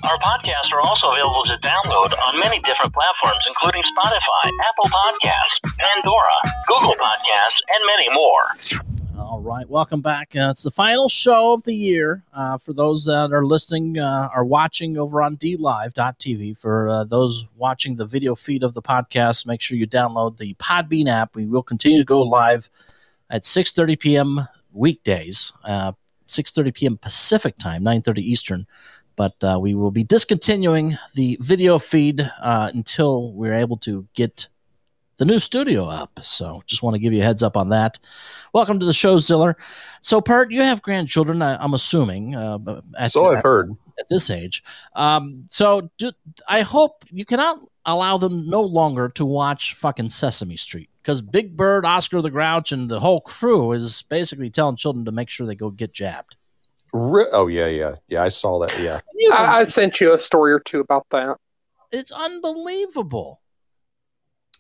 Our 0.07 0.17
podcasts 0.23 0.71
are 0.71 0.81
also 0.81 1.11
available 1.11 1.43
to 1.51 1.59
download 1.59 2.15
on 2.23 2.39
many 2.39 2.61
different 2.61 2.95
platforms, 2.95 3.43
including 3.49 3.83
Spotify, 3.91 4.47
Apple 4.71 4.95
Podcasts, 4.95 5.59
Pandora, 5.77 6.39
Google 6.69 6.95
Podcasts, 6.95 7.67
and 7.67 7.83
many 7.83 8.07
more. 8.15 8.47
All 9.21 9.41
right, 9.41 9.69
welcome 9.69 10.01
back. 10.01 10.35
Uh, 10.35 10.49
it's 10.51 10.63
the 10.63 10.71
final 10.71 11.09
show 11.09 11.53
of 11.53 11.63
the 11.65 11.75
year. 11.75 12.25
Uh, 12.33 12.57
for 12.57 12.73
those 12.73 13.05
that 13.05 13.33
are 13.33 13.45
listening, 13.45 13.99
uh, 13.99 14.31
are 14.35 14.45
watching 14.45 14.97
over 14.97 15.21
on 15.21 15.37
DLive.tv. 15.37 16.57
For 16.57 16.89
uh, 16.89 17.05
those 17.05 17.47
watching 17.57 17.97
the 17.97 18.07
video 18.07 18.35
feed 18.35 18.63
of 18.63 18.73
the 18.73 18.81
podcast, 18.81 19.47
make 19.47 19.61
sure 19.61 19.77
you 19.77 19.87
download 19.87 20.39
the 20.39 20.55
Podbean 20.55 21.09
app. 21.09 21.37
We 21.37 21.47
will 21.47 21.63
continue 21.63 21.99
to 21.99 22.05
go 22.05 22.23
live 22.23 22.71
at 23.29 23.43
6:30 23.43 24.01
p.m. 24.01 24.49
weekdays, 24.73 25.53
uh, 25.65 25.93
6:30 26.27 26.75
p.m. 26.75 26.97
Pacific 26.97 27.59
time, 27.59 27.85
9:30 27.85 28.19
Eastern. 28.19 28.67
But 29.17 29.35
uh, 29.45 29.59
we 29.61 29.75
will 29.75 29.91
be 29.91 30.05
discontinuing 30.05 30.97
the 31.15 31.37
video 31.43 31.79
feed 31.79 32.31
uh, 32.41 32.71
until 32.73 33.33
we're 33.33 33.55
able 33.55 33.77
to 33.79 34.07
get 34.15 34.49
the 35.21 35.27
new 35.27 35.39
studio 35.39 35.85
up. 35.85 36.19
So 36.23 36.63
just 36.67 36.83
want 36.83 36.95
to 36.97 36.99
give 36.99 37.13
you 37.13 37.21
a 37.21 37.25
heads 37.25 37.43
up 37.43 37.55
on 37.55 37.69
that. 37.69 37.99
Welcome 38.55 38.81
to 38.81 38.87
the 38.87 38.95
show, 38.95 39.19
Ziller. 39.19 39.55
So, 40.01 40.19
Pert, 40.23 40.51
you 40.51 40.63
have 40.63 40.81
grandchildren, 40.81 41.43
I, 41.43 41.63
I'm 41.63 41.75
assuming. 41.75 42.35
Uh, 42.35 42.81
at, 42.99 43.13
So 43.13 43.27
I've 43.27 43.43
heard. 43.43 43.77
At 43.99 44.07
this 44.09 44.31
age. 44.31 44.65
Um, 44.97 45.45
so 45.51 45.91
do, 45.99 46.11
I 46.49 46.63
hope 46.63 47.05
you 47.11 47.27
cannot 47.27 47.61
allow 47.85 48.17
them 48.17 48.49
no 48.49 48.63
longer 48.63 49.11
to 49.11 49.27
watch 49.27 49.75
fucking 49.75 50.09
Sesame 50.09 50.57
Street 50.57 50.89
because 51.03 51.21
Big 51.21 51.55
Bird, 51.55 51.85
Oscar 51.85 52.23
the 52.23 52.31
Grouch, 52.31 52.73
and 52.73 52.91
the 52.91 52.99
whole 52.99 53.21
crew 53.21 53.73
is 53.73 54.03
basically 54.09 54.49
telling 54.49 54.77
children 54.77 55.05
to 55.05 55.13
make 55.13 55.29
sure 55.29 55.47
they 55.47 55.55
go 55.55 55.69
get 55.69 55.93
jabbed. 55.93 56.37
Re- 56.95 57.29
oh 57.33 57.47
yeah, 57.47 57.67
yeah, 57.67 57.97
yeah. 58.09 58.23
I 58.23 58.31
saw 58.31 58.59
that. 58.61 58.77
Yeah. 58.81 59.01
I, 59.35 59.61
I 59.61 59.65
sent 59.65 60.01
you 60.01 60.15
a 60.15 60.19
story 60.19 60.51
or 60.51 60.61
two 60.61 60.81
about 60.81 61.07
that. 61.11 61.37
It's 61.93 62.11
unbelievable. 62.11 63.43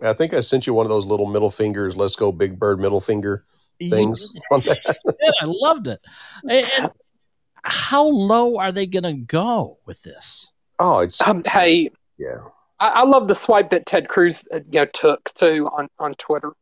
I 0.02 0.12
think 0.12 0.34
I 0.34 0.40
sent 0.40 0.66
you 0.66 0.74
one 0.74 0.86
of 0.86 0.90
those 0.90 1.06
little 1.06 1.26
middle 1.26 1.50
fingers. 1.50 1.96
Let's 1.96 2.16
go, 2.16 2.32
Big 2.32 2.58
Bird 2.58 2.80
middle 2.80 3.00
finger 3.00 3.44
things. 3.78 4.38
on 4.50 4.60
that. 4.60 4.96
Yeah, 5.04 5.30
I 5.40 5.44
loved 5.46 5.86
it. 5.86 6.00
And, 6.48 6.66
and 6.78 6.90
how 7.62 8.04
low 8.04 8.58
are 8.58 8.72
they 8.72 8.86
going 8.86 9.02
to 9.04 9.14
go 9.14 9.78
with 9.86 10.02
this? 10.02 10.52
Oh, 10.78 11.00
it's 11.00 11.20
Um, 11.26 11.42
hey, 11.44 11.90
yeah. 12.18 12.38
I, 12.78 12.88
I 12.88 13.04
love 13.04 13.28
the 13.28 13.34
swipe 13.34 13.70
that 13.70 13.86
Ted 13.86 14.08
Cruz 14.08 14.48
uh, 14.52 14.60
you 14.70 14.80
know 14.80 14.84
took 14.86 15.32
too 15.34 15.68
on 15.76 15.88
on 15.98 16.14
Twitter. 16.14 16.52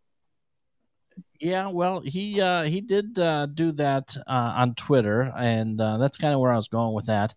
Yeah, 1.40 1.68
well, 1.68 2.00
he 2.00 2.40
uh, 2.40 2.64
he 2.64 2.80
did 2.80 3.16
uh, 3.18 3.46
do 3.46 3.70
that 3.72 4.16
uh, 4.26 4.54
on 4.56 4.74
Twitter, 4.74 5.32
and 5.36 5.80
uh, 5.80 5.98
that's 5.98 6.18
kind 6.18 6.34
of 6.34 6.40
where 6.40 6.52
I 6.52 6.56
was 6.56 6.66
going 6.66 6.94
with 6.94 7.06
that. 7.06 7.34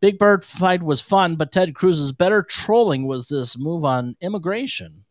Big 0.00 0.18
Bird 0.18 0.44
fight 0.44 0.82
was 0.82 1.00
fun, 1.00 1.36
but 1.36 1.52
Ted 1.52 1.74
Cruz's 1.74 2.12
better 2.12 2.42
trolling 2.42 3.06
was 3.06 3.28
this 3.28 3.58
move 3.58 3.84
on 3.84 4.16
immigration. 4.20 5.04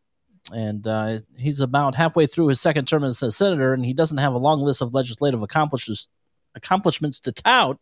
And 0.54 0.86
uh, 0.86 1.18
he's 1.36 1.60
about 1.60 1.94
halfway 1.94 2.26
through 2.26 2.48
his 2.48 2.60
second 2.60 2.86
term 2.86 3.04
as 3.04 3.22
a 3.22 3.30
senator, 3.32 3.74
and 3.74 3.84
he 3.84 3.92
doesn't 3.92 4.18
have 4.18 4.34
a 4.34 4.38
long 4.38 4.60
list 4.60 4.82
of 4.82 4.94
legislative 4.94 5.42
accomplishments 5.42 6.08
accomplishments 6.54 7.20
to 7.20 7.32
tout. 7.32 7.78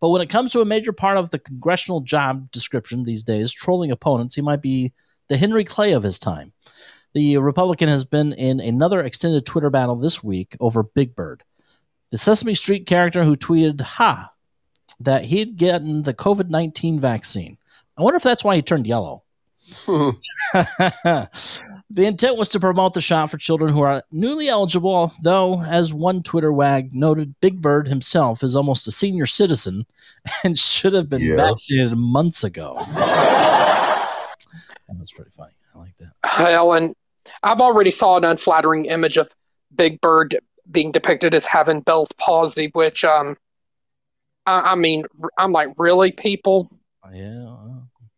But 0.00 0.10
when 0.10 0.22
it 0.22 0.28
comes 0.28 0.52
to 0.52 0.60
a 0.60 0.64
major 0.64 0.92
part 0.92 1.16
of 1.16 1.30
the 1.30 1.38
congressional 1.38 2.00
job 2.00 2.50
description 2.52 3.02
these 3.02 3.24
days, 3.24 3.52
trolling 3.52 3.90
opponents, 3.90 4.34
he 4.34 4.42
might 4.42 4.62
be 4.62 4.92
the 5.28 5.36
Henry 5.36 5.64
Clay 5.64 5.92
of 5.92 6.04
his 6.04 6.18
time. 6.18 6.52
The 7.14 7.38
Republican 7.38 7.88
has 7.88 8.04
been 8.04 8.32
in 8.34 8.60
another 8.60 9.00
extended 9.00 9.44
Twitter 9.44 9.70
battle 9.70 9.96
this 9.96 10.22
week 10.22 10.56
over 10.60 10.82
Big 10.82 11.16
Bird, 11.16 11.42
the 12.10 12.18
Sesame 12.18 12.54
Street 12.54 12.86
character 12.86 13.24
who 13.24 13.34
tweeted, 13.34 13.80
Ha, 13.80 14.32
that 15.00 15.24
he'd 15.24 15.58
gotten 15.58 16.02
the 16.02 16.14
COVID 16.14 16.48
19 16.48 17.00
vaccine. 17.00 17.58
I 17.96 18.02
wonder 18.02 18.16
if 18.16 18.22
that's 18.22 18.44
why 18.44 18.56
he 18.56 18.62
turned 18.62 18.86
yellow. 18.86 19.24
the 21.90 22.04
intent 22.04 22.36
was 22.36 22.50
to 22.50 22.60
promote 22.60 22.92
the 22.94 23.00
shot 23.00 23.30
for 23.30 23.38
children 23.38 23.72
who 23.72 23.80
are 23.80 24.02
newly 24.12 24.48
eligible, 24.48 25.12
though, 25.22 25.62
as 25.62 25.92
one 25.94 26.22
Twitter 26.22 26.52
wag 26.52 26.94
noted, 26.94 27.34
Big 27.40 27.62
Bird 27.62 27.88
himself 27.88 28.42
is 28.42 28.54
almost 28.54 28.86
a 28.86 28.92
senior 28.92 29.26
citizen 29.26 29.86
and 30.44 30.58
should 30.58 30.92
have 30.92 31.08
been 31.08 31.22
Yeah. 31.22 31.36
vaccinated 31.36 31.96
months 31.96 32.44
ago. 32.44 32.74
that 32.94 34.08
was 34.98 35.12
pretty 35.12 35.30
funny. 35.30 35.52
I 35.74 35.78
like 35.78 35.96
that. 35.98 36.12
Hell, 36.24 36.72
and 36.74 36.94
I've 37.42 37.60
already 37.60 37.90
saw 37.90 38.16
an 38.16 38.24
unflattering 38.24 38.86
image 38.86 39.16
of 39.16 39.30
Big 39.74 40.00
Bird 40.00 40.36
being 40.70 40.92
depicted 40.92 41.34
as 41.34 41.46
having 41.46 41.80
Bell's 41.80 42.12
palsy, 42.12 42.70
which 42.74 43.04
um, 43.04 43.36
I, 44.46 44.72
I 44.72 44.74
mean, 44.74 45.04
I'm 45.38 45.52
like, 45.52 45.68
really, 45.78 46.12
people? 46.12 46.70
Yeah. 47.12 47.54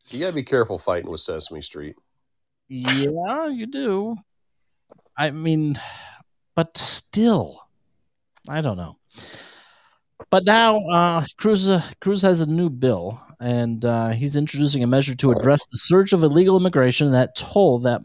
You 0.09 0.19
gotta 0.19 0.33
be 0.33 0.43
careful 0.43 0.79
fighting 0.79 1.11
with 1.11 1.21
Sesame 1.21 1.63
Street. 1.63 1.95
Yeah, 2.73 3.49
you 3.49 3.67
do. 3.67 4.17
I 5.19 5.33
mean, 5.33 5.75
but 6.55 6.77
still, 6.77 7.67
I 8.49 8.61
don't 8.61 8.77
know. 8.77 8.97
But 10.31 10.45
now, 10.45 10.79
uh, 10.87 11.25
Cruz 11.37 11.69
uh, 11.69 11.83
Cruz 12.01 12.23
has 12.23 12.41
a 12.41 12.47
new 12.47 12.71
bill, 12.71 13.21
and 13.41 13.85
uh, 13.85 14.11
he's 14.11 14.37
introducing 14.37 14.85
a 14.85 14.87
measure 14.87 15.17
to 15.17 15.33
address 15.33 15.67
the 15.67 15.79
surge 15.79 16.13
of 16.13 16.23
illegal 16.23 16.57
immigration 16.57 17.09
and 17.09 17.17
that 17.17 17.35
toll 17.35 17.81
that 17.81 18.03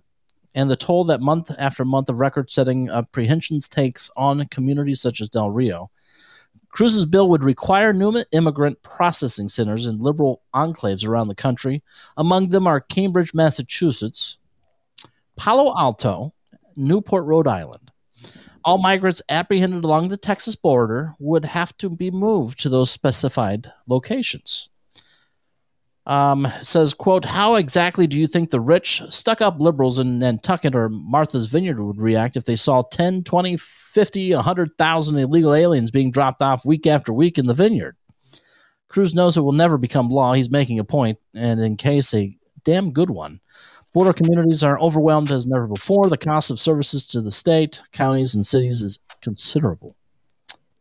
and 0.55 0.67
the 0.67 0.75
toll 0.75 1.03
that 1.03 1.21
month 1.21 1.51
after 1.59 1.85
month 1.85 2.09
of 2.09 2.17
record-setting 2.17 2.89
apprehensions 2.89 3.69
takes 3.69 4.09
on 4.17 4.47
communities 4.47 4.99
such 4.99 5.21
as 5.21 5.29
Del 5.29 5.51
Rio. 5.51 5.91
Cruz's 6.69 7.05
bill 7.05 7.29
would 7.29 7.43
require 7.43 7.93
new 7.93 8.23
immigrant 8.31 8.81
processing 8.81 9.47
centers 9.47 9.85
in 9.85 9.99
liberal 9.99 10.41
enclaves 10.55 11.07
around 11.07 11.27
the 11.27 11.35
country. 11.35 11.83
Among 12.17 12.49
them 12.49 12.65
are 12.65 12.81
Cambridge, 12.81 13.33
Massachusetts, 13.35 14.37
Palo 15.35 15.73
Alto, 15.77 16.33
Newport, 16.75 17.25
Rhode 17.25 17.47
Island. 17.47 17.91
All 18.63 18.77
migrants 18.79 19.21
apprehended 19.29 19.83
along 19.83 20.09
the 20.09 20.17
Texas 20.17 20.55
border 20.55 21.13
would 21.19 21.45
have 21.45 21.77
to 21.77 21.89
be 21.89 22.09
moved 22.09 22.59
to 22.61 22.69
those 22.69 22.89
specified 22.89 23.71
locations. 23.87 24.69
Um, 26.07 26.47
says, 26.61 26.93
quote, 26.93 27.25
how 27.25 27.55
exactly 27.55 28.05
do 28.05 28.19
you 28.19 28.27
think 28.27 28.49
the 28.49 28.59
rich, 28.59 29.01
stuck 29.09 29.41
up 29.41 29.59
liberals 29.59 29.97
in 29.97 30.19
Nantucket 30.19 30.75
or 30.75 30.89
Martha's 30.89 31.47
Vineyard 31.47 31.79
would 31.79 31.99
react 31.99 32.37
if 32.37 32.45
they 32.45 32.55
saw 32.55 32.83
10, 32.83 33.23
20, 33.23 33.57
50, 33.57 34.35
100,000 34.35 35.17
illegal 35.17 35.53
aliens 35.53 35.89
being 35.89 36.11
dropped 36.11 36.43
off 36.43 36.65
week 36.65 36.85
after 36.85 37.11
week 37.11 37.39
in 37.39 37.47
the 37.47 37.55
vineyard? 37.55 37.95
Cruz 38.87 39.15
knows 39.15 39.35
it 39.35 39.41
will 39.41 39.51
never 39.51 39.77
become 39.77 40.09
law. 40.09 40.33
He's 40.33 40.49
making 40.49 40.79
a 40.79 40.83
point, 40.83 41.17
and 41.33 41.59
in 41.59 41.75
case 41.75 42.13
a 42.13 42.37
damn 42.63 42.91
good 42.91 43.09
one. 43.09 43.41
Border 43.95 44.11
communities 44.13 44.61
are 44.61 44.77
overwhelmed 44.79 45.31
as 45.31 45.47
never 45.47 45.67
before. 45.67 46.09
The 46.09 46.17
cost 46.17 46.51
of 46.51 46.59
services 46.59 47.07
to 47.07 47.21
the 47.21 47.31
state, 47.31 47.81
counties, 47.93 48.35
and 48.35 48.45
cities 48.45 48.83
is 48.83 48.99
considerable. 49.21 49.95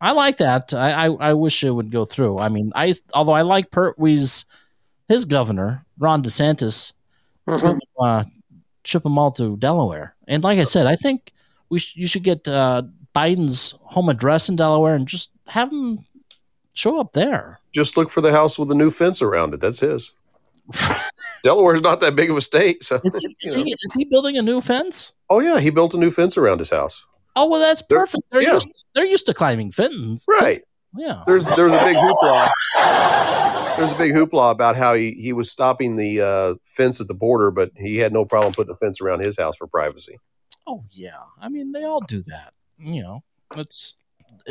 I 0.01 0.11
like 0.11 0.37
that. 0.39 0.75
I, 0.75 1.07
I, 1.07 1.11
I 1.31 1.33
wish 1.33 1.63
it 1.63 1.71
would 1.71 1.93
go 1.93 2.05
through. 2.05 2.41
I 2.41 2.49
mean, 2.49 2.73
I 2.75 2.93
although 3.15 3.33
I 3.33 3.43
like 3.43 3.71
Pertwee's 3.71 4.45
his 5.09 5.25
governor 5.25 5.85
Ron 5.99 6.25
DeSantis, 6.25 6.93
it's 7.47 7.63
Mhm. 7.63 7.79
gonna, 7.97 8.11
uh, 8.11 8.25
ship 8.85 9.05
them 9.05 9.17
all 9.17 9.31
to 9.33 9.57
Delaware. 9.59 10.17
And 10.27 10.43
like 10.43 10.59
I 10.59 10.65
said, 10.65 10.87
I 10.89 10.97
think 10.97 11.33
we 11.71 11.79
sh- 11.79 11.97
you 11.97 12.07
should 12.09 12.25
get 12.25 12.49
uh, 12.49 12.83
Biden's 13.15 13.75
home 13.85 14.09
address 14.09 14.49
in 14.49 14.57
Delaware 14.57 14.95
and 14.97 15.07
just 15.07 15.31
have 15.47 15.71
him 15.71 16.05
show 16.73 16.99
up 17.01 17.13
there. 17.13 17.61
Just 17.73 17.97
look 17.97 18.11
for 18.11 18.21
the 18.21 18.33
house 18.33 18.59
with 18.59 18.69
the 18.69 18.75
new 18.75 18.91
fence 18.91 19.23
around 19.23 19.55
it. 19.55 19.61
That's 19.61 19.79
his. 19.81 20.11
Delaware's 21.43 21.83
not 21.83 22.01
that 22.01 22.17
big 22.17 22.31
of 22.31 22.37
a 22.37 22.41
state, 22.41 22.85
so. 22.85 22.97
Is 23.41 23.55
you 23.55 23.65
he, 23.65 23.71
is 23.71 23.91
he 23.97 24.05
building 24.07 24.37
a 24.39 24.43
new 24.43 24.61
fence? 24.61 25.13
Oh 25.29 25.41
yeah, 25.41 25.61
he 25.61 25.71
built 25.71 25.95
a 25.95 25.99
new 25.99 26.11
fence 26.11 26.37
around 26.39 26.59
his 26.59 26.71
house. 26.71 27.05
Oh 27.37 27.49
well, 27.49 27.61
that's 27.61 27.83
perfect. 27.83 28.25
They're 28.31 28.43
yeah. 28.43 28.55
used 28.55 28.71
they're 28.95 29.07
used 29.07 29.27
to 29.27 29.35
climbing 29.35 29.73
fences. 29.73 30.25
Right. 30.29 30.61
Yeah. 30.97 31.23
There's 31.27 31.47
there's 31.47 31.73
a 31.73 31.79
big 31.79 31.97
hoopla. 31.97 32.51
There's 33.77 33.93
a 33.93 33.97
big 33.97 34.13
hoopla 34.13 34.53
about 34.53 34.77
how 34.77 34.95
he, 34.95 35.13
he 35.13 35.33
was 35.33 35.51
stopping 35.51 35.97
the 35.97 36.21
uh, 36.21 36.55
fence 36.63 37.01
at 37.01 37.09
the 37.09 37.15
border, 37.15 37.51
but 37.51 37.73
he 37.77 37.97
had 37.97 38.13
no 38.13 38.25
problem 38.25 38.53
putting 38.53 38.71
a 38.71 38.77
fence 38.77 39.01
around 39.01 39.21
his 39.21 39.37
house 39.37 39.57
for 39.57 39.67
privacy. 39.67 40.19
Oh 40.67 40.85
yeah. 40.91 41.19
I 41.41 41.49
mean, 41.49 41.73
they 41.73 41.83
all 41.83 42.01
do 42.01 42.23
that. 42.23 42.55
You 42.79 43.03
know, 43.03 43.25
it's 43.57 43.97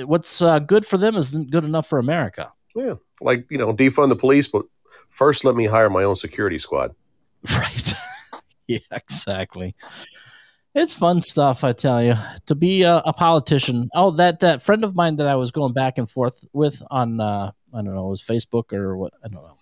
what's 0.04 0.42
uh, 0.42 0.60
good 0.60 0.86
for 0.86 0.98
them 0.98 1.16
isn't 1.16 1.52
good 1.52 1.64
enough 1.64 1.88
for 1.88 2.00
America. 2.00 2.52
Yeah, 2.76 2.96
like 3.22 3.46
you 3.50 3.58
know, 3.58 3.74
defund 3.74 4.10
the 4.10 4.16
police, 4.16 4.48
but 4.48 4.66
first 5.10 5.46
let 5.46 5.56
me 5.56 5.66
hire 5.66 5.90
my 5.90 6.04
own 6.04 6.16
security 6.16 6.60
squad. 6.60 6.96
Right. 7.52 7.94
yeah, 8.68 8.80
exactly. 8.92 9.76
It's 10.76 10.94
fun 10.94 11.22
stuff, 11.22 11.66
I 11.66 11.74
tell 11.74 12.02
you. 12.02 12.16
To 12.46 12.56
be 12.56 12.84
a, 12.84 13.02
a 13.06 13.12
politician. 13.12 13.90
Oh, 13.94 14.12
that 14.12 14.40
that 14.40 14.62
friend 14.62 14.86
of 14.86 14.96
mine 14.96 15.18
that 15.18 15.28
I 15.28 15.36
was 15.36 15.52
going 15.52 15.74
back 15.74 15.98
and 15.98 16.10
forth 16.10 16.46
with 16.54 16.82
on 16.90 17.20
uh, 17.20 17.52
I 17.74 17.78
don't 17.82 17.94
know, 17.94 18.08
it 18.08 18.12
was 18.12 18.24
Facebook 18.24 18.72
or 18.72 18.96
what 18.96 19.14
I 19.24 19.28
don't 19.28 19.44
know. 19.44 19.58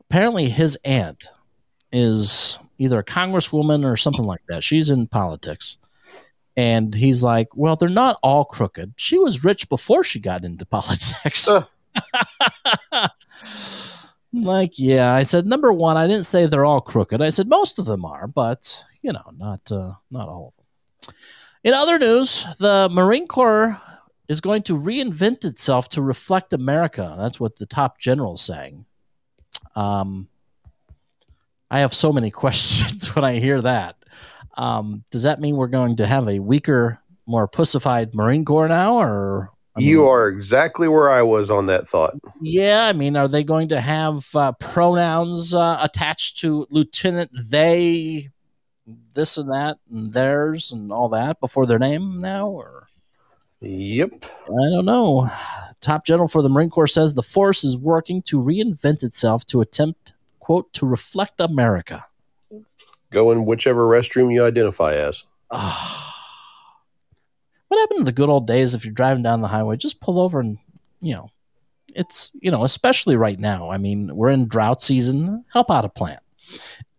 Apparently, 0.00 0.48
his 0.48 0.76
aunt 0.84 1.28
is 1.92 2.58
either 2.78 2.98
a 2.98 3.04
congresswoman 3.04 3.84
or 3.84 3.96
something 3.96 4.24
like 4.24 4.42
that. 4.48 4.64
She's 4.64 4.90
in 4.90 5.06
politics. 5.06 5.78
And 6.56 6.94
he's 6.94 7.22
like, 7.22 7.48
Well, 7.54 7.76
they're 7.76 7.88
not 7.88 8.18
all 8.22 8.44
crooked. 8.44 8.94
She 8.96 9.18
was 9.18 9.44
rich 9.44 9.68
before 9.68 10.02
she 10.02 10.18
got 10.18 10.44
into 10.44 10.66
politics. 10.66 11.48
like, 14.32 14.78
yeah. 14.78 15.14
I 15.14 15.22
said, 15.24 15.46
number 15.46 15.72
one, 15.72 15.96
I 15.96 16.06
didn't 16.06 16.26
say 16.26 16.46
they're 16.46 16.64
all 16.64 16.80
crooked. 16.80 17.20
I 17.20 17.30
said 17.30 17.48
most 17.48 17.78
of 17.78 17.84
them 17.84 18.04
are, 18.04 18.28
but 18.28 18.84
you 19.02 19.12
know, 19.12 19.30
not 19.36 19.70
uh, 19.72 19.94
not 20.10 20.28
all 20.28 20.48
of 20.48 20.56
them. 20.56 21.14
In 21.64 21.74
other 21.74 21.98
news, 21.98 22.46
the 22.58 22.88
Marine 22.90 23.26
Corps 23.26 23.80
is 24.28 24.40
going 24.40 24.62
to 24.62 24.78
reinvent 24.78 25.44
itself 25.44 25.88
to 25.90 26.02
reflect 26.02 26.52
America. 26.52 27.14
That's 27.18 27.40
what 27.40 27.56
the 27.56 27.66
top 27.66 27.98
general 27.98 28.34
is 28.34 28.40
saying. 28.40 28.86
Um, 29.74 30.28
I 31.70 31.80
have 31.80 31.92
so 31.92 32.12
many 32.12 32.30
questions 32.30 33.14
when 33.14 33.24
I 33.24 33.40
hear 33.40 33.60
that. 33.62 33.96
Um, 34.56 35.04
does 35.10 35.24
that 35.24 35.40
mean 35.40 35.56
we're 35.56 35.68
going 35.68 35.96
to 35.96 36.06
have 36.06 36.28
a 36.28 36.38
weaker, 36.38 37.00
more 37.26 37.48
pussified 37.48 38.14
Marine 38.14 38.44
Corps 38.44 38.68
now, 38.68 38.96
or 38.96 39.50
you 39.76 40.08
are 40.08 40.28
exactly 40.28 40.88
where 40.88 41.10
I 41.10 41.22
was 41.22 41.50
on 41.50 41.66
that 41.66 41.86
thought. 41.86 42.14
Yeah, 42.40 42.86
I 42.86 42.92
mean, 42.92 43.16
are 43.16 43.28
they 43.28 43.44
going 43.44 43.68
to 43.68 43.80
have 43.80 44.26
uh, 44.34 44.52
pronouns 44.52 45.54
uh, 45.54 45.78
attached 45.82 46.38
to 46.38 46.66
lieutenant 46.70 47.30
they, 47.32 48.28
this 49.14 49.36
and 49.36 49.50
that, 49.50 49.76
and 49.90 50.12
theirs, 50.12 50.72
and 50.72 50.92
all 50.92 51.08
that 51.10 51.40
before 51.40 51.66
their 51.66 51.78
name 51.78 52.20
now? 52.20 52.48
Or 52.48 52.86
Yep. 53.60 54.24
I 54.24 54.70
don't 54.70 54.86
know. 54.86 55.30
Top 55.80 56.06
general 56.06 56.28
for 56.28 56.42
the 56.42 56.48
Marine 56.48 56.70
Corps 56.70 56.86
says 56.86 57.14
the 57.14 57.22
force 57.22 57.62
is 57.62 57.76
working 57.76 58.22
to 58.22 58.40
reinvent 58.40 59.02
itself 59.02 59.44
to 59.46 59.60
attempt, 59.60 60.14
quote, 60.38 60.72
to 60.74 60.86
reflect 60.86 61.40
America. 61.40 62.06
Go 63.10 63.30
in 63.32 63.44
whichever 63.44 63.86
restroom 63.86 64.32
you 64.32 64.44
identify 64.44 64.94
as. 64.94 65.24
What 67.70 67.80
happened 67.80 68.00
to 68.00 68.04
the 68.04 68.12
good 68.12 68.28
old 68.28 68.46
days 68.46 68.74
if 68.74 68.84
you're 68.84 68.92
driving 68.92 69.22
down 69.22 69.40
the 69.40 69.48
highway? 69.48 69.76
Just 69.76 70.00
pull 70.00 70.20
over 70.20 70.40
and 70.40 70.58
you 71.00 71.14
know 71.14 71.30
it's 71.94 72.32
you 72.40 72.50
know 72.50 72.64
especially 72.64 73.16
right 73.16 73.38
now. 73.38 73.70
I 73.70 73.78
mean 73.78 74.14
we're 74.14 74.30
in 74.30 74.48
drought 74.48 74.82
season. 74.82 75.44
Help 75.52 75.70
out 75.70 75.84
a 75.84 75.88
plant. 75.88 76.20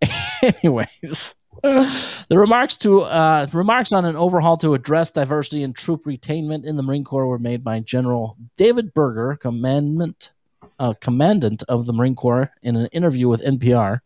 Anyways 0.44 1.36
the 1.62 2.38
remarks 2.38 2.78
to 2.78 3.02
uh, 3.02 3.48
remarks 3.54 3.92
on 3.92 4.06
an 4.06 4.16
overhaul 4.16 4.58
to 4.58 4.74
address 4.74 5.12
diversity 5.12 5.64
and 5.64 5.76
troop 5.76 6.06
retainment 6.06 6.66
in 6.66 6.76
the 6.76 6.84
Marine 6.84 7.04
Corps 7.04 7.28
were 7.28 7.40
made 7.40 7.64
by 7.64 7.80
General 7.80 8.36
David 8.58 8.94
Berger, 8.94 9.38
commandant 9.40 10.32
uh, 10.80 10.94
commandant 11.00 11.62
of 11.70 11.86
the 11.86 11.94
Marine 11.94 12.16
Corps, 12.16 12.52
in 12.64 12.76
an 12.76 12.88
interview 12.88 13.28
with 13.28 13.44
NPR. 13.44 14.00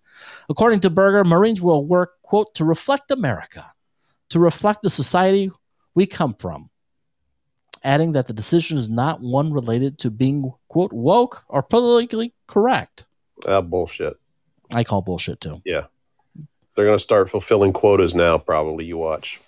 According 0.49 0.81
to 0.81 0.89
Berger, 0.89 1.23
Marines 1.23 1.61
will 1.61 1.85
work 1.85 2.21
quote 2.21 2.53
to 2.55 2.65
reflect 2.65 3.11
America, 3.11 3.71
to 4.29 4.39
reflect 4.39 4.81
the 4.81 4.89
society 4.89 5.49
we 5.95 6.05
come 6.05 6.35
from, 6.35 6.69
adding 7.83 8.11
that 8.11 8.27
the 8.27 8.33
decision 8.33 8.77
is 8.77 8.89
not 8.89 9.21
one 9.21 9.51
related 9.51 9.97
to 9.99 10.11
being, 10.11 10.51
quote, 10.67 10.93
woke 10.93 11.43
or 11.47 11.63
politically 11.63 12.33
correct. 12.47 13.05
Uh, 13.45 13.61
bullshit. 13.61 14.17
I 14.71 14.83
call 14.83 15.01
bullshit 15.01 15.39
too. 15.39 15.61
Yeah. 15.65 15.85
They're 16.75 16.85
going 16.85 16.97
to 16.97 17.03
start 17.03 17.29
fulfilling 17.29 17.71
quotas 17.71 18.15
now, 18.15 18.37
probably. 18.37 18.85
You 18.85 18.97
watch. 18.97 19.39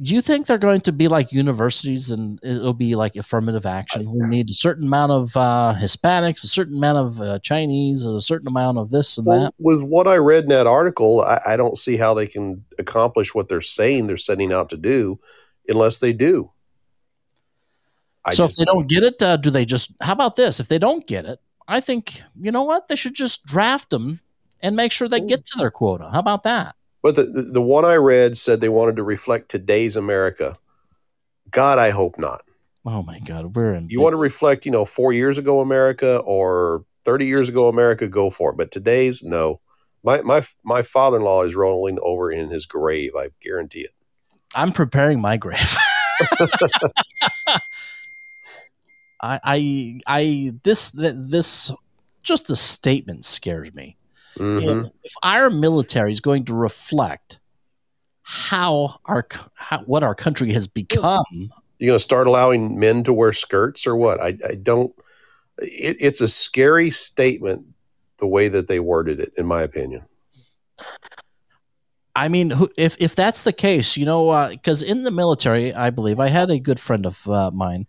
Do 0.00 0.14
you 0.14 0.22
think 0.22 0.46
they're 0.46 0.58
going 0.58 0.80
to 0.82 0.92
be 0.92 1.06
like 1.06 1.32
universities 1.32 2.10
and 2.10 2.40
it'll 2.42 2.72
be 2.72 2.94
like 2.94 3.14
affirmative 3.14 3.66
action? 3.66 4.10
We 4.10 4.26
need 4.26 4.48
a 4.48 4.54
certain 4.54 4.86
amount 4.86 5.12
of 5.12 5.36
uh, 5.36 5.74
Hispanics, 5.78 6.42
a 6.42 6.48
certain 6.48 6.78
amount 6.78 6.98
of 6.98 7.20
uh, 7.20 7.38
Chinese, 7.40 8.06
and 8.06 8.16
a 8.16 8.20
certain 8.20 8.48
amount 8.48 8.78
of 8.78 8.90
this 8.90 9.18
and 9.18 9.26
Well, 9.26 9.42
that. 9.42 9.54
with 9.58 9.82
what 9.82 10.08
I 10.08 10.16
read 10.16 10.44
in 10.44 10.48
that 10.48 10.66
article, 10.66 11.20
I, 11.20 11.40
I 11.46 11.56
don't 11.56 11.76
see 11.76 11.98
how 11.98 12.14
they 12.14 12.26
can 12.26 12.64
accomplish 12.78 13.34
what 13.34 13.48
they're 13.48 13.60
saying 13.60 14.06
they're 14.06 14.16
setting 14.16 14.52
out 14.52 14.70
to 14.70 14.78
do 14.78 15.20
unless 15.68 15.98
they 15.98 16.14
do. 16.14 16.50
I 18.24 18.32
so 18.32 18.44
if 18.44 18.56
they 18.56 18.64
don't 18.64 18.88
get 18.88 19.02
it, 19.02 19.22
uh, 19.22 19.36
do 19.36 19.50
they 19.50 19.64
just? 19.64 19.94
How 20.00 20.12
about 20.12 20.36
this? 20.36 20.58
If 20.58 20.68
they 20.68 20.78
don't 20.78 21.06
get 21.06 21.26
it, 21.26 21.40
I 21.68 21.80
think 21.80 22.22
you 22.40 22.50
know 22.50 22.62
what 22.62 22.88
they 22.88 22.96
should 22.96 23.14
just 23.14 23.44
draft 23.44 23.90
them 23.90 24.20
and 24.62 24.76
make 24.76 24.92
sure 24.92 25.08
they 25.08 25.20
get 25.20 25.44
to 25.44 25.58
their 25.58 25.70
quota. 25.70 26.08
How 26.10 26.20
about 26.20 26.44
that? 26.44 26.76
But 27.02 27.16
the, 27.16 27.24
the, 27.24 27.62
one 27.62 27.84
I 27.84 27.96
read 27.96 28.36
said 28.36 28.60
they 28.60 28.68
wanted 28.68 28.96
to 28.96 29.02
reflect 29.02 29.50
today's 29.50 29.96
America. 29.96 30.56
God, 31.50 31.78
I 31.78 31.90
hope 31.90 32.16
not. 32.18 32.42
Oh 32.86 33.02
my 33.02 33.18
God, 33.18 33.56
we're 33.56 33.74
in. 33.74 33.88
You 33.90 34.00
want 34.00 34.12
to 34.12 34.18
reflect, 34.18 34.64
you 34.64 34.72
know, 34.72 34.84
four 34.84 35.12
years 35.12 35.36
ago 35.36 35.60
America 35.60 36.18
or 36.18 36.84
30 37.04 37.26
years 37.26 37.48
ago 37.48 37.68
America, 37.68 38.08
go 38.08 38.30
for 38.30 38.50
it. 38.50 38.56
But 38.56 38.70
today's, 38.70 39.22
no. 39.22 39.60
My, 40.04 40.22
my, 40.22 40.42
my 40.64 40.82
father 40.82 41.18
in 41.18 41.24
law 41.24 41.42
is 41.42 41.54
rolling 41.54 41.98
over 42.02 42.30
in 42.30 42.50
his 42.50 42.66
grave. 42.66 43.12
I 43.16 43.28
guarantee 43.40 43.80
it. 43.80 43.92
I'm 44.54 44.72
preparing 44.72 45.20
my 45.20 45.36
grave. 45.36 45.76
I, 49.20 49.40
I, 49.44 50.00
I, 50.06 50.52
this, 50.62 50.92
th- 50.92 51.14
this, 51.16 51.72
just 52.22 52.48
the 52.48 52.56
statement 52.56 53.24
scares 53.24 53.72
me. 53.74 53.96
Mhm. 54.38 54.84
If, 54.84 54.90
if 55.04 55.12
our 55.22 55.50
military 55.50 56.12
is 56.12 56.20
going 56.20 56.44
to 56.46 56.54
reflect 56.54 57.40
how 58.22 58.98
our, 59.06 59.26
how, 59.54 59.80
what 59.80 60.02
our 60.02 60.14
country 60.14 60.52
has 60.52 60.66
become, 60.66 61.50
you're 61.78 61.90
going 61.90 61.98
to 61.98 62.02
start 62.02 62.26
allowing 62.26 62.78
men 62.78 63.02
to 63.04 63.12
wear 63.12 63.32
skirts 63.32 63.86
or 63.86 63.96
what? 63.96 64.20
I, 64.20 64.38
I 64.48 64.54
don't. 64.54 64.94
It, 65.58 65.96
it's 66.00 66.20
a 66.20 66.28
scary 66.28 66.90
statement 66.90 67.66
the 68.18 68.26
way 68.26 68.48
that 68.48 68.68
they 68.68 68.80
worded 68.80 69.20
it, 69.20 69.32
in 69.36 69.46
my 69.46 69.62
opinion. 69.62 70.04
I 72.14 72.28
mean, 72.28 72.52
if 72.76 72.96
if 73.00 73.16
that's 73.16 73.42
the 73.42 73.52
case, 73.52 73.96
you 73.96 74.04
know, 74.04 74.48
because 74.48 74.82
in 74.82 75.02
the 75.02 75.10
military, 75.10 75.74
I 75.74 75.90
believe 75.90 76.20
I 76.20 76.28
had 76.28 76.50
a 76.50 76.58
good 76.58 76.78
friend 76.78 77.06
of 77.06 77.26
uh, 77.26 77.50
mine 77.50 77.86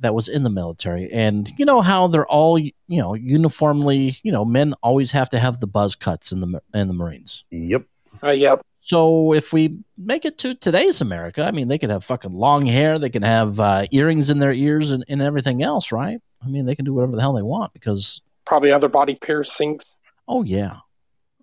that 0.00 0.14
was 0.14 0.28
in 0.28 0.42
the 0.42 0.50
military, 0.50 1.10
and 1.12 1.50
you 1.58 1.64
know 1.64 1.80
how 1.80 2.06
they're 2.06 2.26
all 2.26 2.58
you 2.58 2.72
know 2.88 3.14
uniformly, 3.14 4.16
you 4.22 4.32
know, 4.32 4.44
men 4.44 4.74
always 4.82 5.10
have 5.12 5.30
to 5.30 5.38
have 5.38 5.60
the 5.60 5.66
buzz 5.66 5.94
cuts 5.94 6.32
in 6.32 6.40
the 6.40 6.62
in 6.74 6.88
the 6.88 6.94
Marines. 6.94 7.44
Yep. 7.50 7.84
Uh, 8.22 8.30
yep. 8.30 8.60
So 8.78 9.32
if 9.32 9.52
we 9.52 9.78
make 9.96 10.24
it 10.24 10.38
to 10.38 10.54
today's 10.54 11.00
America, 11.00 11.44
I 11.44 11.50
mean, 11.52 11.68
they 11.68 11.78
could 11.78 11.90
have 11.90 12.04
fucking 12.04 12.32
long 12.32 12.66
hair, 12.66 12.98
they 12.98 13.10
can 13.10 13.22
have 13.22 13.60
uh, 13.60 13.86
earrings 13.92 14.30
in 14.30 14.38
their 14.38 14.52
ears, 14.52 14.90
and, 14.90 15.04
and 15.08 15.22
everything 15.22 15.62
else, 15.62 15.92
right? 15.92 16.20
I 16.44 16.48
mean, 16.48 16.66
they 16.66 16.74
can 16.74 16.84
do 16.84 16.92
whatever 16.94 17.14
the 17.14 17.22
hell 17.22 17.32
they 17.32 17.42
want 17.42 17.72
because 17.72 18.22
Probably 18.44 18.72
other 18.72 18.88
body 18.88 19.14
piercings. 19.14 19.96
Oh 20.26 20.42
yeah, 20.42 20.78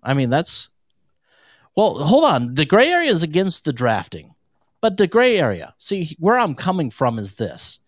I 0.02 0.14
mean 0.14 0.30
that's. 0.30 0.70
Well, 1.76 1.94
hold 1.94 2.24
on. 2.24 2.54
The 2.54 2.66
gray 2.66 2.88
area 2.88 3.10
is 3.10 3.22
against 3.22 3.64
the 3.64 3.72
drafting, 3.72 4.34
but 4.80 4.96
the 4.96 5.06
gray 5.06 5.38
area. 5.38 5.74
See, 5.78 6.16
where 6.18 6.38
I'm 6.38 6.54
coming 6.54 6.90
from 6.90 7.18
is 7.18 7.34
this: 7.34 7.80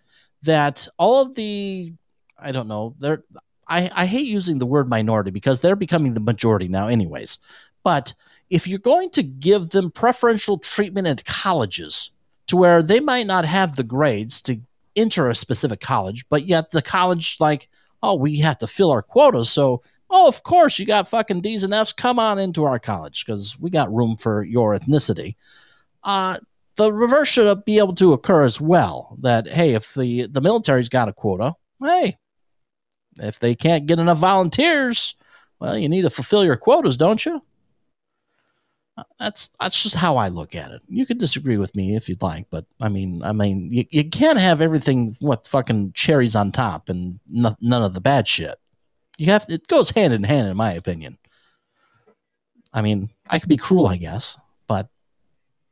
that 0.43 0.87
all 0.99 1.23
of 1.23 1.35
the, 1.35 1.93
I 2.39 2.53
don't 2.53 2.69
know, 2.69 2.95
they're. 2.99 3.23
I, 3.69 3.91
I 3.95 4.07
hate 4.07 4.27
using 4.27 4.59
the 4.59 4.67
word 4.67 4.89
minority 4.89 5.31
because 5.31 5.61
they're 5.61 5.77
becoming 5.77 6.13
the 6.13 6.21
majority 6.21 6.69
now, 6.69 6.89
anyways. 6.89 7.39
But 7.85 8.13
if 8.51 8.67
you're 8.67 8.79
going 8.79 9.09
to 9.11 9.23
give 9.23 9.71
them 9.71 9.91
preferential 9.91 10.59
treatment 10.59 11.07
at 11.07 11.25
colleges 11.25 12.11
to 12.49 12.57
where 12.57 12.83
they 12.83 13.01
might 13.01 13.27
not 13.27 13.47
have 13.47 13.77
the 13.77 13.85
grades 13.85 14.43
to 14.43 14.61
enter 14.95 15.29
a 15.29 15.35
specific 15.35 15.81
college, 15.81 16.29
but 16.29 16.47
yet 16.47 16.71
the 16.71 16.83
college, 16.83 17.39
like, 17.41 17.69
oh, 18.03 18.15
we 18.15 18.37
have 18.39 18.59
to 18.59 18.67
fill 18.67 18.91
our 18.91 19.01
quotas. 19.01 19.49
So, 19.49 19.81
oh, 20.11 20.29
of 20.29 20.43
course, 20.43 20.79
you 20.79 20.85
got 20.85 21.09
fucking 21.09 21.41
D's 21.41 21.65
and 21.65 21.73
F's. 21.73 21.95
Come 21.95 22.19
on 22.19 22.39
into 22.39 22.65
our 22.65 22.79
college 22.79 23.25
because 23.25 23.59
we 23.59 23.71
got 23.71 23.95
room 23.95 24.17
for 24.17 24.43
your 24.43 24.79
ethnicity. 24.79 25.37
Uh, 26.05 26.39
the 26.77 26.93
reverse 26.93 27.29
should 27.29 27.65
be 27.65 27.79
able 27.79 27.95
to 27.97 28.13
occur 28.13 28.45
as 28.45 28.61
well. 28.61 29.17
That 29.23 29.49
hey, 29.49 29.75
if 29.75 29.95
the 29.95 30.27
the 30.27 30.41
military's 30.41 30.89
got 30.89 31.09
a 31.09 31.13
quota, 31.13 31.55
hey, 31.81 32.17
if 33.19 33.39
they 33.39 33.55
can't 33.55 33.87
get 33.87 33.99
enough 33.99 34.19
volunteers, 34.19 35.15
well, 35.61 35.77
you 35.77 35.89
need 35.89 36.03
to 36.03 36.11
fulfill 36.11 36.45
your 36.45 36.57
quotas, 36.57 36.97
don't 36.97 37.25
you? 37.25 37.43
Uh, 38.97 39.05
That's 39.19 39.51
that's 39.61 39.83
just 39.83 39.95
how 39.95 40.17
I 40.17 40.29
look 40.29 40.55
at 40.55 40.71
it. 40.71 40.83
You 40.89 41.07
can 41.07 41.17
disagree 41.19 41.57
with 41.57 41.75
me 41.75 41.97
if 41.97 42.09
you'd 42.09 42.21
like, 42.23 42.47
but 42.51 42.67
I 42.81 42.89
mean, 42.89 43.23
I 43.23 43.33
mean, 43.33 43.73
you, 43.73 43.85
you 43.91 44.09
can't 44.09 44.39
have 44.39 44.61
everything 44.61 45.17
with 45.23 45.47
fucking 45.47 45.93
cherries 45.93 46.37
on 46.37 46.53
top 46.53 46.89
and 46.91 47.19
no, 47.27 47.57
none 47.61 47.83
of 47.83 47.95
the 47.95 48.01
bad 48.03 48.29
shit. 48.29 48.59
You 49.17 49.27
have 49.27 49.47
it 49.49 49.67
goes 49.69 49.91
hand 49.91 50.13
in 50.13 50.23
hand, 50.25 50.49
in 50.49 50.57
my 50.57 50.73
opinion. 50.73 51.17
I 52.75 52.83
mean, 52.83 53.09
I 53.29 53.39
could 53.39 53.49
be 53.49 53.57
cruel, 53.57 53.87
I 53.87 53.97
guess, 53.97 54.39
but 54.67 54.89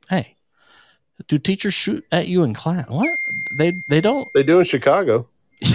hey, 0.08 0.36
do 1.28 1.38
teachers 1.38 1.74
shoot 1.74 2.04
at 2.12 2.28
you 2.28 2.42
in 2.42 2.54
class? 2.54 2.88
What 2.88 3.18
they 3.52 3.82
they 3.88 4.00
don't. 4.00 4.28
They 4.34 4.42
do 4.42 4.58
in 4.58 4.64
Chicago. 4.64 5.26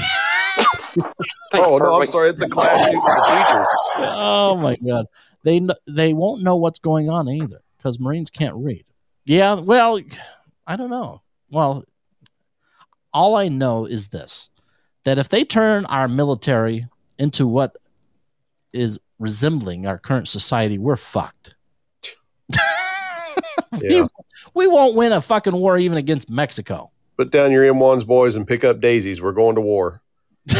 oh 1.53 1.77
no, 1.77 1.99
I'm 1.99 2.05
sorry. 2.05 2.29
It's 2.29 2.41
a 2.41 2.49
class 2.49 2.89
shoot 2.89 2.95
with 2.95 3.15
the 3.15 3.45
teachers. 3.45 3.67
oh 3.97 4.57
my 4.57 4.75
god 4.77 5.05
they 5.45 5.65
they 5.87 6.13
won't 6.13 6.43
know 6.43 6.57
what's 6.57 6.79
going 6.79 7.09
on 7.09 7.29
either 7.29 7.61
because 7.77 7.99
marines 7.99 8.29
can't 8.29 8.55
read 8.57 8.83
yeah 9.25 9.53
well 9.53 10.01
i 10.67 10.75
don't 10.75 10.89
know 10.89 11.21
well 11.51 11.85
all 13.13 13.35
i 13.35 13.47
know 13.47 13.85
is 13.85 14.09
this 14.09 14.49
that 15.05 15.17
if 15.17 15.29
they 15.29 15.45
turn 15.45 15.85
our 15.85 16.09
military 16.09 16.85
into 17.19 17.47
what 17.47 17.77
is 18.73 18.99
resembling 19.19 19.87
our 19.87 19.97
current 19.97 20.27
society 20.27 20.77
we're 20.77 20.97
fucked 20.97 21.55
we, 23.89 24.07
we 24.53 24.67
won't 24.67 24.95
win 24.95 25.11
a 25.11 25.21
fucking 25.21 25.55
war 25.55 25.77
even 25.77 25.97
against 25.97 26.29
mexico 26.29 26.91
Put 27.17 27.31
down 27.31 27.51
your 27.51 27.63
M1s, 27.63 28.05
boys, 28.05 28.35
and 28.35 28.45
pick 28.45 28.65
up 28.65 28.81
daisies. 28.81 29.21
We're 29.21 29.31
going 29.31 29.55
to 29.55 29.61
war. 29.61 30.01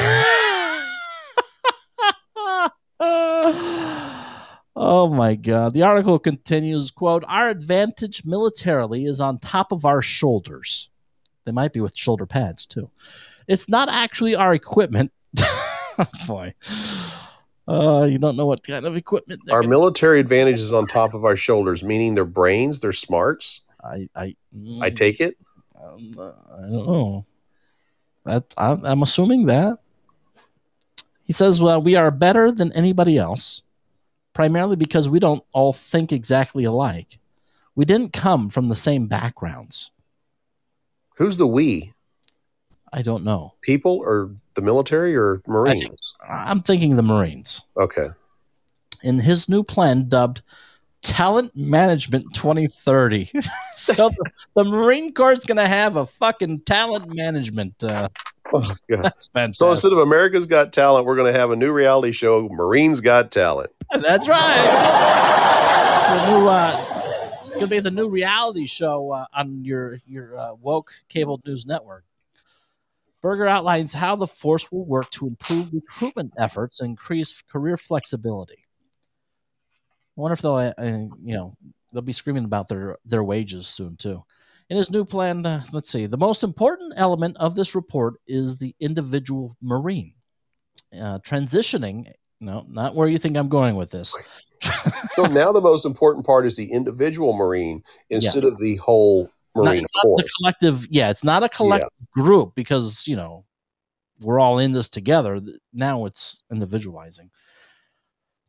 Oh 4.78 5.08
my 5.08 5.36
god. 5.36 5.74
The 5.74 5.84
article 5.84 6.20
continues, 6.20 6.92
quote, 6.92 7.24
"Our 7.30 7.50
advantage 7.50 8.26
militarily 8.26 9.06
is 9.06 9.22
on 9.22 9.40
top 9.40 9.72
of 9.72 9.86
our 9.86 10.02
shoulders." 10.02 10.90
They 11.46 11.54
might 11.54 11.72
be 11.72 11.80
with 11.80 11.98
shoulder 11.98 12.26
pads 12.26 12.66
too. 12.66 12.90
It's 13.48 13.70
not 13.70 13.88
actually 13.88 14.36
our 14.36 14.54
equipment. 14.54 15.12
Oh, 15.98 16.06
boy, 16.28 16.54
uh, 17.68 18.04
you 18.10 18.18
don't 18.18 18.36
know 18.38 18.46
what 18.46 18.64
kind 18.66 18.86
of 18.86 18.96
equipment. 18.96 19.42
Our 19.52 19.62
gonna- 19.62 19.70
military 19.70 20.20
advantage 20.20 20.60
is 20.60 20.74
on 20.74 20.88
top 20.88 21.14
of 21.14 21.26
our 21.26 21.36
shoulders, 21.36 21.84
meaning 21.84 22.16
their 22.16 22.26
brains, 22.26 22.80
their 22.80 22.94
smarts. 22.94 23.62
I 23.84 24.10
I 24.16 24.36
I 24.82 24.90
take 24.90 25.20
it. 25.22 25.38
Um, 25.82 26.16
uh, 26.18 26.32
I 26.58 26.62
don't 26.62 26.88
know. 26.88 27.26
That 28.26 28.54
I'm, 28.58 28.84
I'm 28.86 29.04
assuming 29.04 29.46
that. 29.48 29.78
He 31.24 31.34
says, 31.34 31.62
"Well, 31.62 31.82
we 31.82 31.96
are 31.96 32.12
better 32.12 32.52
than 32.52 32.72
anybody 32.74 33.18
else, 33.18 33.64
primarily 34.34 34.76
because 34.76 35.10
we 35.10 35.20
don't 35.20 35.44
all 35.54 35.74
think 35.74 36.12
exactly 36.12 36.64
alike. 36.66 37.20
We 37.76 37.86
didn't 37.86 38.14
come 38.14 38.50
from 38.50 38.70
the 38.70 38.76
same 38.76 39.08
backgrounds. 39.08 39.92
Who's 41.18 41.38
the 41.38 41.48
we? 41.48 41.94
I 42.94 43.02
don't 43.02 43.24
know. 43.24 43.54
People 43.62 44.00
or 44.04 44.32
the 44.56 44.62
military 44.62 45.16
or 45.16 45.42
Marines? 45.48 46.16
I'm 46.28 46.62
thinking 46.62 46.96
the 46.96 47.04
Marines. 47.04 47.62
Okay. 47.78 48.10
In 49.04 49.20
his 49.20 49.48
new 49.48 49.64
plan, 49.64 50.10
dubbed 50.10 50.42
Talent 51.02 51.56
Management 51.56 52.34
2030, 52.34 53.32
so 53.76 54.10
the, 54.10 54.32
the 54.56 54.64
Marine 54.64 55.14
Corps 55.14 55.34
is 55.34 55.46
going 55.46 55.58
to 55.58 55.68
have 55.68 55.98
a 55.98 56.06
fucking 56.06 56.62
talent 56.62 57.16
management. 57.16 57.84
Uh, 57.84 58.10
Oh, 58.54 58.60
that's 58.90 59.28
fantastic. 59.28 59.56
So 59.56 59.72
instead 59.72 59.92
of 59.92 60.00
America's 60.00 60.46
Got 60.46 60.72
Talent, 60.72 61.06
we're 61.06 61.16
going 61.16 61.32
to 61.32 61.38
have 61.38 61.52
a 61.52 61.56
new 61.56 61.72
reality 61.72 62.12
show, 62.12 62.48
Marines 62.50 63.02
Got 63.02 63.32
Talent. 63.32 63.72
That's 63.92 64.28
right. 64.28 65.96
It's 65.98 66.08
the 66.08 66.32
new. 66.32 66.48
Uh, 66.48 67.32
it's 67.38 67.54
going 67.54 67.66
to 67.66 67.70
be 67.70 67.80
the 67.80 67.92
new 67.92 68.10
reality 68.10 68.66
show 68.66 69.12
uh, 69.12 69.26
on 69.34 69.64
your 69.64 70.00
your 70.08 70.38
uh, 70.38 70.54
woke 70.56 70.92
cable 71.10 71.42
news 71.46 71.66
network. 71.66 72.04
Berger 73.26 73.48
outlines 73.48 73.92
how 73.92 74.16
the 74.16 74.28
force 74.28 74.72
will 74.72 74.86
work 74.86 75.10
to 75.10 75.26
improve 75.26 75.74
recruitment 75.74 76.32
efforts 76.38 76.80
and 76.80 76.92
increase 76.92 77.42
career 77.52 77.76
flexibility. 77.76 78.68
I 80.16 80.22
wonder 80.22 80.34
if 80.34 80.44
they'll, 80.44 80.58
uh, 80.58 80.74
uh, 80.78 81.08
you 81.24 81.34
know, 81.34 81.52
they'll 81.92 82.04
be 82.04 82.14
screaming 82.14 82.46
about 82.46 82.68
their 82.68 82.98
their 83.04 83.24
wages 83.24 83.66
soon 83.66 83.96
too. 83.96 84.24
In 84.70 84.78
his 84.78 84.92
new 84.92 85.04
plan, 85.04 85.44
uh, 85.44 85.64
let's 85.72 85.92
see. 85.92 86.06
The 86.06 86.20
most 86.20 86.44
important 86.44 86.94
element 86.98 87.36
of 87.38 87.56
this 87.56 87.74
report 87.74 88.14
is 88.28 88.60
the 88.60 88.76
individual 88.80 89.58
Marine. 89.60 90.14
Uh, 90.94 91.18
transitioning, 91.18 92.06
no, 92.40 92.64
not 92.70 92.94
where 92.94 93.08
you 93.08 93.18
think 93.18 93.38
I'm 93.38 93.50
going 93.50 93.76
with 93.76 93.90
this. 93.90 94.16
So 95.08 95.26
now 95.26 95.52
the 95.52 95.62
most 95.62 95.84
important 95.88 96.28
part 96.28 96.46
is 96.46 96.56
the 96.56 96.72
individual 96.72 97.34
Marine 97.34 97.82
instead 98.12 98.44
Yes. 98.44 98.52
of 98.54 98.60
the 98.60 98.76
whole 98.76 99.32
Marine 99.56 99.78
it's 99.78 99.92
not 99.96 100.04
Corps. 100.04 100.18
the 100.18 100.30
collective. 100.38 100.88
Yeah, 100.90 101.10
it's 101.10 101.24
not 101.24 101.44
a 101.44 101.50
collective 101.50 101.90
group 102.12 102.54
because 102.56 103.08
you 103.08 103.16
know 103.16 103.46
we're 104.22 104.40
all 104.40 104.60
in 104.60 104.72
this 104.72 104.90
together. 104.90 105.42
Now 105.74 106.06
it's 106.06 106.44
individualizing. 106.52 107.32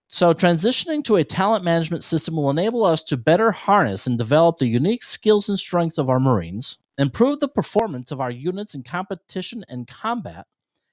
So 0.09 0.33
transitioning 0.33 1.03
to 1.05 1.17
a 1.17 1.25
talent 1.25 1.65
management 1.65 2.05
system 2.05 2.37
will 2.37 2.51
enable 2.51 2.85
us 2.85 3.03
to 3.05 3.17
better 3.17 3.51
harness 3.51 4.07
and 4.07 4.17
develop 4.17 4.59
the 4.59 4.67
unique 4.67 5.03
skills 5.03 5.49
and 5.49 5.59
strengths 5.59 5.99
of 5.99 6.09
our 6.09 6.21
Marines, 6.21 6.79
improve 6.97 7.41
the 7.41 7.49
performance 7.49 8.13
of 8.13 8.21
our 8.21 8.31
units 8.31 8.75
in 8.75 8.85
competition 8.85 9.65
and 9.69 9.89
combat, 9.89 10.47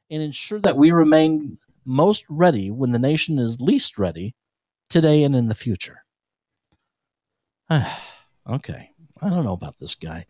and 0.09 0.23
ensure 0.23 0.59
that 0.61 0.77
we 0.77 0.91
remain 0.91 1.59
most 1.85 2.25
ready 2.27 2.71
when 2.71 2.91
the 2.91 2.99
nation 2.99 3.37
is 3.37 3.61
least 3.61 3.99
ready 3.99 4.35
today 4.89 5.23
and 5.23 5.35
in 5.35 5.47
the 5.47 5.55
future. 5.55 6.03
okay, 8.49 8.91
I 9.23 9.29
don't 9.29 9.45
know 9.45 9.53
about 9.53 9.79
this 9.79 9.95
guy. 9.95 10.25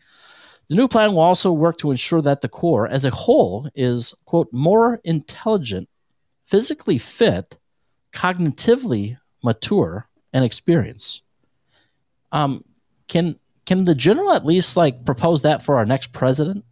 The 0.70 0.76
new 0.76 0.88
plan 0.88 1.12
will 1.14 1.20
also 1.20 1.52
work 1.52 1.78
to 1.80 1.92
ensure 1.92 2.22
that 2.22 2.42
the 2.42 2.50
Corps 2.50 2.88
as 2.88 3.04
a 3.06 3.10
whole 3.10 3.70
is, 3.76 4.14
quote, 4.26 4.48
more 4.54 5.02
intelligent, 5.04 5.90
physically 6.46 6.98
fit, 6.98 7.58
cognitively 8.14 9.18
mature, 9.44 10.08
and 10.32 10.46
experienced. 10.46 11.24
Um, 12.32 12.64
can 13.08 13.38
can 13.66 13.86
the 13.86 13.96
general 13.96 14.32
at 14.34 14.46
least 14.46 14.76
like 14.76 15.06
propose 15.06 15.44
that 15.44 15.64
for 15.64 15.78
our 15.78 15.86
next 15.86 16.12
president? 16.12 16.66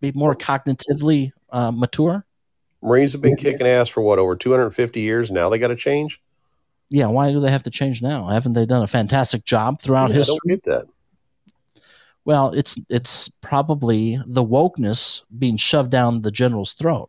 Be 0.00 0.12
more 0.14 0.34
cognitively 0.34 1.32
uh, 1.50 1.70
mature? 1.70 2.24
Marines 2.82 3.12
have 3.12 3.20
been 3.20 3.36
kicking 3.36 3.66
ass 3.66 3.88
for 3.88 4.02
what 4.02 4.18
over 4.18 4.36
250 4.36 5.00
years. 5.00 5.30
Now 5.30 5.48
they 5.48 5.58
got 5.58 5.68
to 5.68 5.76
change. 5.76 6.20
Yeah, 6.90 7.06
why 7.06 7.32
do 7.32 7.40
they 7.40 7.50
have 7.50 7.64
to 7.64 7.70
change 7.70 8.02
now? 8.02 8.26
Haven't 8.26 8.52
they 8.54 8.64
done 8.66 8.82
a 8.82 8.86
fantastic 8.86 9.44
job 9.44 9.80
throughout 9.80 10.10
Yeah, 10.10 10.16
I 10.16 10.18
history? 10.18 10.38
don't 10.46 10.48
get 10.48 10.64
that. 10.64 10.86
Well, 12.28 12.50
it's 12.50 12.76
it's 12.90 13.30
probably 13.40 14.20
the 14.26 14.44
wokeness 14.44 15.22
being 15.38 15.56
shoved 15.56 15.90
down 15.90 16.20
the 16.20 16.30
general's 16.30 16.74
throat. 16.74 17.08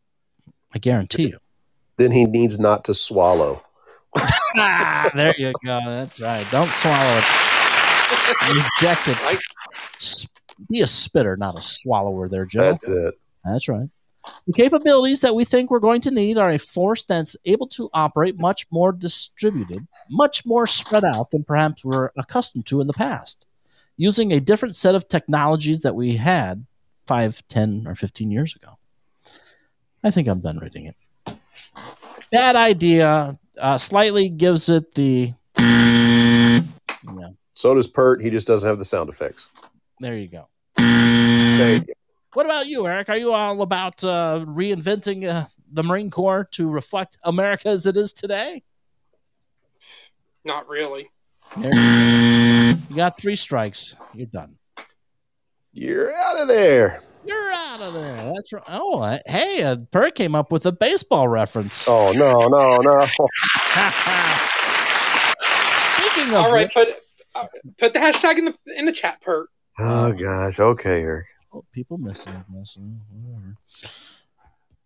I 0.73 0.79
guarantee 0.79 1.27
you. 1.27 1.39
Then 1.97 2.11
he 2.13 2.23
needs 2.23 2.57
not 2.57 2.85
to 2.85 2.93
swallow. 2.93 3.61
ah, 4.55 5.11
there 5.13 5.35
you 5.37 5.51
go. 5.65 5.81
That's 5.85 6.21
right. 6.21 6.47
Don't 6.51 6.69
swallow 6.69 7.17
it. 7.17 7.25
Reject 8.47 9.09
it. 9.09 9.39
S- 9.97 10.25
Be 10.69 10.79
a 10.79 10.87
spitter, 10.87 11.35
not 11.35 11.57
a 11.59 11.61
swallower. 11.61 12.29
There, 12.29 12.45
General. 12.45 12.71
That's 12.71 12.87
it. 12.87 13.19
That's 13.43 13.67
right. 13.67 13.89
The 14.47 14.53
capabilities 14.53 15.19
that 15.19 15.35
we 15.35 15.43
think 15.43 15.69
we're 15.69 15.79
going 15.79 15.99
to 16.01 16.11
need 16.11 16.37
are 16.37 16.51
a 16.51 16.57
force 16.57 17.03
that's 17.03 17.35
able 17.43 17.67
to 17.67 17.89
operate 17.93 18.39
much 18.39 18.67
more 18.71 18.93
distributed, 18.93 19.85
much 20.09 20.45
more 20.45 20.65
spread 20.65 21.03
out 21.03 21.31
than 21.31 21.43
perhaps 21.43 21.83
we're 21.83 22.11
accustomed 22.17 22.65
to 22.67 22.79
in 22.79 22.87
the 22.87 22.93
past, 22.93 23.45
using 23.99 24.31
a 24.31 24.39
different 24.39 24.77
set 24.77 24.95
of 24.95 25.07
technologies 25.09 25.81
that 25.81 25.93
we 25.93 26.15
had 26.15 26.65
five, 27.05 27.45
ten, 27.49 27.83
or 27.85 27.95
15 27.95 28.31
years 28.31 28.55
ago. 28.55 28.79
I 30.03 30.09
think 30.09 30.29
I'm 30.29 30.39
done 30.39 30.57
reading 30.57 30.85
it. 30.85 30.95
That 32.31 32.55
idea 32.55 33.37
uh, 33.59 33.77
slightly 33.77 34.29
gives 34.29 34.69
it 34.69 34.95
the. 34.95 35.33
Yeah, 35.57 36.61
So 37.51 37.73
does 37.73 37.87
Pert. 37.87 38.21
He 38.21 38.29
just 38.29 38.47
doesn't 38.47 38.67
have 38.67 38.79
the 38.79 38.85
sound 38.85 39.09
effects. 39.09 39.49
there 39.99 40.15
you 40.15 40.27
go. 40.27 40.47
There 40.77 41.73
you 41.73 41.79
go. 41.81 41.93
What 42.33 42.45
about 42.45 42.67
you, 42.67 42.87
Eric? 42.87 43.09
Are 43.09 43.17
you 43.17 43.33
all 43.33 43.61
about 43.61 44.01
uh, 44.03 44.45
reinventing 44.47 45.27
uh, 45.27 45.45
the 45.73 45.83
Marine 45.83 46.09
Corps 46.09 46.47
to 46.51 46.69
reflect 46.69 47.17
America 47.23 47.67
as 47.67 47.85
it 47.85 47.97
is 47.97 48.13
today? 48.13 48.63
Not 50.45 50.69
really. 50.69 51.09
There 52.75 52.83
you, 52.89 52.95
got 52.95 53.17
three 53.17 53.35
strikes. 53.35 53.95
You're 54.13 54.27
done. 54.27 54.55
You're 55.73 56.13
out 56.13 56.41
of 56.41 56.47
there. 56.47 57.01
You're 57.25 57.51
out 57.51 57.81
of 57.81 57.93
there. 57.93 58.31
That's 58.33 58.53
right. 58.53 58.63
Oh, 58.69 58.99
uh, 59.01 59.19
hey, 59.27 59.63
uh, 59.63 59.77
Pert 59.91 60.15
came 60.15 60.35
up 60.35 60.51
with 60.51 60.65
a 60.65 60.71
baseball 60.71 61.27
reference. 61.27 61.85
Oh 61.87 62.11
no, 62.13 62.47
no, 62.47 62.77
no. 62.77 63.05
Speaking 65.95 66.29
of 66.33 66.45
All 66.45 66.53
right, 66.53 66.69
which- 66.75 66.87
put 66.87 66.95
uh, 67.35 67.45
put 67.77 67.93
the 67.93 67.99
hashtag 67.99 68.37
in 68.37 68.45
the 68.45 68.55
in 68.77 68.85
the 68.85 68.91
chat, 68.91 69.21
Pert. 69.21 69.49
Oh 69.79 70.11
gosh. 70.13 70.59
Okay, 70.59 71.01
Eric. 71.01 71.25
Oh, 71.53 71.63
people 71.73 71.97
missing, 71.97 72.43
missing, 72.49 72.99
whatever. 73.11 73.55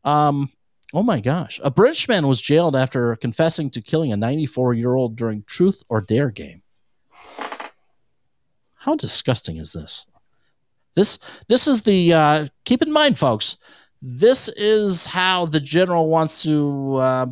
Um. 0.04 0.50
Oh 0.96 1.04
my 1.04 1.20
gosh! 1.22 1.60
A 1.64 1.72
British 1.72 2.08
man 2.08 2.28
was 2.28 2.42
jailed 2.42 2.76
after 2.76 3.16
confessing 3.18 3.70
to 3.72 3.82
killing 3.82 4.12
a 4.12 4.18
94 4.18 4.74
year 4.74 4.96
old 4.96 5.16
during 5.16 5.44
Truth 5.44 5.84
or 5.90 6.02
Dare 6.02 6.30
game. 6.30 6.63
How 8.84 8.96
disgusting 8.96 9.58
is 9.58 9.74
this? 9.74 10.06
This 10.96 11.18
this 11.48 11.68
is 11.68 11.84
the 11.84 12.14
uh, 12.14 12.48
keep 12.66 12.82
in 12.82 12.92
mind, 12.92 13.18
folks. 13.18 13.58
This 14.02 14.50
is 14.50 15.06
how 15.06 15.46
the 15.46 15.62
general 15.62 16.08
wants 16.08 16.44
to 16.44 16.96
uh, 16.96 17.26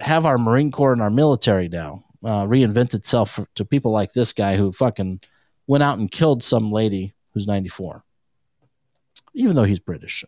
have 0.00 0.26
our 0.26 0.38
Marine 0.38 0.72
Corps 0.72 0.92
and 0.92 1.00
our 1.00 1.10
military 1.10 1.68
now 1.68 2.04
uh, 2.24 2.44
reinvent 2.44 2.94
itself 2.94 3.30
for, 3.30 3.46
to 3.54 3.64
people 3.64 3.92
like 3.92 4.12
this 4.12 4.32
guy 4.32 4.56
who 4.56 4.72
fucking 4.72 5.20
went 5.68 5.84
out 5.84 5.98
and 5.98 6.10
killed 6.10 6.42
some 6.42 6.72
lady 6.72 7.14
who's 7.32 7.46
94 7.46 8.04
even 9.34 9.54
though 9.54 9.64
he's 9.64 9.78
British. 9.78 10.24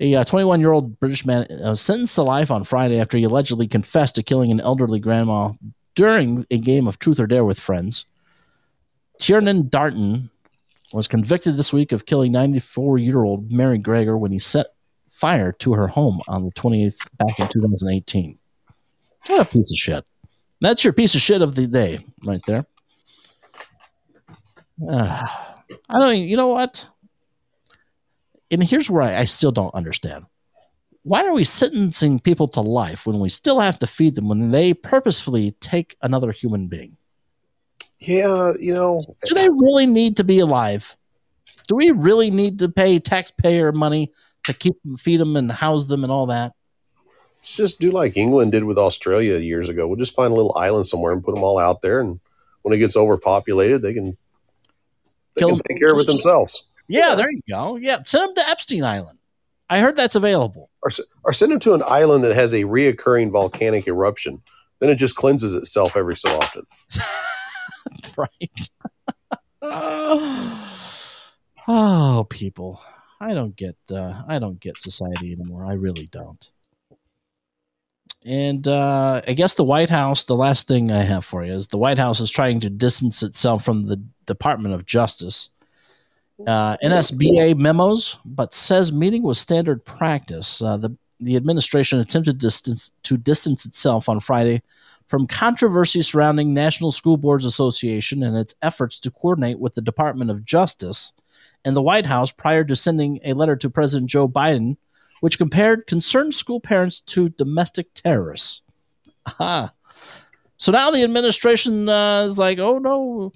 A 0.00 0.24
21 0.24 0.60
year 0.60 0.72
old 0.72 0.98
British 0.98 1.24
man 1.24 1.44
uh, 1.62 1.74
sentenced 1.74 2.16
to 2.16 2.22
life 2.22 2.50
on 2.50 2.64
Friday 2.64 3.00
after 3.00 3.16
he 3.16 3.24
allegedly 3.24 3.68
confessed 3.68 4.16
to 4.16 4.24
killing 4.24 4.50
an 4.50 4.60
elderly 4.60 4.98
grandma 4.98 5.50
during 5.94 6.44
a 6.50 6.58
game 6.58 6.88
of 6.88 6.98
Truth 6.98 7.20
or 7.20 7.28
Dare 7.28 7.44
with 7.44 7.60
friends. 7.60 8.06
Tiernan 9.18 9.64
Darnton 9.64 10.20
was 10.92 11.08
convicted 11.08 11.56
this 11.56 11.72
week 11.72 11.92
of 11.92 12.06
killing 12.06 12.32
94 12.32 12.98
year 12.98 13.22
old 13.24 13.50
Mary 13.50 13.78
Gregory 13.78 14.16
when 14.16 14.32
he 14.32 14.38
set 14.38 14.66
fire 15.10 15.52
to 15.52 15.72
her 15.74 15.86
home 15.86 16.20
on 16.28 16.44
the 16.44 16.52
28th 16.52 16.98
back 17.16 17.38
in 17.38 17.48
2018. 17.48 18.38
What 19.26 19.40
a 19.40 19.44
piece 19.44 19.72
of 19.72 19.78
shit. 19.78 20.04
That's 20.60 20.84
your 20.84 20.92
piece 20.92 21.14
of 21.14 21.20
shit 21.20 21.42
of 21.42 21.54
the 21.54 21.66
day 21.66 21.98
right 22.24 22.40
there. 22.46 22.66
Ah, 24.90 25.62
I 25.88 25.98
don't, 25.98 26.18
you 26.18 26.36
know 26.36 26.48
what? 26.48 26.88
and 28.50 28.62
here's 28.62 28.90
where 28.90 29.02
I, 29.02 29.18
I 29.18 29.24
still 29.24 29.52
don't 29.52 29.74
understand. 29.74 30.24
Why 31.02 31.26
are 31.26 31.34
we 31.34 31.44
sentencing 31.44 32.20
people 32.20 32.48
to 32.48 32.60
life 32.60 33.06
when 33.06 33.18
we 33.18 33.28
still 33.28 33.60
have 33.60 33.78
to 33.80 33.86
feed 33.86 34.14
them 34.14 34.28
when 34.28 34.50
they 34.50 34.72
purposefully 34.72 35.52
take 35.60 35.96
another 36.02 36.32
human 36.32 36.68
being? 36.68 36.96
Yeah, 38.00 38.52
you 38.58 38.74
know, 38.74 39.16
Do 39.24 39.34
they 39.34 39.48
really 39.48 39.86
need 39.86 40.16
to 40.18 40.24
be 40.24 40.38
alive? 40.38 40.96
Do 41.68 41.76
we 41.76 41.90
really 41.90 42.30
need 42.30 42.58
to 42.58 42.68
pay 42.68 42.98
taxpayer 42.98 43.72
money 43.72 44.12
to 44.44 44.52
keep 44.52 44.74
them, 44.82 44.96
feed 44.96 45.20
them, 45.20 45.36
and 45.36 45.50
house 45.50 45.86
them 45.86 46.04
and 46.04 46.12
all 46.12 46.26
that? 46.26 46.52
Let's 47.38 47.56
just 47.56 47.80
do 47.80 47.90
like 47.90 48.16
England 48.16 48.52
did 48.52 48.64
with 48.64 48.78
Australia 48.78 49.38
years 49.38 49.68
ago. 49.68 49.86
We'll 49.86 49.96
just 49.96 50.14
find 50.14 50.32
a 50.32 50.36
little 50.36 50.54
island 50.56 50.86
somewhere 50.86 51.12
and 51.12 51.22
put 51.22 51.34
them 51.34 51.44
all 51.44 51.58
out 51.58 51.80
there, 51.82 52.00
and 52.00 52.20
when 52.62 52.74
it 52.74 52.78
gets 52.78 52.96
overpopulated, 52.96 53.82
they 53.82 53.94
can 53.94 54.16
they 55.34 55.40
Kill 55.40 55.50
can 55.50 55.60
take 55.68 55.78
care 55.78 55.92
of 55.92 55.98
it 55.98 56.06
themselves. 56.06 56.66
Yeah, 56.88 57.14
there 57.14 57.30
you 57.30 57.40
go. 57.50 57.76
Yeah, 57.76 57.98
send 58.04 58.28
them 58.28 58.34
to 58.36 58.48
Epstein 58.48 58.84
Island. 58.84 59.18
I 59.70 59.80
heard 59.80 59.96
that's 59.96 60.14
available. 60.14 60.70
Or, 60.82 60.90
or 61.24 61.32
send 61.32 61.52
them 61.52 61.58
to 61.60 61.74
an 61.74 61.82
island 61.86 62.24
that 62.24 62.34
has 62.34 62.52
a 62.52 62.64
reoccurring 62.64 63.30
volcanic 63.30 63.88
eruption. 63.88 64.42
Then 64.78 64.90
it 64.90 64.96
just 64.96 65.16
cleanses 65.16 65.54
itself 65.54 65.96
every 65.96 66.16
so 66.16 66.28
often. 66.36 66.64
right. 68.16 68.70
oh, 71.68 72.26
people. 72.30 72.82
I 73.20 73.32
don't 73.32 73.56
get 73.56 73.76
uh, 73.90 74.22
I 74.28 74.38
don't 74.38 74.60
get 74.60 74.76
society 74.76 75.32
anymore. 75.32 75.66
I 75.66 75.74
really 75.74 76.08
don't. 76.10 76.50
And 78.24 78.66
uh, 78.66 79.20
I 79.26 79.32
guess 79.34 79.54
the 79.54 79.64
White 79.64 79.90
House. 79.90 80.24
The 80.24 80.36
last 80.36 80.66
thing 80.66 80.90
I 80.90 81.02
have 81.02 81.24
for 81.24 81.44
you 81.44 81.52
is 81.52 81.66
the 81.68 81.78
White 81.78 81.98
House 81.98 82.20
is 82.20 82.30
trying 82.30 82.60
to 82.60 82.70
distance 82.70 83.22
itself 83.22 83.64
from 83.64 83.86
the 83.86 84.02
Department 84.26 84.74
of 84.74 84.86
Justice. 84.86 85.50
Uh, 86.46 86.76
NSBA 86.78 87.56
memos, 87.56 88.18
but 88.24 88.54
says 88.54 88.92
meeting 88.92 89.22
was 89.22 89.38
standard 89.38 89.84
practice. 89.84 90.60
Uh, 90.60 90.76
the 90.76 90.94
the 91.20 91.36
administration 91.36 92.00
attempted 92.00 92.38
distance 92.38 92.90
to 93.04 93.16
distance 93.16 93.64
itself 93.64 94.08
on 94.08 94.20
Friday 94.20 94.62
from 95.06 95.26
controversy 95.26 96.02
surrounding 96.02 96.54
National 96.54 96.90
School 96.90 97.16
Boards 97.16 97.44
Association 97.44 98.22
and 98.22 98.36
its 98.36 98.54
efforts 98.62 98.98
to 99.00 99.10
coordinate 99.10 99.58
with 99.58 99.74
the 99.74 99.82
Department 99.82 100.30
of 100.30 100.44
Justice 100.44 101.12
and 101.64 101.76
the 101.76 101.82
White 101.82 102.06
House 102.06 102.32
prior 102.32 102.64
to 102.64 102.76
sending 102.76 103.20
a 103.24 103.32
letter 103.32 103.56
to 103.56 103.70
President 103.70 104.10
Joe 104.10 104.28
Biden, 104.28 104.76
which 105.20 105.38
compared 105.38 105.86
concerned 105.86 106.34
school 106.34 106.60
parents 106.60 107.00
to 107.00 107.28
domestic 107.30 107.92
terrorists. 107.94 108.62
Aha. 109.26 109.72
So 110.56 110.72
now 110.72 110.90
the 110.90 111.02
administration 111.02 111.88
uh, 111.88 112.24
is 112.24 112.38
like, 112.38 112.58
oh 112.58 112.78
no, 112.78 113.32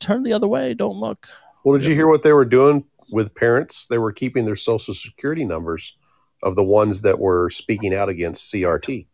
turn 0.00 0.22
the 0.22 0.32
other 0.32 0.48
way, 0.48 0.74
don't 0.74 0.96
look. 0.96 1.26
Well, 1.64 1.78
did 1.78 1.86
you 1.86 1.94
hear 1.94 2.08
what 2.08 2.22
they 2.22 2.32
were 2.32 2.44
doing 2.44 2.84
with 3.10 3.34
parents? 3.34 3.86
They 3.86 3.98
were 3.98 4.12
keeping 4.12 4.44
their 4.44 4.56
social 4.56 4.94
security 4.94 5.44
numbers 5.44 5.96
of 6.42 6.56
the 6.56 6.64
ones 6.64 7.02
that 7.02 7.18
were 7.18 7.50
speaking 7.50 7.94
out 7.94 8.08
against 8.08 8.52
CRT. 8.52 9.06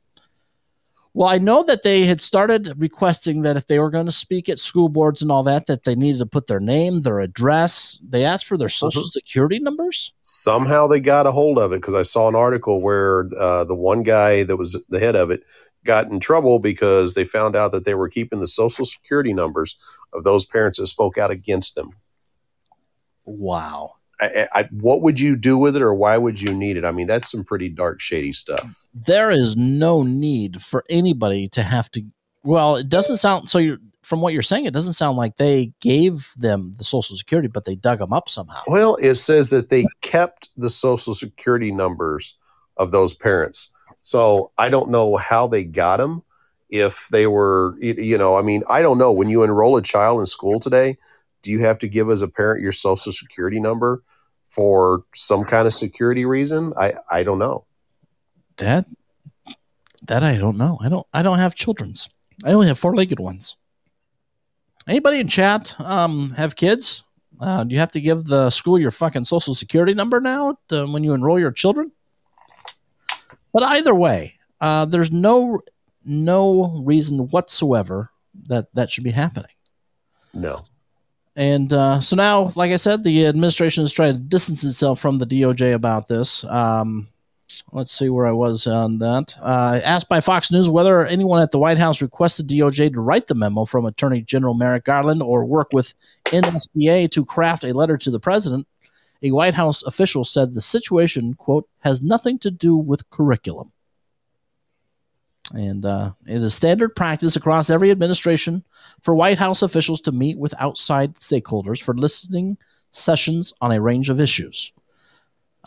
Well, 1.16 1.28
I 1.28 1.38
know 1.38 1.62
that 1.62 1.84
they 1.84 2.02
had 2.04 2.20
started 2.20 2.74
requesting 2.76 3.42
that 3.42 3.56
if 3.56 3.68
they 3.68 3.78
were 3.78 3.90
going 3.90 4.06
to 4.06 4.12
speak 4.12 4.48
at 4.48 4.58
school 4.58 4.88
boards 4.88 5.22
and 5.22 5.30
all 5.30 5.44
that, 5.44 5.66
that 5.66 5.84
they 5.84 5.94
needed 5.94 6.18
to 6.18 6.26
put 6.26 6.48
their 6.48 6.58
name, 6.58 7.02
their 7.02 7.20
address. 7.20 8.00
They 8.06 8.24
asked 8.24 8.46
for 8.46 8.58
their 8.58 8.68
social 8.68 9.02
Mhm. 9.02 9.10
security 9.12 9.60
numbers. 9.60 10.12
Somehow 10.18 10.88
they 10.88 10.98
got 10.98 11.28
a 11.28 11.32
hold 11.32 11.60
of 11.60 11.72
it 11.72 11.76
because 11.76 11.94
I 11.94 12.02
saw 12.02 12.26
an 12.26 12.34
article 12.34 12.80
where 12.80 13.28
uh, 13.38 13.62
the 13.62 13.76
one 13.76 14.02
guy 14.02 14.42
that 14.42 14.56
was 14.56 14.76
the 14.88 14.98
head 14.98 15.14
of 15.14 15.30
it 15.30 15.44
got 15.84 16.10
in 16.10 16.18
trouble 16.18 16.58
because 16.58 17.14
they 17.14 17.24
found 17.24 17.54
out 17.54 17.70
that 17.70 17.84
they 17.84 17.94
were 17.94 18.08
keeping 18.08 18.40
the 18.40 18.48
social 18.48 18.84
security 18.84 19.32
numbers 19.32 19.76
of 20.12 20.24
those 20.24 20.44
parents 20.44 20.78
that 20.78 20.88
spoke 20.88 21.16
out 21.16 21.30
against 21.30 21.76
them. 21.76 21.90
Wow. 23.24 23.94
I, 24.20 24.48
I, 24.52 24.68
what 24.70 25.02
would 25.02 25.18
you 25.20 25.36
do 25.36 25.58
with 25.58 25.76
it, 25.76 25.82
or 25.82 25.94
why 25.94 26.16
would 26.18 26.40
you 26.40 26.54
need 26.54 26.76
it? 26.76 26.84
I 26.84 26.92
mean, 26.92 27.06
that's 27.06 27.30
some 27.30 27.44
pretty 27.44 27.68
dark, 27.68 28.00
shady 28.00 28.32
stuff. 28.32 28.84
There 29.06 29.30
is 29.30 29.56
no 29.56 30.02
need 30.02 30.62
for 30.62 30.84
anybody 30.88 31.48
to 31.48 31.62
have 31.62 31.90
to. 31.92 32.02
Well, 32.44 32.76
it 32.76 32.88
doesn't 32.88 33.16
sound 33.16 33.48
so. 33.48 33.58
You're 33.58 33.78
from 34.04 34.20
what 34.20 34.32
you're 34.32 34.42
saying, 34.42 34.66
it 34.66 34.74
doesn't 34.74 34.92
sound 34.92 35.16
like 35.16 35.36
they 35.36 35.72
gave 35.80 36.32
them 36.36 36.72
the 36.76 36.84
social 36.84 37.16
security, 37.16 37.48
but 37.48 37.64
they 37.64 37.74
dug 37.74 37.98
them 37.98 38.12
up 38.12 38.28
somehow. 38.28 38.62
Well, 38.66 38.96
it 38.96 39.16
says 39.16 39.50
that 39.50 39.70
they 39.70 39.86
kept 40.02 40.50
the 40.56 40.70
social 40.70 41.14
security 41.14 41.72
numbers 41.72 42.36
of 42.76 42.90
those 42.90 43.14
parents. 43.14 43.70
So 44.02 44.52
I 44.58 44.68
don't 44.68 44.90
know 44.90 45.16
how 45.16 45.46
they 45.46 45.64
got 45.64 45.96
them. 45.96 46.22
If 46.68 47.08
they 47.08 47.26
were, 47.26 47.76
you 47.80 48.18
know, 48.18 48.36
I 48.36 48.42
mean, 48.42 48.62
I 48.68 48.82
don't 48.82 48.98
know. 48.98 49.12
When 49.12 49.30
you 49.30 49.42
enroll 49.42 49.76
a 49.76 49.82
child 49.82 50.20
in 50.20 50.26
school 50.26 50.58
today, 50.58 50.96
do 51.44 51.52
you 51.52 51.60
have 51.60 51.78
to 51.78 51.88
give 51.88 52.10
as 52.10 52.22
a 52.22 52.28
parent 52.28 52.62
your 52.62 52.72
social 52.72 53.12
security 53.12 53.60
number 53.60 54.02
for 54.48 55.04
some 55.14 55.44
kind 55.44 55.66
of 55.66 55.74
security 55.74 56.24
reason? 56.24 56.72
I, 56.76 56.94
I 57.10 57.22
don't 57.22 57.38
know. 57.38 57.66
That 58.56 58.86
that 60.06 60.22
I 60.22 60.36
don't 60.36 60.56
know. 60.56 60.78
I 60.80 60.88
don't. 60.88 61.06
I 61.12 61.22
don't 61.22 61.38
have 61.38 61.54
children's. 61.54 62.08
I 62.44 62.52
only 62.52 62.66
have 62.66 62.78
four-legged 62.78 63.20
ones. 63.20 63.56
Anybody 64.88 65.20
in 65.20 65.28
chat 65.28 65.74
um, 65.80 66.30
have 66.30 66.56
kids? 66.56 67.04
Uh, 67.40 67.64
do 67.64 67.74
you 67.74 67.80
have 67.80 67.90
to 67.92 68.00
give 68.00 68.24
the 68.26 68.50
school 68.50 68.78
your 68.78 68.90
fucking 68.90 69.24
social 69.24 69.54
security 69.54 69.94
number 69.94 70.20
now 70.20 70.56
to, 70.68 70.86
when 70.86 71.04
you 71.04 71.14
enroll 71.14 71.38
your 71.38 71.52
children? 71.52 71.90
But 73.52 73.62
either 73.62 73.94
way, 73.94 74.34
uh, 74.60 74.84
there's 74.86 75.12
no 75.12 75.60
no 76.04 76.82
reason 76.84 77.18
whatsoever 77.28 78.10
that 78.48 78.66
that 78.74 78.90
should 78.90 79.04
be 79.04 79.10
happening. 79.10 79.50
No. 80.32 80.64
And 81.36 81.72
uh, 81.72 82.00
so 82.00 82.14
now, 82.14 82.52
like 82.54 82.70
I 82.70 82.76
said, 82.76 83.02
the 83.02 83.26
administration 83.26 83.84
is 83.84 83.92
trying 83.92 84.14
to 84.14 84.20
distance 84.20 84.62
itself 84.62 85.00
from 85.00 85.18
the 85.18 85.26
DOJ 85.26 85.74
about 85.74 86.06
this. 86.06 86.44
Um, 86.44 87.08
let's 87.72 87.90
see 87.90 88.08
where 88.08 88.26
I 88.26 88.32
was 88.32 88.66
on 88.66 88.98
that. 88.98 89.34
Uh, 89.40 89.80
asked 89.84 90.08
by 90.08 90.20
Fox 90.20 90.52
News 90.52 90.68
whether 90.68 91.04
anyone 91.04 91.42
at 91.42 91.50
the 91.50 91.58
White 91.58 91.78
House 91.78 92.00
requested 92.00 92.48
DOJ 92.48 92.92
to 92.92 93.00
write 93.00 93.26
the 93.26 93.34
memo 93.34 93.64
from 93.64 93.84
Attorney 93.84 94.22
General 94.22 94.54
Merrick 94.54 94.84
Garland 94.84 95.22
or 95.22 95.44
work 95.44 95.68
with 95.72 95.94
NSBA 96.26 97.10
to 97.10 97.24
craft 97.24 97.64
a 97.64 97.74
letter 97.74 97.96
to 97.96 98.10
the 98.10 98.20
president, 98.20 98.66
a 99.22 99.30
White 99.32 99.54
House 99.54 99.82
official 99.82 100.24
said 100.24 100.54
the 100.54 100.60
situation, 100.60 101.34
quote, 101.34 101.68
has 101.80 102.02
nothing 102.02 102.38
to 102.40 102.50
do 102.50 102.76
with 102.76 103.08
curriculum. 103.10 103.72
And 105.52 105.84
uh, 105.84 106.12
it 106.26 106.42
is 106.42 106.54
standard 106.54 106.96
practice 106.96 107.36
across 107.36 107.68
every 107.68 107.90
administration 107.90 108.64
for 109.02 109.14
White 109.14 109.38
House 109.38 109.62
officials 109.62 110.00
to 110.02 110.12
meet 110.12 110.38
with 110.38 110.54
outside 110.58 111.14
stakeholders 111.16 111.82
for 111.82 111.94
listening 111.94 112.56
sessions 112.92 113.52
on 113.60 113.72
a 113.72 113.80
range 113.80 114.08
of 114.08 114.20
issues. 114.20 114.72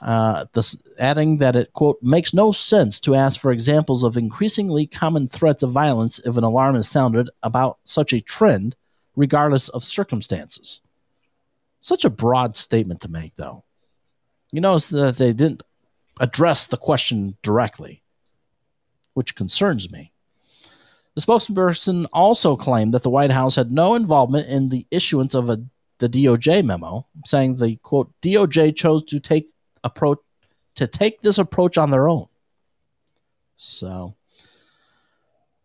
Uh, 0.02 0.46
this, 0.54 0.82
adding 1.00 1.38
that 1.38 1.56
it, 1.56 1.74
quote, 1.74 1.98
makes 2.02 2.34
no 2.34 2.52
sense 2.52 3.00
to 3.00 3.16
ask 3.16 3.40
for 3.40 3.52
examples 3.52 4.04
of 4.04 4.18
increasingly 4.18 4.86
common 4.86 5.28
threats 5.28 5.64
of 5.64 5.72
violence 5.72 6.20
if 6.20 6.38
an 6.38 6.44
alarm 6.44 6.76
is 6.76 6.88
sounded 6.88 7.30
about 7.44 7.78
such 7.84 8.14
a 8.14 8.22
trend, 8.22 8.76
regardless 9.16 9.70
of 9.70 9.84
circumstances. 9.84 10.82
Such 11.82 12.06
a 12.06 12.10
broad 12.10 12.56
statement 12.56 13.02
to 13.02 13.10
make, 13.10 13.36
though. 13.36 13.64
You 14.52 14.62
notice 14.62 14.90
that 14.90 15.18
they 15.18 15.34
didn't 15.34 15.64
address 16.20 16.68
the 16.68 16.78
question 16.78 17.38
directly, 17.42 18.02
which 19.18 19.34
concerns 19.34 19.92
me. 19.92 20.12
The 21.16 21.22
spokesperson 21.22 22.06
also 22.14 22.56
claimed 22.56 22.94
that 22.94 23.02
the 23.02 23.10
White 23.10 23.32
House 23.32 23.56
had 23.56 23.72
no 23.72 23.96
involvement 23.96 24.48
in 24.48 24.70
the 24.70 24.86
issuance 24.92 25.34
of 25.34 25.50
a, 25.50 25.60
the 25.98 26.08
DOJ 26.08 26.64
memo, 26.64 27.08
saying 27.26 27.56
the 27.56 27.78
quote 27.78 28.12
DOJ 28.22 28.76
chose 28.76 29.04
to 29.06 29.20
take 29.20 29.52
approach 29.84 30.20
to 30.76 30.86
take 30.86 31.20
this 31.22 31.40
approach 31.40 31.80
on 31.80 31.90
their 31.90 32.08
own. 32.08 32.28
So 33.56 34.14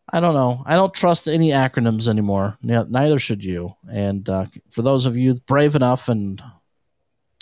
I 0.08 0.20
don't 0.20 0.32
know. 0.32 0.62
I 0.64 0.74
don't 0.76 0.94
trust 0.94 1.28
any 1.28 1.50
acronyms 1.50 2.08
anymore. 2.08 2.56
Neither 2.62 3.18
should 3.18 3.44
you. 3.44 3.76
And 3.90 4.26
uh, 4.30 4.46
for 4.74 4.80
those 4.80 5.04
of 5.04 5.18
you 5.18 5.38
brave 5.40 5.76
enough 5.76 6.08
and 6.08 6.42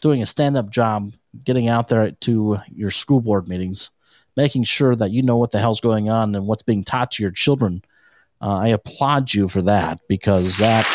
doing 0.02 0.22
a 0.22 0.26
stand-up 0.26 0.70
job, 0.70 1.12
getting 1.44 1.68
out 1.68 1.86
there 1.86 2.10
to 2.10 2.58
your 2.66 2.90
school 2.90 3.20
board 3.20 3.46
meetings, 3.46 3.92
making 4.36 4.64
sure 4.64 4.94
that 4.96 5.10
you 5.10 5.22
know 5.22 5.36
what 5.36 5.50
the 5.50 5.58
hell's 5.58 5.80
going 5.80 6.08
on 6.08 6.34
and 6.34 6.46
what's 6.46 6.62
being 6.62 6.84
taught 6.84 7.12
to 7.12 7.22
your 7.22 7.32
children. 7.32 7.82
Uh, 8.40 8.58
I 8.58 8.68
applaud 8.68 9.34
you 9.34 9.48
for 9.48 9.62
that 9.62 10.00
because 10.08 10.58
that 10.58 10.86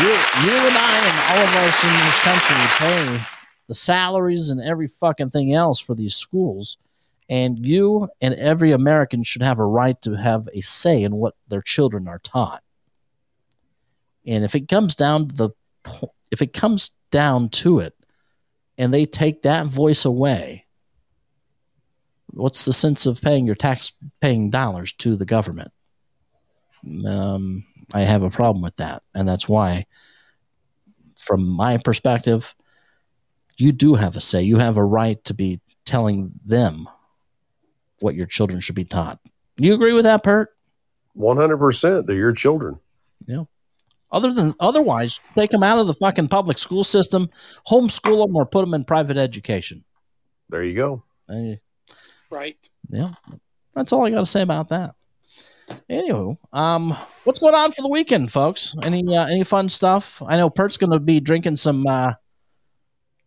you, 0.00 0.08
you 0.08 0.56
and 0.56 0.76
I 0.76 0.98
and 1.06 1.18
all 1.30 1.46
of 1.46 1.54
us 1.68 1.84
in 1.84 1.92
this 2.04 2.18
country 2.22 2.56
pay 2.78 3.24
the 3.68 3.74
salaries 3.74 4.50
and 4.50 4.60
every 4.60 4.88
fucking 4.88 5.30
thing 5.30 5.52
else 5.52 5.78
for 5.80 5.94
these 5.94 6.16
schools. 6.16 6.76
And 7.28 7.64
you 7.64 8.08
and 8.20 8.34
every 8.34 8.72
American 8.72 9.22
should 9.22 9.42
have 9.42 9.58
a 9.58 9.64
right 9.64 10.00
to 10.02 10.14
have 10.14 10.48
a 10.52 10.60
say 10.60 11.02
in 11.02 11.14
what 11.14 11.34
their 11.48 11.62
children 11.62 12.08
are 12.08 12.18
taught. 12.18 12.62
And 14.26 14.44
if 14.44 14.54
it 14.54 14.68
comes 14.68 14.94
down 14.94 15.28
to 15.28 15.34
the 15.34 15.50
if 16.30 16.42
it 16.42 16.52
comes 16.52 16.90
down 17.10 17.48
to 17.50 17.78
it 17.78 17.94
and 18.76 18.92
they 18.92 19.06
take 19.06 19.42
that 19.42 19.66
voice 19.66 20.04
away, 20.04 20.63
what's 22.34 22.64
the 22.64 22.72
sense 22.72 23.06
of 23.06 23.20
paying 23.22 23.46
your 23.46 23.54
tax 23.54 23.92
paying 24.20 24.50
dollars 24.50 24.92
to 24.94 25.16
the 25.16 25.24
government? 25.24 25.70
Um, 27.06 27.64
I 27.92 28.02
have 28.02 28.22
a 28.22 28.30
problem 28.30 28.62
with 28.62 28.76
that. 28.76 29.02
And 29.14 29.26
that's 29.26 29.48
why, 29.48 29.86
from 31.16 31.46
my 31.48 31.78
perspective, 31.78 32.54
you 33.56 33.72
do 33.72 33.94
have 33.94 34.16
a 34.16 34.20
say. 34.20 34.42
You 34.42 34.58
have 34.58 34.76
a 34.76 34.84
right 34.84 35.22
to 35.24 35.34
be 35.34 35.60
telling 35.84 36.32
them 36.44 36.88
what 38.00 38.14
your 38.14 38.26
children 38.26 38.60
should 38.60 38.74
be 38.74 38.84
taught. 38.84 39.20
You 39.56 39.74
agree 39.74 39.92
with 39.92 40.04
that, 40.04 40.24
Pert? 40.24 40.54
100%. 41.16 42.06
They're 42.06 42.16
your 42.16 42.32
children. 42.32 42.78
Yeah. 43.26 43.44
Other 44.10 44.32
than 44.32 44.54
otherwise, 44.60 45.20
take 45.34 45.50
them 45.50 45.62
out 45.62 45.78
of 45.78 45.86
the 45.86 45.94
fucking 45.94 46.28
public 46.28 46.58
school 46.58 46.84
system, 46.84 47.30
homeschool 47.66 48.26
them, 48.26 48.36
or 48.36 48.46
put 48.46 48.60
them 48.60 48.74
in 48.74 48.84
private 48.84 49.16
education. 49.16 49.84
There 50.50 50.62
you 50.62 50.74
go. 50.74 51.02
Right. 52.30 52.56
yeah, 52.90 53.12
that's 53.74 53.92
all 53.92 54.06
I 54.06 54.10
got 54.10 54.20
to 54.20 54.26
say 54.26 54.42
about 54.42 54.68
that. 54.70 54.94
Anywho, 55.90 56.36
um, 56.52 56.94
what's 57.24 57.38
going 57.38 57.54
on 57.54 57.72
for 57.72 57.82
the 57.82 57.88
weekend, 57.88 58.30
folks? 58.32 58.74
Any 58.82 59.16
uh, 59.16 59.26
any 59.26 59.44
fun 59.44 59.68
stuff? 59.68 60.20
I 60.26 60.36
know 60.36 60.50
Pert's 60.50 60.76
going 60.76 60.90
to 60.92 61.00
be 61.00 61.20
drinking 61.20 61.56
some. 61.56 61.86
Uh, 61.86 62.12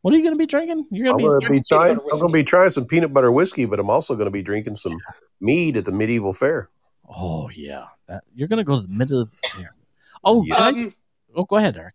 what 0.01 0.13
are 0.13 0.17
you 0.17 0.23
going 0.23 0.35
to 0.35 0.37
be 0.37 0.45
drinking? 0.45 0.85
You're 0.91 1.07
I'm 1.13 1.17
going 1.17 1.29
going 1.29 1.41
to 1.41 1.47
to 1.47 1.51
be 1.51 1.57
be 1.59 1.63
trying. 1.67 1.91
I'm 1.93 1.97
going 2.19 2.27
to 2.27 2.33
be 2.33 2.43
trying 2.43 2.69
some 2.69 2.85
peanut 2.85 3.13
butter 3.13 3.31
whiskey, 3.31 3.65
but 3.65 3.79
I'm 3.79 3.89
also 3.89 4.13
going 4.15 4.25
to 4.27 4.31
be 4.31 4.43
drinking 4.43 4.75
some 4.75 4.97
mead 5.41 5.77
at 5.77 5.85
the 5.85 5.91
medieval 5.91 6.31
fair. 6.33 6.69
Oh 7.09 7.49
yeah, 7.49 7.85
that, 8.07 8.23
you're 8.35 8.47
going 8.47 8.57
to 8.57 8.63
go 8.63 8.79
to 8.79 8.85
the 8.87 8.93
middle 8.93 9.21
of 9.21 9.31
the 9.31 9.47
fair. 9.49 9.71
Oh, 10.23 10.43
Yeah. 10.45 10.55
can 10.55 10.63
I- 10.63 10.81
Um, 10.83 10.91
oh, 11.37 11.43
go 11.45 11.55
ahead, 11.55 11.77
Eric. 11.77 11.93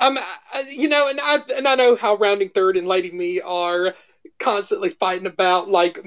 Um, 0.00 0.18
I- 0.52 0.68
you 0.68 0.88
know, 0.88 1.08
and 1.08 1.20
I 1.20 1.38
and 1.56 1.68
I 1.68 1.74
know 1.76 1.94
how 1.94 2.16
rounding 2.16 2.48
third 2.48 2.76
and 2.76 2.88
Lady 2.88 3.10
Me 3.12 3.40
are 3.40 3.94
constantly 4.42 4.90
fighting 4.90 5.26
about 5.26 5.68
like 5.68 5.98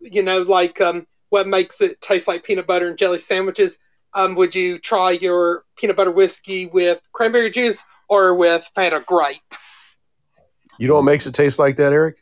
you 0.00 0.22
know 0.22 0.42
like 0.42 0.80
um 0.80 1.06
what 1.28 1.46
makes 1.46 1.80
it 1.80 2.00
taste 2.00 2.28
like 2.28 2.44
peanut 2.44 2.66
butter 2.66 2.88
and 2.88 2.98
jelly 2.98 3.18
sandwiches. 3.18 3.78
Um, 4.14 4.34
would 4.34 4.54
you 4.54 4.78
try 4.78 5.12
your 5.12 5.64
peanut 5.76 5.96
butter 5.96 6.10
whiskey 6.10 6.66
with 6.66 7.00
cranberry 7.12 7.48
juice 7.48 7.82
or 8.08 8.34
with 8.34 8.70
Fanta 8.76 9.04
Grape? 9.04 9.40
You 10.78 10.88
know 10.88 10.96
what 10.96 11.04
makes 11.04 11.26
it 11.26 11.32
taste 11.32 11.58
like 11.58 11.76
that, 11.76 11.92
Eric? 11.92 12.16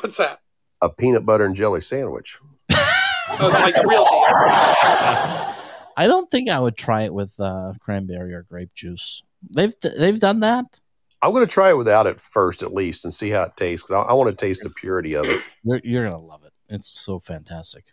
What's 0.00 0.18
that? 0.18 0.40
A 0.80 0.88
peanut 0.88 1.26
butter 1.26 1.44
and 1.44 1.56
jelly 1.56 1.80
sandwich. 1.80 2.38
Oh, 2.70 3.50
like 3.52 3.74
the 3.74 3.86
real 3.88 4.04
deal. 4.04 4.24
I 5.96 6.06
don't 6.06 6.30
think 6.30 6.50
I 6.50 6.58
would 6.58 6.76
try 6.76 7.02
it 7.02 7.14
with 7.14 7.34
uh, 7.40 7.72
cranberry 7.80 8.34
or 8.34 8.42
grape 8.42 8.74
juice. 8.74 9.22
They've 9.50 9.74
they've 9.98 10.20
done 10.20 10.40
that. 10.40 10.78
I'm 11.22 11.30
going 11.32 11.46
to 11.46 11.52
try 11.52 11.70
it 11.70 11.76
without 11.76 12.06
it 12.06 12.20
first, 12.20 12.62
at 12.62 12.74
least, 12.74 13.04
and 13.04 13.14
see 13.14 13.30
how 13.30 13.44
it 13.44 13.56
tastes. 13.56 13.86
Because 13.86 14.04
I, 14.06 14.10
I 14.10 14.12
want 14.14 14.30
to 14.30 14.36
taste 14.36 14.64
the 14.64 14.70
purity 14.70 15.14
of 15.14 15.24
it. 15.26 15.40
You're 15.62 15.80
you're 15.84 16.04
gonna 16.10 16.20
love 16.22 16.42
it. 16.44 16.52
It's 16.68 16.88
so 16.88 17.20
fantastic. 17.20 17.84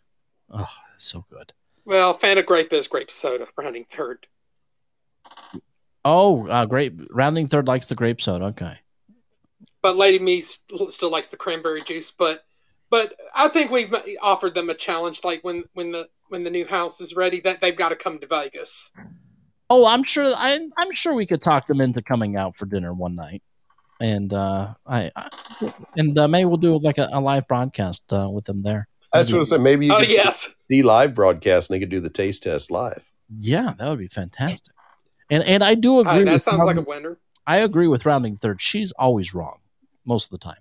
Oh, 0.51 0.68
so 0.97 1.23
good. 1.30 1.53
Well, 1.85 2.18
Fanta 2.18 2.45
Grape 2.45 2.73
is 2.73 2.88
grape 2.88 3.11
soda. 3.11 3.47
Rounding 3.57 3.85
third. 3.89 4.26
Oh, 6.06 6.47
uh, 6.47 6.65
grape 6.65 6.99
rounding 7.11 7.47
third 7.47 7.68
likes 7.68 7.88
the 7.88 7.95
grape 7.95 8.22
soda. 8.22 8.45
Okay. 8.45 8.77
but 9.81 9.95
Lady 9.97 10.19
Me 10.19 10.41
st- 10.41 10.91
still 10.93 11.11
likes 11.11 11.27
the 11.27 11.38
cranberry 11.38 11.84
juice. 11.84 12.10
But 12.11 12.43
but 12.89 13.14
I 13.35 13.47
think 13.49 13.69
we've 13.69 13.93
offered 14.22 14.56
them 14.56 14.69
a 14.69 14.73
challenge, 14.73 15.23
like 15.23 15.43
when 15.43 15.65
when 15.73 15.91
the 15.91 16.07
when 16.30 16.43
the 16.43 16.49
new 16.49 16.65
house 16.65 17.01
is 17.01 17.15
ready, 17.15 17.39
that 17.41 17.61
they've 17.61 17.76
got 17.76 17.89
to 17.89 17.95
come 17.95 18.18
to 18.19 18.27
Vegas. 18.27 18.91
Oh, 19.70 19.86
I'm 19.86 20.04
sure. 20.04 20.26
I, 20.36 20.58
I'm 20.78 20.94
sure 20.94 21.14
we 21.14 21.26
could 21.26 21.41
talk 21.41 21.68
them 21.68 21.82
into 21.82 22.02
coming 22.02 22.36
out 22.36 22.58
for 22.58 22.66
dinner 22.66 22.94
one 22.94 23.16
night, 23.16 23.44
and 24.02 24.34
uh, 24.34 24.74
I, 24.88 25.12
I 25.16 25.30
and 25.96 26.18
uh, 26.18 26.28
maybe 26.28 26.46
we'll 26.46 26.58
do 26.58 26.78
like 26.80 26.98
a, 26.98 27.08
a 27.14 27.20
live 27.22 27.48
broadcast 27.48 28.12
uh, 28.12 28.28
with 28.32 28.46
them 28.46 28.64
there. 28.64 28.88
I 29.14 29.20
was 29.20 29.30
going 29.32 29.41
to 29.41 29.46
say 29.46 29.58
maybe 29.58 29.88
you 29.88 29.94
Oh, 29.94 30.00
could 30.00 30.10
yes. 30.10 30.54
see 30.70 30.84
live 30.84 31.16
broadcast 31.16 31.70
and 31.70 31.76
they 31.76 31.80
could 31.80 31.90
do 31.90 32.00
the 32.00 32.10
taste 32.12 32.44
test 32.44 32.70
live. 32.72 33.04
Yeah, 33.36 33.74
that 33.78 33.90
would 33.90 34.00
be 34.00 34.08
fantastic. 34.08 34.74
And 35.30 35.44
and 35.44 35.64
I 35.64 35.76
do 35.76 36.00
agree. 36.00 36.12
Uh, 36.22 36.26
that 36.26 36.34
with 36.34 36.44
sounds 36.44 36.58
like 36.64 36.76
a 36.78 36.82
rounding- 36.82 36.86
winner. 36.86 37.18
I 37.48 37.58
agree 37.58 37.88
with 37.88 38.06
rounding 38.06 38.38
third. 38.38 38.62
She's 38.62 38.91
always 38.94 39.34
wrong 39.34 39.58
most 40.06 40.26
of 40.32 40.40
the 40.40 40.44
time. 40.44 40.60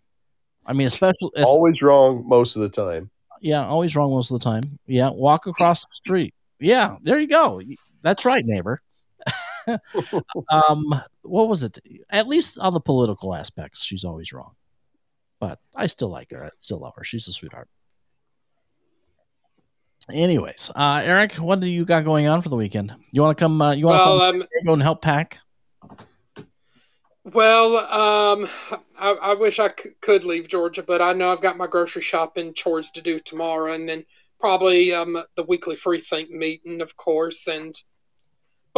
I 0.66 0.72
mean, 0.74 0.86
especially 0.86 1.30
es- 1.36 1.46
Always 1.46 1.80
wrong 1.82 2.24
most 2.26 2.56
of 2.56 2.62
the 2.62 2.68
time. 2.68 3.10
yeah, 3.40 3.66
always 3.66 3.94
wrong 3.96 4.10
most 4.10 4.30
of 4.30 4.38
the 4.40 4.44
time. 4.44 4.78
Yeah, 4.86 5.08
walk 5.10 5.46
across 5.46 5.82
the 5.82 5.90
street. 6.04 6.34
Yeah, 6.60 6.96
there 7.02 7.18
you 7.20 7.26
go. 7.28 7.60
That's 8.02 8.24
right, 8.26 8.44
neighbor. 8.44 8.80
um, 10.50 11.02
what 11.22 11.48
was 11.48 11.64
it? 11.64 11.78
At 12.10 12.28
least 12.28 12.58
on 12.58 12.74
the 12.74 12.80
political 12.80 13.34
aspects, 13.34 13.84
she's 13.84 14.04
always 14.04 14.32
wrong. 14.32 14.52
But 15.40 15.58
I 15.74 15.86
still 15.86 16.08
like 16.08 16.30
her. 16.32 16.44
I 16.44 16.50
still 16.56 16.80
love 16.80 16.94
her. 16.96 17.04
She's 17.04 17.28
a 17.28 17.32
sweetheart. 17.32 17.68
Anyways, 20.10 20.70
uh, 20.74 21.02
Eric, 21.04 21.34
what 21.34 21.60
do 21.60 21.66
you 21.68 21.84
got 21.84 22.04
going 22.04 22.26
on 22.26 22.40
for 22.40 22.48
the 22.48 22.56
weekend? 22.56 22.94
You 23.12 23.22
want 23.22 23.36
to 23.36 23.44
come? 23.44 23.60
Uh, 23.60 23.72
you 23.72 23.86
want 23.86 24.00
to 24.00 24.04
Well, 24.04 24.22
um, 24.22 24.38
Diego 24.38 24.72
and 24.72 24.82
help 24.82 25.02
pack? 25.02 25.40
Well, 27.24 27.76
um, 27.76 28.48
I, 28.98 29.10
I 29.10 29.34
wish 29.34 29.58
I 29.58 29.68
c- 29.68 29.90
could 30.00 30.24
leave 30.24 30.48
Georgia, 30.48 30.82
but 30.82 31.02
I 31.02 31.12
know 31.12 31.30
I've 31.30 31.42
got 31.42 31.58
my 31.58 31.66
grocery 31.66 32.00
shopping 32.00 32.54
chores 32.54 32.90
to 32.92 33.02
do 33.02 33.18
tomorrow, 33.18 33.72
and 33.74 33.86
then 33.86 34.04
probably 34.40 34.94
um 34.94 35.18
the 35.36 35.44
weekly 35.44 35.76
Freethink 35.76 36.30
meeting, 36.30 36.80
of 36.80 36.96
course. 36.96 37.46
And 37.46 37.74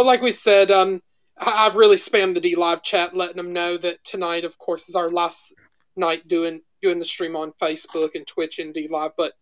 but 0.00 0.06
like 0.06 0.22
we 0.22 0.32
said, 0.32 0.70
um, 0.70 1.02
I, 1.38 1.66
I've 1.66 1.76
really 1.76 1.98
spammed 1.98 2.32
the 2.32 2.40
DLive 2.40 2.82
chat, 2.82 3.14
letting 3.14 3.36
them 3.36 3.52
know 3.52 3.76
that 3.76 4.02
tonight, 4.02 4.46
of 4.46 4.56
course, 4.56 4.88
is 4.88 4.94
our 4.94 5.10
last 5.10 5.52
night 5.94 6.26
doing 6.26 6.62
doing 6.80 6.98
the 6.98 7.04
stream 7.04 7.36
on 7.36 7.52
Facebook 7.60 8.14
and 8.14 8.26
Twitch 8.26 8.60
and 8.60 8.72
DLive. 8.72 9.10
But 9.18 9.34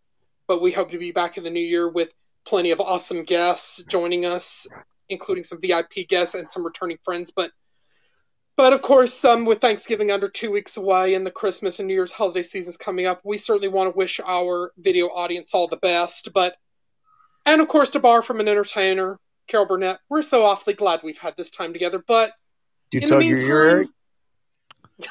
but 0.49 0.61
we 0.61 0.73
hope 0.73 0.91
to 0.91 0.99
be 0.99 1.13
back 1.13 1.39
in 1.39 1.45
the 1.45 1.51
new 1.51 1.61
year 1.61 1.89
with 1.89 2.13
plenty 2.45 2.73
of 2.73 2.81
awesome 2.81 3.23
guests 3.23 3.85
joining 3.85 4.27
us, 4.27 4.67
including 5.09 5.45
some 5.45 5.61
VIP 5.61 6.09
guests 6.09 6.35
and 6.35 6.51
some 6.51 6.65
returning 6.65 6.99
friends. 7.05 7.31
But 7.31 7.53
but 8.57 8.73
of 8.73 8.83
course, 8.83 9.25
um, 9.25 9.45
with 9.45 9.61
Thanksgiving 9.61 10.11
under 10.11 10.29
two 10.29 10.51
weeks 10.51 10.77
away 10.77 11.15
and 11.15 11.25
the 11.25 11.31
Christmas 11.31 11.79
and 11.79 11.87
New 11.87 11.95
Year's 11.95 12.11
holiday 12.11 12.43
seasons 12.43 12.77
coming 12.77 13.07
up, 13.07 13.21
we 13.23 13.39
certainly 13.39 13.69
want 13.69 13.93
to 13.93 13.97
wish 13.97 14.19
our 14.27 14.73
video 14.77 15.07
audience 15.07 15.55
all 15.55 15.69
the 15.69 15.77
best. 15.77 16.31
But 16.35 16.57
and 17.47 17.61
of 17.61 17.69
course, 17.69 17.91
to 17.91 18.01
borrow 18.01 18.23
from 18.23 18.41
an 18.41 18.49
entertainer, 18.49 19.21
Carol 19.49 19.67
Burnett, 19.67 19.99
we're 20.09 20.23
so 20.23 20.45
awfully 20.45 20.75
glad 20.75 21.01
we've 21.03 21.19
had 21.19 21.37
this 21.37 21.51
time 21.51 21.73
together. 21.73 22.03
But 22.07 22.33
Do 22.91 22.99
you 22.99 23.03
in 23.03 23.09
the 23.11 23.19
meantime, 23.19 23.49
your 23.49 23.65
ear, 23.65 23.71
Eric? 23.71 23.89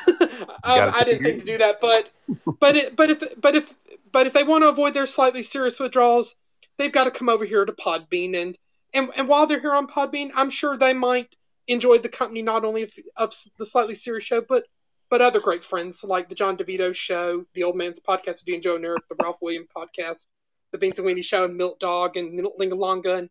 um, 0.07 0.15
I 0.64 1.03
didn't 1.05 1.23
think 1.23 1.39
to 1.39 1.45
do 1.45 1.57
that, 1.57 1.80
but 1.81 2.11
but 2.59 2.76
it, 2.76 2.95
but 2.95 3.09
if 3.09 3.41
but 3.41 3.55
if 3.55 3.76
but 4.11 4.27
if 4.27 4.34
they 4.34 4.43
want 4.43 4.64
to 4.64 4.69
avoid 4.69 4.93
their 4.93 5.05
slightly 5.05 5.41
serious 5.41 5.80
withdrawals, 5.80 6.35
they've 6.77 6.91
got 6.91 7.05
to 7.05 7.11
come 7.11 7.30
over 7.30 7.45
here 7.45 7.65
to 7.65 7.73
Podbean 7.73 8.39
and 8.39 8.57
and 8.93 9.09
and 9.15 9.27
while 9.27 9.45
they're 9.45 9.59
here 9.59 9.73
on 9.73 9.88
Podbean, 9.88 10.31
I'm 10.35 10.49
sure 10.49 10.77
they 10.77 10.93
might 10.93 11.35
enjoy 11.68 11.97
the 11.97 12.09
company 12.09 12.41
not 12.41 12.64
only 12.64 12.84
of, 12.84 12.91
of 13.18 13.34
the 13.57 13.65
slightly 13.65 13.95
serious 13.95 14.23
show, 14.23 14.41
but 14.41 14.65
but 15.09 15.22
other 15.22 15.39
great 15.39 15.64
friends 15.64 16.03
like 16.03 16.27
the 16.27 16.35
John 16.35 16.57
DeVito 16.57 16.93
show, 16.93 17.45
the 17.53 17.64
Old 17.64 17.77
Man's 17.77 17.99
Podcast 17.99 18.39
with 18.39 18.45
Dean 18.45 18.61
Joe 18.61 18.76
and 18.76 18.85
Eric, 18.85 19.07
the 19.09 19.15
Ralph 19.22 19.38
Williams 19.41 19.68
Podcast, 19.76 20.27
the 20.72 20.77
Beans 20.77 20.99
and 20.99 21.07
Weenie 21.07 21.23
Show, 21.23 21.45
and 21.45 21.55
Milk 21.55 21.80
Dog 21.80 22.18
and 22.18 22.38
Lingalonga 22.59 23.19
and 23.19 23.30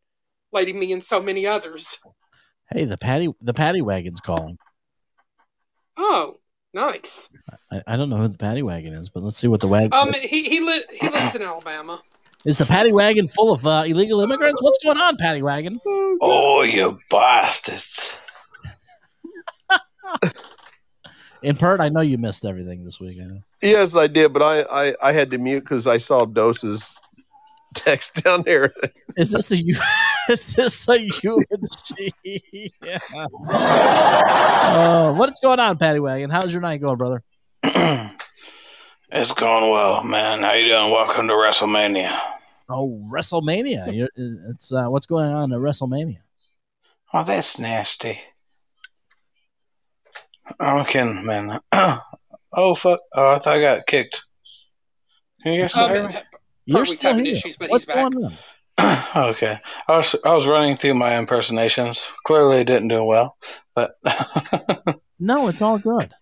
Lady 0.56 0.72
Me 0.72 0.90
and 0.92 1.04
so 1.04 1.20
many 1.22 1.46
others. 1.46 1.98
Hey, 2.72 2.84
the 2.86 2.96
patty 2.98 3.28
the 3.40 3.54
patty 3.54 3.82
wagon's 3.82 4.20
calling. 4.20 4.56
Oh, 5.98 6.36
nice. 6.74 7.28
I, 7.70 7.82
I 7.86 7.96
don't 7.96 8.08
know 8.10 8.16
who 8.16 8.28
the 8.28 8.38
paddy 8.38 8.62
wagon 8.62 8.92
is, 8.94 9.08
but 9.08 9.22
let's 9.22 9.36
see 9.36 9.48
what 9.48 9.60
the 9.60 9.68
wagon 9.68 9.92
Um, 9.92 10.12
he 10.14 10.48
he 10.48 10.60
li- 10.60 10.84
he 10.98 11.08
lives 11.08 11.34
in 11.36 11.42
Alabama. 11.42 12.00
is. 12.44 12.58
The 12.58 12.64
paddy 12.66 12.92
wagon 12.92 13.28
full 13.28 13.52
of 13.52 13.66
uh, 13.66 13.84
illegal 13.86 14.20
immigrants? 14.22 14.60
What's 14.62 14.82
going 14.82 14.96
on, 14.98 15.16
paddy 15.18 15.42
wagon? 15.42 15.78
Oh, 15.86 16.62
you 16.62 16.98
bastards. 17.10 18.16
In 21.42 21.54
part, 21.54 21.80
I 21.80 21.88
know 21.90 22.00
you 22.00 22.18
missed 22.18 22.44
everything 22.46 22.84
this 22.84 22.98
week. 22.98 23.18
I 23.20 23.26
know. 23.26 23.38
Yes, 23.62 23.94
I 23.94 24.06
did, 24.06 24.32
but 24.32 24.42
I, 24.42 24.62
I, 24.88 24.96
I 25.02 25.12
had 25.12 25.30
to 25.30 25.38
mute 25.38 25.60
because 25.60 25.86
I 25.86 25.98
saw 25.98 26.20
Dose's 26.24 26.98
text 27.76 28.22
down 28.24 28.42
there. 28.42 28.72
Is 29.16 29.32
this 29.32 29.50
a 29.52 29.56
you? 29.56 29.74
is 30.28 30.54
this 30.54 30.88
a 30.88 31.00
you 31.00 31.42
and 31.50 31.68
she? 32.24 32.72
Yeah. 32.82 32.98
Oh, 33.48 35.14
what's 35.16 35.40
going 35.40 35.60
on, 35.60 35.76
paddy 35.78 36.00
wagon? 36.00 36.30
How's 36.30 36.52
your 36.52 36.62
night 36.62 36.80
going, 36.80 36.96
brother? 36.96 37.22
It's 39.08 39.30
going 39.32 39.70
well, 39.70 40.02
man. 40.02 40.42
How 40.42 40.54
you 40.54 40.64
doing? 40.64 40.90
Welcome 40.90 41.28
to 41.28 41.34
WrestleMania. 41.34 42.10
Oh, 42.68 43.00
WrestleMania! 43.08 43.94
You're, 43.94 44.08
it's 44.50 44.72
uh, 44.72 44.88
what's 44.88 45.06
going 45.06 45.32
on 45.32 45.52
at 45.52 45.60
WrestleMania? 45.60 46.18
Oh, 47.14 47.22
that's 47.22 47.56
nasty. 47.60 48.18
I'm 50.58 50.84
kidding, 50.86 51.24
man. 51.24 51.60
oh, 51.72 52.74
fuck. 52.74 52.98
Oh, 53.14 53.26
I 53.28 53.38
thought 53.38 53.56
I 53.56 53.60
got 53.60 53.86
kicked. 53.86 54.24
Can 55.44 55.52
you 55.52 55.60
guys 55.62 55.70
still 55.70 55.84
Um, 55.84 55.92
hear 55.92 56.08
me? 56.08 56.14
You're 56.66 56.84
still 56.84 57.10
having 57.12 57.24
here. 57.26 57.34
issues, 57.34 57.56
but 57.56 57.70
What's 57.70 57.84
he's 57.84 57.94
back. 57.94 58.12
going 58.12 58.24
on? 58.24 58.36
okay. 59.30 59.58
I 59.88 59.96
was 59.96 60.14
I 60.24 60.34
was 60.34 60.46
running 60.46 60.76
through 60.76 60.94
my 60.94 61.16
impersonations. 61.18 62.06
Clearly 62.26 62.62
didn't 62.64 62.88
do 62.88 63.02
well, 63.04 63.36
but 63.74 63.96
No, 65.18 65.48
it's 65.48 65.62
all 65.62 65.78
good. 65.78 66.12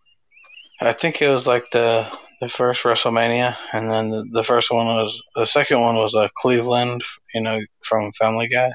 I 0.80 0.92
think 0.92 1.20
it 1.22 1.28
was 1.28 1.46
like 1.46 1.70
the 1.72 2.06
the 2.40 2.48
first 2.48 2.82
WrestleMania, 2.82 3.56
and 3.72 3.90
then 3.90 4.10
the, 4.10 4.24
the 4.32 4.42
first 4.44 4.70
one 4.70 4.86
was 4.86 5.20
the 5.34 5.46
second 5.46 5.80
one 5.80 5.96
was 5.96 6.14
uh, 6.14 6.28
Cleveland, 6.36 7.02
you 7.34 7.40
know, 7.40 7.58
from 7.82 8.12
Family 8.12 8.48
Guy. 8.48 8.70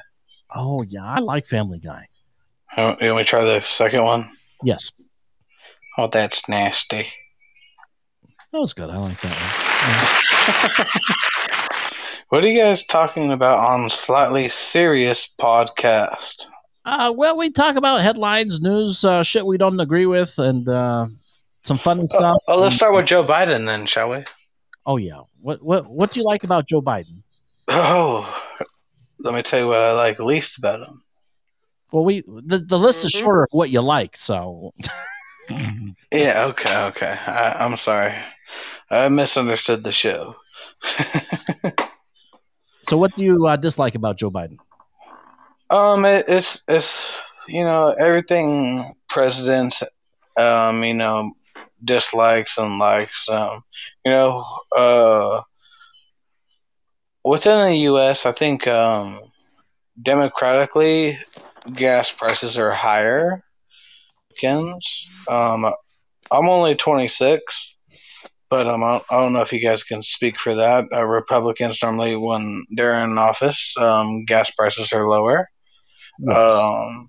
Oh 0.54 0.82
yeah, 0.82 1.04
I 1.04 1.20
like 1.20 1.46
Family 1.46 1.78
Guy. 1.78 2.06
You 2.76 2.82
want 2.82 3.00
you 3.02 3.08
want 3.08 3.18
me 3.18 3.22
to 3.24 3.28
try 3.28 3.44
the 3.44 3.60
second 3.64 4.02
one? 4.04 4.30
Yes, 4.64 4.90
Oh, 5.96 6.08
that's 6.08 6.48
nasty. 6.48 7.06
That 8.52 8.58
was 8.58 8.72
good. 8.72 8.90
I 8.90 8.96
like 8.96 9.20
that 9.20 9.36
one. 10.76 10.86
What 12.30 12.44
are 12.44 12.48
you 12.48 12.60
guys 12.60 12.86
talking 12.86 13.32
about 13.32 13.58
on 13.58 13.90
slightly 13.90 14.48
serious 14.48 15.34
podcast? 15.40 16.46
Uh, 16.84 17.12
well, 17.16 17.36
we 17.36 17.50
talk 17.50 17.74
about 17.74 18.02
headlines, 18.02 18.60
news, 18.60 19.04
uh, 19.04 19.24
shit 19.24 19.44
we 19.44 19.58
don't 19.58 19.80
agree 19.80 20.06
with, 20.06 20.38
and 20.38 20.68
uh, 20.68 21.08
some 21.64 21.76
funny 21.76 22.06
stuff. 22.06 22.36
Oh, 22.46 22.60
let's 22.60 22.76
start 22.76 22.94
with 22.94 23.06
Joe 23.06 23.24
Biden 23.24 23.66
then, 23.66 23.84
shall 23.84 24.10
we? 24.10 24.24
Oh 24.86 24.96
yeah. 24.96 25.22
What 25.40 25.60
what 25.60 25.90
what 25.90 26.12
do 26.12 26.20
you 26.20 26.24
like 26.24 26.44
about 26.44 26.68
Joe 26.68 26.80
Biden? 26.80 27.20
Oh, 27.66 28.32
let 29.18 29.34
me 29.34 29.42
tell 29.42 29.58
you 29.58 29.66
what 29.66 29.80
I 29.80 29.92
like 29.92 30.20
least 30.20 30.56
about 30.56 30.86
him. 30.86 31.02
Well, 31.92 32.04
we 32.04 32.20
the, 32.20 32.58
the 32.58 32.78
list 32.78 33.04
is 33.04 33.10
shorter 33.10 33.42
of 33.42 33.48
what 33.50 33.70
you 33.70 33.80
like, 33.80 34.16
so 34.16 34.70
Yeah, 36.12 36.46
okay, 36.50 36.84
okay. 36.84 37.18
I, 37.26 37.64
I'm 37.64 37.76
sorry. 37.76 38.14
I 38.90 39.08
misunderstood 39.08 39.84
the 39.84 39.92
show. 39.92 40.36
so 42.82 42.96
what 42.96 43.14
do 43.14 43.24
you 43.24 43.46
uh, 43.46 43.56
dislike 43.56 43.94
about 43.94 44.18
Joe 44.18 44.30
Biden? 44.30 44.58
Um, 45.70 46.04
it, 46.04 46.26
it's 46.28 46.62
it's 46.68 47.16
you 47.48 47.64
know 47.64 47.88
everything 47.88 48.84
presidents 49.08 49.82
um 50.36 50.84
you 50.84 50.94
know 50.94 51.32
dislikes 51.84 52.58
and 52.58 52.78
likes 52.78 53.28
um 53.28 53.62
you 54.04 54.12
know 54.12 54.44
uh 54.76 55.40
within 57.24 57.70
the 57.70 57.76
U.S. 57.90 58.26
I 58.26 58.32
think 58.32 58.66
um 58.66 59.18
democratically 60.00 61.18
gas 61.74 62.12
prices 62.12 62.58
are 62.58 62.72
higher. 62.72 63.38
Um, 65.28 65.64
I'm 66.30 66.48
only 66.48 66.74
26, 66.74 67.76
but 68.50 68.66
um, 68.66 68.82
I, 68.84 69.00
I 69.10 69.16
don't 69.20 69.32
know 69.32 69.40
if 69.42 69.52
you 69.52 69.60
guys 69.60 69.82
can 69.84 70.02
speak 70.02 70.38
for 70.38 70.56
that. 70.56 70.86
Uh, 70.92 71.04
Republicans 71.04 71.80
normally, 71.82 72.16
when 72.16 72.64
they're 72.76 73.02
in 73.02 73.16
office, 73.18 73.74
um, 73.78 74.24
gas 74.24 74.50
prices 74.50 74.92
are 74.92 75.08
lower. 75.08 75.48
Yes. 76.18 76.52
Um, 76.52 77.08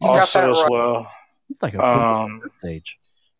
You 0.00 0.08
got 0.08 0.32
that 0.32 0.50
also, 0.50 0.50
as 0.50 0.60
right. 0.62 0.70
well, 0.70 1.12
It's 1.50 1.62
like 1.62 1.74
a 1.74 1.84
um, 1.84 2.42
age. 2.66 2.96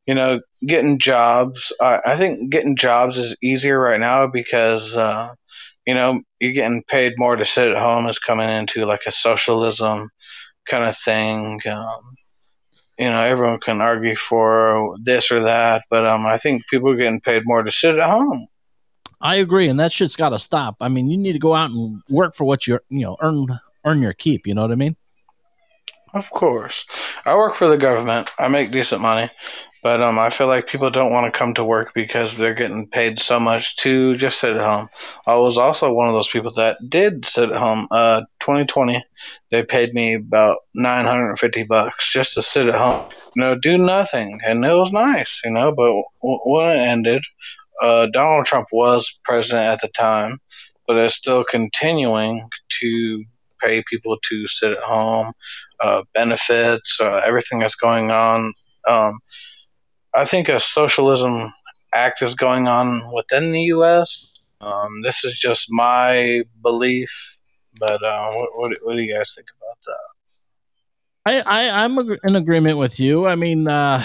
you 0.06 0.14
know, 0.14 0.40
getting 0.66 0.98
jobs. 0.98 1.72
I, 1.80 2.00
I 2.06 2.16
think 2.16 2.50
getting 2.50 2.76
jobs 2.76 3.18
is 3.18 3.36
easier 3.42 3.78
right 3.78 4.00
now 4.00 4.26
because, 4.26 4.96
uh, 4.96 5.34
you 5.86 5.94
know, 5.94 6.22
you're 6.40 6.52
getting 6.52 6.82
paid 6.84 7.14
more 7.16 7.36
to 7.36 7.44
sit 7.44 7.68
at 7.68 7.76
home 7.76 8.06
is 8.08 8.18
coming 8.18 8.48
into 8.48 8.86
like 8.86 9.02
a 9.06 9.12
socialism 9.12 10.08
kind 10.66 10.84
of 10.84 10.96
thing. 10.98 11.60
Um, 11.66 12.14
you 12.98 13.06
know, 13.06 13.22
everyone 13.22 13.60
can 13.60 13.80
argue 13.80 14.16
for 14.16 14.96
this 15.02 15.30
or 15.30 15.40
that, 15.40 15.84
but 15.88 16.04
um, 16.04 16.26
I 16.26 16.36
think 16.36 16.66
people 16.66 16.90
are 16.90 16.96
getting 16.96 17.20
paid 17.20 17.42
more 17.44 17.62
to 17.62 17.70
sit 17.70 17.96
at 17.98 18.08
home. 18.08 18.46
I 19.20 19.36
agree, 19.36 19.68
and 19.68 19.80
that 19.80 19.92
shit's 19.92 20.16
got 20.16 20.30
to 20.30 20.38
stop. 20.38 20.76
I 20.80 20.88
mean, 20.88 21.08
you 21.08 21.16
need 21.16 21.32
to 21.32 21.38
go 21.38 21.54
out 21.54 21.70
and 21.70 22.02
work 22.08 22.34
for 22.34 22.44
what 22.44 22.66
you 22.66 22.78
you 22.88 23.00
know 23.00 23.16
earn 23.20 23.46
earn 23.84 24.02
your 24.02 24.12
keep. 24.12 24.46
You 24.46 24.54
know 24.54 24.62
what 24.62 24.72
I 24.72 24.76
mean? 24.76 24.96
Of 26.14 26.30
course. 26.30 26.86
I 27.24 27.36
work 27.36 27.54
for 27.54 27.68
the 27.68 27.76
government. 27.76 28.30
I 28.38 28.48
make 28.48 28.70
decent 28.70 29.02
money. 29.02 29.30
But 29.82 30.00
um, 30.02 30.18
I 30.18 30.30
feel 30.30 30.48
like 30.48 30.66
people 30.66 30.90
don't 30.90 31.12
want 31.12 31.32
to 31.32 31.38
come 31.38 31.54
to 31.54 31.64
work 31.64 31.94
because 31.94 32.36
they're 32.36 32.54
getting 32.54 32.88
paid 32.88 33.18
so 33.18 33.38
much 33.38 33.76
to 33.76 34.16
just 34.16 34.40
sit 34.40 34.52
at 34.52 34.60
home. 34.60 34.88
I 35.24 35.36
was 35.36 35.56
also 35.56 35.92
one 35.92 36.08
of 36.08 36.14
those 36.14 36.28
people 36.28 36.52
that 36.54 36.78
did 36.88 37.24
sit 37.24 37.50
at 37.50 37.56
home. 37.56 37.86
Uh, 37.90 38.22
2020, 38.40 39.04
they 39.50 39.62
paid 39.62 39.94
me 39.94 40.14
about 40.14 40.58
950 40.74 41.62
bucks 41.64 42.12
just 42.12 42.34
to 42.34 42.42
sit 42.42 42.68
at 42.68 42.74
home, 42.74 43.08
you 43.36 43.42
know, 43.42 43.54
do 43.54 43.78
nothing, 43.78 44.40
and 44.44 44.64
it 44.64 44.74
was 44.74 44.90
nice, 44.90 45.40
you 45.44 45.52
know. 45.52 45.72
But 45.72 45.92
when 46.22 46.76
it 46.76 46.80
ended, 46.80 47.22
uh, 47.80 48.08
Donald 48.12 48.46
Trump 48.46 48.68
was 48.72 49.20
president 49.24 49.66
at 49.66 49.80
the 49.80 49.88
time, 49.88 50.38
but 50.88 50.96
it's 50.96 51.14
still 51.14 51.44
continuing 51.44 52.48
to 52.80 53.24
pay 53.60 53.82
people 53.88 54.18
to 54.28 54.46
sit 54.46 54.72
at 54.72 54.78
home, 54.78 55.32
uh, 55.80 56.02
benefits, 56.14 56.98
uh, 57.00 57.20
everything 57.24 57.58
that's 57.58 57.74
going 57.74 58.10
on. 58.10 58.52
Um, 58.86 59.18
I 60.14 60.24
think 60.24 60.48
a 60.48 60.60
socialism 60.60 61.52
act 61.94 62.22
is 62.22 62.34
going 62.34 62.68
on 62.68 63.02
within 63.14 63.52
the 63.52 63.62
U.S. 63.62 64.40
Um, 64.60 65.02
this 65.02 65.24
is 65.24 65.38
just 65.38 65.66
my 65.70 66.42
belief, 66.62 67.10
but 67.78 68.02
uh, 68.02 68.32
what, 68.32 68.48
what, 68.56 68.72
what 68.82 68.96
do 68.96 69.02
you 69.02 69.14
guys 69.14 69.34
think 69.34 69.48
about 69.56 69.78
that? 69.86 71.44
I, 71.46 71.68
I 71.68 71.84
I'm 71.84 71.98
in 71.98 72.36
agreement 72.36 72.78
with 72.78 72.98
you. 72.98 73.26
I 73.26 73.36
mean, 73.36 73.68
uh, 73.68 74.02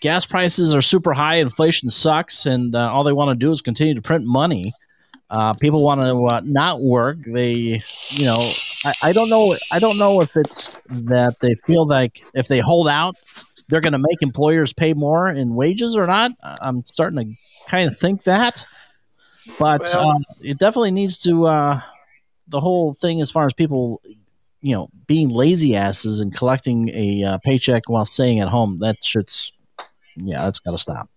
gas 0.00 0.26
prices 0.26 0.74
are 0.74 0.82
super 0.82 1.12
high, 1.12 1.36
inflation 1.36 1.90
sucks, 1.90 2.44
and 2.46 2.74
uh, 2.74 2.90
all 2.92 3.04
they 3.04 3.12
want 3.12 3.30
to 3.30 3.36
do 3.36 3.50
is 3.50 3.60
continue 3.60 3.94
to 3.94 4.02
print 4.02 4.24
money. 4.24 4.72
Uh, 5.30 5.52
people 5.54 5.82
want 5.84 6.00
to 6.00 6.36
uh, 6.36 6.40
not 6.44 6.80
work. 6.80 7.18
They, 7.22 7.82
you 8.08 8.24
know, 8.24 8.50
I, 8.84 8.92
I 9.02 9.12
don't 9.12 9.28
know. 9.28 9.56
I 9.70 9.78
don't 9.78 9.98
know 9.98 10.20
if 10.22 10.36
it's 10.36 10.76
that 10.88 11.40
they 11.40 11.54
feel 11.66 11.86
like 11.86 12.24
if 12.34 12.48
they 12.48 12.60
hold 12.60 12.88
out, 12.88 13.16
they're 13.68 13.82
going 13.82 13.92
to 13.92 13.98
make 13.98 14.22
employers 14.22 14.72
pay 14.72 14.94
more 14.94 15.28
in 15.28 15.54
wages 15.54 15.96
or 15.96 16.06
not. 16.06 16.32
I'm 16.62 16.84
starting 16.86 17.18
to 17.18 17.70
kind 17.70 17.88
of 17.88 17.98
think 17.98 18.24
that, 18.24 18.64
but 19.58 19.82
Well- 19.92 20.10
um, 20.12 20.24
it 20.42 20.58
definitely 20.58 20.92
needs 20.92 21.18
to. 21.24 21.46
Uh, 21.46 21.80
the 22.50 22.60
whole 22.60 22.94
thing, 22.94 23.20
as 23.20 23.30
far 23.30 23.44
as 23.44 23.52
people, 23.52 24.00
you 24.62 24.74
know, 24.74 24.88
being 25.06 25.28
lazy 25.28 25.76
asses 25.76 26.20
and 26.20 26.34
collecting 26.34 26.88
a 26.94 27.22
uh, 27.22 27.38
paycheck 27.44 27.90
while 27.90 28.06
staying 28.06 28.40
at 28.40 28.48
home, 28.48 28.78
that 28.78 28.96
shit's, 29.04 29.52
yeah, 30.16 30.44
that's 30.44 30.58
got 30.58 30.70
to 30.70 30.78
stop. 30.78 31.10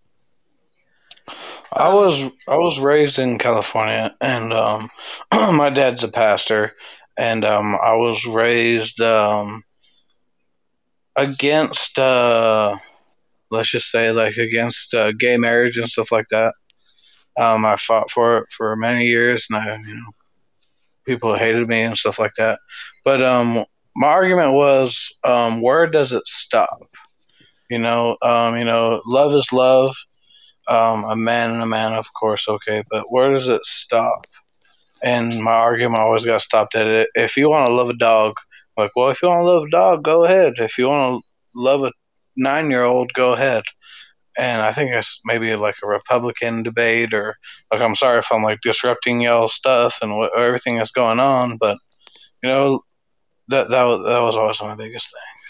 I 1.74 1.94
was 1.94 2.22
I 2.48 2.58
was 2.58 2.80
raised 2.80 3.18
in 3.18 3.38
California, 3.38 4.16
and 4.20 4.52
um, 4.52 4.90
my 5.32 5.70
dad's 5.70 6.04
a 6.04 6.10
pastor, 6.10 6.72
and 7.18 7.46
um, 7.46 7.76
I 7.76 7.94
was 7.96 8.26
raised 8.26 9.00
um, 9.02 9.64
against 11.16 11.98
uh, 11.98 12.78
let's 13.52 13.72
just 13.72 13.90
say 13.90 14.12
like 14.12 14.36
against 14.36 14.94
uh, 14.94 15.14
gay 15.14 15.38
marriage 15.38 15.78
and 15.78 15.90
stuff 15.90 16.12
like 16.12 16.28
that. 16.32 16.54
Um, 17.40 17.66
I 17.66 17.78
fought 17.78 18.12
for 18.12 18.40
it 18.40 18.48
for 18.52 18.76
many 18.76 19.06
years, 19.06 19.48
and 19.50 19.58
I 19.58 19.78
you 19.78 19.96
know 19.96 20.12
people 21.06 21.38
hated 21.38 21.68
me 21.70 21.84
and 21.84 21.98
stuff 21.98 22.20
like 22.20 22.34
that. 22.38 22.60
But 23.06 23.24
um, 23.24 23.64
my 23.96 24.08
argument 24.08 24.54
was, 24.54 25.14
um, 25.24 25.62
where 25.62 25.88
does 25.88 26.12
it 26.12 26.28
stop? 26.28 26.90
You 27.70 27.80
know, 27.80 28.18
you 28.22 28.66
know, 28.66 29.02
love 29.06 29.34
is 29.34 29.54
love 29.54 29.96
um, 30.72 31.04
a 31.04 31.16
man 31.18 31.52
and 31.52 31.62
a 31.62 31.66
man, 31.66 31.94
of 31.94 32.14
course, 32.14 32.48
okay, 32.48 32.84
but 32.90 33.12
where 33.12 33.34
does 33.34 33.50
it 33.50 33.64
stop? 33.66 34.26
And 35.04 35.44
my 35.44 35.52
argument 35.52 36.02
always 36.02 36.24
got 36.24 36.42
stopped 36.42 36.76
at 36.76 36.88
it. 36.88 37.10
If 37.14 37.36
you 37.36 37.50
want 37.50 37.68
to 37.68 37.74
love 37.74 37.90
a 37.90 37.94
dog, 37.94 38.36
like, 38.78 38.92
well, 38.96 39.10
if 39.10 39.22
you 39.22 39.28
want 39.28 39.42
to 39.42 39.52
love 39.52 39.64
a 39.64 39.70
dog, 39.70 40.04
go 40.04 40.24
ahead. 40.24 40.54
If 40.58 40.78
you 40.78 40.88
want 40.88 41.22
to 41.22 41.28
love 41.54 41.84
a 41.84 41.92
nine 42.38 42.72
year 42.72 42.84
old, 42.84 43.12
go 43.14 43.34
ahead. 43.34 43.64
And 44.38 44.62
I 44.62 44.72
think 44.72 44.92
it's 44.92 45.20
maybe 45.26 45.54
like 45.58 45.76
a 45.84 45.88
Republican 45.88 46.64
debate, 46.64 47.14
or 47.14 47.36
like, 47.72 47.82
I'm 47.82 47.96
sorry 47.96 48.20
if 48.20 48.32
I'm 48.32 48.44
like 48.44 48.60
disrupting 48.62 49.20
y'all's 49.20 49.54
stuff 49.54 49.98
and 50.02 50.30
everything 50.38 50.78
that's 50.78 50.92
going 50.92 51.20
on, 51.20 51.58
but 51.58 51.78
you 52.42 52.50
know, 52.50 52.82
that 53.50 53.70
that 53.72 53.84
was, 53.84 54.06
that 54.06 54.20
was 54.22 54.38
always 54.38 54.62
my 54.62 54.76
biggest 54.76 55.12
thing. 55.12 55.41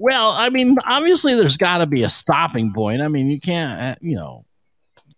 Well, 0.00 0.32
I 0.34 0.48
mean, 0.48 0.78
obviously, 0.86 1.34
there's 1.34 1.58
got 1.58 1.78
to 1.78 1.86
be 1.86 2.04
a 2.04 2.08
stopping 2.08 2.72
point. 2.72 3.02
I 3.02 3.08
mean, 3.08 3.26
you 3.26 3.38
can't, 3.38 3.82
uh, 3.82 3.94
you 4.00 4.16
know, 4.16 4.46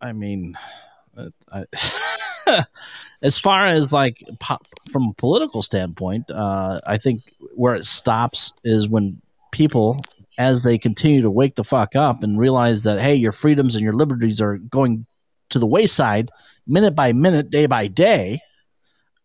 I 0.00 0.12
mean, 0.12 0.58
uh, 1.16 1.28
I, 1.52 2.64
as 3.22 3.38
far 3.38 3.66
as 3.66 3.92
like 3.92 4.24
from 4.90 5.10
a 5.10 5.14
political 5.14 5.62
standpoint, 5.62 6.28
uh, 6.32 6.80
I 6.84 6.98
think 6.98 7.22
where 7.54 7.76
it 7.76 7.84
stops 7.84 8.52
is 8.64 8.88
when 8.88 9.22
people, 9.52 10.00
as 10.36 10.64
they 10.64 10.78
continue 10.78 11.22
to 11.22 11.30
wake 11.30 11.54
the 11.54 11.62
fuck 11.62 11.94
up 11.94 12.24
and 12.24 12.36
realize 12.36 12.82
that 12.82 13.00
hey, 13.00 13.14
your 13.14 13.30
freedoms 13.30 13.76
and 13.76 13.84
your 13.84 13.92
liberties 13.92 14.40
are 14.40 14.58
going 14.58 15.06
to 15.50 15.60
the 15.60 15.66
wayside 15.66 16.28
minute 16.66 16.96
by 16.96 17.12
minute, 17.12 17.50
day 17.50 17.66
by 17.66 17.86
day. 17.86 18.40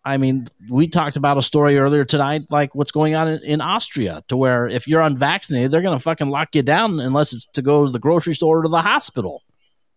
I 0.07 0.15
mean, 0.15 0.47
we 0.69 0.87
talked 0.87 1.17
about 1.17 1.37
a 1.37 1.41
story 1.41 1.77
earlier 1.77 2.05
tonight, 2.05 2.43
like 2.49 2.73
what's 2.73 2.91
going 2.91 3.13
on 3.15 3.27
in, 3.27 3.43
in 3.43 3.61
Austria, 3.61 4.23
to 4.29 4.37
where 4.37 4.65
if 4.65 4.87
you're 4.87 5.01
unvaccinated, 5.01 5.69
they're 5.69 5.81
going 5.81 5.97
to 5.97 6.03
fucking 6.03 6.29
lock 6.29 6.55
you 6.55 6.61
down 6.61 7.01
unless 7.01 7.33
it's 7.33 7.45
to 7.53 7.61
go 7.61 7.85
to 7.85 7.91
the 7.91 7.99
grocery 7.99 8.33
store 8.33 8.59
or 8.59 8.63
to 8.63 8.69
the 8.69 8.81
hospital. 8.81 9.43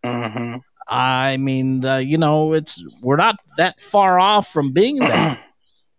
Mm-hmm. 0.04 0.56
I 0.88 1.36
mean, 1.36 1.84
uh, 1.84 1.98
you 1.98 2.18
know, 2.18 2.54
it's 2.54 2.82
we're 3.04 3.18
not 3.18 3.36
that 3.56 3.78
far 3.78 4.18
off 4.18 4.52
from 4.52 4.72
being 4.72 4.96
that. 4.96 5.38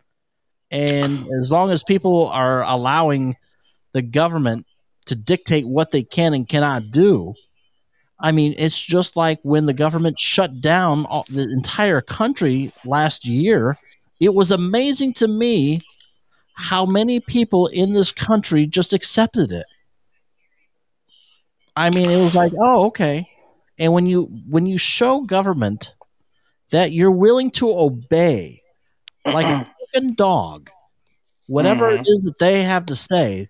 and 0.70 1.26
as 1.38 1.50
long 1.50 1.70
as 1.70 1.82
people 1.82 2.28
are 2.28 2.64
allowing 2.64 3.36
the 3.94 4.02
government 4.02 4.66
to 5.06 5.14
dictate 5.14 5.66
what 5.66 5.90
they 5.90 6.02
can 6.02 6.34
and 6.34 6.46
cannot 6.46 6.90
do, 6.90 7.32
I 8.20 8.32
mean, 8.32 8.54
it's 8.58 8.78
just 8.78 9.16
like 9.16 9.40
when 9.42 9.64
the 9.64 9.72
government 9.72 10.18
shut 10.18 10.60
down 10.60 11.06
all, 11.06 11.24
the 11.30 11.44
entire 11.44 12.02
country 12.02 12.72
last 12.84 13.26
year. 13.26 13.78
It 14.22 14.32
was 14.32 14.52
amazing 14.52 15.14
to 15.14 15.26
me 15.26 15.80
how 16.54 16.86
many 16.86 17.18
people 17.18 17.66
in 17.66 17.92
this 17.92 18.12
country 18.12 18.66
just 18.66 18.92
accepted 18.92 19.50
it. 19.50 19.66
I 21.74 21.90
mean, 21.90 22.08
it 22.08 22.22
was 22.22 22.34
like, 22.34 22.52
oh, 22.56 22.86
okay. 22.86 23.26
And 23.78 23.92
when 23.92 24.06
you 24.06 24.24
when 24.48 24.66
you 24.66 24.78
show 24.78 25.22
government 25.22 25.94
that 26.70 26.92
you're 26.92 27.10
willing 27.10 27.50
to 27.52 27.76
obey 27.76 28.62
like 29.24 29.46
a 29.46 29.68
fucking 29.94 30.14
dog 30.14 30.70
whatever 31.48 31.90
Mhm. 31.90 32.00
it 32.00 32.06
is 32.06 32.22
that 32.24 32.38
they 32.38 32.62
have 32.62 32.86
to 32.86 32.94
say, 32.96 33.48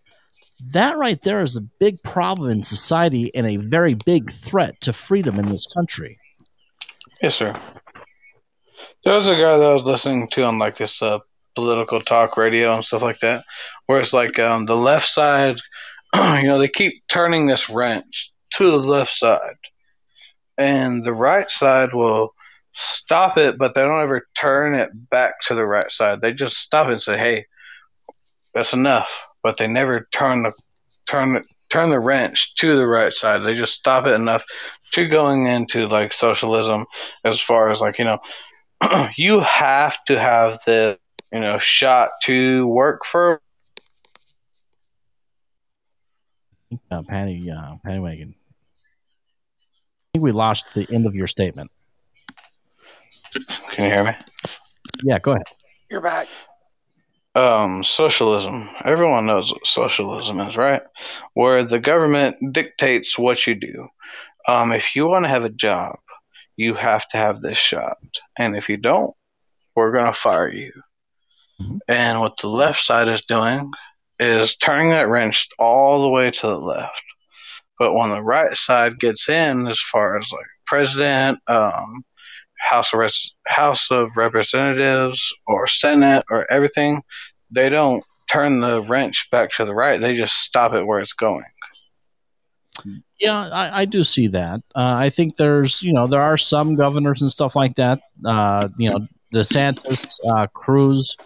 that 0.73 0.97
right 0.97 1.21
there 1.23 1.43
is 1.45 1.57
a 1.57 1.61
big 1.61 2.03
problem 2.03 2.51
in 2.51 2.63
society 2.63 3.31
and 3.35 3.47
a 3.47 3.57
very 3.57 3.95
big 3.95 4.33
threat 4.33 4.81
to 4.81 4.93
freedom 4.93 5.39
in 5.39 5.49
this 5.49 5.67
country. 5.67 6.19
Yes, 7.21 7.35
sir. 7.37 7.55
There 9.05 9.15
was 9.15 9.29
a 9.29 9.35
guy 9.35 9.59
that 9.59 9.69
I 9.69 9.73
was 9.73 9.85
listening 9.85 10.29
to 10.29 10.45
on 10.45 10.59
like 10.59 10.77
this 10.77 11.03
uh, 11.03 11.19
political 11.57 12.01
talk 12.01 12.37
radio 12.37 12.75
and 12.75 12.85
stuff 12.85 13.03
like 13.03 13.19
that, 13.21 13.45
where 13.87 13.99
it's 13.99 14.13
like 14.13 14.39
um, 14.39 14.67
the 14.67 14.77
left 14.77 15.09
side, 15.09 15.57
you 16.15 16.45
know, 16.45 16.59
they 16.59 16.69
keep 16.69 17.03
turning 17.09 17.47
this 17.47 17.69
wrench 17.69 18.33
to 18.55 18.71
the 18.71 18.79
left 18.79 19.11
side, 19.11 19.57
and 20.57 21.05
the 21.05 21.13
right 21.13 21.51
side 21.51 21.95
will 21.95 22.33
stop 22.73 23.37
it, 23.37 23.59
but 23.59 23.75
they 23.75 23.83
don't 23.83 24.03
ever 24.03 24.27
turn 24.39 24.75
it 24.75 24.91
back 25.11 25.41
to 25.43 25.55
the 25.55 25.67
right 25.67 25.91
side. 25.91 26.21
They 26.21 26.33
just 26.33 26.59
stop 26.59 26.87
it 26.87 26.93
and 26.93 27.03
say, 27.03 27.19
"Hey, 27.19 27.47
that's 28.55 28.73
enough," 28.73 29.27
but 29.43 29.57
they 29.57 29.67
never 29.67 30.07
turn 30.13 30.45
the 30.45 30.53
turn 31.09 31.35
the 31.35 31.43
turn 31.71 31.91
the 31.91 31.99
wrench 31.99 32.55
to 32.57 32.77
the 32.77 32.87
right 32.87 33.13
side. 33.13 33.43
They 33.43 33.55
just 33.55 33.75
stop 33.75 34.07
it 34.07 34.15
enough 34.15 34.45
to 34.93 35.09
going 35.09 35.47
into 35.49 35.89
like 35.89 36.13
socialism, 36.13 36.87
as 37.25 37.41
far 37.41 37.71
as 37.71 37.81
like 37.81 37.99
you 37.99 38.05
know, 38.05 38.21
you 39.17 39.41
have 39.41 40.05
to 40.07 40.19
have 40.19 40.59
the 40.67 40.99
you 41.33 41.41
know 41.41 41.59
shot 41.59 42.11
to 42.25 42.67
work 42.67 43.05
for. 43.07 43.41
Uh, 46.91 47.03
Patty, 47.03 47.51
uh, 47.51 47.77
Patty 47.85 47.99
Wagon. 48.01 48.35
I 50.15 50.19
think 50.19 50.25
we 50.25 50.33
lost 50.33 50.75
the 50.75 50.87
end 50.93 51.07
of 51.07 51.15
your 51.15 51.27
statement. 51.27 51.71
Can 53.73 53.85
you 53.87 53.91
hear 53.93 54.05
me? 54.05 54.13
Yeah, 55.05 55.19
go 55.19 55.33
ahead. 55.33 55.47
You're 55.91 56.01
back. 56.01 56.29
um, 57.35 57.83
socialism. 57.85 58.69
Everyone 58.85 59.27
knows 59.27 59.53
what 59.53 59.67
socialism 59.67 60.41
is, 60.41 60.57
right? 60.57 60.83
Where 61.35 61.65
the 61.65 61.79
government 61.81 62.37
dictates 62.53 63.19
what 63.19 63.47
you 63.47 63.55
do. 63.55 63.89
Um, 64.49 64.73
if 64.73 64.97
you 64.97 65.07
want 65.07 65.25
to 65.25 65.29
have 65.31 65.45
a 65.45 65.49
job, 65.51 65.99
you 66.57 66.75
have 66.75 67.07
to 67.09 67.17
have 67.17 67.41
this 67.41 67.59
shot, 67.59 67.99
and 68.39 68.57
if 68.57 68.69
you 68.69 68.77
don't, 68.77 69.15
we're 69.75 69.93
gonna 69.93 70.13
fire 70.13 70.49
you. 70.53 70.73
And 71.89 72.21
what 72.21 72.37
the 72.39 72.49
left 72.49 72.83
side 72.83 73.09
is 73.09 73.23
doing 73.23 73.71
is 74.19 74.57
turning 74.57 74.91
that 74.91 75.09
wrench 75.09 75.49
all 75.59 76.03
the 76.03 76.09
way 76.09 76.31
to 76.31 76.47
the 76.47 76.59
left. 76.59 77.03
But 77.79 77.95
when 77.95 78.11
the 78.11 78.23
right 78.23 78.57
side 78.57 78.99
gets 78.99 79.29
in, 79.29 79.67
as 79.67 79.81
far 79.81 80.17
as 80.19 80.31
like 80.33 80.47
president, 80.67 81.39
um, 81.49 82.03
House 82.59 82.93
of 82.93 83.01
Res- 83.01 83.35
House 83.49 83.91
of 83.91 84.17
Representatives, 84.17 85.33
or 85.47 85.67
Senate, 85.67 86.25
or 86.31 86.51
everything, 86.51 87.03
they 87.51 87.69
don't 87.69 88.05
turn 88.31 88.61
the 88.61 88.83
wrench 88.83 89.29
back 89.33 89.51
to 89.53 89.65
the 89.65 89.75
right. 89.75 90.01
They 90.01 90.17
just 90.17 90.37
stop 90.37 90.73
it 90.75 90.87
where 90.87 91.01
it's 91.01 91.13
going. 91.13 91.45
Yeah, 93.19 93.49
I, 93.49 93.83
I 93.83 93.85
do 93.85 94.03
see 94.03 94.29
that. 94.29 94.63
Uh, 94.75 94.95
I 94.97 95.11
think 95.11 95.37
there's, 95.37 95.83
you 95.83 95.93
know, 95.93 96.07
there 96.07 96.21
are 96.21 96.39
some 96.39 96.75
governors 96.75 97.23
and 97.23 97.31
stuff 97.31 97.55
like 97.55 97.77
that. 97.77 98.01
Uh, 98.25 98.69
you 98.77 98.91
know, 98.91 98.99
DeSantis, 99.33 100.19
uh, 100.29 100.47
Cruz, 100.55 101.17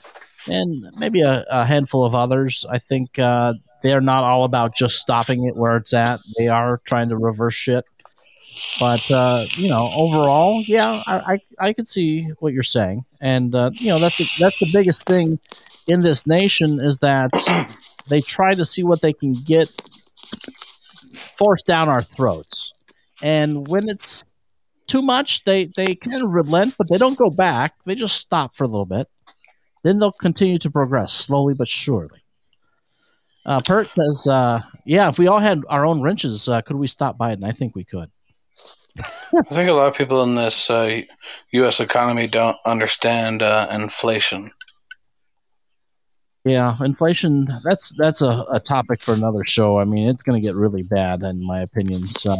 and 0.47 0.86
maybe 0.98 1.23
a, 1.23 1.44
a 1.51 1.64
handful 1.64 2.05
of 2.05 2.14
others. 2.14 2.66
I 2.68 2.78
think 2.78 3.18
uh, 3.18 3.55
they're 3.82 4.01
not 4.01 4.24
all 4.24 4.44
about 4.44 4.74
just 4.74 4.97
stopping 4.97 5.47
it 5.47 5.56
where 5.56 5.77
it's 5.77 5.94
at. 5.94 6.20
They 6.39 6.48
are 6.48 6.81
trying 6.85 7.09
to 7.10 7.16
reverse 7.16 7.55
shit. 7.55 7.85
But 8.81 9.10
uh, 9.10 9.47
you 9.56 9.68
know, 9.68 9.90
overall, 9.94 10.62
yeah, 10.66 11.02
I, 11.06 11.40
I 11.60 11.68
I 11.68 11.74
see 11.85 12.28
what 12.40 12.55
you're 12.55 12.62
saying, 12.62 13.05
and 13.20 13.55
uh, 13.55 13.70
you 13.74 13.89
know, 13.89 13.98
that's 13.98 14.16
the, 14.16 14.27
that's 14.39 14.59
the 14.59 14.70
biggest 14.73 15.06
thing 15.06 15.39
in 15.86 16.01
this 16.01 16.27
nation 16.27 16.81
is 16.81 16.98
that 17.01 17.31
they 18.09 18.20
try 18.23 18.55
to 18.55 18.64
see 18.64 18.82
what 18.82 19.02
they 19.02 19.12
can 19.12 19.35
get 19.47 19.70
forced 21.16 21.66
down 21.66 21.88
our 21.88 22.02
throats. 22.02 22.72
And 23.22 23.66
when 23.68 23.88
it's 23.88 24.24
too 24.86 25.02
much, 25.02 25.44
they, 25.44 25.64
they 25.76 25.94
kind 25.94 26.22
of 26.22 26.30
relent, 26.30 26.74
but 26.78 26.88
they 26.88 26.98
don't 26.98 27.18
go 27.18 27.30
back. 27.30 27.74
They 27.84 27.94
just 27.94 28.16
stop 28.16 28.55
for 28.55 28.64
a 28.64 28.68
little 28.68 28.86
bit. 28.86 29.09
Then 29.82 29.98
they'll 29.98 30.12
continue 30.12 30.59
to 30.59 30.70
progress 30.70 31.12
slowly 31.12 31.55
but 31.55 31.68
surely. 31.68 32.20
Uh, 33.44 33.60
Pert 33.64 33.93
says, 33.93 34.26
uh, 34.26 34.60
"Yeah, 34.84 35.09
if 35.09 35.20
we 35.20 35.28
all 35.28 35.38
had 35.38 35.62
our 35.68 35.86
own 35.86 36.02
wrenches, 36.02 36.48
uh, 36.48 36.62
could 36.62 36.76
we 36.76 36.88
stop 36.88 37.16
Biden? 37.16 37.44
I 37.44 37.52
think 37.52 37.76
we 37.76 37.84
could." 37.84 38.10
I 38.98 39.55
think 39.55 39.70
a 39.70 39.72
lot 39.72 39.88
of 39.88 39.97
people 39.97 40.22
in 40.24 40.34
this 40.34 40.68
uh, 40.68 41.02
U.S. 41.52 41.78
economy 41.78 42.26
don't 42.26 42.56
understand 42.64 43.43
uh, 43.43 43.68
inflation. 43.70 44.51
Yeah, 46.47 46.77
inflation. 46.81 47.48
That's 47.64 47.93
that's 47.98 48.23
a, 48.23 48.47
a 48.52 48.60
topic 48.60 49.02
for 49.02 49.12
another 49.12 49.44
show. 49.44 49.81
I 49.81 49.85
mean, 49.85 50.09
it's 50.09 50.23
going 50.23 50.40
to 50.40 50.47
get 50.47 50.55
really 50.55 50.85
bad, 50.85 51.23
in 51.23 51.44
my 51.44 51.60
opinion. 51.60 52.06
So, 52.06 52.36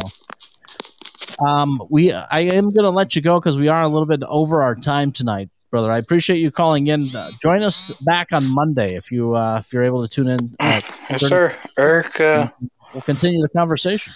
um, 1.45 1.81
we 1.89 2.13
I 2.13 2.39
am 2.39 2.69
going 2.69 2.85
to 2.85 2.89
let 2.89 3.17
you 3.17 3.21
go 3.21 3.37
because 3.37 3.57
we 3.57 3.67
are 3.67 3.83
a 3.83 3.89
little 3.89 4.05
bit 4.05 4.23
over 4.23 4.63
our 4.63 4.75
time 4.75 5.11
tonight, 5.11 5.49
brother. 5.71 5.91
I 5.91 5.97
appreciate 5.97 6.37
you 6.37 6.51
calling 6.51 6.87
in. 6.87 7.13
Uh, 7.13 7.29
join 7.41 7.61
us 7.63 7.99
back 8.05 8.31
on 8.31 8.49
Monday 8.49 8.95
if 8.95 9.11
you 9.11 9.35
uh, 9.35 9.57
if 9.59 9.73
you're 9.73 9.83
able 9.83 10.07
to 10.07 10.09
tune 10.09 10.29
in. 10.29 10.55
Uh, 10.57 10.79
Yes, 11.09 11.27
sir. 11.27 11.53
Eric, 11.77 12.21
uh, 12.21 12.49
we'll 12.93 13.01
continue 13.01 13.41
the 13.41 13.49
conversation. 13.49 14.13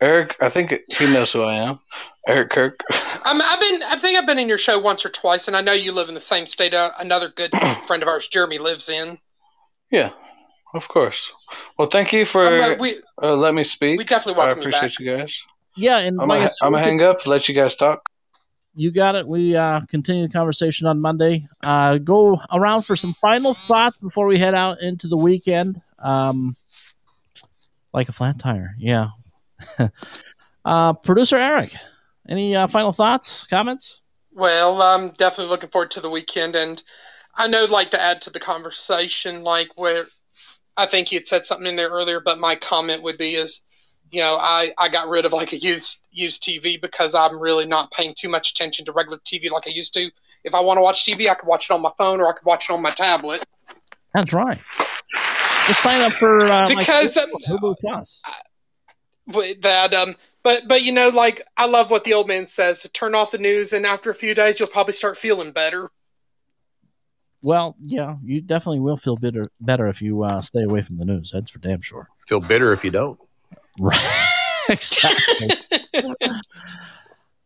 Eric, 0.00 0.36
I 0.40 0.48
think 0.48 0.78
he 0.88 1.06
knows 1.06 1.32
who 1.32 1.42
I 1.42 1.54
am. 1.56 1.78
Eric 2.26 2.50
Kirk. 2.50 2.80
Um, 3.24 3.40
I've 3.42 3.60
been, 3.60 3.82
I 3.82 3.98
think 3.98 4.18
I've 4.18 4.26
been 4.26 4.38
in 4.38 4.48
your 4.48 4.58
show 4.58 4.78
once 4.78 5.06
or 5.06 5.08
twice, 5.08 5.48
and 5.48 5.56
I 5.56 5.62
know 5.62 5.72
you 5.72 5.92
live 5.92 6.08
in 6.08 6.14
the 6.14 6.20
same 6.20 6.46
state. 6.46 6.74
Uh, 6.74 6.90
another 6.98 7.28
good 7.30 7.50
friend 7.86 8.02
of 8.02 8.08
ours, 8.08 8.28
Jeremy, 8.28 8.58
lives 8.58 8.90
in. 8.90 9.18
Yeah, 9.90 10.10
of 10.74 10.88
course. 10.88 11.32
Well, 11.78 11.88
thank 11.88 12.12
you 12.12 12.24
for 12.24 12.44
Um, 12.46 12.72
uh, 12.72 12.74
we- 12.78 13.02
uh, 13.22 13.36
let 13.36 13.54
me 13.54 13.62
speak. 13.64 13.98
we 13.98 14.04
definitely 14.04 14.40
I 14.42 14.46
welcome 14.46 14.62
you 14.62 14.68
appreciate 14.68 14.90
back. 14.92 14.98
you 15.00 15.16
guys. 15.16 15.42
Yeah, 15.76 15.98
and 15.98 16.20
I'm 16.20 16.28
gonna 16.28 16.48
said, 16.48 16.56
I'm 16.62 16.72
we 16.72 16.78
gonna 16.78 16.84
hang 16.90 17.02
up. 17.02 17.26
Let 17.26 17.48
you 17.48 17.54
guys 17.54 17.76
talk. 17.76 18.08
You 18.74 18.90
got 18.90 19.14
it. 19.14 19.26
We 19.26 19.56
uh, 19.56 19.80
continue 19.88 20.26
the 20.26 20.32
conversation 20.32 20.86
on 20.86 21.00
Monday. 21.00 21.46
Uh, 21.62 21.98
go 21.98 22.38
around 22.52 22.82
for 22.82 22.94
some 22.96 23.12
final 23.14 23.54
thoughts 23.54 24.00
before 24.02 24.26
we 24.26 24.38
head 24.38 24.54
out 24.54 24.80
into 24.82 25.06
the 25.08 25.16
weekend. 25.16 25.80
Um, 25.98 26.56
like 27.94 28.08
a 28.10 28.12
flat 28.12 28.38
tire, 28.38 28.74
yeah. 28.78 29.08
uh, 30.64 30.92
Producer 30.92 31.36
Eric, 31.36 31.74
any 32.28 32.54
uh, 32.54 32.66
final 32.66 32.92
thoughts, 32.92 33.44
comments? 33.44 34.02
Well, 34.32 34.82
I'm 34.82 35.08
definitely 35.10 35.50
looking 35.50 35.70
forward 35.70 35.90
to 35.92 36.00
the 36.00 36.10
weekend, 36.10 36.54
and 36.56 36.82
I 37.36 37.48
know, 37.48 37.64
like, 37.66 37.90
to 37.90 38.00
add 38.00 38.22
to 38.22 38.30
the 38.30 38.40
conversation, 38.40 39.44
like, 39.44 39.68
where 39.76 40.06
I 40.76 40.86
think 40.86 41.10
you 41.10 41.18
had 41.18 41.28
said 41.28 41.46
something 41.46 41.66
in 41.66 41.76
there 41.76 41.88
earlier, 41.88 42.20
but 42.20 42.38
my 42.38 42.54
comment 42.54 43.02
would 43.02 43.18
be 43.18 43.34
is, 43.36 43.62
you 44.10 44.20
know, 44.20 44.36
I, 44.40 44.72
I 44.78 44.88
got 44.88 45.08
rid 45.08 45.24
of 45.24 45.32
like 45.32 45.52
a 45.52 45.58
used 45.58 46.04
used 46.12 46.42
TV 46.42 46.80
because 46.80 47.14
I'm 47.14 47.38
really 47.38 47.66
not 47.66 47.90
paying 47.90 48.14
too 48.16 48.28
much 48.28 48.50
attention 48.52 48.84
to 48.84 48.92
regular 48.92 49.18
TV 49.18 49.50
like 49.50 49.66
I 49.66 49.70
used 49.70 49.94
to. 49.94 50.10
If 50.44 50.54
I 50.54 50.60
want 50.60 50.76
to 50.78 50.82
watch 50.82 51.04
TV, 51.04 51.28
I 51.28 51.34
could 51.34 51.48
watch 51.48 51.70
it 51.70 51.74
on 51.74 51.82
my 51.82 51.90
phone 51.98 52.20
or 52.20 52.28
I 52.28 52.32
could 52.32 52.44
watch 52.44 52.70
it 52.70 52.72
on 52.72 52.82
my 52.82 52.90
tablet. 52.90 53.44
That's 54.14 54.32
right. 54.32 54.58
Just 55.66 55.82
sign 55.82 56.00
up 56.02 56.12
for 56.12 56.40
uh, 56.42 56.68
like, 56.68 56.78
Because, 56.78 57.16
um, 57.16 57.30
Hulu 57.46 57.76
Plus. 57.80 58.22
That 59.60 59.92
um 59.92 60.14
but 60.44 60.68
but 60.68 60.84
you 60.84 60.92
know 60.92 61.08
like 61.08 61.42
i 61.56 61.66
love 61.66 61.90
what 61.90 62.04
the 62.04 62.14
old 62.14 62.28
man 62.28 62.46
says 62.46 62.88
turn 62.92 63.12
off 63.12 63.32
the 63.32 63.38
news 63.38 63.72
and 63.72 63.84
after 63.84 64.08
a 64.08 64.14
few 64.14 64.36
days 64.36 64.60
you'll 64.60 64.68
probably 64.68 64.92
start 64.92 65.16
feeling 65.16 65.50
better 65.50 65.90
Well, 67.46 67.76
yeah, 67.86 68.16
you 68.24 68.40
definitely 68.40 68.80
will 68.80 68.96
feel 68.96 69.14
better 69.14 69.44
better 69.60 69.86
if 69.86 70.02
you 70.02 70.24
uh, 70.24 70.40
stay 70.40 70.64
away 70.64 70.82
from 70.82 70.96
the 70.96 71.04
news. 71.04 71.30
That's 71.32 71.48
for 71.48 71.60
damn 71.60 71.80
sure. 71.80 72.08
Feel 72.26 72.40
bitter 72.40 72.72
if 72.72 72.82
you 72.82 72.90
don't. 72.90 73.20
Right. 73.78 74.26
exactly. 74.68 75.50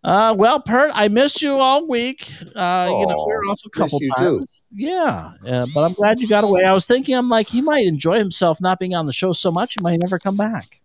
uh, 0.03 0.35
well, 0.39 0.59
Pert, 0.63 0.93
I 0.95 1.09
missed 1.09 1.43
you 1.43 1.59
all 1.59 1.87
week. 1.87 2.33
Uh, 2.57 2.89
you 2.89 3.07
know, 3.09 3.27
we 3.27 3.35
were 3.35 3.45
off 3.51 3.61
a 3.67 3.69
couple 3.69 4.01
missed 4.01 4.01
you 4.01 4.11
too. 4.17 4.39
times. 4.39 4.63
Yeah, 4.73 5.33
uh, 5.47 5.67
but 5.75 5.85
I'm 5.85 5.93
glad 5.93 6.19
you 6.19 6.27
got 6.27 6.45
away. 6.45 6.65
I 6.65 6.73
was 6.73 6.87
thinking, 6.87 7.15
I'm 7.15 7.29
like, 7.29 7.49
he 7.49 7.61
might 7.61 7.85
enjoy 7.85 8.17
himself 8.17 8.59
not 8.59 8.79
being 8.79 8.95
on 8.95 9.05
the 9.05 9.13
show 9.13 9.35
so 9.35 9.53
much, 9.53 9.75
he 9.79 9.83
might 9.83 10.01
never 10.01 10.19
come 10.19 10.39
back. 10.39 10.81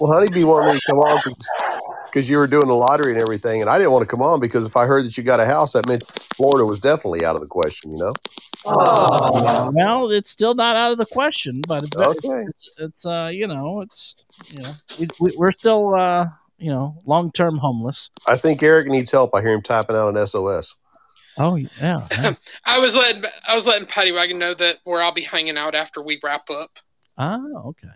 Well, 0.00 0.10
Honeybee 0.10 0.44
wanted 0.44 0.72
me 0.72 0.78
to 0.78 0.80
come 0.88 1.00
on 1.00 1.20
because 2.16 2.30
you 2.30 2.38
were 2.38 2.46
doing 2.46 2.66
the 2.66 2.74
lottery 2.74 3.12
and 3.12 3.20
everything, 3.20 3.60
and 3.60 3.68
I 3.68 3.76
didn't 3.76 3.90
want 3.92 4.02
to 4.02 4.06
come 4.06 4.22
on 4.22 4.40
because 4.40 4.64
if 4.64 4.74
I 4.74 4.86
heard 4.86 5.04
that 5.04 5.18
you 5.18 5.22
got 5.22 5.38
a 5.38 5.44
house, 5.44 5.74
that 5.74 5.86
meant 5.86 6.02
Florida 6.34 6.64
was 6.64 6.80
definitely 6.80 7.26
out 7.26 7.34
of 7.34 7.42
the 7.42 7.46
question. 7.46 7.92
You 7.92 7.98
know? 7.98 8.12
Uh, 8.64 9.70
well, 9.74 10.10
it's 10.10 10.30
still 10.30 10.54
not 10.54 10.76
out 10.76 10.92
of 10.92 10.96
the 10.96 11.04
question, 11.04 11.60
but 11.68 11.84
it's, 11.84 11.94
Okay. 11.94 12.44
it's, 12.48 12.70
it's 12.78 13.04
uh, 13.04 13.28
you 13.30 13.46
know, 13.46 13.82
it's 13.82 14.16
you 14.46 14.62
know, 14.62 14.72
we, 14.98 15.08
we, 15.20 15.34
we're 15.36 15.52
still 15.52 15.94
uh, 15.94 16.24
you 16.56 16.70
know, 16.70 17.02
long 17.04 17.32
term 17.32 17.58
homeless. 17.58 18.10
I 18.26 18.38
think 18.38 18.62
Eric 18.62 18.88
needs 18.88 19.10
help. 19.10 19.34
I 19.34 19.42
hear 19.42 19.52
him 19.52 19.60
typing 19.60 19.94
out 19.94 20.16
an 20.16 20.26
SOS. 20.26 20.74
Oh 21.36 21.56
yeah, 21.56 21.68
yeah. 22.12 22.32
i 22.64 22.78
was 22.78 22.96
letting 22.96 23.22
i 23.46 23.54
was 23.54 23.66
letting 23.66 23.86
patty 23.86 24.10
wagon 24.10 24.38
know 24.38 24.54
that 24.54 24.78
where 24.84 25.02
i'll 25.02 25.12
be 25.12 25.20
hanging 25.20 25.58
out 25.58 25.74
after 25.74 26.00
we 26.00 26.18
wrap 26.24 26.48
up 26.48 26.78
ah, 27.18 27.38
okay. 27.66 27.90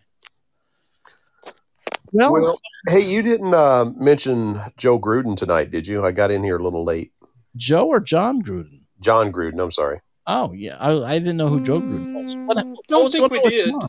Well, 2.12 2.32
Well, 2.32 2.60
hey, 2.88 3.00
you 3.00 3.22
didn't 3.22 3.54
uh, 3.54 3.86
mention 3.96 4.60
Joe 4.76 4.98
Gruden 4.98 5.36
tonight, 5.36 5.70
did 5.70 5.86
you? 5.86 6.04
I 6.04 6.12
got 6.12 6.30
in 6.30 6.44
here 6.44 6.56
a 6.58 6.62
little 6.62 6.84
late. 6.84 7.12
Joe 7.56 7.86
or 7.88 8.00
Jon 8.00 8.42
Gruden? 8.42 8.84
Jon 9.00 9.32
Gruden. 9.32 9.60
I'm 9.62 9.70
sorry. 9.70 10.00
Oh 10.26 10.52
yeah, 10.52 10.76
I, 10.78 10.92
I 11.02 11.18
didn't 11.18 11.36
know 11.36 11.48
who 11.48 11.62
Joe 11.62 11.80
Gruden 11.80 12.14
was. 12.14 12.36
What, 12.36 12.64
what 12.64 12.76
Don't 12.88 13.04
was 13.04 13.12
think 13.12 13.28
going 13.28 13.42
we 13.42 13.50
did. 13.50 13.70
John? 13.70 13.88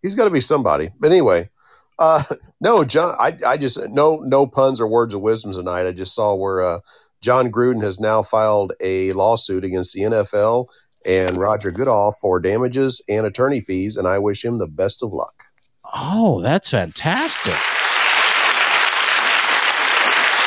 He's 0.00 0.14
got 0.14 0.24
to 0.24 0.30
be 0.30 0.40
somebody. 0.40 0.90
But 0.98 1.10
anyway, 1.10 1.50
uh, 1.98 2.22
no, 2.60 2.84
John. 2.84 3.14
I, 3.20 3.36
I 3.46 3.56
just 3.56 3.78
no 3.90 4.16
no 4.18 4.46
puns 4.46 4.80
or 4.80 4.86
words 4.86 5.12
of 5.14 5.20
wisdom 5.20 5.52
tonight. 5.52 5.86
I 5.86 5.92
just 5.92 6.14
saw 6.14 6.34
where 6.34 6.62
uh, 6.62 6.78
Jon 7.20 7.50
Gruden 7.52 7.82
has 7.82 8.00
now 8.00 8.22
filed 8.22 8.72
a 8.80 9.12
lawsuit 9.12 9.64
against 9.64 9.94
the 9.94 10.02
NFL 10.02 10.66
and 11.04 11.36
Roger 11.36 11.70
Goodell 11.70 12.12
for 12.12 12.40
damages 12.40 13.02
and 13.08 13.26
attorney 13.26 13.60
fees, 13.60 13.96
and 13.96 14.06
I 14.06 14.18
wish 14.18 14.44
him 14.44 14.58
the 14.58 14.68
best 14.68 15.02
of 15.02 15.12
luck. 15.12 15.41
Oh, 15.92 16.40
that's 16.42 16.70
fantastic. 16.70 17.54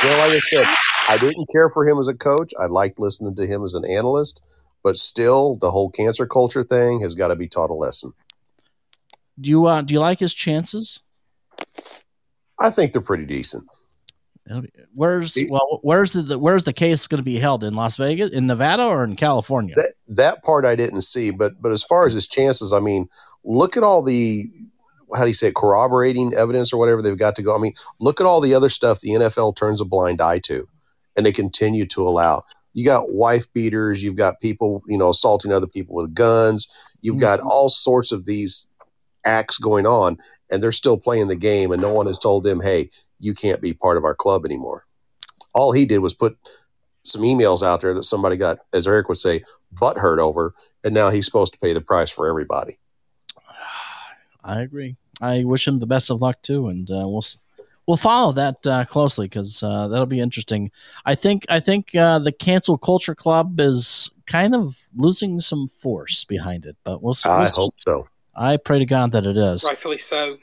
You 0.04 0.10
know, 0.12 0.18
like 0.18 0.34
I 0.34 0.40
said, 0.42 0.66
I 1.10 1.18
didn't 1.18 1.48
care 1.52 1.70
for 1.70 1.88
him 1.88 1.98
as 2.00 2.08
a 2.08 2.14
coach. 2.14 2.54
I 2.60 2.66
liked 2.66 3.00
listening 3.00 3.36
to 3.36 3.46
him 3.46 3.64
as 3.64 3.76
an 3.76 3.86
analyst, 3.86 4.42
but 4.84 4.98
still, 4.98 5.56
the 5.56 5.72
whole 5.72 5.90
cancer 5.90 6.26
culture 6.26 6.64
thing 6.64 7.00
has 7.02 7.16
got 7.16 7.30
to 7.30 7.36
be 7.36 7.48
taught 7.48 7.70
a 7.70 7.74
lesson. 7.74 8.14
Do 9.40 9.50
you 9.50 9.66
uh, 9.66 9.82
do 9.82 9.94
you 9.94 10.00
like 10.00 10.20
his 10.20 10.34
chances? 10.34 11.02
I 12.60 12.70
think 12.70 12.92
they're 12.92 13.02
pretty 13.02 13.26
decent. 13.26 13.66
Where's 14.94 15.38
well, 15.50 15.80
where's 15.82 16.14
the 16.14 16.38
where's 16.38 16.66
the 16.66 16.74
case 16.74 17.08
going 17.08 17.20
to 17.20 17.26
be 17.26 17.40
held 17.40 17.64
in 17.64 17.74
Las 17.74 17.98
Vegas, 17.98 18.32
in 18.32 18.46
Nevada, 18.46 18.84
or 18.84 19.04
in 19.04 19.16
California? 19.16 19.74
That 19.76 19.94
that 20.08 20.44
part 20.44 20.66
I 20.66 20.76
didn't 20.76 21.02
see, 21.02 21.32
but 21.32 21.60
but 21.62 21.72
as 21.72 21.84
far 21.84 22.06
as 22.06 22.14
his 22.14 22.28
chances, 22.28 22.72
I 22.72 22.80
mean, 22.80 23.10
look 23.44 23.76
at 23.76 23.84
all 23.84 24.04
the 24.04 24.46
how 25.14 25.22
do 25.22 25.28
you 25.28 25.34
say 25.34 25.48
it, 25.48 25.56
corroborating 25.56 26.34
evidence 26.34 26.74
or 26.74 26.78
whatever 26.78 27.02
they've 27.02 27.18
got 27.18 27.36
to 27.36 27.42
go. 27.42 27.56
I 27.56 27.60
mean, 27.60 27.74
look 28.00 28.20
at 28.20 28.26
all 28.26 28.42
the 28.42 28.54
other 28.54 28.70
stuff 28.70 29.00
the 29.00 29.12
NFL 29.12 29.56
turns 29.56 29.82
a 29.82 29.86
blind 29.86 30.22
eye 30.22 30.40
to, 30.40 30.68
and 31.16 31.26
they 31.26 31.32
continue 31.32 31.86
to 31.88 32.08
allow. 32.08 32.44
You 32.74 32.86
got 32.86 33.12
wife 33.12 33.52
beaters, 33.54 34.04
you've 34.04 34.18
got 34.18 34.42
people, 34.42 34.84
you 34.88 34.98
know, 34.98 35.12
assaulting 35.12 35.52
other 35.52 35.68
people 35.68 35.96
with 35.96 36.14
guns. 36.14 36.68
You've 37.02 37.20
got 37.20 37.40
mm-hmm. 37.40 37.48
all 37.48 37.70
sorts 37.70 38.12
of 38.12 38.26
these 38.26 38.68
acts 39.26 39.58
going 39.58 39.86
on, 39.86 40.18
and 40.52 40.62
they're 40.62 40.72
still 40.72 40.98
playing 40.98 41.28
the 41.28 41.36
game, 41.36 41.72
and 41.72 41.82
no 41.82 41.94
one 41.94 42.08
has 42.08 42.20
told 42.20 42.44
them, 42.44 42.62
"Hey, 42.62 42.90
you 43.20 43.34
can't 43.34 43.62
be 43.62 43.74
part 43.74 43.98
of 43.98 44.04
our 44.04 44.16
club 44.16 44.46
anymore." 44.46 44.86
All 45.54 45.72
he 45.72 45.86
did 45.86 46.00
was 46.00 46.14
put 46.14 46.38
some 47.04 47.22
emails 47.22 47.64
out 47.66 47.82
there 47.82 47.94
that 47.94 48.04
somebody 48.04 48.36
got, 48.36 48.60
as 48.74 48.88
Eric 48.88 49.08
would 49.08 49.18
say, 49.18 49.44
butt 49.72 49.98
hurt 49.98 50.20
over, 50.20 50.54
and 50.84 50.94
now 50.94 51.10
he's 51.10 51.26
supposed 51.26 51.54
to 51.54 51.60
pay 51.60 51.74
the 51.74 51.82
price 51.82 52.10
for 52.10 52.28
everybody. 52.28 52.78
I 54.46 54.62
agree. 54.62 54.96
I 55.22 55.44
wish 55.44 55.68
him 55.68 55.80
the 55.80 55.88
best 55.88 56.12
of 56.12 56.22
luck 56.22 56.42
too, 56.42 56.68
and 56.68 56.90
uh, 56.90 57.04
we'll 57.06 57.24
we'll 57.88 57.98
follow 57.98 58.32
that 58.34 58.66
uh, 58.68 58.86
closely 58.86 59.28
because 59.28 59.64
uh, 59.64 59.88
that'll 59.88 60.06
be 60.06 60.20
interesting. 60.20 60.72
I 61.06 61.16
think 61.16 61.46
I 61.50 61.60
think 61.60 61.96
uh, 61.96 62.20
the 62.20 62.32
cancel 62.32 62.78
culture 62.78 63.16
club 63.16 63.60
is 63.60 64.12
kind 64.28 64.56
of 64.56 64.78
losing 64.96 65.40
some 65.40 65.68
force 65.68 66.26
behind 66.26 66.66
it, 66.66 66.78
but 66.84 67.02
we'll 67.02 67.14
see. 67.14 67.30
I 67.30 67.40
we'll 67.40 67.52
see. 67.52 67.62
hope 67.62 67.74
so. 67.78 68.08
I 68.36 68.58
pray 68.58 68.80
to 68.80 68.86
God 68.86 69.12
that 69.14 69.26
it 69.26 69.38
is. 69.38 69.64
Rightfully 69.64 69.98
so. 69.98 70.38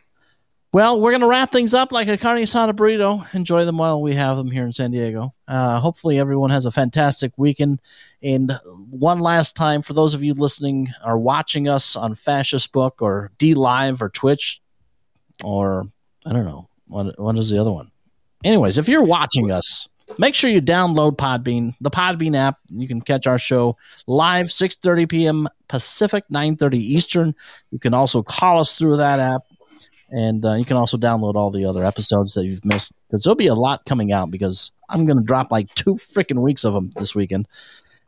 Well, 0.73 1.03
we're 1.03 1.11
going 1.11 1.21
to 1.21 1.27
wrap 1.27 1.53
things 1.53 1.75
up 1.75 1.93
like 1.93 2.09
a 2.09 2.17
carne 2.17 2.39
asada 2.39 2.73
burrito. 2.73 3.35
Enjoy 3.35 3.67
them 3.67 3.77
while 3.77 4.01
we 4.01 4.15
have 4.15 4.39
them 4.39 4.51
here 4.51 4.65
in 4.65 4.73
San 4.73 4.91
Diego. 4.91 5.35
Uh, 5.47 5.79
hopefully, 5.79 6.19
everyone 6.19 6.49
has 6.49 6.65
a 6.65 6.71
fantastic 6.71 7.33
weekend. 7.37 7.83
And 8.23 8.59
one 8.91 9.21
last 9.21 9.57
time, 9.57 9.83
for 9.83 9.95
those 9.95 10.15
of 10.15 10.23
you 10.23 10.35
listening 10.35 10.93
or 11.05 11.19
watching 11.19 11.69
us 11.69 11.97
on 11.97 12.15
Fascist 12.15 12.73
Book 12.73 13.03
or 13.03 13.33
DLive 13.39 14.01
or 14.01 14.11
Twitch, 14.11 14.61
or 15.43 15.87
I 16.25 16.33
don't 16.33 16.45
know, 16.45 16.69
what, 16.87 17.19
what 17.19 17.39
is 17.39 17.51
the 17.51 17.61
other 17.61 17.73
one? 17.73 17.91
Anyways, 18.45 18.79
if 18.79 18.89
you're 18.89 19.05
watching 19.05 19.51
us, 19.51 19.89
make 20.19 20.35
sure 20.35 20.51
you 20.51 20.63
download 20.63 21.17
Podbean, 21.17 21.75
the 21.81 21.91
Podbean 21.91 22.37
app. 22.37 22.59
You 22.69 22.87
can 22.87 23.01
catch 23.01 23.27
our 23.27 23.39
show 23.39 23.77
live 24.07 24.47
6:30 24.47 25.09
p.m. 25.09 25.49
Pacific, 25.69 26.25
9:30 26.33 26.75
Eastern. 26.75 27.35
You 27.71 27.79
can 27.79 27.95
also 27.95 28.23
call 28.23 28.61
us 28.61 28.79
through 28.79 28.99
that 28.99 29.19
app 29.21 29.43
and 30.13 30.45
uh, 30.45 30.53
you 30.53 30.67
can 30.67 30.77
also 30.77 30.99
download 30.99 31.37
all 31.37 31.51
the 31.51 31.65
other 31.65 31.85
episodes 31.87 32.35
that 32.35 32.45
you've 32.45 32.65
missed 32.67 32.93
because 33.09 33.25
there'll 33.25 33.35
be 33.35 33.47
a 33.47 33.55
lot 33.55 33.87
coming 33.87 34.13
out 34.13 34.31
because 34.31 34.71
I'm 34.91 35.07
going 35.07 35.17
to 35.17 35.25
drop 35.25 35.51
like 35.51 35.75
two 35.75 35.95
freaking 35.95 36.43
weeks 36.43 36.65
of 36.65 36.75
them 36.75 36.93
this 36.97 37.15
weekend. 37.15 37.49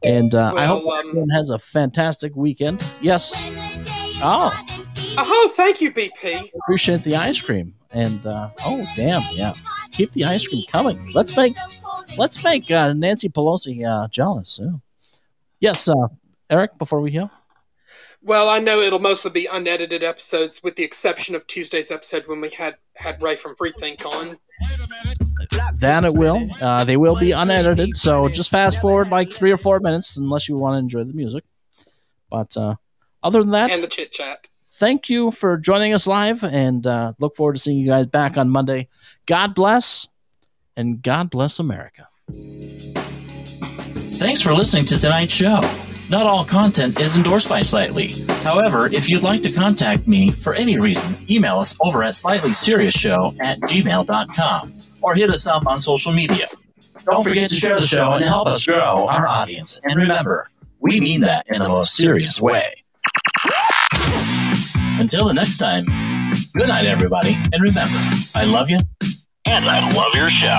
And 0.04 0.34
uh, 0.34 0.52
I 0.56 0.66
hope 0.66 0.84
Well, 0.84 0.96
um, 0.96 1.08
everyone 1.08 1.28
has 1.30 1.50
a 1.50 1.58
fantastic 1.58 2.34
weekend. 2.36 2.82
Yes. 3.00 3.32
Oh, 4.22 4.52
Oh, 5.16 5.52
thank 5.56 5.80
you, 5.80 5.92
BP. 5.92 6.50
appreciate 6.62 7.04
the 7.04 7.14
ice 7.16 7.40
cream. 7.40 7.74
And 7.92 8.26
uh, 8.26 8.50
oh, 8.64 8.84
damn, 8.96 9.22
yeah, 9.32 9.54
keep 9.92 10.10
the 10.12 10.24
ice 10.24 10.46
cream 10.48 10.64
coming. 10.68 11.12
Let's 11.14 11.36
make 11.36 11.54
let's 12.18 12.42
make 12.42 12.68
uh, 12.70 12.92
Nancy 12.94 13.28
Pelosi 13.28 13.86
uh, 13.86 14.08
jealous. 14.08 14.58
Yeah. 14.60 14.70
Yes, 15.60 15.88
uh, 15.88 15.94
Eric. 16.50 16.76
Before 16.78 17.00
we 17.00 17.12
go, 17.12 17.30
Well, 18.22 18.48
I 18.48 18.58
know 18.58 18.80
it'll 18.80 18.98
mostly 18.98 19.30
be 19.30 19.46
unedited 19.46 20.02
episodes, 20.02 20.60
with 20.64 20.74
the 20.74 20.82
exception 20.82 21.36
of 21.36 21.46
Tuesday's 21.46 21.92
episode 21.92 22.26
when 22.26 22.40
we 22.40 22.50
had 22.50 22.74
had 22.96 23.22
Ray 23.22 23.36
from 23.36 23.54
Freethink 23.54 24.04
on. 24.04 24.36
That 25.80 26.04
it 26.04 26.14
will. 26.14 26.40
Uh, 26.60 26.84
they 26.84 26.96
will 26.96 27.18
be 27.18 27.32
unedited, 27.32 27.96
so 27.96 28.28
just 28.28 28.50
fast 28.50 28.80
forward 28.80 29.10
like 29.10 29.30
three 29.30 29.52
or 29.52 29.56
four 29.56 29.80
minutes, 29.80 30.16
unless 30.16 30.48
you 30.48 30.56
want 30.56 30.74
to 30.74 30.78
enjoy 30.78 31.04
the 31.04 31.12
music. 31.12 31.44
But 32.30 32.56
uh, 32.56 32.76
other 33.22 33.42
than 33.42 33.52
that, 33.52 33.70
and 33.70 33.82
the 33.82 33.88
chit 33.88 34.12
chat. 34.12 34.48
thank 34.72 35.08
you 35.08 35.30
for 35.30 35.56
joining 35.56 35.94
us 35.94 36.06
live, 36.06 36.44
and 36.44 36.86
uh, 36.86 37.12
look 37.18 37.36
forward 37.36 37.54
to 37.54 37.60
seeing 37.60 37.78
you 37.78 37.86
guys 37.86 38.06
back 38.06 38.36
on 38.36 38.48
Monday. 38.48 38.88
God 39.26 39.54
bless, 39.54 40.08
and 40.76 41.02
God 41.02 41.30
bless 41.30 41.58
America. 41.58 42.08
Thanks 44.18 44.40
for 44.40 44.52
listening 44.52 44.84
to 44.86 45.00
tonight's 45.00 45.32
show. 45.32 45.60
Not 46.10 46.26
all 46.26 46.44
content 46.44 47.00
is 47.00 47.16
endorsed 47.16 47.48
by 47.48 47.62
Slightly. 47.62 48.08
However, 48.42 48.86
if 48.92 49.08
you'd 49.08 49.22
like 49.22 49.40
to 49.42 49.50
contact 49.50 50.06
me 50.06 50.30
for 50.30 50.54
any 50.54 50.78
reason, 50.78 51.14
email 51.30 51.56
us 51.56 51.74
over 51.80 52.02
at 52.02 52.12
slightlyseriousshow 52.12 53.40
at 53.40 53.58
gmail.com 53.60 54.73
or 55.04 55.14
hit 55.14 55.28
us 55.30 55.46
up 55.46 55.66
on 55.66 55.80
social 55.80 56.12
media. 56.12 56.48
Don't 57.04 57.22
forget 57.22 57.50
to 57.50 57.54
share 57.54 57.76
the 57.76 57.82
show 57.82 58.12
and 58.12 58.24
help 58.24 58.48
us 58.48 58.64
grow 58.64 59.06
our 59.06 59.28
audience. 59.28 59.78
And 59.84 59.96
remember, 59.96 60.48
we 60.80 60.98
mean 60.98 61.20
that 61.20 61.44
in 61.52 61.60
the 61.60 61.68
most 61.68 61.94
serious 61.94 62.40
way. 62.40 62.62
Until 64.98 65.26
the 65.26 65.34
next 65.34 65.58
time, 65.58 65.84
good 66.54 66.68
night, 66.68 66.86
everybody. 66.86 67.34
And 67.52 67.62
remember, 67.62 67.98
I 68.34 68.44
love 68.46 68.70
you. 68.70 68.78
And 69.44 69.68
I 69.68 69.90
love 69.90 70.14
your 70.14 70.30
show. 70.30 70.56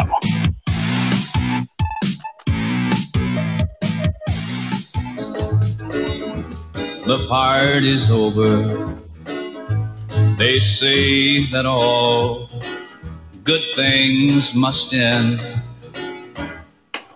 The 7.05 7.25
party's 7.27 8.11
over. 8.11 8.93
They 10.37 10.59
say 10.59 11.49
that 11.51 11.65
all 11.65 12.49
good 13.45 13.63
things 13.75 14.55
must 14.55 14.91
end. 14.91 15.39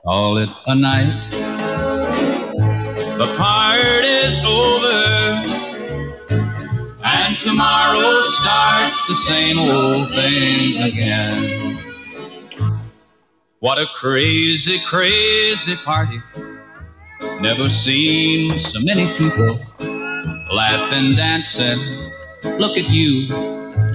Call 0.03 0.38
it 0.38 0.49
a 0.68 0.76
night. 0.76 1.27
The 3.18 3.35
party's 3.35 4.39
over. 4.45 5.41
And 7.03 7.39
tomorrow 7.39 8.22
starts 8.22 9.03
the 9.07 9.15
same 9.15 9.57
old 9.57 10.07
thing 10.11 10.84
again. 10.84 11.84
What 13.60 13.80
a 13.80 13.88
crazy, 13.95 14.80
crazy 14.85 15.76
party. 15.77 16.22
Never 17.41 17.72
seen 17.72 18.60
so 18.60 18.80
many 18.81 19.11
people 19.18 19.60
laughing, 20.51 21.15
dancing. 21.15 21.80
Look 22.60 22.77
at 22.77 22.88
you, 22.88 23.26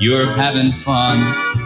you're 0.01 0.27
having 0.27 0.73
fun. 0.73 1.64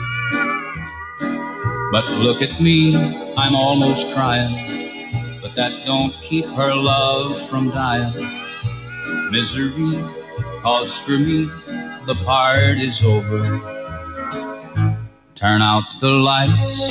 But 1.90 2.06
look 2.18 2.42
at 2.42 2.60
me, 2.60 2.94
I'm 3.36 3.54
almost 3.54 4.12
crying. 4.12 5.40
But 5.40 5.54
that 5.56 5.86
don't 5.86 6.12
keep 6.20 6.44
her 6.44 6.74
love 6.74 7.34
from 7.48 7.70
dying. 7.70 8.14
Misery, 9.30 9.92
cause 10.60 10.98
for 11.00 11.12
me, 11.12 11.50
the 12.04 12.14
part 12.26 12.78
is 12.78 13.02
over. 13.02 13.42
Turn 15.34 15.62
out 15.62 15.98
the 16.00 16.10
lights, 16.10 16.90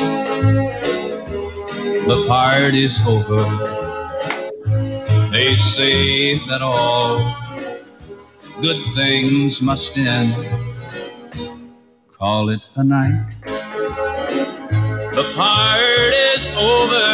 the 2.07 2.25
part 2.27 2.73
is 2.73 2.99
over. 3.05 3.37
They 5.31 5.55
say 5.57 6.39
that 6.47 6.61
all 6.63 7.35
good 8.61 8.81
things 8.95 9.61
must 9.61 9.95
end. 9.97 10.33
Call 12.17 12.49
it 12.49 12.61
a 12.75 12.83
night. 12.83 13.56
The 15.17 15.33
party's 15.33 16.47
over, 16.49 17.09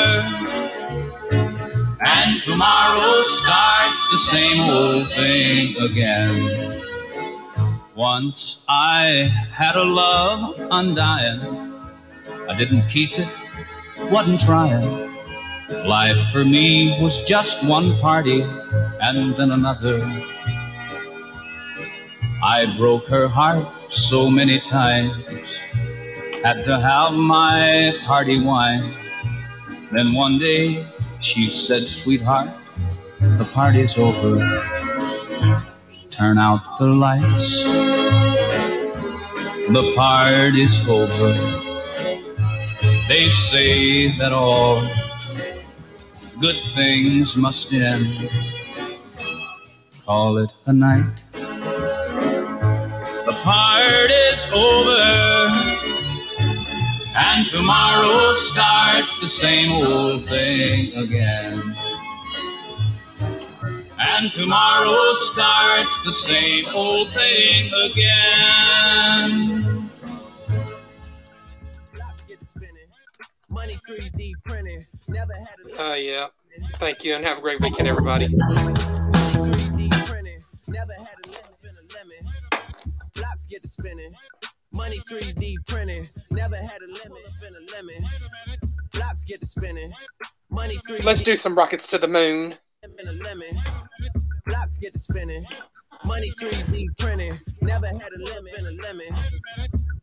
and 2.06 2.42
tomorrow 2.42 3.22
starts 3.22 4.10
the 4.12 4.18
same 4.18 4.60
old 4.70 5.08
thing 5.14 5.78
again. 5.78 6.82
Once 7.96 8.58
I 8.68 9.32
had 9.54 9.78
a 9.78 9.86
love 9.86 10.60
undying. 10.70 11.40
I 12.50 12.56
didn't 12.58 12.90
keep 12.90 13.18
it, 13.18 13.30
wasn't 14.12 14.42
trying. 14.42 14.84
Life 15.86 16.30
for 16.30 16.44
me 16.44 17.02
was 17.02 17.22
just 17.22 17.64
one 17.64 17.98
party 18.00 18.42
and 19.02 19.34
then 19.36 19.52
another. 19.52 20.02
I 22.44 22.66
broke 22.78 23.08
her 23.08 23.30
heart 23.30 23.66
so 23.88 24.30
many 24.30 24.60
times, 24.60 25.58
had 26.44 26.66
to 26.66 26.78
have 26.78 27.14
my 27.14 27.94
party 28.04 28.40
wine. 28.42 28.84
Then 29.92 30.14
one 30.14 30.38
day 30.40 30.86
she 31.22 31.50
said, 31.50 31.88
Sweetheart, 31.88 32.50
the 33.20 33.46
party's 33.54 33.98
over. 33.98 34.38
Turn 36.10 36.38
out 36.38 36.78
the 36.78 36.88
lights. 36.88 37.64
The 39.72 39.94
party's 39.96 40.82
over. 40.86 41.34
They 43.08 43.30
say 43.30 44.18
that 44.18 44.34
all 44.34 44.82
good 46.42 46.58
things 46.76 47.38
must 47.38 47.72
end. 47.72 48.30
Call 50.06 50.38
it 50.40 50.52
a 50.66 50.74
night. 50.74 51.23
And 57.36 57.48
tomorrow 57.48 58.34
starts 58.34 59.20
the 59.20 59.28
same 59.28 59.72
old 59.72 60.30
thing 60.30 60.96
again. 60.96 61.76
And 63.98 64.32
tomorrow 64.32 65.14
starts 65.14 66.04
the 66.04 66.14
same 66.14 66.66
old 66.76 67.10
thing 67.14 67.72
again. 67.74 69.90
Money 73.50 73.78
3D 73.90 74.34
printing. 74.46 74.80
Never 75.10 75.34
had 75.34 75.80
a 75.80 75.92
Uh, 75.92 75.96
yeah. 75.96 76.28
Thank 76.74 77.04
you, 77.04 77.16
and 77.16 77.26
have 77.26 77.40
a 77.40 77.42
great 77.42 77.60
weekend, 77.62 77.88
everybody. 77.88 78.28
Money 84.74 84.98
3D 85.10 85.56
printing. 85.68 86.02
Never 86.32 86.56
had 86.56 86.82
a 86.82 86.88
lemon 86.88 87.24
in 87.48 87.54
a 87.56 87.76
lemon. 87.76 88.04
Blocks 88.92 89.24
get 89.24 89.40
to 89.40 89.46
spinning. 89.46 89.92
Money 90.50 90.76
3D 90.90 91.04
Let's 91.04 91.24
do 91.24 91.36
some 91.36 91.56
rockets 91.56 91.88
to 91.88 91.98
the 91.98 92.08
moon. 92.08 92.56
in 92.84 93.08
a 93.08 93.12
lemon. 93.12 93.48
Blocks 94.46 94.78
get 94.78 94.92
to 94.94 95.00
spinning. 95.00 95.44
Money 96.06 96.32
3D 96.42 96.88
printing. 96.98 97.32
Never 97.62 97.86
had 97.88 98.10
a 98.18 98.24
lemon 98.24 98.52
in 98.58 98.66
a 98.66 98.72
lemon. 98.82 99.08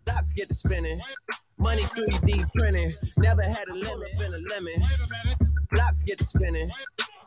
Blocks 0.05 0.32
get 0.32 0.48
to 0.48 0.55
spinning. 0.55 0.98
Money 1.59 1.82
3D 1.82 2.48
printing. 2.55 2.90
Never 3.18 3.42
had 3.42 3.68
a 3.68 3.74
lemon 3.74 4.09
in 4.24 4.34
a 4.34 4.38
lemon. 4.55 4.74
Blocks 5.72 6.02
get 6.02 6.18
to 6.18 6.24
spinning. 6.24 6.68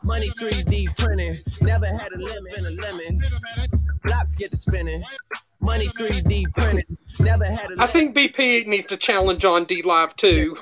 Money 0.02 0.28
3D 0.40 0.96
printing. 0.98 1.32
Never 1.62 1.86
had 1.86 2.10
a 2.12 2.18
lemon 2.18 2.52
in 2.58 2.66
a 2.66 2.70
lemon. 2.70 3.20
Blocks 4.02 4.34
get 4.34 4.50
to 4.50 4.56
spinning. 4.56 5.02
Money 5.64 5.86
3D 5.98 6.52
printing. 6.54 6.84
Never 7.20 7.46
had 7.46 7.70
a 7.70 7.82
I 7.82 7.86
think 7.86 8.14
BP 8.14 8.66
needs 8.66 8.84
to 8.86 8.98
challenge 8.98 9.46
on 9.46 9.64
DLive 9.64 10.14
too. 10.14 10.58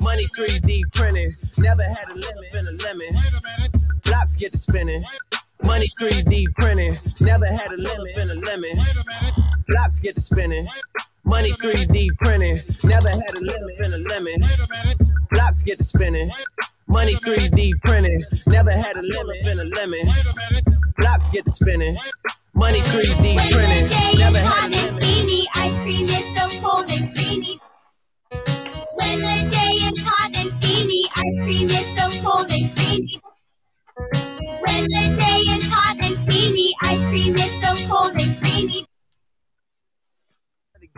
Money 0.00 0.24
3D 0.38 0.80
printing. 0.94 1.28
Never 1.58 1.82
had 1.82 2.08
a 2.08 2.14
lemon 2.14 2.44
in 2.54 2.66
a 2.68 2.72
lemon. 2.82 3.08
Blocks 4.04 4.36
get 4.36 4.50
to 4.52 4.56
spinning. 4.56 5.02
Money 5.62 5.88
3D 6.00 6.46
printing. 6.58 6.94
Never 7.20 7.46
had 7.46 7.70
a 7.70 7.76
lemon 7.76 8.08
in 8.16 8.30
a 8.30 8.34
lemon. 8.34 8.72
Blocks 9.68 9.98
get 9.98 10.14
to 10.14 10.20
spinning. 10.22 10.66
Money 11.24 11.50
3D 11.62 12.08
printing. 12.22 12.56
Never 12.84 13.10
had 13.10 13.34
a 13.36 13.40
lemon 13.40 13.74
in 13.84 13.92
a 13.92 13.98
lemon. 14.08 14.36
Blocks 15.32 15.62
get 15.62 15.76
to 15.76 15.84
spinning. 15.84 16.30
Money 16.88 17.12
3D 17.26 17.72
printing. 17.84 18.18
Never 18.46 18.72
had 18.72 18.96
a 18.96 19.02
lemon 19.02 19.36
in 19.46 19.60
a 19.60 19.64
lemon. 19.76 20.00
Blocks 20.96 21.28
get 21.28 21.44
to 21.44 21.50
spinning. 21.50 21.94
Money 22.60 22.80
3D 22.80 23.50
printing. 23.52 24.18
Never 24.18 24.36
had 24.38 24.66
a 24.66 24.68
lemon. 24.68 25.02
steamy, 25.02 25.48
ice 25.54 25.78
cream 25.78 26.04
is 26.04 26.26
so 26.36 26.60
cold 26.60 26.90
and 26.90 27.14
creamy. 27.14 27.58
When 28.96 29.18
the 29.18 29.48
day 29.50 29.72
is 29.88 29.98
hot 30.04 30.36
and 30.36 30.52
steamy, 30.52 31.08
ice 31.16 31.38
cream 31.40 31.70
is 31.70 31.86
so 31.96 32.10
cold 32.22 32.52
and 32.52 32.76
creamy. 32.76 33.18
When 34.60 34.84
the 34.84 35.16
day 35.18 35.40
is 35.56 35.64
hot 35.72 36.04
and 36.04 36.18
steamy, 36.18 36.74
ice 36.82 37.02
cream 37.06 37.34
is 37.36 37.50
so 37.62 37.74
cold 37.88 38.20
and 38.20 38.38
creamy. 38.42 38.84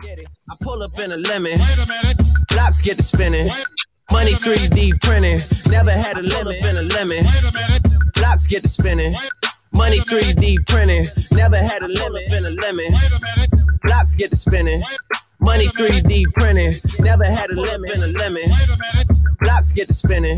I 0.03 0.55
pull 0.61 0.83
up 0.83 0.99
in 0.99 1.13
a 1.13 1.17
lemon. 1.31 1.57
Blocks 2.49 2.81
get 2.81 2.97
to 2.97 3.03
spinning. 3.03 3.47
Money 4.11 4.31
3D 4.31 5.01
printing. 5.01 5.39
Never 5.71 5.91
had 5.91 6.17
a 6.17 6.23
lemon 6.23 6.55
in 6.67 6.75
a 6.75 6.83
lemon. 6.91 7.23
Blocks 8.15 8.47
get 8.47 8.63
to 8.63 8.67
spinning. 8.67 9.13
Money 9.75 9.97
3D 9.99 10.67
printing. 10.67 11.01
Never 11.31 11.57
had 11.57 11.81
a 11.81 11.87
lemon 11.87 12.21
in 12.31 12.45
a 12.45 12.51
lemon. 12.61 12.85
Blocks 13.83 14.15
get 14.15 14.29
to 14.29 14.35
spinning. 14.35 14.81
Money 15.39 15.65
3D 15.67 16.25
printing. 16.35 16.71
Never 16.99 17.25
had 17.25 17.49
a 17.49 17.59
lemon 17.59 17.89
in 17.91 18.03
a 18.03 18.07
lemon. 18.07 18.43
Blocks 19.41 19.71
get 19.71 19.87
to 19.87 19.93
spinning. 19.93 20.37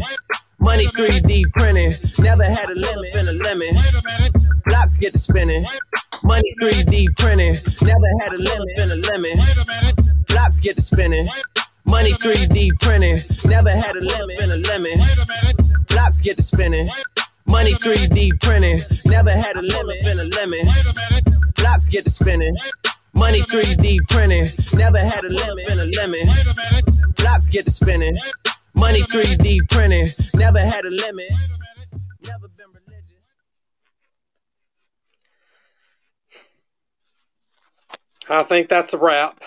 Money 0.59 0.85
3D 0.97 1.43
printing. 1.53 1.91
Never 2.19 2.43
had 2.43 2.69
a 2.69 2.75
lemon 2.75 3.05
in 3.15 3.27
a 3.27 3.33
lemon. 3.43 3.69
Blocks 4.65 4.97
get 4.97 5.11
to 5.11 5.19
spinning. 5.19 5.63
Money 6.23 6.51
3D 6.61 7.15
printing. 7.17 7.53
Never 7.83 8.09
had 8.23 8.33
a 8.33 8.37
lemon 8.41 8.69
in 8.77 8.91
a 8.91 8.99
lemon. 9.11 9.35
Blocks 10.27 10.59
get 10.59 10.75
to 10.75 10.81
spinning. 10.81 11.27
Money 11.85 12.11
3D 12.13 12.71
printing. 12.81 13.15
Never 13.45 13.69
had 13.69 13.95
a 13.95 14.01
lemon 14.01 14.35
in 14.41 14.51
a 14.51 14.57
lemon. 14.69 14.97
Blocks 15.89 16.21
get 16.21 16.35
to 16.37 16.41
spinning. 16.43 16.87
Money 17.47 17.73
3D 17.73 18.41
printing. 18.41 18.75
Never 19.05 19.31
had 19.31 19.55
a 19.55 19.61
limit, 19.61 19.95
in 20.05 20.19
a 20.19 20.23
lemon. 20.23 20.65
Blocks 21.55 21.87
get 21.89 22.03
to 22.03 22.09
spinning. 22.09 22.53
Money 23.15 23.39
3D 23.39 23.99
printing. 24.09 24.43
Never 24.77 24.99
had 24.99 25.23
a 25.23 25.29
limit, 25.29 25.69
in 25.69 25.79
a 25.79 25.85
lemon. 25.85 26.27
Blocks 27.17 27.49
get 27.49 27.65
to 27.65 27.71
spinning. 27.71 28.13
Money 28.75 29.01
3D 29.01 29.69
printing. 29.69 30.05
Never 30.35 30.59
had 30.59 30.85
a 30.85 30.89
lemon. 30.91 31.25
I 38.27 38.43
think 38.43 38.69
that's 38.69 38.93
a 38.93 38.97
wrap. 38.97 39.39